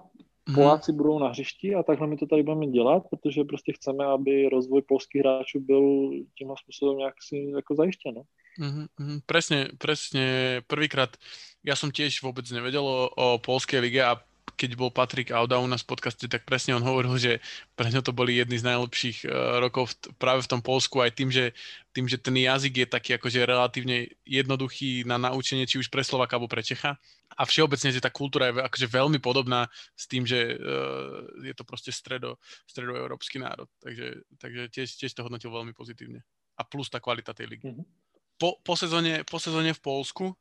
mhm. 0.49 0.55
Poláci 0.55 0.93
hmm. 0.93 0.97
budou 0.97 1.19
na 1.19 1.29
hřišti 1.29 1.75
a 1.75 1.83
takhle 1.83 2.07
my 2.07 2.17
to 2.17 2.27
tady 2.27 2.43
budeme 2.43 2.67
dělat, 2.67 3.03
protože 3.11 3.45
prostě 3.45 3.73
chceme, 3.73 4.05
aby 4.05 4.49
rozvoj 4.49 4.83
polských 4.83 5.21
hráčů 5.21 5.61
byl 5.61 6.11
tímhle 6.39 6.57
způsobem 6.63 6.99
nějak 6.99 7.15
si 7.29 7.53
jako 7.57 7.75
zajištěn. 7.75 8.15
No. 8.15 8.23
Mm-hmm, 8.59 9.23
presne, 9.23 9.71
presne. 9.79 10.25
Prvýkrát 10.67 11.15
ja 11.63 11.79
som 11.79 11.95
tiež 11.95 12.23
vôbec 12.23 12.43
nevedel 12.51 12.83
o, 12.83 13.07
o 13.11 13.27
polskej 13.39 13.79
lige 13.79 14.03
a 14.03 14.19
keď 14.59 14.75
bol 14.75 14.91
Patrik 14.91 15.31
Auda 15.31 15.63
u 15.63 15.71
nás 15.71 15.87
v 15.87 15.95
podcaste, 15.95 16.27
tak 16.27 16.43
presne 16.43 16.75
on 16.75 16.83
hovoril, 16.83 17.15
že 17.15 17.39
pre 17.79 17.95
ňo 17.95 18.03
to 18.03 18.11
boli 18.11 18.43
jedny 18.43 18.59
z 18.59 18.67
najlepších 18.67 19.19
uh, 19.23 19.63
rokov 19.63 19.95
v, 19.95 20.19
práve 20.19 20.43
v 20.43 20.51
tom 20.51 20.59
Polsku, 20.59 20.99
aj 20.99 21.15
tým 21.15 21.31
že, 21.31 21.55
tým, 21.95 22.11
že 22.11 22.19
ten 22.19 22.35
jazyk 22.35 22.75
je 22.83 22.87
taký 22.91 23.11
akože 23.15 23.47
relatívne 23.47 24.11
jednoduchý 24.27 25.07
na 25.07 25.15
naučenie, 25.15 25.63
či 25.63 25.79
už 25.79 25.87
pre 25.87 26.03
Slovaka 26.03 26.35
alebo 26.35 26.51
pre 26.51 26.67
Čecha. 26.67 26.99
A 27.39 27.47
všeobecne, 27.47 27.95
že 27.95 28.03
tá 28.03 28.11
kultúra 28.11 28.51
je 28.51 28.59
akože 28.59 28.91
veľmi 28.91 29.23
podobná 29.23 29.71
s 29.95 30.11
tým, 30.11 30.27
že 30.27 30.59
uh, 30.59 31.23
je 31.47 31.55
to 31.55 31.63
proste 31.63 31.95
stredo, 31.95 32.35
stredoeurópsky 32.67 33.39
národ. 33.39 33.71
Takže, 33.79 34.27
takže 34.43 34.63
tiež, 34.75 34.89
tiež 34.99 35.15
to 35.15 35.23
hodnotil 35.23 35.55
veľmi 35.55 35.71
pozitívne. 35.71 36.27
A 36.59 36.67
plus 36.67 36.91
tá 36.91 36.99
kvalita 36.99 37.31
tej 37.31 37.47
ligy. 37.47 37.71
Mm-hmm 37.71 38.08
po, 38.39 38.57
po, 38.63 38.75
sezóne, 38.79 39.27
po 39.27 39.43
sezóne 39.43 39.75
v 39.75 39.83
Polsku 39.83 40.33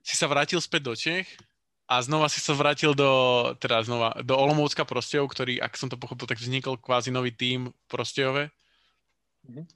si 0.00 0.14
sa 0.14 0.30
vrátil 0.30 0.62
späť 0.62 0.82
do 0.86 0.94
Čech 0.94 1.26
a 1.90 2.00
znova 2.00 2.30
si 2.30 2.38
sa 2.38 2.54
vrátil 2.54 2.94
do, 2.94 3.10
teda 3.58 3.82
znova, 3.82 4.16
do 4.22 4.38
Olomoucka 4.38 4.86
Prostejov, 4.86 5.28
ktorý, 5.28 5.58
ak 5.58 5.74
som 5.74 5.90
to 5.90 5.98
pochopil, 5.98 6.24
tak 6.24 6.40
vznikol 6.40 6.78
kvázi 6.78 7.10
nový 7.10 7.34
tým 7.34 7.68
v 7.68 7.86
Prostejove. 7.90 8.48
Mm-hmm. 9.44 9.66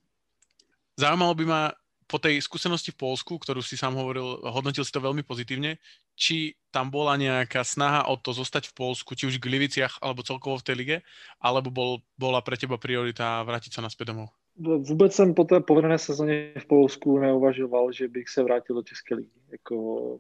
Zaujímalo 0.96 1.34
by 1.36 1.44
ma 1.44 1.62
po 2.06 2.22
tej 2.22 2.38
skúsenosti 2.38 2.94
v 2.94 3.02
Polsku, 3.02 3.34
ktorú 3.34 3.58
si 3.58 3.74
sám 3.74 3.98
hovoril, 3.98 4.38
hodnotil 4.46 4.86
si 4.86 4.94
to 4.94 5.02
veľmi 5.02 5.26
pozitívne, 5.26 5.82
či 6.14 6.54
tam 6.70 6.86
bola 6.86 7.18
nejaká 7.18 7.66
snaha 7.66 8.06
o 8.06 8.14
to 8.14 8.30
zostať 8.30 8.70
v 8.70 8.76
Polsku, 8.78 9.18
či 9.18 9.26
už 9.26 9.42
v 9.42 9.50
Gliviciach, 9.50 9.98
alebo 9.98 10.22
celkovo 10.22 10.62
v 10.62 10.66
tej 10.70 10.76
lige, 10.78 10.96
alebo 11.42 11.74
bol, 11.74 11.98
bola 12.14 12.38
pre 12.46 12.54
teba 12.54 12.78
priorita 12.78 13.42
vrátiť 13.42 13.74
sa 13.74 13.82
naspäť 13.82 14.14
domov? 14.14 14.30
Vůbec 14.58 15.14
jsem 15.14 15.34
po 15.34 15.44
té 15.44 15.60
povedené 15.60 15.98
sezóně 15.98 16.52
v 16.58 16.66
Polsku 16.66 17.18
neuvažoval, 17.18 17.92
že 17.92 18.08
bych 18.08 18.28
se 18.28 18.42
vrátil 18.42 18.76
do 18.76 18.82
České 18.82 19.14
ligy. 19.14 19.30
Jako, 19.52 20.18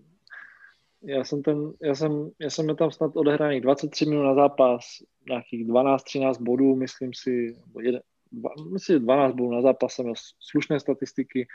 já 1.02 1.24
jsem, 1.24 1.42
ten, 1.42 1.72
já 1.82 1.94
jsem, 1.94 2.30
já 2.38 2.50
jsem 2.50 2.76
tam 2.76 2.90
snad 2.90 3.16
odehraných 3.16 3.60
23 3.60 4.06
minut 4.06 4.22
na 4.22 4.34
zápas, 4.34 4.84
nějakých 5.28 5.66
12-13 5.66 6.42
bodů, 6.42 6.76
myslím 6.76 7.10
si, 7.14 7.56
jeden, 7.80 8.00
dva, 8.32 8.50
myslím, 8.72 8.98
12 8.98 9.34
bodů 9.34 9.50
na 9.50 9.62
zápas, 9.62 9.92
jsem 9.92 10.04
měl 10.04 10.14
slušné 10.40 10.80
statistiky, 10.80 11.46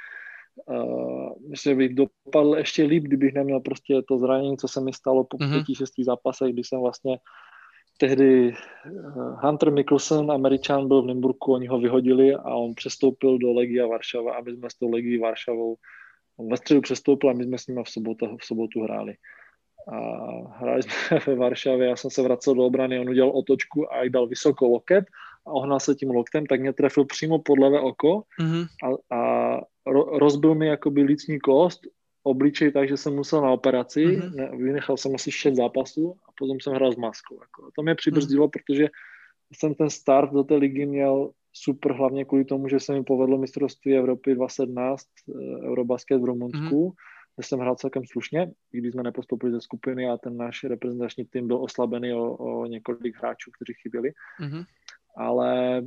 Uh, 0.66 1.50
myslím, 1.50 1.72
že 1.72 1.76
bych 1.76 1.96
dopadl 1.96 2.56
ještě 2.58 2.84
líp, 2.84 3.04
kdybych 3.04 3.34
neměl 3.34 3.60
prostě 3.60 4.02
to 4.08 4.18
zranění, 4.18 4.58
co 4.58 4.68
se 4.68 4.82
mi 4.82 4.94
stalo 4.94 5.24
po 5.24 5.38
mm-hmm. 5.38 5.52
pěti, 5.52 5.76
šesti 5.76 6.04
zápasech, 6.04 6.54
kdy 6.54 6.64
jsem 6.64 6.80
vlastně 6.80 7.18
tehdy 7.98 8.52
uh, 8.52 9.40
Hunter 9.42 9.72
Mikkelsen, 9.72 10.32
američan, 10.32 10.88
byl 10.88 11.02
v 11.02 11.06
Nymburku, 11.06 11.54
oni 11.54 11.68
ho 11.68 11.80
vyhodili 11.80 12.34
a 12.36 12.56
on 12.56 12.74
přestoupil 12.76 13.38
do 13.38 13.54
Legia 13.54 13.88
Varšava 13.88 14.34
a 14.34 14.42
my 14.42 14.52
jsme 14.52 14.70
s 14.70 14.74
tou 14.74 14.92
Legií 14.92 15.18
Varšavou 15.18 15.76
on 16.42 16.50
ve 16.50 16.58
středu 16.58 16.82
přestoupil 16.82 17.30
a 17.30 17.34
my 17.34 17.44
jsme 17.44 17.58
s 17.58 17.68
ním 17.68 17.84
v 17.84 17.90
sobotu, 17.90 18.38
v 18.38 18.46
sobotu 18.46 18.84
hráli. 18.84 19.14
A 19.88 19.98
hráli 20.58 20.84
jsme 20.84 21.20
ve 21.28 21.36
Varšavě, 21.36 21.88
já 21.88 21.96
jsem 21.96 22.12
se 22.12 22.22
vracel 22.22 22.56
do 22.56 22.66
obrany, 22.66 23.00
on 23.00 23.10
udělal 23.10 23.32
otočku 23.32 23.94
a 23.94 24.10
dal 24.10 24.28
vysoko 24.28 24.68
loket 24.68 25.06
a 25.48 25.52
ohnal 25.52 25.80
se 25.80 25.96
tím 25.96 26.10
loktem, 26.10 26.46
tak 26.46 26.62
mě 26.62 26.74
trefil 26.74 27.06
přímo 27.06 27.40
pod 27.40 27.60
levé 27.60 27.80
oko 27.80 28.24
mm-hmm. 28.42 28.66
a, 28.84 29.16
a 29.18 29.60
rozbil 30.18 30.56
mi 30.56 30.68
jakoby 30.68 31.02
lícní 31.02 31.40
kost, 31.40 31.82
obličej 32.24 32.72
tak, 32.72 32.90
že 32.90 32.98
jsem 32.98 33.16
musel 33.16 33.42
na 33.42 33.52
operaci, 33.52 34.06
mm-hmm. 34.06 34.36
ne, 34.36 34.52
vynechal 34.58 34.98
jsem 34.98 35.16
asi 35.16 35.32
6 35.32 35.56
zápasů 35.56 36.16
a 36.30 36.32
potom 36.38 36.60
jsem 36.60 36.74
hrál 36.74 36.92
s 36.92 36.96
maskou. 36.96 37.36
Jako. 37.42 37.72
To 37.76 37.82
mě 37.82 37.96
přibrzdilo, 37.96 38.48
mm-hmm. 38.48 38.52
protože 38.52 38.88
jsem 39.54 39.76
ten 39.76 39.90
start 39.90 40.32
do 40.32 40.44
té 40.44 40.56
ligy 40.56 40.86
měl 40.86 41.32
super, 41.54 41.94
hlavně 41.94 42.26
kvůli 42.26 42.46
tomu, 42.46 42.68
že 42.68 42.80
se 42.80 42.94
mi 42.94 43.04
povedlo 43.04 43.38
mistrovství 43.38 43.98
Evropy 43.98 44.36
2017, 44.36 45.06
eh, 45.06 45.68
Eurobasket 45.68 46.22
v 46.22 46.26
Rumunsku, 46.26 46.90
mm-hmm. 46.90 46.94
kde 47.36 47.44
jsem 47.44 47.60
hrál 47.60 47.76
celkem 47.76 48.04
slušně, 48.06 48.52
i 48.74 48.78
když 48.78 48.92
jsme 48.92 49.04
nepostoupili 49.04 49.52
ze 49.52 49.62
skupiny 49.62 50.10
a 50.10 50.18
ten 50.18 50.38
náš 50.38 50.64
reprezentační 50.64 51.26
tým 51.26 51.48
byl 51.48 51.64
oslabený 51.64 52.14
o, 52.14 52.36
o 52.36 52.66
několik 52.66 53.18
hráčů, 53.18 53.52
kteří 53.52 53.74
chyběli. 53.82 54.12
Mm-hmm. 54.42 54.64
Ale 55.18 55.82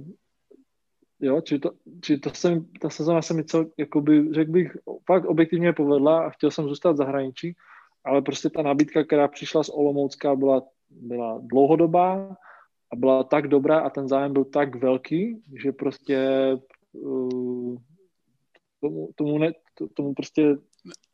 jo, 1.24 1.40
či 1.40 1.58
to, 1.58 1.70
či 2.00 2.18
to 2.18 2.30
jsem, 2.30 2.66
ta 2.80 2.90
sezona 2.90 3.22
se 3.22 3.34
mi 3.34 3.44
cel, 3.44 3.66
jakoby, 3.76 4.34
řekl 4.34 4.50
bych, 4.50 4.76
fakt 5.06 5.24
objektivně 5.24 5.72
povedla 5.72 6.26
a 6.26 6.30
chtěl 6.30 6.50
jsem 6.50 6.68
zůstat 6.68 6.92
v 6.92 6.96
zahraničí, 6.96 7.56
ale 8.04 8.22
prostě 8.22 8.50
ta 8.50 8.62
nabídka, 8.62 9.04
která 9.04 9.28
přišla 9.28 9.64
z 9.64 9.68
Olomoucka, 9.68 10.36
byla, 10.36 10.62
byla 10.90 11.40
dlouhodobá 11.42 12.36
a 12.92 12.96
byla 12.96 13.24
tak 13.24 13.48
dobrá 13.48 13.80
a 13.80 13.90
ten 13.90 14.08
zájem 14.08 14.32
byl 14.32 14.44
tak 14.44 14.76
velký, 14.76 15.42
že 15.62 15.72
prostě 15.72 16.28
uh, 16.92 17.76
tomu, 18.80 19.08
tomu, 19.14 19.38
ne, 19.38 19.52
tomu 19.94 20.14
prostě 20.14 20.56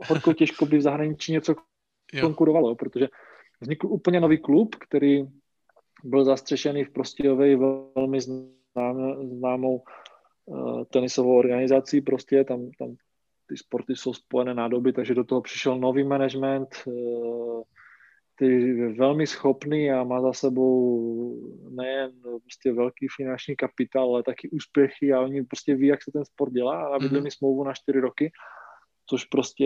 horko 0.09 0.33
těžko 0.33 0.67
by 0.67 0.79
v 0.79 0.83
zahraničí 0.83 1.33
něco 1.33 1.55
konkurovalo, 2.21 2.75
protože 2.75 3.09
vznikl 3.61 3.87
úplně 3.87 4.21
nový 4.21 4.39
klub, 4.39 4.75
který 4.75 5.25
byl 6.05 6.25
zastřešený 6.25 6.85
v 6.85 6.91
Prostějově 6.91 7.57
velmi 7.97 8.21
znám, 8.73 9.29
známou 9.29 9.83
uh, 10.47 10.85
tenisovou 10.85 11.39
organizací, 11.39 12.01
prostě 12.01 12.45
tam, 12.45 12.71
tam 12.79 12.95
ty 13.47 13.57
sporty 13.57 13.97
jsou 13.97 14.15
spojené 14.15 14.55
nádoby, 14.55 14.93
takže 14.93 15.15
do 15.15 15.25
toho 15.25 15.41
přišel 15.41 15.79
nový 15.79 16.05
management, 16.05 16.69
uh, 16.87 17.63
který 18.37 18.79
je 18.79 18.93
velmi 18.93 19.27
schopný 19.27 19.91
a 19.91 20.05
má 20.05 20.21
za 20.21 20.33
sebou 20.33 20.81
nejen 21.71 22.13
prostě 22.41 22.73
velký 22.73 23.07
finanční 23.17 23.57
kapitál, 23.57 24.09
ale 24.09 24.23
taky 24.23 24.49
úspěchy 24.51 25.13
a 25.13 25.21
oni 25.21 25.45
prostě 25.45 25.75
ví, 25.75 25.87
jak 25.87 26.03
se 26.03 26.11
ten 26.13 26.25
sport 26.25 26.53
dělá 26.53 26.87
a 26.87 26.91
nabídli 26.91 27.21
mm-hmm. 27.21 27.25
mi 27.25 27.31
smlouvu 27.31 27.65
na 27.65 27.73
čtyři 27.73 28.01
roky, 28.01 28.33
což 29.07 29.25
prostě 29.25 29.65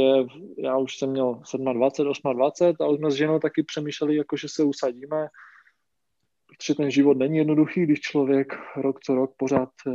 já 0.58 0.76
už 0.76 0.98
jsem 0.98 1.10
měl 1.10 1.40
27, 1.72 2.36
28 2.36 2.82
a 2.82 2.86
už 2.86 2.98
jsme 2.98 3.10
s 3.10 3.14
ženou 3.14 3.38
taky 3.38 3.62
přemýšleli, 3.62 4.16
jako 4.16 4.36
že 4.36 4.48
se 4.48 4.64
usadíme, 4.64 5.26
protože 6.56 6.74
ten 6.74 6.90
život 6.90 7.16
není 7.16 7.36
jednoduchý, 7.36 7.82
když 7.82 8.00
člověk 8.00 8.52
rok 8.76 9.00
co 9.00 9.14
rok 9.14 9.34
pořád 9.36 9.70
e, 9.86 9.90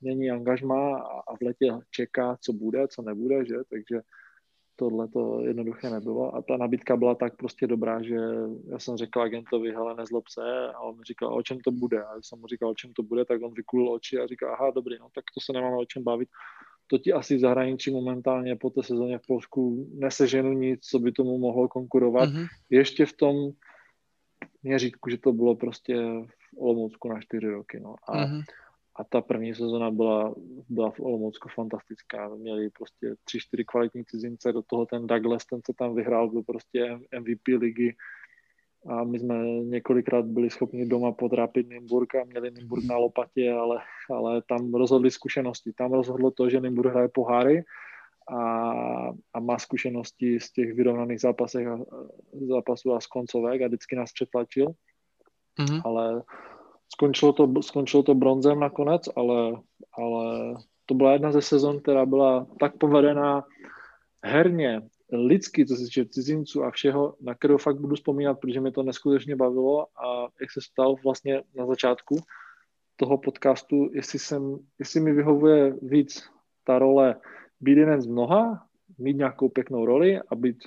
mění 0.00 0.30
angažma 0.30 0.96
a, 0.98 1.20
a 1.20 1.36
v 1.36 1.42
letě 1.42 1.72
čeká, 1.90 2.36
co 2.40 2.52
bude, 2.52 2.88
co 2.88 3.02
nebude, 3.02 3.46
že, 3.46 3.54
takže 3.70 4.00
tohle 4.76 5.08
to 5.08 5.40
jednoduché 5.40 5.90
nebylo 5.90 6.34
a 6.34 6.42
ta 6.42 6.56
nabídka 6.56 6.96
byla 6.96 7.14
tak 7.14 7.36
prostě 7.36 7.66
dobrá, 7.66 8.02
že 8.02 8.16
já 8.70 8.78
jsem 8.78 8.96
řekl 8.96 9.20
agentovi, 9.20 9.72
hele, 9.72 9.94
nezlob 9.94 10.28
se 10.28 10.72
a 10.74 10.80
on 10.80 10.96
mi 10.96 11.04
říkal, 11.04 11.34
o 11.34 11.42
čem 11.42 11.60
to 11.60 11.70
bude 11.70 12.02
a 12.04 12.14
já 12.14 12.22
jsem 12.22 12.38
mu 12.38 12.46
říkal, 12.46 12.68
o 12.68 12.74
čem 12.74 12.92
to 12.92 13.02
bude, 13.02 13.24
tak 13.24 13.42
on 13.42 13.54
vykulil 13.54 13.92
oči 13.92 14.18
a 14.18 14.26
říkal, 14.26 14.54
aha, 14.54 14.70
dobrý, 14.70 14.96
no 15.00 15.08
tak 15.14 15.24
to 15.34 15.40
se 15.40 15.52
nemáme 15.52 15.76
o 15.76 15.84
čem 15.84 16.04
bavit. 16.04 16.28
To 16.86 16.98
ti 16.98 17.12
asi 17.12 17.36
v 17.36 17.40
zahraničí 17.40 17.90
momentálně 17.90 18.56
po 18.56 18.70
té 18.70 18.82
sezóně 18.82 19.18
v 19.18 19.26
Polsku 19.26 19.88
neseženu 19.94 20.52
nic, 20.52 20.80
co 20.84 20.98
by 20.98 21.12
tomu 21.12 21.38
mohlo 21.38 21.68
konkurovat. 21.68 22.28
Mm-hmm. 22.28 22.46
Ještě 22.70 23.06
v 23.06 23.12
tom 23.12 23.36
měřítku, 24.62 25.10
že 25.10 25.18
to 25.18 25.32
bylo 25.32 25.54
prostě 25.54 25.94
v 26.26 26.58
Olomoucku 26.58 27.08
na 27.08 27.20
čtyři 27.20 27.48
roky. 27.48 27.80
No. 27.80 27.94
A 28.08 28.16
mm-hmm 28.16 28.42
a 28.96 29.04
ta 29.04 29.20
první 29.20 29.54
sezona 29.54 29.90
byla, 29.90 30.34
byla 30.68 30.90
v 30.90 31.00
Olomoucku 31.00 31.48
fantastická. 31.48 32.28
Měli 32.28 32.70
prostě 32.70 33.14
tři, 33.24 33.38
čtyři 33.40 33.64
kvalitní 33.64 34.04
cizince, 34.04 34.52
do 34.52 34.62
toho 34.62 34.86
ten 34.86 35.06
Douglas, 35.06 35.46
ten 35.46 35.60
se 35.66 35.72
tam 35.78 35.94
vyhrál, 35.94 36.30
byl 36.30 36.42
prostě 36.42 36.98
MVP 37.20 37.48
ligy 37.58 37.96
a 38.86 39.04
my 39.04 39.18
jsme 39.18 39.44
několikrát 39.62 40.24
byli 40.24 40.50
schopni 40.50 40.86
doma 40.86 41.12
potrápit 41.12 41.68
Nymburk 41.68 42.14
a 42.14 42.24
měli 42.24 42.50
Nymburk 42.50 42.84
na 42.84 42.96
lopatě, 42.96 43.52
ale, 43.52 43.80
ale 44.10 44.42
tam 44.48 44.74
rozhodly 44.74 45.10
zkušenosti. 45.10 45.72
Tam 45.72 45.92
rozhodlo 45.92 46.30
to, 46.30 46.50
že 46.50 46.60
Nymburk 46.60 46.90
hraje 46.90 47.08
poháry 47.08 47.64
a, 48.28 48.40
a 49.34 49.40
má 49.40 49.58
zkušenosti 49.58 50.40
z 50.40 50.52
těch 50.52 50.74
vyrovnaných 50.74 51.20
zápasech 51.20 51.66
a, 51.66 51.78
zápasů 52.48 52.94
a 52.94 53.00
z 53.00 53.06
koncovek 53.06 53.62
a 53.62 53.66
vždycky 53.66 53.96
nás 53.96 54.12
přetlačil. 54.12 54.66
Mm-hmm. 55.60 55.82
Ale 55.84 56.22
Skončilo 56.92 57.32
to, 57.32 57.62
skončilo 57.62 58.02
to 58.02 58.14
bronzem 58.14 58.60
nakonec, 58.60 59.02
ale, 59.16 59.52
ale 59.98 60.54
to 60.86 60.94
byla 60.94 61.12
jedna 61.12 61.32
ze 61.32 61.42
sezon, 61.42 61.80
která 61.80 62.06
byla 62.06 62.46
tak 62.60 62.76
povedená 62.76 63.44
herně, 64.24 64.82
lidsky, 65.12 65.66
co 65.66 65.76
se 65.76 65.84
týče 65.84 66.04
cizinců 66.06 66.64
a 66.64 66.70
všeho, 66.70 67.14
na 67.20 67.34
kterou 67.34 67.58
fakt 67.58 67.80
budu 67.80 67.96
vzpomínat, 67.96 68.40
protože 68.40 68.60
mi 68.60 68.72
to 68.72 68.82
neskutečně 68.82 69.36
bavilo 69.36 69.82
a 69.82 70.28
jak 70.40 70.50
se 70.50 70.60
stal 70.60 70.94
vlastně 71.04 71.42
na 71.54 71.66
začátku 71.66 72.16
toho 72.96 73.18
podcastu, 73.18 73.90
jestli, 73.92 74.18
jsem, 74.18 74.58
jestli 74.78 75.00
mi 75.00 75.12
vyhovuje 75.12 75.76
víc 75.82 76.28
ta 76.64 76.78
role 76.78 77.20
být 77.62 77.78
jeden 77.78 78.02
z 78.02 78.06
mnoha, 78.06 78.66
mít 78.98 79.16
nějakou 79.16 79.48
pěknou 79.48 79.86
roli 79.86 80.20
a 80.28 80.34
být 80.34 80.64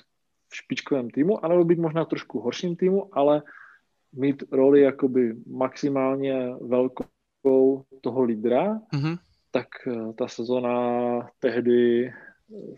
v 0.48 0.56
špičkovém 0.56 1.10
týmu, 1.10 1.44
anebo 1.44 1.64
být 1.64 1.78
možná 1.78 2.04
trošku 2.04 2.40
horším 2.40 2.76
týmu, 2.76 3.08
ale 3.12 3.42
mít 4.12 4.42
roli 4.52 4.80
jakoby 4.80 5.34
maximálně 5.46 6.54
velkou 6.60 7.84
toho 8.00 8.22
lídra, 8.22 8.74
mm-hmm. 8.74 9.18
tak 9.50 9.66
eh, 9.86 10.12
ta 10.18 10.28
sezona 10.28 10.78
tehdy 11.38 12.12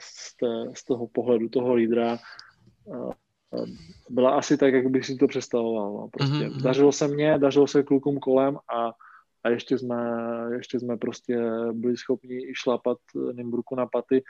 z, 0.00 0.36
té, 0.36 0.74
z 0.74 0.84
toho 0.84 1.06
pohledu 1.06 1.48
toho 1.48 1.74
lídra 1.74 2.18
eh, 2.18 3.12
byla 4.10 4.30
asi 4.30 4.56
tak, 4.56 4.74
jak 4.74 4.86
bych 4.86 5.06
si 5.06 5.16
to 5.16 5.26
představoval. 5.26 5.92
No. 5.92 6.08
Prostě 6.08 6.34
mm-hmm. 6.34 6.62
dařilo 6.62 6.92
se 6.92 7.08
mně, 7.08 7.38
dařilo 7.38 7.66
se 7.66 7.82
klukům 7.82 8.18
kolem 8.18 8.56
a, 8.56 8.92
a 9.44 9.48
ještě, 9.48 9.78
jsme, 9.78 9.96
ještě 10.56 10.80
jsme 10.80 10.96
prostě 10.96 11.38
byli 11.72 11.96
schopni 11.96 12.50
i 12.50 12.54
šlapat 12.54 12.98
Nimburku 13.32 13.74
na 13.74 13.86
paty. 13.86 14.22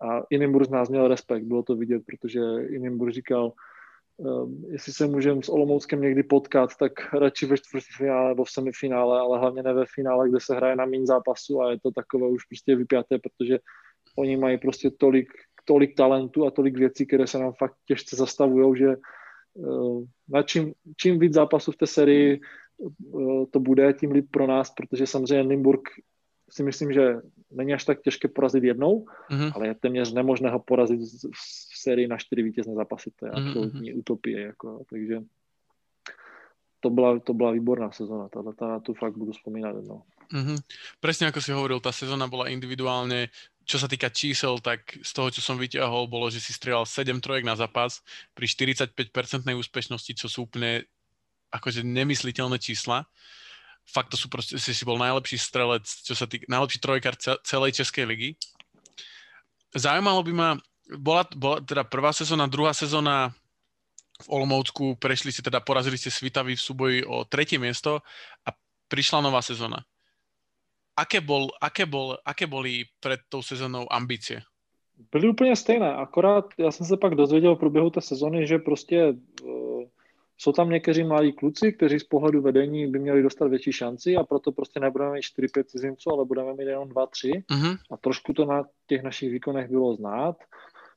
A 0.00 0.22
i 0.30 0.38
Nimbur 0.38 0.64
z 0.64 0.70
nás 0.70 0.88
měl 0.88 1.08
respekt, 1.08 1.44
bylo 1.44 1.62
to 1.62 1.76
vidět, 1.76 2.02
protože 2.06 2.40
i 2.68 2.80
Nimbur 2.80 3.12
říkal, 3.12 3.52
Um, 4.16 4.64
jestli 4.70 4.92
se 4.92 5.06
můžeme 5.06 5.42
s 5.42 5.48
Olomouckem 5.48 6.00
někdy 6.00 6.22
potkat, 6.22 6.70
tak 6.78 6.92
radši 7.14 7.46
ve 7.46 7.56
čtvrtfinále 7.56 8.28
nebo 8.28 8.44
v 8.44 8.50
semifinále, 8.50 9.20
ale 9.20 9.38
hlavně 9.38 9.62
ne 9.62 9.72
ve 9.72 9.84
finále, 9.94 10.28
kde 10.28 10.40
se 10.40 10.54
hraje 10.54 10.76
na 10.76 10.86
méně 10.86 11.06
zápasu 11.06 11.60
a 11.60 11.70
je 11.70 11.80
to 11.82 11.90
takové 11.90 12.28
už 12.28 12.44
prostě 12.44 12.76
vypjaté, 12.76 13.18
protože 13.18 13.58
oni 14.18 14.36
mají 14.36 14.58
prostě 14.58 14.90
tolik, 14.90 15.28
tolik 15.64 15.96
talentu 15.96 16.46
a 16.46 16.50
tolik 16.50 16.78
věcí, 16.78 17.06
které 17.06 17.26
se 17.26 17.38
nám 17.38 17.52
fakt 17.58 17.74
těžce 17.86 18.16
zastavují, 18.16 18.78
že 18.78 18.94
uh, 19.54 20.04
na 20.28 20.42
čím, 20.42 20.72
čím 20.96 21.18
víc 21.18 21.34
zápasů 21.34 21.72
v 21.72 21.76
té 21.76 21.86
sérii 21.86 22.40
to 23.52 23.60
bude, 23.60 23.92
tím 23.92 24.10
líp 24.10 24.26
pro 24.30 24.46
nás, 24.46 24.70
protože 24.70 25.06
samozřejmě 25.06 25.44
Nymburk 25.44 25.82
si 26.50 26.62
myslím, 26.62 26.92
že 26.92 27.14
není 27.50 27.74
až 27.74 27.84
tak 27.84 28.02
těžké 28.02 28.28
porazit 28.28 28.64
jednou, 28.64 29.06
mm-hmm. 29.30 29.52
ale 29.54 29.66
je 29.66 29.74
téměř 29.74 30.12
nemožné 30.12 30.50
ho 30.50 30.58
porazit 30.58 31.00
v 31.72 31.78
sérii 31.78 32.08
na 32.08 32.16
čtyři 32.16 32.42
vítězné 32.42 32.74
zápasy. 32.74 33.10
To 33.16 33.26
je 33.26 33.32
mm-hmm. 33.32 33.48
absolutní 33.48 33.94
utopie. 33.94 34.40
Jako, 34.40 34.84
takže 34.90 35.20
to 36.80 36.90
byla, 36.90 37.18
to 37.18 37.34
byla 37.34 37.50
výborná 37.50 37.92
sezona. 37.92 38.28
Tato, 38.28 38.68
na 38.68 38.80
tu 38.80 38.94
fakt 38.94 39.16
budu 39.16 39.32
vzpomínat 39.32 39.76
jednou. 39.76 40.02
Mm-hmm. 40.32 40.58
Presne 41.04 41.28
ako 41.28 41.40
si 41.44 41.52
hovoril, 41.52 41.84
tá 41.84 41.92
sezóna 41.92 42.24
bola 42.24 42.48
individuálne, 42.48 43.28
čo 43.64 43.76
sa 43.76 43.88
týka 43.88 44.08
čísel, 44.08 44.56
tak 44.60 44.96
z 45.04 45.10
toho, 45.12 45.28
čo 45.28 45.40
som 45.44 45.60
vyťahol, 45.60 46.08
bolo, 46.08 46.32
že 46.32 46.40
si 46.40 46.52
strieľal 46.56 46.88
7 46.88 47.20
trojek 47.20 47.44
na 47.44 47.56
zápas 47.56 48.00
pri 48.32 48.48
45% 48.48 48.96
úspešnosti, 49.52 50.12
čo 50.16 50.26
sú 50.28 50.48
úplne 50.48 50.88
akože 51.54 51.86
nemysliteľné 51.86 52.58
čísla 52.58 53.06
fakt 53.84 54.10
to 54.12 54.16
sú 54.16 54.32
proste, 54.32 54.56
si, 54.56 54.72
si 54.72 54.84
bol 54.84 54.96
najlepší 54.96 55.36
strelec, 55.36 55.84
čo 55.84 56.16
sa 56.16 56.24
týka, 56.24 56.48
najlepší 56.48 56.78
trojkár 56.80 57.14
celej 57.20 57.70
Českej 57.76 58.04
ligy. 58.08 58.30
Zaujímalo 59.76 60.24
by 60.24 60.32
ma, 60.32 60.48
bola, 60.96 61.28
bola 61.36 61.60
teda 61.60 61.84
prvá 61.84 62.12
sezóna, 62.16 62.48
druhá 62.48 62.72
sezóna 62.72 63.34
v 64.24 64.26
Olomoucku, 64.30 64.96
prešli 64.96 65.34
si 65.34 65.42
teda, 65.42 65.60
porazili 65.60 65.98
ste 65.98 66.08
Svitavy 66.08 66.54
v 66.54 66.64
súboji 66.64 66.98
o 67.04 67.26
tretie 67.26 67.58
miesto 67.58 68.00
a 68.46 68.54
prišla 68.88 69.20
nová 69.20 69.42
sezóna. 69.42 69.82
Aké, 70.94 71.18
bol, 71.18 71.50
aké, 71.58 71.90
bol, 71.90 72.14
aké 72.22 72.46
boli 72.46 72.86
pred 73.02 73.18
tou 73.28 73.42
sezónou 73.42 73.84
ambície? 73.90 74.42
byly 75.12 75.28
úplně 75.28 75.56
stejné, 75.56 75.94
akorát 75.94 76.44
já 76.58 76.70
jsem 76.70 76.86
se 76.86 76.96
pak 76.96 77.14
dozvěděl 77.14 77.56
v 77.56 77.58
průběhu 77.58 77.90
té 77.90 78.00
sezony, 78.00 78.46
že 78.46 78.58
prostě 78.58 79.14
uh, 79.42 79.84
jsou 80.38 80.52
tam 80.52 80.70
někteří 80.70 81.04
mladí 81.04 81.32
kluci, 81.32 81.72
kteří 81.72 82.00
z 82.00 82.04
pohledu 82.04 82.42
vedení 82.42 82.86
by 82.86 82.98
měli 82.98 83.22
dostat 83.22 83.48
větší 83.48 83.72
šanci 83.72 84.16
a 84.16 84.24
proto 84.24 84.52
prostě 84.52 84.80
nebudeme 84.80 85.12
mít 85.12 85.20
4-5 85.20 85.64
cizinců, 85.64 86.10
ale 86.12 86.24
budeme 86.24 86.54
mít 86.54 86.66
jenom 86.66 86.88
2-3 86.88 87.42
uh-huh. 87.50 87.76
a 87.90 87.96
trošku 87.96 88.32
to 88.32 88.44
na 88.44 88.62
těch 88.86 89.02
našich 89.02 89.30
výkonech 89.30 89.70
bylo 89.70 89.94
znát. 89.94 90.36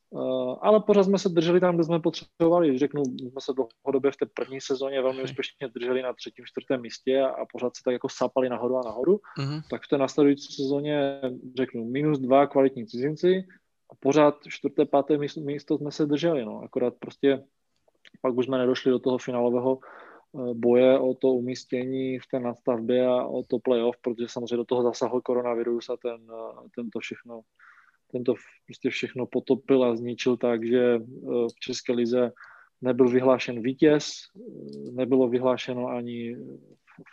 Uh, 0.10 0.56
ale 0.62 0.80
pořád 0.80 1.04
jsme 1.04 1.20
se 1.20 1.30
drželi 1.30 1.60
tam, 1.60 1.76
kde 1.76 1.84
jsme 1.84 2.00
potřebovali. 2.00 2.78
Řeknu, 2.78 3.04
jsme 3.06 3.42
se 3.42 3.54
dlouhodobě 3.54 4.12
v 4.12 4.18
té 4.18 4.26
první 4.26 4.62
sezóně 4.62 5.02
velmi 5.02 5.24
úspěšně 5.24 5.68
drželi 5.68 6.02
na 6.02 6.14
třetím, 6.14 6.46
čtvrtém 6.46 6.82
místě 6.82 7.22
a, 7.22 7.28
a 7.28 7.46
pořád 7.52 7.76
se 7.76 7.82
tak 7.86 7.92
jako 7.92 8.10
sapali 8.10 8.50
nahoru 8.50 8.78
a 8.78 8.82
nahoru. 8.86 9.20
Uh-huh. 9.40 9.62
Tak 9.70 9.84
v 9.84 9.88
té 9.88 9.98
následující 9.98 10.54
sezóně 10.54 11.22
řeknu 11.58 11.86
minus 11.86 12.20
dva 12.20 12.48
kvalitní 12.48 12.88
cizinci 12.88 13.46
a 13.92 13.96
pořád 14.00 14.36
čtvrté, 14.48 14.86
páté 14.86 15.18
místo, 15.18 15.42
místo 15.42 15.78
jsme 15.78 15.92
se 15.92 16.06
drželi. 16.06 16.46
No. 16.46 16.62
Akorát 16.64 16.94
prostě 17.00 17.44
pak 18.22 18.38
už 18.38 18.46
jsme 18.46 18.58
nedošli 18.58 18.92
do 18.92 19.00
toho 19.00 19.18
finálového 19.18 19.80
eh, 19.80 20.54
boje 20.54 21.00
o 21.00 21.14
to 21.14 21.28
umístění 21.28 22.20
v 22.20 22.28
té 22.32 22.40
nadstavbě 22.40 23.08
a 23.08 23.26
o 23.26 23.44
to 23.44 23.60
playoff, 23.60 23.98
protože 24.02 24.28
samozřejmě 24.28 24.58
do 24.58 24.66
toho 24.66 24.84
zasahl 24.84 25.22
koronavirus 25.22 25.90
a 25.90 25.98
ten, 25.98 26.22
eh, 26.32 26.70
ten 26.76 26.90
to 26.90 27.00
všechno 27.00 27.42
ten 28.12 28.24
to 28.24 28.34
prostě 28.66 28.90
všechno 28.90 29.26
potopil 29.26 29.84
a 29.84 29.96
zničil 29.96 30.38
tak, 30.38 30.68
že 30.68 30.96
eh, 30.96 31.00
v 31.56 31.60
České 31.60 31.94
lize 31.94 32.32
nebyl 32.82 33.10
vyhlášen 33.10 33.62
vítěz, 33.62 34.12
nebylo 34.92 35.30
vyhlášeno 35.30 35.88
ani 35.88 36.38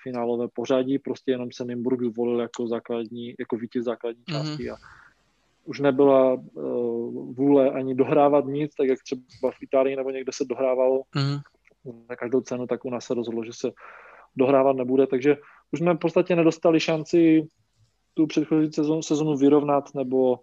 finálové 0.03 0.49
pořadí, 0.49 0.99
prostě 0.99 1.31
jenom 1.31 1.53
se 1.53 1.65
Nymburk 1.65 2.01
zvolil 2.03 2.41
jako 2.41 2.69
základní, 2.69 3.35
jako 3.39 3.57
vítěz 3.57 3.85
základní 3.85 4.23
mhm. 4.29 4.39
části 4.39 4.63
mm-hmm. 4.63 4.75
a 4.75 5.04
už 5.65 5.81
nebyla 5.81 6.33
uh, 6.33 7.35
vůle 7.35 7.71
ani 7.71 7.95
dohrávat 7.95 8.45
nic, 8.47 8.75
tak 8.75 8.89
jak 8.89 8.99
třeba 9.03 9.51
v 9.51 9.63
Itálii 9.63 9.97
nebo 9.97 10.11
někde 10.11 10.33
se 10.35 10.45
dohrávalo 10.45 11.03
mm. 11.17 11.39
na 12.09 12.17
každou 12.17 12.41
cenu, 12.41 12.67
tak 12.67 12.85
u 12.85 12.91
nás 12.91 13.05
se 13.05 13.15
rozhodlo, 13.15 13.45
že 13.45 13.53
se 13.55 13.73
dohrávat 14.37 14.77
nebude, 14.77 15.07
takže 15.07 15.37
už 15.73 15.79
jsme 15.79 15.95
v 15.95 15.99
podstatě 15.99 16.37
nedostali 16.37 16.81
šanci 16.81 17.49
tu 18.15 18.27
předchozí 18.27 18.73
sezonu, 18.73 19.03
sezonu 19.03 19.37
vyrovnat 19.37 19.95
nebo, 19.95 20.39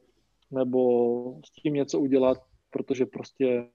nebo 0.52 1.42
s 1.46 1.52
tím 1.52 1.74
něco 1.74 2.00
udělat, 2.00 2.38
protože 2.70 3.06
prostě 3.06 3.68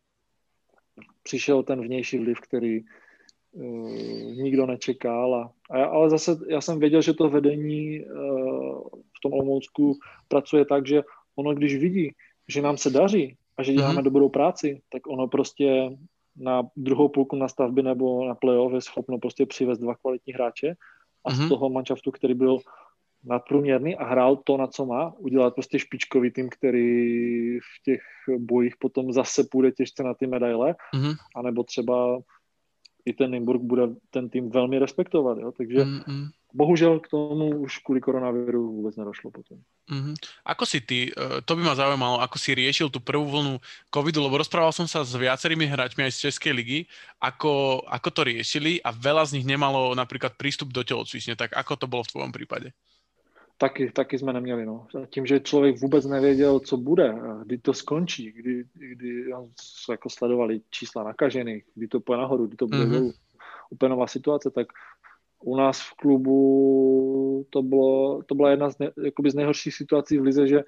přišel 1.23 1.62
ten 1.62 1.81
vnější 1.81 2.18
vliv, 2.18 2.40
který 2.40 2.81
uh, 2.81 3.90
nikdo 4.35 4.66
nečekal. 4.66 5.35
A, 5.35 5.52
a 5.70 5.78
já, 5.78 5.86
ale 5.86 6.10
zase 6.10 6.36
já 6.48 6.60
jsem 6.60 6.78
věděl, 6.78 7.02
že 7.02 7.14
to 7.14 7.28
vedení 7.28 8.05
uh, 8.05 8.89
v 8.89 9.20
tom 9.23 9.32
Olomoucku 9.32 9.98
pracuje 10.28 10.64
tak, 10.64 10.86
že 10.86 11.02
ono 11.37 11.55
když 11.55 11.77
vidí, 11.77 12.13
že 12.49 12.63
nám 12.63 12.77
se 12.77 12.91
daří 12.91 13.37
a 13.59 13.63
že 13.63 13.73
děláme 13.73 14.01
mm-hmm. 14.01 14.05
dobrou 14.05 14.29
práci, 14.29 14.81
tak 14.89 15.07
ono 15.07 15.29
prostě 15.29 15.91
na 16.37 16.63
druhou 16.77 17.09
půlku 17.09 17.37
na 17.37 17.49
stavby 17.49 17.83
nebo 17.83 18.29
na 18.29 18.35
playoff 18.35 18.75
je 18.75 18.81
schopno 18.81 19.19
prostě 19.19 19.47
přivést 19.47 19.79
dva 19.79 19.95
kvalitní 19.95 20.33
hráče 20.33 20.75
a 21.25 21.31
mm-hmm. 21.31 21.35
z 21.35 21.39
mhm. 21.39 21.49
toho 21.49 21.71
manšaftu, 21.71 22.11
který 22.11 22.35
byl 22.35 22.59
nadprůměrný 23.25 23.97
a 23.97 24.05
hrál 24.05 24.37
to, 24.37 24.57
na 24.57 24.67
co 24.67 24.87
má, 24.87 25.15
udělat 25.19 25.55
prostě 25.55 25.79
špičkový 25.79 26.31
tým, 26.31 26.49
který 26.49 27.59
v 27.59 27.83
těch 27.85 28.03
bojích 28.39 28.75
potom 28.79 29.13
zase 29.13 29.45
půjde 29.51 29.73
těžce 29.73 30.03
na 30.03 30.15
ty 30.15 30.27
medaile, 30.27 30.75
mm-hmm. 30.95 31.15
anebo 31.37 31.65
třeba 31.65 32.19
i 33.07 33.12
ten 33.12 33.31
Nymburk 33.31 33.62
bude 33.62 33.95
ten 34.11 34.28
tým 34.28 34.51
velmi 34.51 34.78
respektovat, 34.78 35.39
jo? 35.39 35.53
takže 35.53 35.78
mm-hmm 35.78 36.28
bohužel 36.57 37.01
k 37.01 37.09
tomu 37.09 37.61
už 37.61 37.78
kvůli 37.78 38.01
koronaviru 38.01 38.73
vůbec 38.73 38.97
nedošlo 38.97 39.31
potom. 39.31 39.61
Mm-hmm. 39.93 40.15
Ako 40.45 40.65
si 40.66 40.81
ty, 40.81 41.12
eh, 41.12 41.45
to 41.45 41.57
by 41.57 41.62
ma 41.62 41.74
zaujímalo, 41.77 42.24
ako 42.24 42.41
si 42.41 42.57
riešil 42.57 42.89
tú 42.89 43.05
prvú 43.05 43.28
vlnu 43.28 43.61
covidu, 43.93 44.24
lebo 44.24 44.41
rozprával 44.41 44.73
som 44.73 44.89
sa 44.89 45.05
s 45.05 45.12
viacerými 45.12 45.69
hráčmi 45.69 46.09
aj 46.09 46.12
z 46.16 46.23
Českej 46.27 46.53
ligy, 46.57 46.78
ako, 47.20 47.85
ako 47.85 48.09
to 48.11 48.20
riešili 48.24 48.81
a 48.81 48.91
veľa 48.91 49.28
z 49.28 49.39
nich 49.39 49.47
nemalo 49.47 49.93
napríklad 49.93 50.35
prístup 50.41 50.73
do 50.73 50.81
telocvične, 50.81 51.37
tak 51.37 51.53
ako 51.53 51.77
to 51.77 51.87
bolo 51.87 52.03
v 52.09 52.12
tvojom 52.16 52.33
prípade? 52.33 52.73
Taky, 53.59 53.91
taky 53.91 54.19
jsme 54.19 54.33
neměli. 54.33 54.66
No. 54.66 54.87
Tím, 55.11 55.27
že 55.27 55.41
člověk 55.41 55.81
vůbec 55.81 56.07
nevěděl, 56.07 56.61
co 56.61 56.77
bude, 56.77 57.15
kdy 57.45 57.59
to 57.59 57.74
skončí, 57.74 58.33
kdy, 58.33 58.65
kdy 58.74 59.31
jako 59.91 60.11
sledovali 60.11 60.61
čísla 60.70 61.05
nakažených, 61.05 61.65
kdy 61.74 61.89
to 61.89 62.01
půjde 62.01 62.19
nahoru, 62.19 62.47
kdy 62.47 62.57
to 62.57 62.66
bude 62.66 62.85
mm-hmm. 62.85 63.12
úplně 63.70 63.91
nová 63.91 64.07
situace, 64.07 64.51
tak 64.51 64.66
u 65.45 65.57
nás 65.57 65.81
v 65.81 65.95
klubu 65.95 67.47
to, 67.51 67.62
bylo, 67.62 68.23
to 68.23 68.35
byla 68.35 68.51
jedna 68.51 68.70
z, 68.70 68.78
ne, 68.78 68.91
jakoby 69.05 69.31
z 69.31 69.35
nejhorších 69.35 69.74
situací 69.74 70.19
v 70.19 70.23
lize, 70.23 70.47
že 70.47 70.65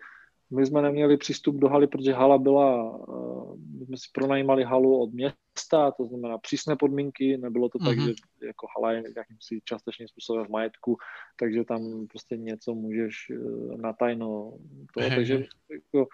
my 0.50 0.66
jsme 0.66 0.82
neměli 0.82 1.16
přístup 1.16 1.56
do 1.56 1.68
haly, 1.68 1.86
protože 1.86 2.12
hala 2.12 2.38
byla, 2.38 2.98
eh, 3.08 3.56
my 3.78 3.86
jsme 3.86 3.96
si 3.96 4.06
pronajímali 4.12 4.64
halu 4.64 5.02
od 5.02 5.12
města, 5.12 5.90
to 5.90 6.04
znamená 6.04 6.38
přísné 6.38 6.76
podmínky, 6.76 7.38
nebylo 7.38 7.68
to 7.68 7.78
mm-hmm. 7.78 7.86
tak, 7.86 7.98
mhm. 7.98 8.06
že 8.06 8.12
jako 8.46 8.66
hala 8.76 8.92
je 8.92 9.02
nějakým 9.02 9.36
si 9.40 9.60
částečným 9.64 10.08
způsobem 10.08 10.46
v 10.46 10.48
majetku, 10.48 10.96
takže 11.38 11.64
tam 11.64 12.06
prostě 12.06 12.36
něco 12.36 12.74
můžeš 12.74 13.14
eh, 13.30 13.76
na 13.76 13.92
tajno 13.92 14.52
toho, 14.94 15.08
takže 15.14 15.44
jako, 15.70 16.08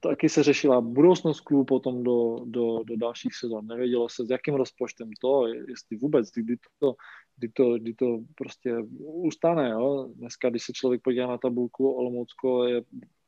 taky 0.00 0.28
se 0.28 0.42
řešila 0.42 0.80
budoucnost 0.80 1.40
klubu 1.40 1.64
potom 1.64 2.02
do, 2.02 2.36
do, 2.44 2.82
do 2.84 2.96
dalších 2.96 3.34
sezon. 3.34 3.66
Nevědělo 3.66 4.08
se, 4.08 4.26
s 4.26 4.30
jakým 4.30 4.54
rozpočtem 4.54 5.10
to, 5.20 5.46
jestli 5.46 5.96
vůbec, 5.96 6.30
kdy 6.34 6.56
to, 6.78 6.94
kdy 7.38 7.48
to, 7.48 7.78
kdy 7.78 7.94
to 7.94 8.18
prostě 8.34 8.76
ustane. 8.98 9.70
Jo? 9.70 10.08
Dneska, 10.14 10.50
když 10.50 10.64
se 10.64 10.72
člověk 10.72 11.02
podívá 11.02 11.26
na 11.26 11.38
tabulku, 11.38 11.90
Olomoucko 11.90 12.64
je 12.64 12.82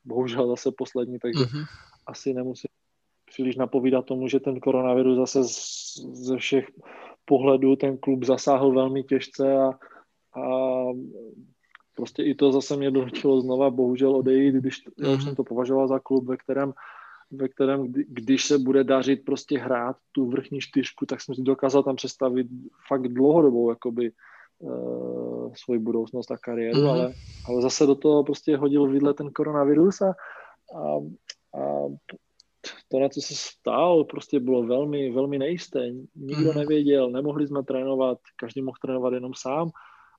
bohužel 0.04 0.48
zase 0.48 0.70
poslední, 0.76 1.18
takže 1.18 1.44
mm-hmm. 1.44 1.64
asi 2.06 2.34
nemusí 2.34 2.68
příliš 3.30 3.56
napovídat 3.56 4.04
tomu, 4.04 4.28
že 4.28 4.40
ten 4.40 4.60
koronavirus 4.60 5.16
zase 5.16 5.38
ze 6.12 6.36
všech 6.36 6.66
pohledů 7.24 7.76
ten 7.76 7.98
klub 7.98 8.24
zasáhl 8.24 8.72
velmi 8.72 9.04
těžce 9.04 9.56
a, 9.56 9.70
a 10.40 10.84
prostě 11.94 12.22
i 12.22 12.34
to 12.34 12.52
zase 12.52 12.76
mě 12.76 12.90
donutilo 12.90 13.40
znova 13.40 13.70
bohužel 13.70 14.16
odejít, 14.16 14.54
když 14.54 14.82
já 14.98 15.10
už 15.10 15.16
mhm. 15.16 15.24
jsem 15.24 15.36
to 15.36 15.44
považoval 15.44 15.88
za 15.88 15.98
klub, 15.98 16.28
ve 16.28 16.36
kterém, 16.36 16.72
ve 17.30 17.48
kterém 17.48 17.92
když 17.92 18.44
se 18.44 18.58
bude 18.58 18.84
dařit 18.84 19.24
prostě 19.24 19.58
hrát 19.58 19.96
tu 20.12 20.26
vrchní 20.26 20.60
čtyřku, 20.60 21.06
tak 21.06 21.20
jsem 21.20 21.34
si 21.34 21.42
dokázal 21.42 21.82
tam 21.82 21.96
představit 21.96 22.46
fakt 22.88 23.08
dlouhodobou 23.08 23.70
jakoby 23.70 24.12
uh, 24.58 25.52
svoji 25.54 25.80
budoucnost 25.80 26.30
a 26.30 26.36
kariéru, 26.36 26.80
mm-hmm. 26.80 26.90
ale, 26.90 27.12
ale 27.48 27.62
zase 27.62 27.86
do 27.86 27.94
toho 27.94 28.24
prostě 28.24 28.56
hodil 28.56 28.86
vidle 28.86 29.14
ten 29.14 29.30
koronavirus 29.30 30.00
a, 30.00 30.14
a, 30.74 30.96
a 31.60 31.88
to, 32.88 32.98
na 32.98 33.08
co 33.08 33.20
se 33.20 33.34
stál, 33.36 34.04
prostě 34.04 34.40
bylo 34.40 34.62
velmi, 34.62 35.12
velmi 35.12 35.38
nejisté. 35.38 35.90
Nikdo 36.16 36.52
mm. 36.52 36.58
nevěděl, 36.58 37.10
nemohli 37.10 37.46
jsme 37.46 37.62
trénovat, 37.62 38.18
každý 38.36 38.62
mohl 38.62 38.76
trénovat 38.82 39.12
jenom 39.12 39.32
sám 39.36 39.70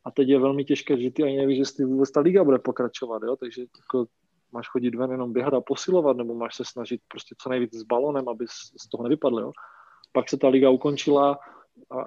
a 0.06 0.12
teď 0.12 0.28
je 0.28 0.40
velmi 0.40 0.66
těžké, 0.66 1.02
že 1.02 1.12
ty 1.12 1.24
ani 1.24 1.38
nevíš, 1.38 1.60
jestli 1.60 1.86
vůbec 1.86 2.12
ta 2.12 2.20
liga 2.20 2.44
bude 2.44 2.60
pokračovat, 2.60 3.22
jo? 3.26 3.36
takže 3.36 3.62
jako 3.62 4.06
máš 4.52 4.68
chodit 4.68 4.96
ven 4.96 5.12
jenom 5.12 5.34
běhat 5.34 5.54
a 5.54 5.62
posilovat, 5.62 6.18
nebo 6.18 6.36
máš 6.36 6.56
se 6.56 6.64
snažit 6.66 7.02
prostě 7.08 7.36
co 7.38 7.50
nejvíc 7.50 7.76
s 7.76 7.84
balonem, 7.84 8.30
aby 8.30 8.46
z 8.82 8.90
toho 8.92 9.04
nevypadl. 9.04 9.40
Jo? 9.40 9.52
Pak 10.12 10.30
se 10.30 10.38
ta 10.38 10.48
liga 10.48 10.70
ukončila 10.70 11.40
a, 11.92 12.02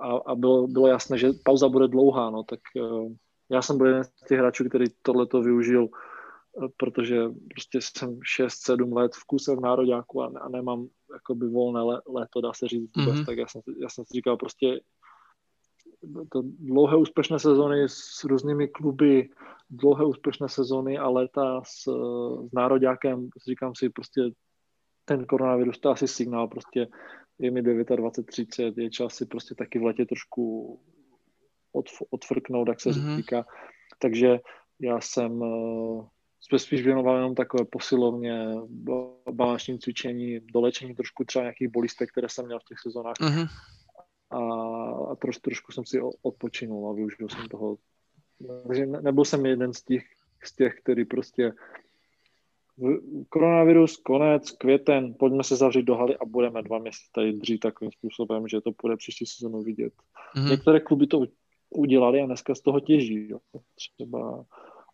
a, 0.00 0.16
a 0.26 0.34
bylo, 0.34 0.66
bylo 0.66 0.86
jasné, 0.86 1.18
že 1.18 1.30
pauza 1.44 1.68
bude 1.68 1.88
dlouhá, 1.88 2.30
no, 2.30 2.42
tak 2.42 2.60
uh, 2.80 3.12
já 3.50 3.62
jsem 3.62 3.78
byl 3.78 3.86
jeden 3.86 4.04
z 4.04 4.10
těch 4.28 4.38
hráčů, 4.38 4.68
který 4.68 4.84
tohleto 5.02 5.42
využil, 5.42 5.82
uh, 5.82 6.68
protože 6.76 7.28
prostě 7.54 7.78
jsem 7.80 8.18
6-7 8.38 8.96
let 8.96 9.12
v 9.14 9.24
kuse 9.24 9.56
v 9.56 9.60
nároďáku 9.60 10.22
a, 10.22 10.32
a 10.40 10.48
nemám 10.48 10.86
jakoby 11.12 11.48
volné 11.48 12.00
léto, 12.08 12.40
dá 12.40 12.52
se 12.52 12.68
říct 12.68 12.90
mm-hmm. 12.96 13.26
tak 13.26 13.38
já 13.38 13.46
jsem, 13.46 13.62
já 13.82 13.88
jsem 13.88 14.04
si 14.04 14.14
říkal 14.14 14.36
prostě 14.36 14.80
to 16.32 16.42
dlouhé 16.58 16.96
úspěšné 16.96 17.38
sezony 17.38 17.88
s 17.88 18.24
různými 18.24 18.68
kluby, 18.68 19.28
dlouhé 19.70 20.04
úspěšné 20.04 20.48
sezony 20.48 20.98
a 20.98 21.08
léta 21.08 21.62
s, 21.64 21.82
s 22.48 22.52
nároďákem, 22.52 23.28
říkám 23.48 23.74
si 23.74 23.90
prostě 23.90 24.20
ten 25.04 25.26
koronavirus, 25.26 25.78
to 25.78 25.88
je 25.88 25.92
asi 25.92 26.08
signál, 26.08 26.48
prostě 26.48 26.88
je 27.38 27.50
mi 27.50 27.62
29, 27.62 28.26
30, 28.26 28.78
je 28.78 28.90
čas 28.90 29.14
si 29.14 29.26
prostě 29.26 29.54
taky 29.54 29.78
v 29.78 29.82
letě 29.82 30.06
trošku 30.06 30.78
od, 31.72 31.86
odfrknout, 32.10 32.68
jak 32.68 32.80
se 32.80 32.90
mm-hmm. 32.90 33.16
říká. 33.16 33.44
Takže 33.98 34.40
já 34.80 35.00
jsem 35.00 35.42
jsme 36.40 36.58
spíš 36.58 36.82
věnoval 36.82 37.16
jenom 37.16 37.34
takové 37.34 37.64
posilovně, 37.64 38.46
balančním 39.32 39.78
cvičení, 39.78 40.40
dolečení 40.40 40.94
trošku 40.94 41.24
třeba 41.24 41.42
nějakých 41.42 41.68
bolistek, 41.68 42.10
které 42.10 42.28
jsem 42.28 42.46
měl 42.46 42.58
v 42.58 42.64
těch 42.64 42.78
sezónách. 42.78 43.16
Mm-hmm 43.20 43.48
a, 44.32 45.16
troš, 45.16 45.38
trošku 45.38 45.72
jsem 45.72 45.84
si 45.86 46.00
odpočinul 46.22 46.90
a 46.90 46.92
využil 46.92 47.28
jsem 47.28 47.48
toho. 47.48 47.76
Takže 48.66 48.86
nebyl 48.86 49.24
jsem 49.24 49.46
jeden 49.46 49.72
z 49.72 49.82
těch, 49.82 50.04
z 50.44 50.56
těch 50.56 50.74
který 50.82 51.04
prostě 51.04 51.52
koronavirus, 53.28 53.96
konec, 53.96 54.50
květen, 54.50 55.14
pojďme 55.18 55.44
se 55.44 55.56
zavřít 55.56 55.82
do 55.82 55.94
haly 55.94 56.16
a 56.16 56.24
budeme 56.24 56.62
dva 56.62 56.78
měsíce 56.78 57.08
tady 57.14 57.32
dřít 57.32 57.60
takovým 57.60 57.92
způsobem, 57.92 58.48
že 58.48 58.60
to 58.60 58.70
bude 58.82 58.96
příští 58.96 59.26
sezónu 59.26 59.62
vidět. 59.62 59.92
Mm-hmm. 60.36 60.50
Některé 60.50 60.80
kluby 60.80 61.06
to 61.06 61.26
udělali 61.70 62.20
a 62.20 62.26
dneska 62.26 62.54
z 62.54 62.60
toho 62.60 62.80
těží. 62.80 63.28
Jo. 63.28 63.38
Třeba 63.74 64.44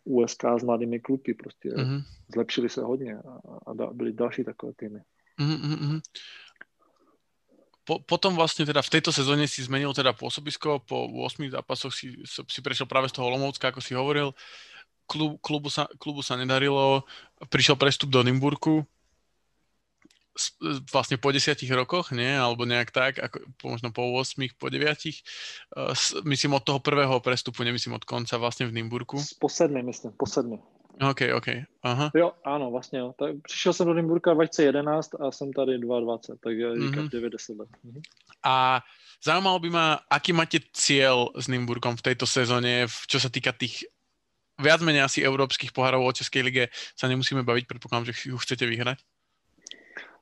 USK 0.03 0.43
s 0.59 0.63
mladými 0.63 0.99
kluky, 0.99 1.33
prostě 1.33 1.69
mm-hmm. 1.69 2.01
zlepšili 2.33 2.69
se 2.69 2.81
hodně 2.81 3.17
a, 3.17 3.39
a 3.71 3.93
byli 3.93 4.13
další 4.13 4.43
takové 4.43 4.73
týmy. 4.75 4.99
Mm-hmm. 5.39 5.99
Po, 7.89 7.99
potom 7.99 8.35
vlastně 8.35 8.65
teda 8.65 8.81
v 8.81 8.89
této 8.89 9.09
sezóně 9.09 9.47
si 9.47 9.65
zmenil 9.65 9.93
teda 9.97 10.13
pôsobisko, 10.13 10.77
po 10.85 11.09
8 11.25 11.49
zápasoch 11.49 11.89
si, 11.89 12.21
si 12.45 12.61
prešiel 12.61 12.85
práve 12.85 13.09
z 13.09 13.17
toho 13.17 13.33
Olomoucka, 13.33 13.73
ako 13.73 13.81
si 13.81 13.97
hovoril, 13.97 14.37
Klub, 15.09 15.41
klubu, 15.41 15.73
sa, 15.73 15.89
klubu 15.97 16.21
sa 16.21 16.37
nedarilo, 16.37 17.01
prišiel 17.49 17.81
prestup 17.81 18.13
do 18.13 18.21
Nymburku, 18.21 18.85
vlastne 20.93 21.17
po 21.17 21.33
desiatich 21.33 21.73
rokoch, 21.73 22.13
nie? 22.13 22.29
Alebo 22.29 22.61
nejak 22.69 22.93
tak, 22.93 23.17
ako, 23.17 23.41
možno 23.65 23.89
po 23.89 24.05
8, 24.05 24.37
po 24.53 24.69
9. 24.69 24.85
Uh, 24.85 25.97
myslím 26.29 26.53
od 26.53 26.61
toho 26.61 26.77
prvého 26.77 27.17
prestupu, 27.25 27.65
nemyslím 27.65 27.97
od 27.97 28.05
konca 28.05 28.37
vlastne 28.37 28.69
v 28.69 28.77
Nymburku. 28.77 29.17
Po 29.41 29.49
myslím, 29.49 30.13
po. 30.13 30.29
OK, 31.01 31.21
OK. 31.35 31.47
Aha. 31.83 32.11
Jo, 32.15 32.31
ano, 32.43 32.71
vlastně 32.71 32.99
jo. 32.99 33.13
Tak 33.19 33.35
přišel 33.41 33.73
jsem 33.73 33.87
do 33.87 33.93
Nymburka 33.93 34.33
2011 34.33 35.09
a 35.21 35.31
jsem 35.31 35.53
tady 35.53 35.77
22, 35.77 36.17
tak 36.43 36.57
já 36.57 36.75
říkám 36.75 37.05
mm-hmm. 37.05 37.09
90 37.09 37.57
let. 37.57 37.69
Mm-hmm. 37.85 38.01
A 38.43 38.81
zaujímalo 39.23 39.59
by 39.59 39.69
ma, 39.69 39.99
aký 40.09 40.31
máte 40.31 40.63
cieľ 40.71 41.35
s 41.35 41.51
Nymburkom 41.51 41.99
v 41.99 42.05
tejto 42.07 42.23
sezóne, 42.23 42.87
čo 42.87 43.19
sa 43.19 43.27
týka 43.27 43.51
tých 43.51 43.83
viac 44.59 44.79
menej 44.79 45.03
asi 45.03 45.19
európskych 45.23 45.75
pohárov 45.75 46.07
o 46.07 46.15
Českej 46.15 46.43
lige 46.43 46.63
sa 46.95 47.11
nemusíme 47.11 47.43
baviť, 47.43 47.67
predpokladám, 47.67 48.11
že 48.11 48.31
ju 48.31 48.39
chcete 48.39 48.63
vyhrať. 48.63 49.03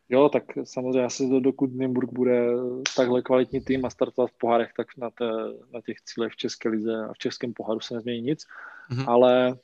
Jo, 0.10 0.30
tak 0.30 0.44
samozřejmě 0.64 1.06
asi 1.06 1.30
do, 1.30 1.40
dokud 1.40 1.76
Nymburk 1.76 2.12
bude 2.12 2.48
takhle 2.96 3.22
kvalitní 3.22 3.62
tým 3.62 3.86
a 3.86 3.90
startovat 3.90 4.32
v 4.32 4.38
pohárech, 4.38 4.72
tak 4.78 4.88
na, 4.98 5.10
té, 5.10 5.30
na 5.74 5.82
těch 5.82 6.02
cílech 6.02 6.34
v 6.34 6.38
České 6.38 6.70
lize 6.70 7.06
a 7.10 7.14
v 7.14 7.18
Českém 7.18 7.54
poháru 7.54 7.80
se 7.80 7.94
nezmění 7.94 8.22
nic. 8.22 8.46
Mm-hmm. 8.92 9.06
Ale 9.08 9.58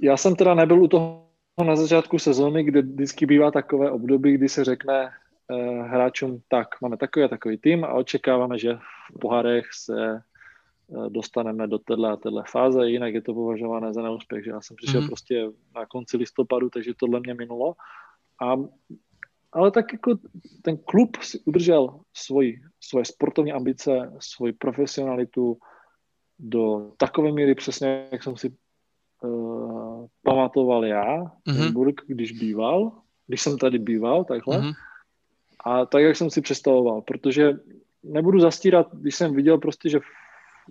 já 0.00 0.16
jsem 0.16 0.36
teda 0.36 0.54
nebyl 0.54 0.82
u 0.82 0.88
toho 0.88 1.26
na 1.64 1.76
začátku 1.76 2.18
sezóny, 2.18 2.64
kde 2.64 2.82
vždycky 2.82 3.26
bývá 3.26 3.50
takové 3.50 3.90
období, 3.90 4.34
kdy 4.34 4.48
se 4.48 4.64
řekne 4.64 5.10
eh, 5.50 5.82
hráčům, 5.82 6.42
tak 6.48 6.68
máme 6.80 6.96
takový 6.96 7.24
a 7.24 7.28
takový 7.28 7.58
tým 7.58 7.84
a 7.84 7.92
očekáváme, 7.92 8.58
že 8.58 8.78
v 9.14 9.18
pohárech 9.20 9.64
se 9.72 10.16
eh, 10.16 11.10
dostaneme 11.10 11.66
do 11.66 11.78
téhle 11.78 12.12
a 12.12 12.16
téhle 12.16 12.44
fáze, 12.48 12.90
jinak 12.90 13.14
je 13.14 13.22
to 13.22 13.34
považované 13.34 13.92
za 13.92 14.02
neúspěch, 14.02 14.44
že 14.44 14.50
já 14.50 14.60
jsem 14.60 14.76
přišel 14.76 15.00
mm-hmm. 15.00 15.06
prostě 15.06 15.48
na 15.74 15.86
konci 15.86 16.16
listopadu, 16.16 16.70
takže 16.70 16.92
tohle 16.96 17.20
mě 17.20 17.34
minulo. 17.34 17.74
A, 18.42 18.56
ale 19.52 19.70
tak 19.70 19.92
jako 19.92 20.18
ten 20.62 20.76
klub 20.76 21.16
si 21.16 21.40
udržel 21.44 22.00
svoji, 22.14 22.60
svoje 22.80 23.04
sportovní 23.04 23.52
ambice, 23.52 24.12
svoji 24.18 24.52
profesionalitu 24.52 25.58
do 26.38 26.92
takové 26.96 27.32
míry 27.32 27.54
přesně, 27.54 28.08
jak 28.12 28.22
jsem 28.22 28.36
si 28.36 28.56
uh, 29.24 30.06
pamatoval 30.22 30.84
já, 30.84 31.24
mm-hmm. 31.48 31.94
Když 32.06 32.32
býval, 32.32 32.92
když 33.26 33.42
jsem 33.42 33.58
tady 33.58 33.78
býval, 33.78 34.24
takhle. 34.24 34.58
Mm-hmm. 34.58 34.72
A 35.64 35.86
tak, 35.86 36.02
jak 36.02 36.16
jsem 36.16 36.30
si 36.30 36.40
představoval, 36.40 37.02
protože 37.02 37.52
nebudu 38.02 38.40
zastírat, 38.40 38.94
když 38.94 39.14
jsem 39.14 39.34
viděl 39.34 39.58
prostě, 39.58 39.88
že 39.88 40.00
v 40.00 40.04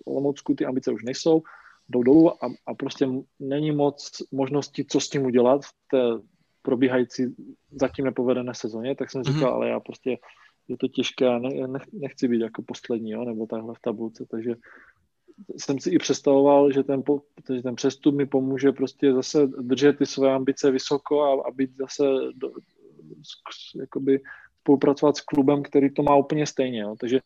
Olomoucku 0.06 0.56
ty 0.56 0.65
ambice 0.65 0.91
už 0.91 1.03
nejsou, 1.03 1.44
jdou 1.90 2.03
dolů 2.03 2.44
a, 2.44 2.48
a 2.65 2.73
prostě 2.73 3.07
není 3.40 3.72
moc 3.72 4.22
možností, 4.32 4.86
co 4.86 4.99
s 4.99 5.10
tím 5.10 5.26
udělat 5.26 5.61
v 5.65 5.72
té 5.91 6.28
probíhající 6.61 7.36
zatím 7.72 8.06
nepovedené 8.06 8.53
sezóně, 8.56 8.95
tak 8.95 9.11
jsem 9.11 9.23
říkal, 9.23 9.52
mm-hmm. 9.52 9.56
ale 9.56 9.69
já 9.69 9.80
prostě 9.80 10.18
je 10.68 10.78
to 10.78 10.88
těžké 10.88 11.28
a 11.28 11.40
ne, 11.40 11.68
nechci 11.94 12.28
být 12.28 12.41
jako 12.41 12.61
poslední, 12.61 13.11
jo, 13.11 13.26
nebo 13.26 13.48
takhle 13.48 13.73
v 13.76 13.82
tabulce, 13.82 14.26
takže 14.32 14.56
jsem 15.57 15.79
si 15.79 15.89
i 15.89 15.97
představoval, 15.97 16.71
že 16.71 16.83
ten, 16.83 17.03
že 17.55 17.61
ten 17.61 17.75
přestup 17.75 18.15
mi 18.15 18.25
pomůže 18.25 18.71
prostě 18.71 19.13
zase 19.13 19.47
držet 19.47 19.97
ty 19.97 20.05
své 20.05 20.33
ambice 20.33 20.71
vysoko 20.71 21.23
a, 21.23 21.47
a 21.47 21.51
být 21.51 21.77
zase 21.77 22.03
do, 22.35 22.51
jakoby 23.79 24.21
spolupracovat 24.61 25.17
s 25.17 25.21
klubem, 25.21 25.63
který 25.63 25.93
to 25.93 26.03
má 26.03 26.15
úplně 26.15 26.45
stejně. 26.47 26.81
Jo. 26.81 26.95
Takže 26.99 27.19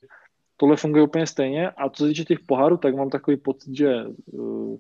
tohle 0.58 0.78
funguje 0.78 1.04
úplně 1.04 1.28
stejně 1.28 1.70
a 1.70 1.90
co 1.90 2.04
se 2.04 2.10
týče 2.10 2.26
těch 2.26 2.40
pohárů, 2.40 2.78
tak 2.78 2.96
mám 2.96 3.10
takový 3.10 3.38
pocit, 3.38 3.76
že 3.76 4.04
uh, 4.06 4.78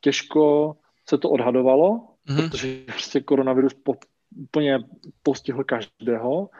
těžko 0.00 0.76
se 1.08 1.18
to 1.18 1.30
odhadovalo, 1.30 2.08
mm-hmm. 2.28 2.36
protože 2.36 2.84
prostě 2.86 3.20
koronavirus 3.20 3.74
po, 3.74 3.94
úplně 4.36 4.78
postihl 5.22 5.64
každého. 5.64 6.50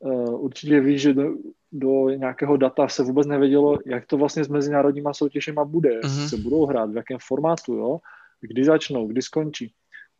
Uh, 0.00 0.44
určitě 0.44 0.80
víš, 0.80 1.02
že 1.02 1.14
do, 1.14 1.34
do 1.72 2.08
nějakého 2.08 2.56
data 2.56 2.88
se 2.88 3.02
vůbec 3.02 3.26
nevědělo, 3.26 3.78
jak 3.86 4.06
to 4.06 4.16
vlastně 4.16 4.44
s 4.44 4.48
mezinárodníma 4.48 5.14
soutěžema 5.14 5.64
bude, 5.64 6.00
mm-hmm. 6.00 6.28
se 6.28 6.36
budou 6.36 6.66
hrát, 6.66 6.90
v 6.90 6.96
jakém 6.96 7.18
formátu, 7.20 7.74
jo, 7.74 7.98
kdy 8.40 8.64
začnou, 8.64 9.06
kdy 9.06 9.22
skončí. 9.22 9.72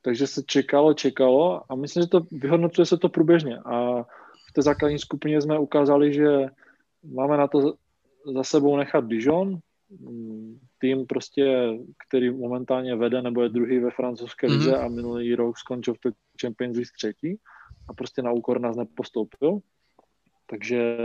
Takže 0.03 0.27
se 0.27 0.43
čekalo, 0.47 0.95
čekalo 0.95 1.73
a 1.73 1.75
myslím, 1.75 2.03
že 2.03 2.09
to 2.09 2.21
vyhodnocuje 2.33 2.87
se 2.87 2.97
to 2.97 3.09
průběžně. 3.09 3.59
A 3.59 4.03
v 4.51 4.53
té 4.55 4.63
základní 4.63 4.99
skupině 4.99 5.41
jsme 5.41 5.59
ukázali, 5.59 6.13
že 6.13 6.47
máme 7.15 7.37
na 7.37 7.47
to 7.49 7.75
za 8.35 8.43
sebou 8.43 8.77
nechat 8.77 9.07
Dijon, 9.07 9.59
tým 10.79 11.07
prostě, 11.07 11.69
který 12.09 12.31
momentálně 12.31 12.97
vede 12.97 13.23
nebo 13.23 13.43
je 13.43 13.49
druhý 13.49 13.79
ve 13.79 13.91
francouzské 13.91 14.47
lize 14.47 14.71
mm-hmm. 14.71 14.85
a 14.85 14.89
minulý 14.89 15.35
rok 15.35 15.59
skončil 15.59 15.95
v 15.95 16.13
Champions 16.41 16.77
League 16.77 16.93
třetí 16.97 17.39
a 17.89 17.95
prostě 17.95 18.23
na 18.23 18.33
úkor 18.33 18.61
nás 18.61 18.77
nepostoupil. 18.77 19.59
Takže 20.47 20.97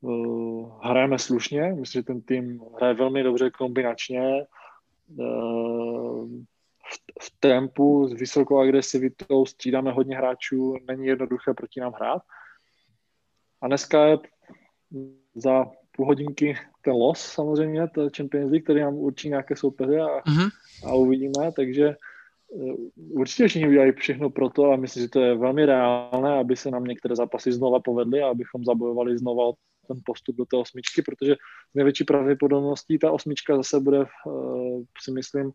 uh, 0.00 0.80
hrajeme 0.82 1.18
slušně, 1.18 1.74
myslím, 1.80 2.00
že 2.00 2.06
ten 2.06 2.20
tým 2.20 2.60
hraje 2.76 2.94
velmi 2.94 3.22
dobře 3.22 3.50
kombinačně, 3.50 4.46
uh, 5.16 6.28
v, 6.92 6.98
v 7.22 7.30
tempu, 7.40 8.08
s 8.08 8.12
vysokou 8.12 8.58
agresivitou, 8.58 9.46
střídáme 9.46 9.92
hodně 9.92 10.16
hráčů, 10.16 10.76
není 10.88 11.06
jednoduché 11.06 11.54
proti 11.54 11.80
nám 11.80 11.92
hrát. 11.92 12.22
A 13.60 13.66
dneska 13.66 14.04
je 14.06 14.18
za 15.34 15.64
půl 15.96 16.06
hodinky 16.06 16.54
ten 16.84 16.92
los 16.92 17.20
samozřejmě, 17.20 17.88
to 17.88 18.08
Champions 18.16 18.50
League, 18.50 18.64
který 18.64 18.80
nám 18.80 18.94
určí 18.94 19.28
nějaké 19.28 19.56
soupeře 19.56 20.00
a, 20.00 20.20
mm-hmm. 20.20 20.50
a 20.86 20.94
uvidíme, 20.94 21.52
takže 21.56 21.96
určitě 22.96 23.48
všichni 23.48 23.68
udělají 23.68 23.92
všechno 23.92 24.30
pro 24.30 24.50
to 24.50 24.72
a 24.72 24.76
myslím, 24.76 25.02
že 25.02 25.08
to 25.08 25.20
je 25.20 25.34
velmi 25.34 25.66
reálné, 25.66 26.38
aby 26.38 26.56
se 26.56 26.70
nám 26.70 26.84
některé 26.84 27.16
zápasy 27.16 27.52
znova 27.52 27.80
povedly 27.80 28.22
a 28.22 28.28
abychom 28.28 28.64
zabojovali 28.64 29.18
znova 29.18 29.52
ten 29.88 29.96
postup 30.04 30.36
do 30.36 30.44
té 30.44 30.56
osmičky, 30.56 31.02
protože 31.02 31.34
s 31.70 31.74
největší 31.74 32.04
pravděpodobností 32.04 32.98
ta 32.98 33.12
osmička 33.12 33.56
zase 33.56 33.80
bude, 33.80 33.98
uh, 34.26 34.82
si 35.02 35.12
myslím, 35.12 35.52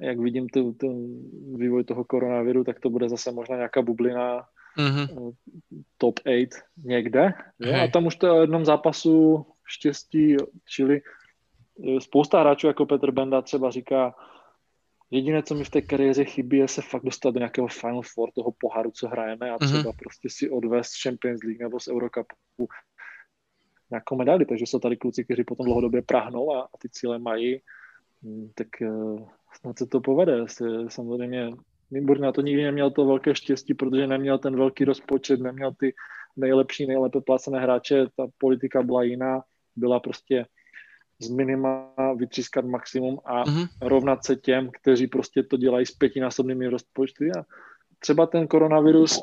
jak 0.00 0.18
vidím 0.18 0.48
tu, 0.48 0.72
ten 0.72 1.22
vývoj 1.56 1.84
toho 1.84 2.04
koronaviru, 2.04 2.64
tak 2.64 2.80
to 2.80 2.90
bude 2.90 3.08
zase 3.08 3.32
možná 3.32 3.56
nějaká 3.56 3.82
bublina 3.82 4.46
mm-hmm. 4.78 5.32
top 5.98 6.20
8 6.26 6.60
někde. 6.84 7.32
Jo? 7.58 7.74
A 7.84 7.88
tam 7.88 8.06
už 8.06 8.16
to 8.16 8.26
je 8.26 8.32
o 8.32 8.40
jednom 8.40 8.64
zápasu 8.64 9.46
štěstí, 9.64 10.36
čili 10.68 11.02
spousta 11.98 12.40
hráčů 12.40 12.66
jako 12.66 12.86
Petr 12.86 13.10
Benda 13.10 13.42
třeba 13.42 13.70
říká, 13.70 14.14
Jediné, 15.10 15.42
co 15.42 15.54
mi 15.54 15.64
v 15.64 15.70
té 15.70 15.82
kariéře 15.82 16.24
chybí, 16.24 16.56
je 16.56 16.68
se 16.68 16.82
fakt 16.82 17.04
dostat 17.04 17.30
do 17.30 17.38
nějakého 17.38 17.68
Final 17.68 18.02
Four 18.14 18.30
toho 18.34 18.52
poháru, 18.58 18.90
co 18.90 19.08
hrajeme 19.08 19.50
a 19.50 19.58
třeba 19.58 19.82
mm-hmm. 19.82 19.96
prostě 19.98 20.28
si 20.30 20.50
odvést 20.50 21.02
Champions 21.02 21.42
League 21.44 21.60
nebo 21.60 21.80
z 21.80 21.88
Eurocupu 21.88 22.68
nějakou 23.90 24.16
medaili. 24.16 24.46
Takže 24.46 24.66
jsou 24.66 24.78
tady 24.78 24.96
kluci, 24.96 25.24
kteří 25.24 25.44
potom 25.44 25.66
dlouhodobě 25.66 26.02
prahnou 26.02 26.54
a, 26.54 26.60
a 26.60 26.78
ty 26.78 26.88
cíle 26.88 27.18
mají, 27.18 27.60
hmm, 28.22 28.50
tak 28.54 28.68
uh, 28.80 29.28
snad 29.60 29.78
se 29.78 29.86
to 29.86 30.00
povede. 30.00 30.44
Samozřejmě 30.88 31.50
Nymburk 31.90 32.20
na 32.20 32.32
to 32.32 32.40
nikdy 32.40 32.62
neměl 32.62 32.90
to 32.90 33.06
velké 33.06 33.34
štěstí, 33.34 33.74
protože 33.74 34.06
neměl 34.06 34.38
ten 34.38 34.56
velký 34.56 34.84
rozpočet, 34.84 35.40
neměl 35.40 35.72
ty 35.80 35.94
nejlepší, 36.36 36.86
nejlépe 36.86 37.20
placené 37.20 37.60
hráče, 37.60 38.06
ta 38.16 38.26
politika 38.38 38.82
byla 38.82 39.02
jiná, 39.02 39.42
byla 39.76 40.00
prostě 40.00 40.46
z 41.24 41.30
minima 41.30 41.90
vytřískat 42.16 42.64
maximum 42.64 43.18
a 43.24 43.44
mm-hmm. 43.44 43.68
rovnat 43.82 44.24
se 44.24 44.36
těm, 44.36 44.70
kteří 44.80 45.06
prostě 45.06 45.42
to 45.42 45.56
dělají 45.56 45.86
s 45.86 45.90
pětinásobnými 45.92 46.68
rozpočty 46.68 47.30
a 47.38 47.44
třeba 47.98 48.26
ten 48.26 48.46
koronavirus 48.46 49.22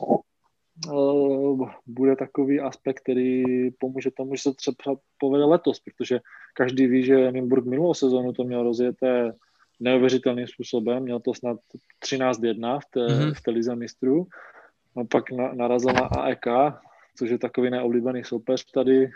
uh, 0.88 1.70
bude 1.88 2.16
takový 2.16 2.60
aspekt, 2.60 3.00
který 3.00 3.44
pomůže 3.72 4.12
tomu, 4.12 4.36
že 4.36 4.42
se 4.42 4.54
třeba 4.54 4.96
povede 5.18 5.46
letos, 5.46 5.80
protože 5.80 6.20
každý 6.54 6.88
ví, 6.88 7.06
že 7.06 7.32
Nymburk 7.32 7.66
minulou 7.66 7.94
sezónu 7.94 8.34
to 8.34 8.44
měl 8.44 8.64
rozjeté 8.64 9.34
neuvěřitelným 9.80 10.48
způsobem, 10.48 11.04
měl 11.04 11.20
to 11.20 11.34
snad 11.34 11.58
13-1 12.06 12.80
v 12.80 12.86
té, 12.92 13.00
mm-hmm. 13.00 13.34
v 13.34 13.42
té 13.42 13.52
lize 13.52 13.76
mistrů, 13.76 14.28
a 14.96 15.04
pak 15.04 15.32
na, 15.32 15.54
narazil 15.54 15.94
na 15.94 16.02
AEK, 16.02 16.46
což 17.18 17.30
je 17.30 17.38
takový 17.38 17.70
neoblíbený 17.70 18.24
soupeř 18.24 18.66
tady 18.66 19.10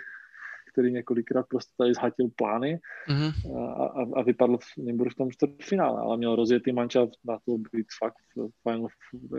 který 0.76 0.92
několikrát 0.92 1.48
prostě 1.48 1.72
tady 1.78 1.94
zhatil 1.94 2.28
plány 2.36 2.80
mm-hmm. 3.08 3.32
a, 3.56 3.86
a, 3.86 4.20
a 4.20 4.22
vypadl 4.22 4.58
v 4.58 4.68
Nymburk 4.78 5.16
v 5.16 5.16
tom 5.16 5.32
čtvrtfinále, 5.32 6.02
ale 6.02 6.18
měl 6.18 6.36
rozjetý 6.36 6.76
manča 6.76 7.08
na 7.24 7.40
to 7.46 7.58
být 7.72 7.88
fakt 8.04 8.20
v 8.36 8.52
final, 8.64 8.88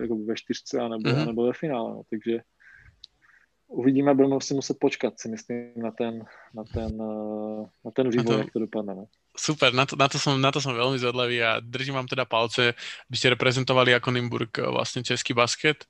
jako 0.00 0.16
ve 0.16 0.34
čtyřce 0.36 0.80
anebo, 0.80 1.04
mm-hmm. 1.04 1.26
nebo 1.26 1.46
ve 1.46 1.52
finále, 1.52 1.90
no, 1.90 2.02
takže 2.10 2.40
uvidíme, 3.68 4.14
budeme 4.14 4.40
si 4.40 4.54
muset 4.54 4.78
počkat, 4.80 5.20
si 5.20 5.28
myslím, 5.28 5.72
na 5.76 5.90
ten, 5.90 6.24
na 6.54 6.64
ten, 6.64 6.98
na 7.84 7.90
ten 7.90 8.10
vývoj, 8.10 8.24
to, 8.24 8.38
jak 8.38 8.52
to 8.52 8.58
dopadne. 8.58 8.94
Ne? 8.94 9.00
No. 9.00 9.06
Super, 9.36 9.74
na 9.74 9.84
to, 9.86 9.96
na, 9.96 10.08
to 10.08 10.18
som, 10.18 10.40
na 10.40 10.48
to 10.48 10.64
som 10.64 10.72
veľmi 10.72 10.96
zvedlavý 10.96 11.44
a 11.44 11.60
držím 11.60 12.00
vám 12.00 12.08
teda 12.08 12.24
palce, 12.24 12.72
aby 13.10 13.16
ste 13.18 13.36
reprezentovali 13.36 13.92
ako 13.92 14.08
Nimburg 14.14 14.48
eh, 14.56 14.64
vlastne 14.64 15.04
český 15.04 15.36
basket. 15.36 15.84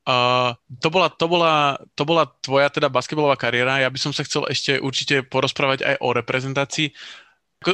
Uh, 0.00 0.56
to, 0.80 0.88
bola, 0.88 1.12
to, 1.12 1.26
bola, 1.28 1.76
to 1.92 2.02
bola 2.08 2.24
tvoja 2.40 2.72
teda 2.72 2.88
basketbalová 2.88 3.36
kariéra. 3.36 3.84
Ja 3.84 3.92
by 3.92 4.00
som 4.00 4.12
sa 4.16 4.24
chcel 4.24 4.48
ešte 4.48 4.80
určite 4.80 5.20
porozprávať 5.22 5.84
aj 5.84 5.96
o 6.00 6.08
reprezentácii. 6.16 6.88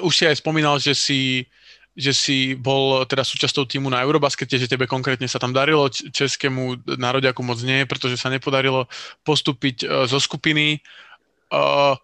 Už 0.03 0.11
si 0.13 0.25
aj 0.27 0.43
spomínal, 0.43 0.83
že 0.83 0.99
si, 0.99 1.47
že 1.95 2.11
si 2.11 2.59
bol 2.59 3.07
teda 3.07 3.23
súčasťou 3.23 3.71
týmu 3.71 3.87
na 3.87 4.03
Eurobaskete, 4.03 4.59
že 4.59 4.67
tebe 4.67 4.91
konkrétne 4.91 5.31
sa 5.31 5.39
tam 5.39 5.55
darilo, 5.55 5.87
českému 5.89 6.83
národiaku 6.99 7.47
moc 7.47 7.63
nie, 7.63 7.87
pretože 7.87 8.19
sa 8.19 8.27
nepodarilo 8.27 8.91
postúpiť 9.23 9.87
uh, 9.87 10.05
zo 10.11 10.19
skupiny. 10.19 10.83
Uh, 11.47 11.95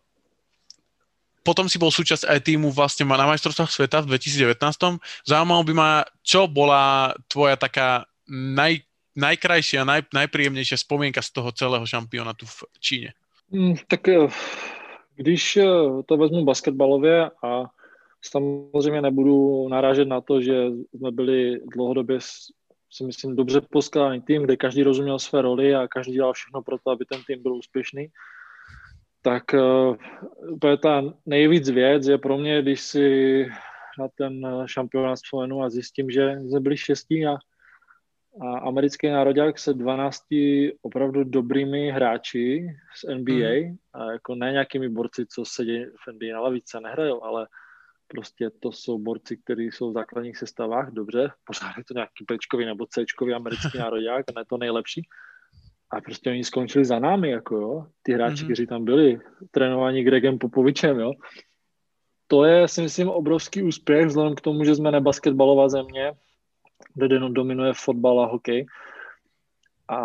potom 1.42 1.66
si 1.66 1.76
bol 1.76 1.90
súčasť 1.90 2.30
aj 2.30 2.38
týmu 2.46 2.70
vlastne 2.70 3.02
na 3.02 3.26
majstrovstvách 3.26 3.70
sveta 3.74 4.06
v 4.06 4.14
2019. 4.14 5.02
Zaujímalo 5.26 5.62
by 5.66 5.74
ma, 5.74 5.90
čo 6.22 6.46
bola 6.46 7.10
tvoja 7.26 7.58
taká 7.58 8.06
naj, 8.30 8.86
najkrajšia, 9.16 9.84
naj, 9.84 10.08
najpríjemnejšia 10.14 10.76
spomienka 10.76 11.22
z 11.22 11.30
toho 11.30 11.52
celého 11.52 11.86
šampionátu 11.86 12.46
v 12.46 12.64
Číně? 12.80 13.12
Mm, 13.50 13.74
tak 13.88 14.08
eh, 14.08 14.28
když 15.16 15.56
eh, 15.56 15.66
to 16.06 16.16
vezmu 16.16 16.44
basketbalově 16.44 17.30
a 17.44 17.64
samozřejmě 18.22 19.00
nebudu 19.02 19.68
narážet 19.68 20.08
na 20.08 20.20
to, 20.20 20.40
že 20.40 20.66
jsme 20.94 21.10
byli 21.10 21.60
dlouhodobě 21.74 22.18
si 22.90 23.04
myslím 23.04 23.36
dobře 23.36 23.60
poskládaný 23.60 24.20
tým, 24.20 24.42
kde 24.42 24.56
každý 24.56 24.82
rozuměl 24.82 25.18
své 25.18 25.42
roli 25.42 25.74
a 25.74 25.88
každý 25.88 26.12
dělal 26.12 26.32
všechno 26.32 26.62
pro 26.62 26.78
to, 26.78 26.90
aby 26.90 27.04
ten 27.04 27.22
tým 27.26 27.42
byl 27.42 27.54
úspěšný 27.54 28.08
tak 29.22 29.44
uh, 29.54 29.96
úplně 30.50 30.76
ta 30.76 31.02
nejvíc 31.26 31.70
věc 31.70 32.06
je 32.06 32.18
pro 32.18 32.38
mě, 32.38 32.62
když 32.62 32.80
si 32.80 33.46
na 33.98 34.08
ten 34.18 34.46
šampionát 34.66 35.18
vzpomenu 35.18 35.62
a 35.62 35.70
zjistím, 35.70 36.10
že 36.10 36.30
jsme 36.40 36.60
byli 36.60 36.76
šestí 36.76 37.26
a, 37.26 37.36
a 38.40 38.58
americký 38.58 39.08
národák 39.08 39.58
se 39.58 39.74
12 39.74 40.22
opravdu 40.82 41.24
dobrými 41.24 41.90
hráči 41.90 42.66
z 42.96 43.14
NBA, 43.14 43.68
mm. 43.68 43.76
a 43.92 44.12
jako 44.12 44.34
ne 44.34 44.52
nějakými 44.52 44.88
borci, 44.88 45.26
co 45.26 45.44
sedí 45.44 45.84
v 45.84 46.12
NBA 46.12 46.32
na 46.32 46.40
lavice, 46.40 46.80
nehrajou, 46.80 47.24
ale 47.24 47.46
prostě 48.08 48.50
to 48.50 48.72
jsou 48.72 48.98
borci, 48.98 49.36
kteří 49.36 49.64
jsou 49.64 49.90
v 49.90 49.92
základních 49.92 50.38
sestavách, 50.38 50.90
dobře, 50.90 51.30
pořád 51.44 51.78
je 51.78 51.84
to 51.84 51.94
nějaký 51.94 52.24
Bčkový 52.28 52.64
nebo 52.64 52.86
Cčkový 52.86 53.34
americký 53.34 53.78
národák, 53.78 54.24
ne 54.36 54.44
to 54.44 54.58
nejlepší, 54.58 55.02
a 55.90 56.00
prostě 56.00 56.30
oni 56.30 56.44
skončili 56.44 56.84
za 56.84 56.98
námi, 56.98 57.30
jako 57.30 57.56
jo, 57.56 57.86
ty 58.02 58.12
hráči, 58.12 58.34
mm-hmm. 58.34 58.46
kteří 58.46 58.66
tam 58.66 58.84
byli, 58.84 59.20
trénovaní 59.50 60.04
Gregem 60.04 60.38
Popovičem, 60.38 61.00
jo. 61.00 61.12
To 62.26 62.44
je, 62.44 62.68
si 62.68 62.82
myslím, 62.82 63.08
obrovský 63.08 63.62
úspěch, 63.62 64.06
vzhledem 64.06 64.34
k 64.34 64.40
tomu, 64.40 64.64
že 64.64 64.74
jsme 64.74 64.90
nebasketbalová 64.90 65.68
země, 65.68 66.12
kde 66.94 67.18
dominuje 67.18 67.72
fotbal 67.74 68.20
a 68.20 68.26
hokej. 68.26 68.66
A 69.88 69.98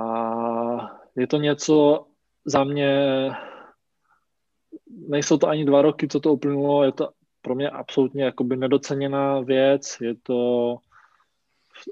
je 1.15 1.27
to 1.27 1.37
něco 1.37 2.05
za 2.45 2.63
mě, 2.63 2.91
nejsou 5.07 5.37
to 5.37 5.47
ani 5.47 5.65
dva 5.65 5.81
roky, 5.81 6.07
co 6.07 6.19
to 6.19 6.33
uplynulo, 6.33 6.83
je 6.83 6.91
to 6.91 7.09
pro 7.41 7.55
mě 7.55 7.69
absolutně 7.69 8.23
jakoby 8.23 8.57
nedoceněná 8.57 9.39
věc, 9.39 9.97
je 10.01 10.15
to 10.23 10.75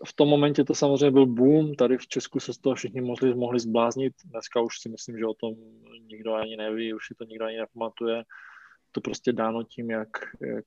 v 0.06 0.14
tom 0.14 0.30
momentě 0.30 0.64
to 0.64 0.76
samozřejmě 0.76 1.12
byl 1.12 1.26
boom, 1.26 1.76
tady 1.76 1.98
v 1.98 2.07
Česku 2.07 2.40
se 2.40 2.53
z 2.53 2.57
toho 2.57 2.76
všichni 2.76 3.02
mohli, 3.02 3.36
mohli 3.36 3.60
zbláznit, 3.60 4.14
dneska 4.26 4.62
už 4.62 4.80
si 4.80 4.90
myslím, 4.90 5.18
že 5.18 5.26
o 5.26 5.34
tom 5.34 5.53
nikdo 6.02 6.34
ani 6.34 6.57
neví, 6.57 6.94
už 6.94 7.07
si 7.07 7.16
to 7.16 7.24
nikdo 7.24 7.45
ani 7.45 7.57
nepamatuje, 7.57 8.24
to 8.91 9.02
prostě 9.02 9.34
dáno 9.34 9.64
tím, 9.64 9.90
jak, 9.90 10.10
jak 10.41 10.66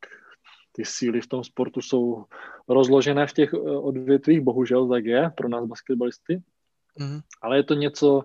ty 0.78 0.84
síly 0.84 1.20
v 1.20 1.26
tom 1.26 1.44
sportu 1.44 1.80
jsou 1.82 2.24
rozložené 2.68 3.26
v 3.26 3.32
těch 3.32 3.54
eh, 3.54 3.58
odvětvích, 3.58 4.40
bohužel 4.40 4.88
tak 4.88 5.04
je 5.04 5.30
pro 5.36 5.48
nás 5.48 5.66
basketbalisty, 5.66 6.42
mm-hmm. 7.00 7.20
ale 7.42 7.56
je 7.56 7.62
to 7.62 7.74
něco 7.74 8.22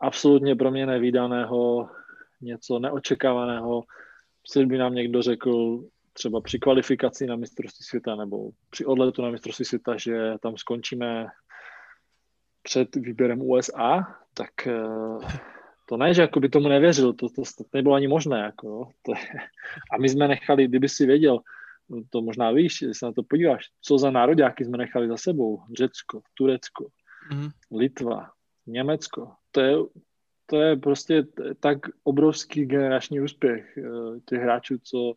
absolutně 0.00 0.56
pro 0.56 0.70
mě 0.70 0.86
nevýdaného, 0.86 1.88
něco 2.40 2.78
neočekávaného, 2.78 3.82
si 4.46 4.66
by 4.66 4.78
nám 4.78 4.94
někdo 4.94 5.22
řekl, 5.22 5.84
třeba 6.12 6.40
při 6.40 6.58
kvalifikaci 6.58 7.26
na 7.26 7.36
mistrovství 7.36 7.84
světa 7.84 8.16
nebo 8.16 8.50
při 8.70 8.84
odletu 8.84 9.22
na 9.22 9.30
mistrovství 9.30 9.64
světa, 9.64 9.96
že 9.96 10.34
tam 10.42 10.56
skončíme 10.56 11.26
před 12.62 12.96
výběrem 12.96 13.42
USA, 13.42 14.18
tak 14.34 14.66
eh, 14.66 14.82
to 15.88 15.96
ne, 15.96 16.14
že 16.14 16.22
jako 16.22 16.40
by 16.40 16.48
tomu 16.48 16.68
nevěřil, 16.68 17.12
to, 17.12 17.28
to, 17.28 17.42
to 17.42 17.64
nebylo 17.72 17.94
ani 17.94 18.08
možné. 18.08 18.38
Jako, 18.38 18.90
to 19.02 19.12
je, 19.12 19.38
a 19.92 19.98
my 19.98 20.08
jsme 20.08 20.28
nechali, 20.28 20.68
kdyby 20.68 20.88
si 20.88 21.06
věděl, 21.06 21.38
to 22.10 22.22
možná 22.22 22.50
víš, 22.50 22.82
když 22.82 22.98
se 22.98 23.06
na 23.06 23.12
to 23.12 23.22
podíváš, 23.22 23.64
co 23.80 23.98
za 23.98 24.10
nároďáky 24.10 24.64
jsme 24.64 24.78
nechali 24.78 25.08
za 25.08 25.16
sebou. 25.16 25.62
Řecko, 25.78 26.20
Turecko, 26.34 26.86
mm. 27.32 27.48
Litva, 27.70 28.30
Německo. 28.66 29.32
To 29.50 29.60
je, 29.60 29.76
to 30.46 30.60
je 30.60 30.76
prostě 30.76 31.26
tak 31.60 31.78
obrovský 32.04 32.66
generační 32.66 33.20
úspěch 33.20 33.78
eh, 33.78 34.20
těch 34.26 34.40
hráčů, 34.40 34.78
co 34.82 35.14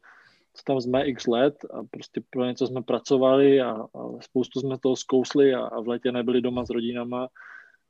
tam 0.66 0.82
jsme 0.82 1.06
x 1.06 1.28
let 1.28 1.56
a 1.74 1.84
prostě 1.92 2.22
pro 2.30 2.46
něco 2.46 2.68
jsme 2.68 2.82
pracovali 2.82 3.62
a, 3.62 3.72
a 3.72 4.22
spoustu 4.22 4.60
jsme 4.60 4.80
toho 4.80 4.96
zkousli 4.96 5.54
a, 5.54 5.60
a 5.60 5.82
v 5.82 5.88
létě 5.88 6.12
nebyli 6.12 6.42
doma 6.42 6.66
s 6.66 6.70
rodinama, 6.70 7.28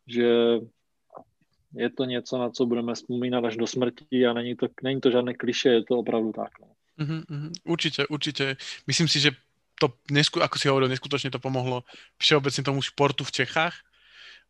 že 0.07 0.60
je 1.76 1.90
to 1.90 2.06
něco, 2.06 2.38
na 2.38 2.49
co 2.49 2.66
budeme 2.66 2.94
vzpomínat 2.94 3.45
až 3.45 3.57
do 3.57 3.68
smrti 3.68 4.26
a 4.26 4.34
není 4.34 4.56
to, 4.56 4.68
není 4.84 5.02
to 5.02 5.12
žádné 5.12 5.34
kliše, 5.34 5.70
je 5.70 5.84
to 5.84 5.98
opravdu 5.98 6.32
tak. 6.32 6.60
No. 6.62 6.68
Mm-hmm, 6.99 7.51
určitě, 7.63 8.07
určitě. 8.07 8.57
Myslím 8.88 9.07
si, 9.07 9.19
že 9.19 9.31
to, 9.80 9.99
nesku, 10.11 10.39
ako 10.39 10.55
si 10.55 10.67
hovoril, 10.72 10.88
neskutočne 10.88 11.27
to 11.27 11.43
pomohlo 11.43 11.84
všeobecne 12.15 12.63
tomu 12.63 12.80
športu 12.80 13.27
v 13.27 13.35
Čechách, 13.43 13.76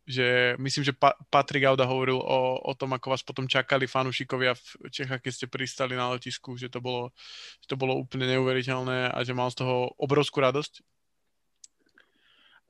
že 0.06 0.54
myslím, 0.62 0.86
že 0.86 0.94
pa- 0.94 1.18
Patrik 1.30 1.66
Auda 1.66 1.82
hovoril 1.82 2.22
o, 2.22 2.62
o 2.62 2.72
tom, 2.78 2.94
ako 2.94 3.10
vás 3.10 3.26
potom 3.26 3.50
čakali 3.50 3.90
fanúšikovia 3.90 4.54
v 4.54 4.86
Čechách, 4.94 5.18
keď 5.18 5.32
ste 5.34 5.46
pristali 5.50 5.98
na 5.98 6.14
letisku, 6.14 6.54
že 6.54 6.70
to 6.70 6.78
bolo, 6.78 7.10
že 7.58 7.66
to 7.66 7.74
bolo 7.74 7.98
úplne 7.98 8.30
neuveriteľné 8.30 9.10
a 9.10 9.18
že 9.26 9.34
mal 9.34 9.50
z 9.50 9.66
toho 9.66 9.90
obrovskú 9.98 10.38
radosť. 10.38 10.78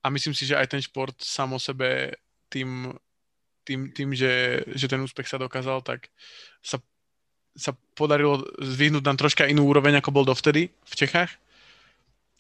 A 0.01 0.09
myslím 0.09 0.33
si, 0.33 0.49
že 0.49 0.57
aj 0.57 0.73
ten 0.73 0.81
šport 0.81 1.13
sám 1.21 1.53
o 1.53 1.61
sebe 1.61 2.17
tým, 2.49 2.89
tým, 3.69 3.93
tým 3.93 4.17
že, 4.17 4.65
že 4.73 4.89
ten 4.89 5.05
úspech 5.05 5.29
sa 5.29 5.37
dokázal, 5.37 5.85
tak 5.85 6.09
sa, 6.65 6.81
sa 7.57 7.73
podarilo 7.97 8.45
zvyhnúť 8.61 9.05
nám 9.05 9.17
troška 9.17 9.49
inú 9.49 9.67
úroveň, 9.67 9.99
ako 9.99 10.13
bol 10.13 10.25
dovtedy 10.29 10.69
v 10.69 10.95
Čechách? 10.95 11.33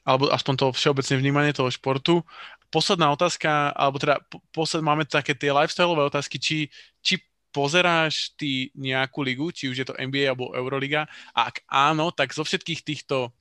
Alebo 0.06 0.30
aspoň 0.30 0.54
to 0.54 0.66
všeobecné 0.76 1.14
vnímanie 1.18 1.52
toho 1.56 1.72
športu. 1.72 2.22
Posledná 2.70 3.10
otázka, 3.10 3.74
alebo 3.74 3.98
teda 3.98 4.22
posled, 4.54 4.84
máme 4.84 5.08
také 5.08 5.34
tie 5.34 5.50
lifestyleové 5.50 6.06
otázky, 6.06 6.38
či, 6.38 6.70
či 7.02 7.18
pozeráš 7.50 8.36
ty 8.36 8.70
nejakú 8.76 9.24
ligu, 9.24 9.48
či 9.50 9.72
už 9.72 9.76
je 9.82 9.86
to 9.88 9.98
NBA 9.98 10.30
alebo 10.30 10.54
Euroliga? 10.54 11.08
A 11.32 11.50
ak 11.50 11.64
áno, 11.66 12.12
tak 12.12 12.30
zo 12.36 12.44
všetkých 12.44 12.84
týchto 12.84 13.32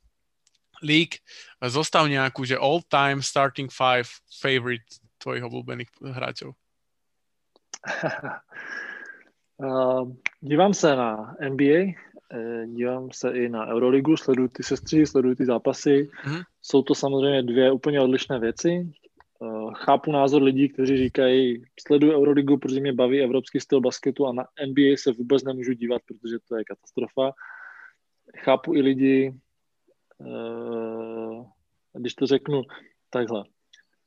líg 0.81 1.19
zostav 1.60 2.07
nejakú, 2.07 2.47
že 2.47 2.57
all-time 2.57 3.19
starting 3.19 3.68
five 3.68 4.07
favorite 4.31 4.88
tvojich 5.19 5.43
obľúbených 5.43 5.91
hráčov. 6.02 6.56
uh, 9.57 10.11
dívám 10.41 10.73
se 10.73 10.95
na 10.95 11.36
NBA, 11.49 11.80
uh, 12.34 12.65
dívám 12.65 13.10
se 13.14 13.32
i 13.32 13.49
na 13.49 13.68
Euroligu, 13.68 14.18
sleduju 14.18 14.48
ty 14.48 14.64
sestři, 14.64 15.06
sleduju 15.06 15.36
ty 15.36 15.45
zápasy. 15.45 16.10
Mm-hmm. 16.26 16.44
Jsou 16.61 16.82
to 16.82 16.95
samozřejmě 16.95 17.44
dvě 17.44 17.72
úplně 17.72 18.02
odlišné 18.02 18.40
věci. 18.40 18.94
Uh, 19.40 19.73
chápu 19.73 20.11
názor 20.11 20.44
lidí, 20.44 20.69
kteří 20.69 20.98
říkají, 20.98 21.64
sleduju 21.88 22.14
Euroligu, 22.14 22.57
protože 22.57 22.80
mě 22.80 22.94
baví 22.94 23.22
evropský 23.22 23.60
styl 23.60 23.82
basketu 23.82 24.27
a 24.27 24.34
na 24.34 24.44
NBA 24.68 24.95
se 24.98 25.11
vůbec 25.11 25.44
nemůžu 25.44 25.73
dívat, 25.73 26.02
protože 26.07 26.38
to 26.48 26.57
je 26.57 26.64
katastrofa. 26.65 27.32
Chápu 28.38 28.76
i 28.76 28.82
lidi, 28.82 29.34
uh, 30.18 31.45
když 31.94 32.15
to 32.15 32.27
řeknu 32.27 32.61
takhle, 33.10 33.44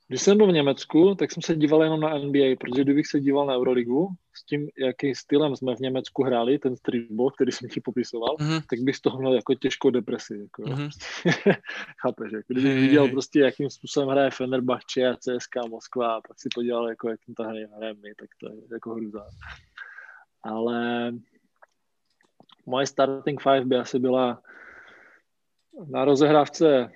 když 0.09 0.21
jsem 0.21 0.37
byl 0.37 0.47
v 0.47 0.53
Německu, 0.53 1.15
tak 1.15 1.31
jsem 1.31 1.43
se 1.43 1.55
díval 1.55 1.83
jenom 1.83 1.99
na 1.99 2.17
NBA, 2.17 2.55
protože 2.59 2.83
kdybych 2.83 3.07
se 3.07 3.19
díval 3.19 3.45
na 3.45 3.55
Euroligu, 3.55 4.07
s 4.33 4.45
tím, 4.45 4.69
jakým 4.77 5.15
stylem 5.15 5.55
jsme 5.55 5.75
v 5.75 5.79
Německu 5.79 6.23
hráli, 6.23 6.59
ten 6.59 6.75
streetball, 6.75 7.31
který 7.31 7.51
jsem 7.51 7.69
ti 7.69 7.81
popisoval, 7.81 8.35
mm-hmm. 8.35 8.61
tak 8.69 8.79
bych 8.79 8.95
z 8.95 9.01
toho 9.01 9.19
měl 9.19 9.33
jako 9.33 9.53
těžkou 9.53 9.89
depresi. 9.89 10.39
Jako, 10.39 10.61
mm-hmm. 10.61 10.89
Chápeš, 12.01 12.31
jako, 12.31 12.53
kdybych 12.53 12.71
hey, 12.71 12.81
viděl 12.81 13.07
prostě, 13.07 13.39
jakým 13.39 13.69
způsobem 13.69 14.09
hraje 14.09 14.31
Fenerbahce 14.31 15.07
a 15.07 15.15
CSK 15.15 15.55
Moskva 15.69 16.15
a 16.15 16.21
pak 16.21 16.39
si 16.39 16.49
podíval, 16.55 16.89
jako, 16.89 17.09
jak 17.09 17.19
to 17.37 17.43
hraje 17.43 17.67
my, 17.93 18.15
tak 18.15 18.29
to 18.39 18.49
je 18.49 18.55
jako 18.71 18.93
hruza. 18.93 19.25
Ale 20.43 21.11
moje 22.65 22.87
starting 22.87 23.41
five 23.41 23.65
by 23.65 23.75
asi 23.75 23.99
byla 23.99 24.41
na 25.87 26.05
rozehrávce 26.05 26.91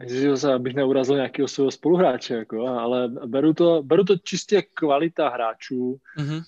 Ježiš, 0.00 0.40
se, 0.40 0.52
abych 0.52 0.74
neurazil 0.74 1.16
nějakého 1.16 1.48
svého 1.48 1.70
spoluhráče, 1.70 2.34
jako, 2.34 2.66
ale 2.66 3.08
beru 3.08 3.54
to, 3.54 3.82
beru 3.82 4.04
to 4.04 4.16
čistě 4.16 4.62
kvalita 4.62 5.28
hráčů. 5.28 6.00
Mm-hmm. 6.18 6.42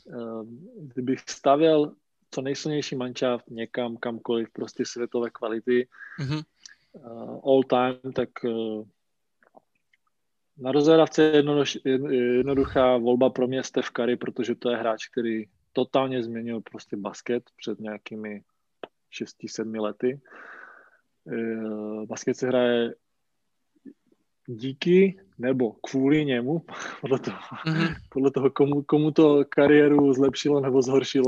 Kdybych 0.94 1.20
stavěl 1.20 1.94
co 2.32 2.42
nejsilnější 2.42 2.96
mančaft 2.96 3.50
někam, 3.50 3.96
kamkoliv, 3.96 4.50
prostě 4.52 4.84
světové 4.86 5.30
kvality. 5.30 5.88
Mhm. 6.18 6.40
Uh, 6.92 7.40
all 7.44 7.62
time, 7.62 8.12
tak 8.12 8.28
uh, 8.44 8.84
na 10.58 10.72
rozhledávce 10.72 11.22
je 11.22 11.44
jednoduchá 12.36 12.96
volba 12.96 13.30
pro 13.30 13.46
mě 13.46 13.62
Steph 13.62 13.90
Curry, 13.96 14.16
protože 14.16 14.54
to 14.54 14.70
je 14.70 14.76
hráč, 14.76 15.08
který 15.08 15.44
totálně 15.72 16.22
změnil 16.22 16.60
prostě 16.60 16.96
basket 16.96 17.42
před 17.56 17.80
nějakými 17.80 18.42
6-7 19.22 19.82
lety. 19.82 20.20
Uh, 21.24 22.04
basket 22.06 22.36
se 22.36 22.46
hraje 22.46 22.94
díky 24.46 25.20
nebo 25.38 25.72
kvůli 25.72 26.24
němu, 26.24 26.62
podle 27.00 27.18
toho, 27.18 27.38
mm-hmm. 27.66 27.94
podle 28.08 28.30
toho 28.30 28.50
komu, 28.50 28.82
komu 28.82 29.10
to 29.10 29.44
kariéru 29.48 30.12
zlepšilo 30.12 30.60
nebo 30.60 30.82
zhoršilo, 30.82 31.26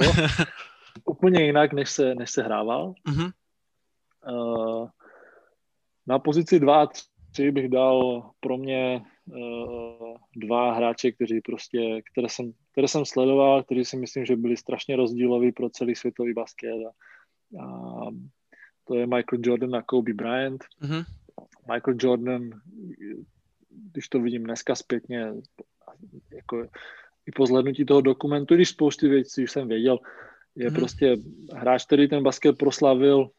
úplně 1.05 1.45
jinak, 1.45 1.73
než 1.73 1.91
se, 1.91 2.15
než 2.15 2.31
se 2.31 2.43
hrával. 2.43 2.95
Mm-hmm. 3.09 3.33
Uh, 4.29 4.89
na 6.07 6.19
pozici 6.19 6.61
2 6.61 6.83
a 6.83 6.89
3 7.33 7.51
bych 7.51 7.69
dal 7.69 8.31
pro 8.41 8.57
mě 8.57 9.03
uh, 9.27 10.17
dva 10.37 10.75
hráče, 10.75 11.13
kteří 11.13 11.41
prostě, 11.41 12.03
které 12.13 12.29
jsem, 12.29 12.53
které 12.73 12.89
jsem 12.89 13.05
sledoval, 13.05 13.63
kteří 13.63 13.85
si 13.85 13.97
myslím, 13.97 14.25
že 14.25 14.37
byli 14.37 14.57
strašně 14.57 14.97
rozdíloví 14.97 15.53
pro 15.53 15.71
celý 15.71 15.95
světový 15.95 16.33
basket. 16.33 16.71
A, 16.71 16.91
a 17.65 18.11
to 18.85 18.95
je 18.95 19.07
Michael 19.07 19.41
Jordan 19.45 19.75
a 19.75 19.83
Kobe 19.83 20.13
Bryant. 20.15 20.65
Mm-hmm. 20.83 21.05
Michael 21.73 21.97
Jordan, 22.01 22.51
když 23.93 24.09
to 24.09 24.21
vidím 24.21 24.45
dneska 24.45 24.75
zpětně, 24.75 25.33
jako 26.33 26.67
i 27.27 27.33
po 27.37 27.47
zhlednutí 27.47 27.85
toho 27.85 28.01
dokumentu, 28.01 28.55
když 28.55 28.69
spousty 28.69 29.09
věcí 29.09 29.47
jsem 29.47 29.69
věděl, 29.69 29.99
je 30.57 30.67
hmm. 30.67 30.77
prostě 30.77 31.17
hráč, 31.53 31.85
který 31.85 32.09
ten 32.09 32.23
basket 32.23 32.59
proslavil, 32.59 33.31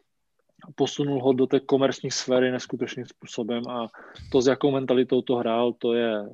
posunul 0.75 1.23
ho 1.23 1.33
do 1.33 1.47
té 1.47 1.59
komerční 1.59 2.11
sféry 2.11 2.51
neskutečným 2.51 3.05
způsobem 3.05 3.67
a 3.69 3.87
to, 4.31 4.41
s 4.41 4.47
jakou 4.47 4.71
mentalitou 4.71 5.21
to 5.21 5.35
hrál, 5.35 5.73
to 5.73 5.93
je, 5.93 6.29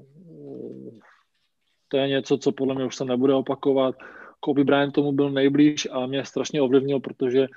to 1.87 1.97
je 1.97 2.07
něco, 2.07 2.37
co 2.37 2.51
podle 2.51 2.75
mě 2.75 2.85
už 2.85 2.95
se 2.95 3.05
nebude 3.05 3.33
opakovat. 3.33 3.95
Kobe 4.39 4.63
Bryant 4.63 4.93
tomu 4.93 5.11
byl 5.11 5.31
nejblíž 5.31 5.87
a 5.91 6.05
mě 6.05 6.25
strašně 6.25 6.61
ovlivnil, 6.61 6.99
protože 6.99 7.47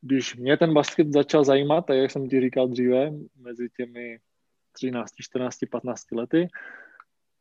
když 0.00 0.36
mě 0.36 0.56
ten 0.56 0.74
basket 0.74 1.12
začal 1.12 1.44
zajímat, 1.44 1.86
tak 1.86 1.96
jak 1.96 2.10
jsem 2.10 2.28
ti 2.28 2.40
říkal 2.40 2.68
dříve, 2.68 3.10
mezi 3.36 3.68
těmi 3.76 4.18
13, 4.72 5.10
14, 5.20 5.58
15 5.70 6.12
lety, 6.12 6.48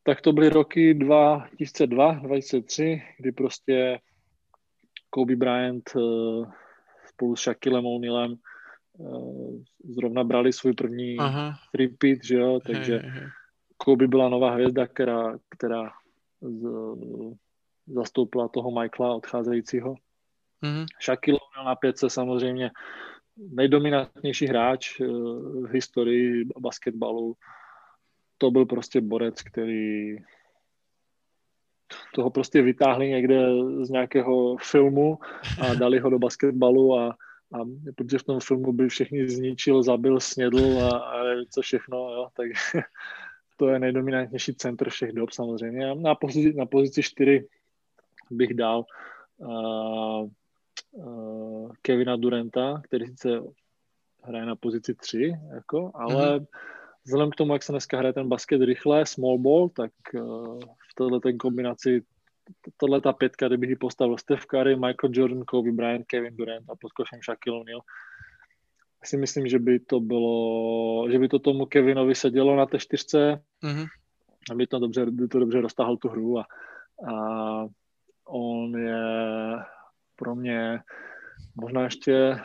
tak 0.04 0.22
to 0.22 0.34
byly 0.34 0.50
roky 0.50 0.94
2002, 0.94 2.12
2003, 2.14 3.02
kdy 3.20 3.32
prostě 3.32 4.00
Kobe 5.10 5.36
Bryant 5.36 5.96
uh, 5.96 6.52
spolu 7.08 7.36
s 7.36 7.42
Shaquillem 7.42 7.86
O'Nealem 7.86 8.36
uh, 8.98 9.62
zrovna 9.84 10.24
brali 10.24 10.54
svůj 10.54 10.74
první 10.74 11.18
Aha. 11.18 11.54
repeat, 11.74 12.24
že 12.24 12.36
jo, 12.36 12.60
takže. 12.66 13.02
Kobe 13.78 14.08
byla 14.08 14.30
nová 14.30 14.52
hvězda, 14.52 14.88
která, 14.88 15.38
která 15.50 15.92
z, 16.42 16.68
zastoupila 17.88 18.48
toho 18.48 18.72
Michaela 18.72 19.16
odcházejícího. 19.16 19.96
Mm-hmm. 20.64 20.86
Shaquille 21.04 21.40
O'Neal 21.40 21.66
na 21.66 21.76
pětce 21.76 22.10
samozřejmě 22.10 22.72
nejdominantnější 23.38 24.48
hráč 24.48 25.00
uh, 25.00 25.08
v 25.68 25.72
historii 25.72 26.46
basketbalu. 26.60 27.36
To 28.38 28.52
byl 28.52 28.66
prostě 28.66 29.02
borec, 29.02 29.42
který 29.42 30.18
toho 32.14 32.30
prostě 32.30 32.62
vytáhli 32.62 33.10
někde 33.10 33.48
z 33.82 33.90
nějakého 33.90 34.58
filmu 34.58 35.20
a 35.62 35.74
dali 35.80 36.00
ho 36.00 36.10
do 36.10 36.20
basketbalu 36.20 37.00
a, 37.00 37.10
a 37.54 37.58
protože 37.96 38.18
v 38.18 38.24
tom 38.24 38.40
filmu 38.40 38.74
by 38.74 38.90
všechny 38.90 39.30
zničil, 39.30 39.84
zabil, 39.84 40.20
snědl 40.20 40.80
a, 40.80 40.98
a 40.98 41.24
co 41.50 41.62
všechno, 41.62 41.98
jo, 41.98 42.28
tak 42.38 42.48
to 43.58 43.70
je 43.70 43.80
nejdominantnější 43.80 44.56
centr 44.56 44.90
všech 44.90 45.12
dob 45.12 45.32
samozřejmě. 45.32 45.96
Na 45.96 46.16
pozici, 46.16 46.54
na 46.54 46.66
pozici 46.66 47.04
4 47.04 47.48
bych 48.32 48.54
dal 48.54 48.86
uh, 49.38 50.30
uh, 50.96 51.72
Kevina 51.82 52.16
Duranta, 52.16 52.82
který 52.84 53.08
sice 53.08 53.30
hraje 54.24 54.46
na 54.46 54.56
pozici 54.56 54.96
3, 54.96 55.34
jako, 55.56 55.92
ale 55.94 56.40
mm-hmm. 56.40 56.46
vzhledem 57.06 57.32
k 57.32 57.36
tomu, 57.36 57.54
jak 57.54 57.64
se 57.64 57.72
dneska 57.72 57.98
hraje 57.98 58.14
ten 58.14 58.30
basket 58.30 58.62
rychle, 58.62 59.06
small 59.06 59.40
ball, 59.40 59.70
tak 59.70 59.92
uh, 60.14 60.60
tohle 60.96 61.20
ten 61.20 61.38
kombinaci, 61.38 62.04
tohle 62.78 63.02
ta 63.02 63.14
pětka, 63.14 63.48
kdybych 63.48 63.70
ji 63.70 63.76
postavil 63.76 64.18
Steph 64.18 64.46
Curry, 64.46 64.76
Michael 64.76 65.12
Jordan, 65.14 65.44
Kobe 65.46 65.72
Bryant, 65.72 66.06
Kevin 66.06 66.36
Durant 66.36 66.70
a 66.70 66.76
pod 66.76 66.92
košem 66.92 67.20
Shaquille 67.22 67.60
O'Neal, 67.60 67.82
si 69.04 69.18
myslím, 69.18 69.48
že 69.48 69.60
by 69.60 69.80
to 69.80 70.00
bylo, 70.00 71.08
že 71.12 71.20
by 71.20 71.28
to 71.28 71.40
tomu 71.40 71.66
Kevinovi 71.66 72.16
sedělo 72.16 72.56
na 72.56 72.66
té 72.66 72.80
čtyřce, 72.80 73.42
mm-hmm. 73.64 73.86
aby 74.52 74.68
to 74.68 74.80
dobře, 74.80 75.06
by 75.06 75.28
to 75.28 75.40
dobře 75.40 75.62
roztáhl 75.62 75.98
tu 75.98 76.10
hru 76.10 76.40
a, 76.40 76.46
a 77.12 77.66
on 78.28 78.78
je 78.78 79.04
pro 80.16 80.36
mě 80.36 80.80
možná 81.56 81.84
ještě, 81.84 82.38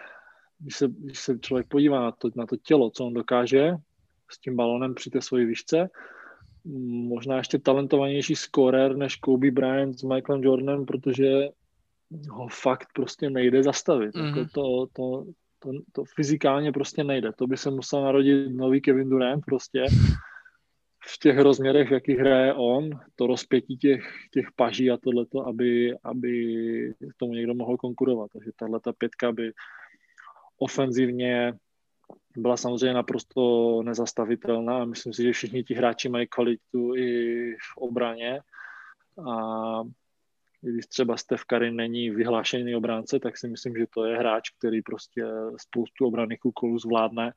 když 0.58 0.76
se, 0.76 0.88
když 0.88 1.18
se 1.18 1.38
člověk 1.38 1.66
podívá 1.68 2.00
na 2.00 2.12
to, 2.12 2.30
na 2.34 2.46
to 2.46 2.56
tělo, 2.56 2.90
co 2.90 3.06
on 3.06 3.14
dokáže 3.14 3.72
s 4.30 4.38
tím 4.38 4.56
balonem 4.56 4.94
při 4.94 5.10
té 5.10 5.20
svoji 5.20 5.46
výšce, 5.46 5.90
možná 7.08 7.36
ještě 7.36 7.58
talentovanější 7.58 8.36
scorer 8.36 8.96
než 8.96 9.16
Kobe 9.16 9.50
Bryant 9.50 9.98
s 9.98 10.02
Michaelem 10.02 10.44
Jordanem, 10.44 10.86
protože 10.86 11.48
ho 12.30 12.48
fakt 12.48 12.88
prostě 12.94 13.30
nejde 13.30 13.62
zastavit. 13.62 14.14
Mm-hmm. 14.14 14.38
Jako 14.38 14.50
to, 14.54 14.86
to, 14.92 15.24
to, 15.58 15.70
to 15.92 16.04
fyzikálně 16.04 16.72
prostě 16.72 17.04
nejde. 17.04 17.32
To 17.32 17.46
by 17.46 17.56
se 17.56 17.70
musel 17.70 18.02
narodit 18.02 18.52
nový 18.52 18.80
Kevin 18.80 19.08
Durant 19.08 19.44
prostě 19.44 19.84
v 21.14 21.18
těch 21.18 21.38
rozměrech, 21.38 21.88
v 21.88 21.92
jakých 21.92 22.18
hraje 22.18 22.54
on, 22.54 22.90
to 23.16 23.26
rozpětí 23.26 23.76
těch, 23.76 24.02
těch 24.30 24.46
paží 24.56 24.90
a 24.90 24.96
tohleto, 24.96 25.46
aby, 25.46 25.94
aby 26.04 26.94
tomu 27.16 27.32
někdo 27.32 27.54
mohl 27.54 27.76
konkurovat. 27.76 28.30
Takže 28.32 28.50
tahle 28.56 28.80
ta 28.80 28.92
pětka 28.92 29.32
by 29.32 29.52
ofenzivně 30.58 31.54
byla 32.36 32.56
samozřejmě 32.56 32.94
naprosto 32.94 33.82
nezastavitelná 33.82 34.82
a 34.82 34.84
myslím 34.84 35.12
si, 35.12 35.22
že 35.22 35.32
všichni 35.32 35.64
ti 35.64 35.74
hráči 35.74 36.08
mají 36.08 36.26
kvalitu 36.26 36.96
i 36.96 37.52
v 37.54 37.76
obraně 37.76 38.40
a 39.32 39.82
když 40.60 40.86
třeba 40.86 41.16
Steph 41.16 41.42
Curry 41.44 41.70
není 41.70 42.10
vyhlášený 42.10 42.74
obránce, 42.74 43.20
tak 43.20 43.38
si 43.38 43.48
myslím, 43.48 43.76
že 43.76 43.86
to 43.94 44.04
je 44.04 44.16
hráč, 44.16 44.50
který 44.50 44.82
prostě 44.82 45.24
spoustu 45.56 46.06
obranných 46.06 46.44
úkolů 46.44 46.78
zvládne, 46.78 47.32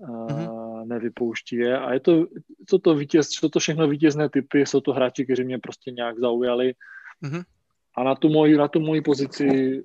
mm-hmm. 0.00 0.63
Nevypouští 0.84 1.56
je. 1.56 1.78
A 1.78 1.92
je 1.92 2.00
to, 2.00 2.26
co 2.68 2.78
to, 2.78 2.94
vítěz, 2.94 3.28
co 3.28 3.48
to 3.48 3.58
všechno 3.58 3.88
vítězné 3.88 4.28
typy, 4.28 4.66
jsou 4.66 4.80
to 4.80 4.92
hráči, 4.92 5.24
kteří 5.24 5.44
mě 5.44 5.58
prostě 5.58 5.90
nějak 5.90 6.18
zaujali. 6.18 6.74
Mm-hmm. 7.22 7.44
A 7.96 8.04
na 8.04 8.14
tu 8.14 8.28
moji, 8.28 8.56
na 8.56 8.68
tu 8.68 8.80
moji 8.80 9.00
pozici 9.00 9.82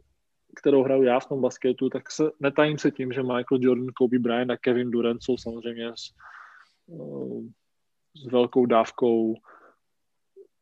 kterou 0.55 0.83
hraju 0.83 1.03
já 1.03 1.19
v 1.19 1.25
tom 1.25 1.41
basketu, 1.41 1.89
tak 1.89 2.11
se 2.11 2.23
netajím 2.39 2.77
se 2.77 2.91
tím, 2.91 3.11
že 3.11 3.23
Michael 3.23 3.59
Jordan, 3.59 3.87
Kobe 3.95 4.19
Bryant 4.19 4.51
a 4.51 4.57
Kevin 4.57 4.91
Durant 4.91 5.23
jsou 5.23 5.37
samozřejmě 5.37 5.87
s, 5.95 6.13
uh, 6.87 7.45
s 8.15 8.31
velkou 8.31 8.65
dávkou 8.65 9.35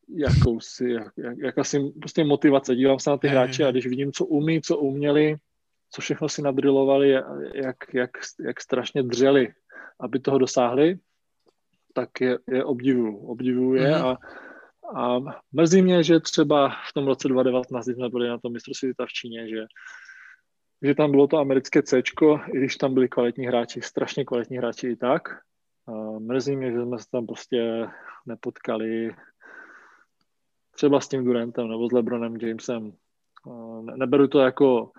jakousi, 0.09 0.89
jak, 0.89 1.13
jak, 1.17 1.37
jakási 1.37 1.79
prostě 1.99 2.23
motivace. 2.23 2.75
Dívám 2.75 2.99
se 2.99 3.09
na 3.09 3.17
ty 3.17 3.27
hráče 3.27 3.65
a 3.65 3.71
když 3.71 3.87
vidím, 3.87 4.11
co 4.11 4.25
umí, 4.25 4.61
co 4.61 4.77
uměli, 4.77 5.35
co 5.91 6.01
všechno 6.01 6.29
si 6.29 6.41
nadrilovali, 6.41 7.09
jak, 7.53 7.75
jak, 7.93 8.11
jak 8.45 8.61
strašně 8.61 9.03
dřeli, 9.03 9.47
aby 9.99 10.19
toho 10.19 10.37
dosáhli, 10.37 10.99
tak 11.93 12.09
je, 12.21 12.39
je 12.47 12.63
obdivuju. 12.63 13.17
Obdivuju 13.17 13.73
je 13.73 13.87
mm-hmm. 13.87 14.05
a 14.05 14.17
a 14.95 15.19
mrzí 15.51 15.81
mě, 15.81 16.03
že 16.03 16.19
třeba 16.19 16.69
v 16.89 16.93
tom 16.93 17.07
roce 17.07 17.27
2019, 17.27 17.85
když 17.85 17.95
jsme 17.95 18.09
byli 18.09 18.27
na 18.27 18.37
tom 18.37 18.53
mistrovství 18.53 18.91
v 19.05 19.13
Číně, 19.13 19.49
že, 19.49 19.65
že 20.81 20.95
tam 20.95 21.11
bylo 21.11 21.27
to 21.27 21.37
americké 21.37 21.83
C, 21.83 21.99
i 21.99 22.57
když 22.57 22.75
tam 22.75 22.93
byli 22.93 23.09
kvalitní 23.09 23.47
hráči, 23.47 23.81
strašně 23.81 24.25
kvalitní 24.25 24.57
hráči 24.57 24.87
i 24.87 24.95
tak. 24.95 25.21
A 25.87 26.19
mrzí 26.19 26.55
mě, 26.55 26.71
že 26.71 26.81
jsme 26.81 26.99
se 26.99 27.05
tam 27.11 27.25
prostě 27.27 27.87
nepotkali 28.25 29.15
třeba 30.75 30.99
s 30.99 31.07
tím 31.07 31.25
Durantem 31.25 31.67
nebo 31.67 31.89
s 31.89 31.91
Lebronem 31.91 32.37
Jamesem. 32.37 32.93
Neberu 33.95 34.27
to 34.27 34.39
jako 34.39 34.91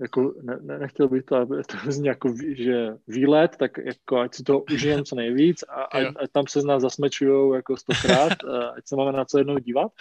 jako 0.00 0.34
ne, 0.42 0.58
ne, 0.60 0.78
nechtěl 0.78 1.08
bych 1.08 1.24
to, 1.24 1.36
aby 1.36 1.56
to 1.56 1.92
zní 1.92 2.06
jako, 2.06 2.34
že 2.48 2.96
výlet, 3.08 3.56
tak 3.56 3.78
jako 3.78 4.18
ať 4.18 4.34
si 4.34 4.42
to 4.42 4.60
užijem 4.60 5.04
co 5.04 5.16
nejvíc 5.16 5.64
a 5.68 5.82
ať, 5.82 6.06
ať 6.16 6.30
tam 6.32 6.46
se 6.46 6.60
z 6.60 6.64
nás 6.64 6.82
zasmečujou 6.82 7.54
jako 7.54 7.76
stokrát, 7.76 8.32
ať 8.76 8.86
se 8.86 8.96
máme 8.96 9.12
na 9.12 9.24
co 9.24 9.38
jednou 9.38 9.58
dívat. 9.58 9.92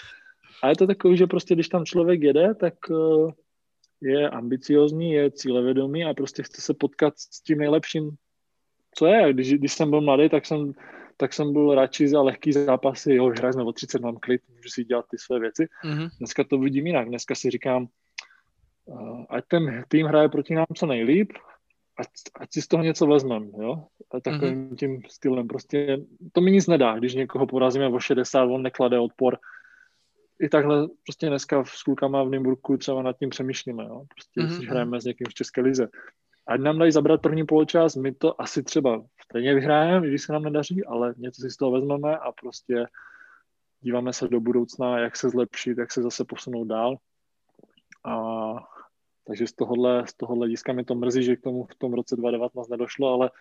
A 0.64 0.70
je 0.70 0.76
to 0.76 0.88
takový, 0.88 1.18
že 1.18 1.28
prostě 1.28 1.54
když 1.54 1.70
tam 1.70 1.86
člověk 1.86 2.22
jede, 2.22 2.56
tak 2.56 2.74
eh, 2.92 3.32
je 4.02 4.30
ambiciozní, 4.30 5.12
je 5.12 5.32
cílevědomý 5.32 6.06
a 6.06 6.14
prostě 6.14 6.44
chce 6.44 6.62
se 6.62 6.74
potkat 6.74 7.14
s 7.18 7.42
tím 7.42 7.58
nejlepším, 7.58 8.12
co 8.96 9.06
je. 9.06 9.34
Když, 9.34 9.54
když 9.54 9.74
jsem 9.74 9.90
byl 9.90 10.02
mladý, 10.02 10.30
tak 10.30 10.46
jsem, 10.46 10.74
tak 11.18 11.34
jsem 11.34 11.54
byl 11.54 11.76
radši 11.76 12.08
za 12.08 12.22
lehký 12.22 12.52
zápasy, 12.52 13.14
jo, 13.14 13.26
hraj 13.26 13.54
jsme 13.54 13.64
o 13.64 13.72
30, 13.72 14.02
mám 14.02 14.18
klid, 14.18 14.42
můžu 14.50 14.70
si 14.70 14.84
dělat 14.84 15.06
ty 15.12 15.18
své 15.18 15.40
věci. 15.40 15.68
Mm-hmm. 15.86 16.10
Dneska 16.18 16.44
to 16.44 16.58
vidím 16.58 16.88
jinak. 16.88 17.08
Dneska 17.08 17.36
si 17.36 17.50
říkám, 17.50 17.88
ať 19.30 19.44
ten 19.48 19.84
tým 19.88 20.06
hraje 20.06 20.30
proti 20.30 20.56
nám 20.56 20.66
co 20.76 20.86
nejlíp, 20.86 21.34
ať, 22.00 22.08
ať 22.40 22.54
si 22.54 22.62
z 22.62 22.68
toho 22.68 22.84
něco 22.84 23.08
vezmem, 23.08 23.52
jo? 23.60 23.84
A 24.12 24.20
takovým 24.20 24.70
mm-hmm. 24.70 24.76
tím 24.76 25.02
stylem. 25.10 25.48
Prostě 25.48 25.98
to 26.32 26.42
mi 26.42 26.52
nic 26.52 26.68
nedá, 26.68 26.98
když 26.98 27.16
někoho 27.16 27.48
porazíme 27.48 27.88
o 27.88 28.00
60, 28.00 28.44
on 28.44 28.62
neklade 28.62 29.00
odpor. 29.00 29.38
I 30.40 30.50
takhle 30.50 30.88
prostě 31.04 31.28
dneska 31.28 31.66
s 31.66 31.84
klukama 31.84 32.24
v 32.24 32.30
Nymburku 32.30 32.78
třeba 32.78 33.02
nad 33.02 33.18
tím 33.18 33.30
přemýšlíme, 33.30 33.84
jo? 33.84 34.04
Prostě 34.16 34.42
mm-hmm. 34.42 34.58
když 34.58 34.70
hrajeme 34.70 35.02
s 35.02 35.06
někým 35.06 35.28
v 35.30 35.34
České 35.34 35.62
lize. 35.62 35.88
Ať 36.48 36.60
nám 36.60 36.80
dají 36.80 36.92
zabrat 36.92 37.22
první 37.22 37.46
poločas, 37.46 37.96
my 37.96 38.14
to 38.14 38.42
asi 38.42 38.64
třeba 38.64 39.04
stejně 39.24 39.54
vyhrajeme, 39.54 40.08
když 40.08 40.22
se 40.22 40.34
nám 40.34 40.44
nedaří, 40.44 40.86
ale 40.86 41.14
něco 41.18 41.42
si 41.42 41.50
z 41.50 41.58
toho 41.58 41.72
vezmeme 41.72 42.18
a 42.18 42.32
prostě 42.32 42.86
díváme 43.82 44.14
se 44.14 44.28
do 44.28 44.40
budoucna, 44.40 45.00
jak 45.00 45.16
se 45.16 45.30
zlepšit, 45.30 45.78
jak 45.78 45.92
se 45.92 46.02
zase 46.02 46.26
posunout 46.26 46.66
dál. 46.66 46.98
A 48.06 48.14
takže 49.28 49.48
z 49.48 49.54
tohohle, 49.54 50.08
z 50.08 50.14
tohohle 50.14 50.46
hlediska 50.46 50.74
mi 50.74 50.84
to 50.84 50.96
mrzí, 50.96 51.24
že 51.24 51.36
k 51.36 51.42
tomu 51.42 51.66
v 51.66 51.76
tom 51.76 51.94
roce 51.94 52.16
2019 52.16 52.68
nedošlo, 52.68 53.14
ale 53.14 53.32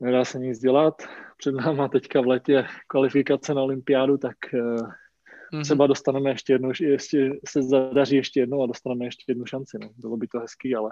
nedá 0.00 0.24
se 0.24 0.38
nic 0.38 0.58
dělat. 0.58 1.02
Před 1.36 1.54
náma 1.54 1.88
teďka 1.88 2.20
v 2.20 2.26
letě 2.26 2.66
kvalifikace 2.86 3.54
na 3.54 3.62
olympiádu, 3.62 4.18
tak 4.18 4.36
mm-hmm. 4.52 5.62
třeba 5.62 5.86
dostaneme 5.86 6.30
ještě 6.30 6.52
jednou, 6.52 6.72
ještě 6.80 7.30
se 7.48 7.62
zadaří 7.62 8.16
ještě 8.16 8.40
jednou 8.40 8.62
a 8.62 8.66
dostaneme 8.66 9.04
ještě 9.04 9.24
jednu 9.28 9.46
šanci. 9.46 9.78
No. 9.80 9.90
Bylo 9.96 10.16
by 10.16 10.26
to 10.28 10.40
hezký, 10.40 10.74
ale, 10.74 10.90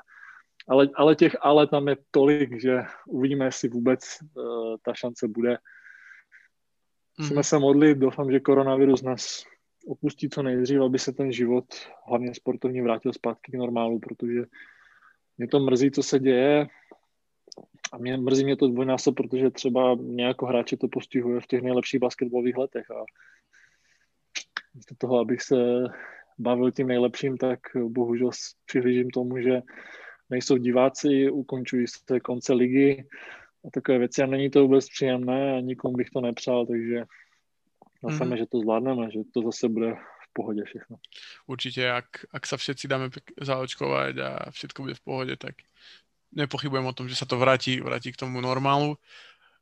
ale, 0.68 0.88
ale 0.94 1.16
těch 1.16 1.36
ale 1.40 1.66
tam 1.66 1.88
je 1.88 1.96
tolik, 2.10 2.60
že 2.62 2.82
uvidíme, 3.08 3.44
jestli 3.44 3.68
vůbec 3.68 4.00
uh, 4.22 4.76
ta 4.82 4.94
šance 4.94 5.28
bude. 5.28 5.58
Musíme 7.18 7.40
mm-hmm. 7.40 7.48
se 7.48 7.58
modlit, 7.58 7.98
doufám, 7.98 8.30
že 8.30 8.40
koronavirus 8.40 9.02
nás 9.02 9.44
opustí 9.86 10.28
co 10.28 10.42
nejdřív, 10.42 10.80
aby 10.80 10.98
se 10.98 11.12
ten 11.12 11.32
život, 11.32 11.64
hlavně 12.06 12.34
sportovní, 12.34 12.80
vrátil 12.80 13.12
zpátky 13.12 13.52
k 13.52 13.54
normálu, 13.54 13.98
protože 13.98 14.44
mě 15.38 15.48
to 15.48 15.60
mrzí, 15.60 15.90
co 15.90 16.02
se 16.02 16.18
děje. 16.18 16.66
A 17.92 17.98
mě 17.98 18.16
mrzí 18.16 18.44
mě 18.44 18.56
to 18.56 18.68
dvojnásob, 18.68 19.16
protože 19.16 19.50
třeba 19.50 19.94
mě 19.94 20.24
jako 20.24 20.46
hráče 20.46 20.76
to 20.76 20.88
postihuje 20.88 21.40
v 21.40 21.46
těch 21.46 21.62
nejlepších 21.62 22.00
basketbalových 22.00 22.56
letech 22.56 22.90
a 22.90 23.04
místo 24.74 24.94
toho, 24.98 25.18
abych 25.18 25.42
se 25.42 25.56
bavil 26.38 26.70
tím 26.70 26.86
nejlepším, 26.86 27.36
tak 27.36 27.58
bohužel 27.88 28.30
přihlížím 28.64 29.10
tomu, 29.10 29.38
že 29.38 29.62
nejsou 30.30 30.56
diváci, 30.56 31.30
ukončují 31.30 31.86
se 31.86 32.20
konce 32.20 32.52
ligy 32.52 33.06
a 33.66 33.70
takové 33.70 33.98
věci 33.98 34.22
a 34.22 34.26
není 34.26 34.50
to 34.50 34.62
vůbec 34.62 34.88
příjemné 34.88 35.56
a 35.56 35.60
nikomu 35.60 35.96
bych 35.96 36.10
to 36.10 36.20
nepřál, 36.20 36.66
takže 36.66 37.04
Doufáme, 38.02 38.36
mm-hmm. 38.36 38.38
že 38.38 38.46
to 38.46 38.60
zvládneme, 38.60 39.04
že 39.12 39.20
to 39.34 39.42
zase 39.42 39.68
bude 39.68 39.90
v 39.96 40.32
pohodě 40.32 40.62
všechno. 40.64 40.96
Určitě, 41.46 41.90
ak, 41.90 42.24
ak 42.32 42.46
sa 42.46 42.56
všetci 42.56 42.88
dáme 42.88 43.10
zaočkovať 43.40 44.14
a 44.18 44.50
všetko 44.50 44.82
bude 44.82 44.94
v 44.94 45.00
pohode, 45.00 45.34
tak 45.36 45.54
nepochybujem 46.32 46.86
o 46.86 46.92
tom, 46.92 47.08
že 47.08 47.18
sa 47.18 47.26
to 47.26 47.38
vráti, 47.38 47.80
vráti 47.80 48.12
k 48.12 48.20
tomu 48.20 48.40
normálu. 48.40 48.96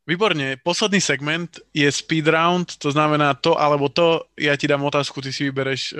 Výborne, 0.07 0.57
posledný 0.63 1.01
segment 1.01 1.59
je 1.73 1.91
speed 1.91 2.27
round, 2.27 2.77
to 2.77 2.89
znamená 2.89 3.33
to 3.33 3.53
alebo 3.59 3.89
to, 3.89 4.25
ja 4.37 4.57
ti 4.57 4.65
dám 4.65 4.81
otázku, 4.81 5.21
ty 5.21 5.33
si 5.33 5.49
vybereš, 5.49 5.81
eh, 5.93 5.97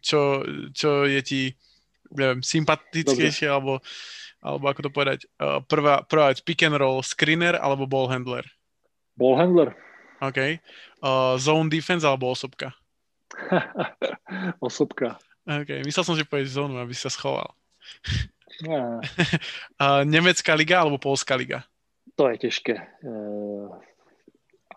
čo, 0.00 0.44
čo 0.72 1.04
je 1.04 1.20
ti 1.22 1.42
neviem, 2.12 2.42
sympatickejšie, 2.42 3.48
alebo, 3.48 3.80
alebo 4.44 4.64
ako 4.68 4.80
to 4.86 4.90
povedať, 4.92 5.18
eh, 5.24 5.60
prvá, 5.64 6.04
prvá 6.04 6.32
vec, 6.32 6.40
pick 6.44 6.62
and 6.68 6.76
roll, 6.76 7.00
screener 7.00 7.56
alebo 7.56 7.88
ball 7.88 8.08
handler? 8.08 8.44
Ball 9.16 9.36
handler. 9.36 9.72
OK. 10.20 10.60
Uh, 11.06 11.38
zone 11.38 11.70
defense 11.70 12.02
alebo 12.02 12.34
osobka? 12.34 12.74
osobka. 14.58 15.22
OK, 15.46 15.86
myslel 15.86 16.02
som, 16.02 16.18
že 16.18 16.26
povieš 16.26 16.58
zónu, 16.58 16.82
aby 16.82 16.90
sa 16.98 17.06
schoval. 17.06 17.54
uh, 18.66 20.02
Nemecká 20.14 20.58
liga 20.58 20.82
alebo 20.82 20.98
Polská 20.98 21.38
liga? 21.38 21.62
To 22.18 22.26
je 22.26 22.38
těžké. 22.38 22.74
Uh, 23.06 23.70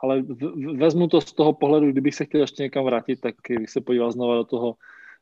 ale 0.02 0.22
vezmu 0.78 1.08
to 1.08 1.22
z 1.22 1.34
toho 1.34 1.54
pohledu, 1.54 1.92
kdybych 1.92 2.16
se 2.16 2.26
chtěl 2.26 2.42
ještě 2.42 2.64
někam 2.64 2.86
vrátit, 2.86 3.22
tak 3.22 3.36
bych 3.50 3.70
se 3.70 3.82
podíval 3.82 4.12
znova 4.12 4.36
do 4.36 4.44
toho 4.44 4.76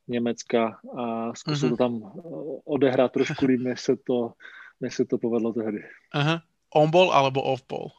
Německa 0.08 0.78
a 0.96 1.34
zkusil 1.34 1.68
uh-huh. 1.68 1.72
to 1.72 1.76
tam 1.76 2.12
odehrát 2.64 3.12
trošku 3.12 3.46
líp, 3.46 3.60
než 3.60 3.80
se 3.80 3.96
to, 3.96 4.32
než 4.80 4.94
se 4.94 5.04
to 5.04 5.18
povedlo 5.18 5.52
tehdy. 5.52 5.84
Uh-huh. 6.14 6.40
On-ball 6.74 7.12
alebo 7.12 7.42
off-ball? 7.42 7.90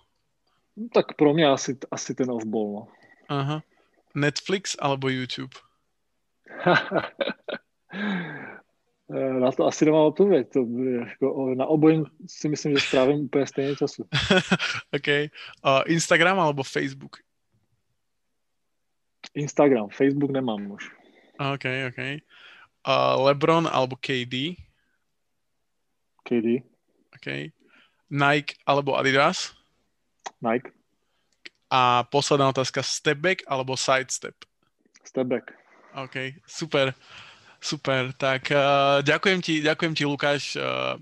Tak 0.94 1.14
pro 1.14 1.34
mě 1.34 1.48
asi, 1.48 1.78
asi 1.92 2.16
ten 2.16 2.32
off-ball, 2.32 2.74
no. 2.74 2.88
Aha. 3.30 3.62
Netflix 4.16 4.76
alebo 4.80 5.10
YouTube? 5.10 5.54
na 9.40 9.52
to 9.52 9.66
asi 9.66 9.86
nemám 9.86 10.02
odpověď. 10.02 10.48
To, 10.54 10.66
jako, 11.10 11.56
na 11.56 11.66
obojím 11.66 12.06
si 12.28 12.50
myslím, 12.50 12.76
že 12.76 12.82
strávím 12.82 13.20
úplně 13.20 13.48
stejně 13.48 13.76
času. 13.76 14.04
OK. 14.96 15.08
Uh, 15.08 15.82
Instagram 15.86 16.40
alebo 16.40 16.64
Facebook? 16.64 17.18
Instagram. 19.34 19.90
Facebook 19.90 20.32
nemám 20.32 20.72
už. 20.72 20.90
OK, 21.54 21.66
OK. 21.88 21.98
Uh, 22.88 23.26
LeBron 23.26 23.70
alebo 23.72 23.96
KD? 23.96 24.56
KD. 26.24 26.64
OK. 27.16 27.52
Nike 28.10 28.56
alebo 28.66 28.98
Adidas? 28.98 29.54
Nike. 30.42 30.79
A 31.70 32.04
posledná 32.04 32.50
otázka, 32.50 32.84
step 32.84 33.18
back 33.18 33.44
alebo 33.48 33.78
side 33.78 34.12
step? 34.12 34.36
Step 35.04 35.28
back. 35.28 35.52
OK, 35.94 36.16
super. 36.48 36.94
Super, 37.62 38.16
tak 38.16 38.56
uh, 38.56 39.04
ďakujem 39.04 39.40
ti, 39.44 39.60
ďakujem 39.60 39.92
ti 39.92 40.08
Lukáš 40.08 40.56
uh, 40.56 40.96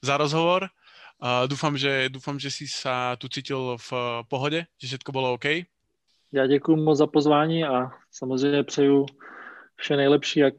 za 0.00 0.16
rozhovor. 0.16 0.72
Uh, 1.20 1.44
dúfam, 1.44 1.76
že, 1.76 2.08
dúfam, 2.08 2.40
že 2.40 2.48
si 2.48 2.64
sa 2.64 3.20
tu 3.20 3.28
cítil 3.28 3.76
v 3.76 3.88
uh, 3.92 4.00
pohode, 4.24 4.64
že 4.80 4.86
všetko 4.86 5.12
bylo 5.12 5.32
OK. 5.36 5.44
Já 6.32 6.46
děkuji 6.46 6.76
moc 6.76 6.98
za 6.98 7.06
pozvání 7.06 7.64
a 7.64 7.92
samozřejmě 8.10 8.62
přeju 8.62 9.06
vše 9.76 9.96
nejlepší, 9.96 10.40
jak 10.40 10.54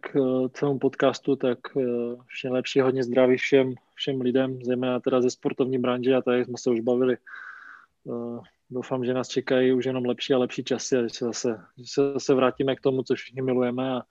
celému 0.53 0.79
podcastu, 0.79 1.35
tak 1.35 1.59
vše 2.27 2.47
nejlepší, 2.47 2.79
hodně 2.79 3.03
zdraví 3.03 3.37
všem, 3.37 3.73
všem 3.95 4.21
lidem, 4.21 4.59
zejména 4.63 4.99
teda 4.99 5.21
ze 5.21 5.29
sportovní 5.29 5.77
branže 5.77 6.15
a 6.15 6.21
tady 6.21 6.45
jsme 6.45 6.57
se 6.57 6.69
už 6.69 6.79
bavili 6.79 7.17
doufám, 8.72 9.06
že 9.06 9.14
nás 9.14 9.27
čekají 9.27 9.73
už 9.73 9.85
jenom 9.85 10.06
lepší 10.06 10.34
a 10.34 10.38
lepší 10.38 10.64
časy 10.64 10.98
a 10.98 11.02
že 11.03 11.10
se 11.10 11.26
zase, 11.26 11.49
že 11.77 11.85
se 11.88 12.02
zase 12.14 12.34
vrátíme 12.34 12.76
k 12.76 12.81
tomu, 12.81 13.03
co 13.03 13.15
všichni 13.15 13.41
milujeme 13.41 13.91
a, 13.91 14.02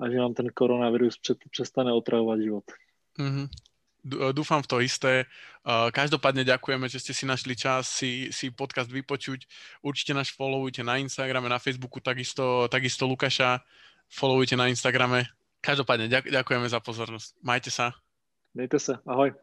a 0.00 0.10
že 0.10 0.16
nám 0.16 0.34
ten 0.34 0.46
koronavirus 0.54 1.18
před, 1.18 1.38
přestane 1.50 1.92
otravovat 1.92 2.40
život. 2.40 2.64
Mm-hmm. 3.18 3.48
Dúfam 4.08 4.62
v 4.62 4.70
to 4.70 4.80
isté. 4.80 5.26
Každopádne 5.66 6.46
ďakujeme, 6.46 6.86
že 6.88 7.02
ste 7.02 7.12
si 7.12 7.26
našli 7.26 7.58
čas 7.58 7.90
si, 7.90 8.30
si 8.32 8.48
podcast 8.54 8.88
vypočuť. 8.88 9.44
Určite 9.82 10.14
nás 10.14 10.30
followujte 10.32 10.86
na 10.86 10.96
Instagrame, 11.02 11.50
na 11.50 11.58
Facebooku, 11.58 12.00
takisto, 12.00 12.70
takisto 12.70 13.04
Lukaša. 13.04 13.60
Followujte 14.08 14.56
na 14.56 14.70
Instagrame. 14.70 15.28
Každopádne 15.60 16.08
ďakujeme 16.30 16.70
za 16.70 16.78
pozornosť. 16.80 17.42
Majte 17.42 17.68
sa. 17.74 17.92
Dejte 18.54 18.78
sa. 18.80 19.02
Ahoj. 19.04 19.34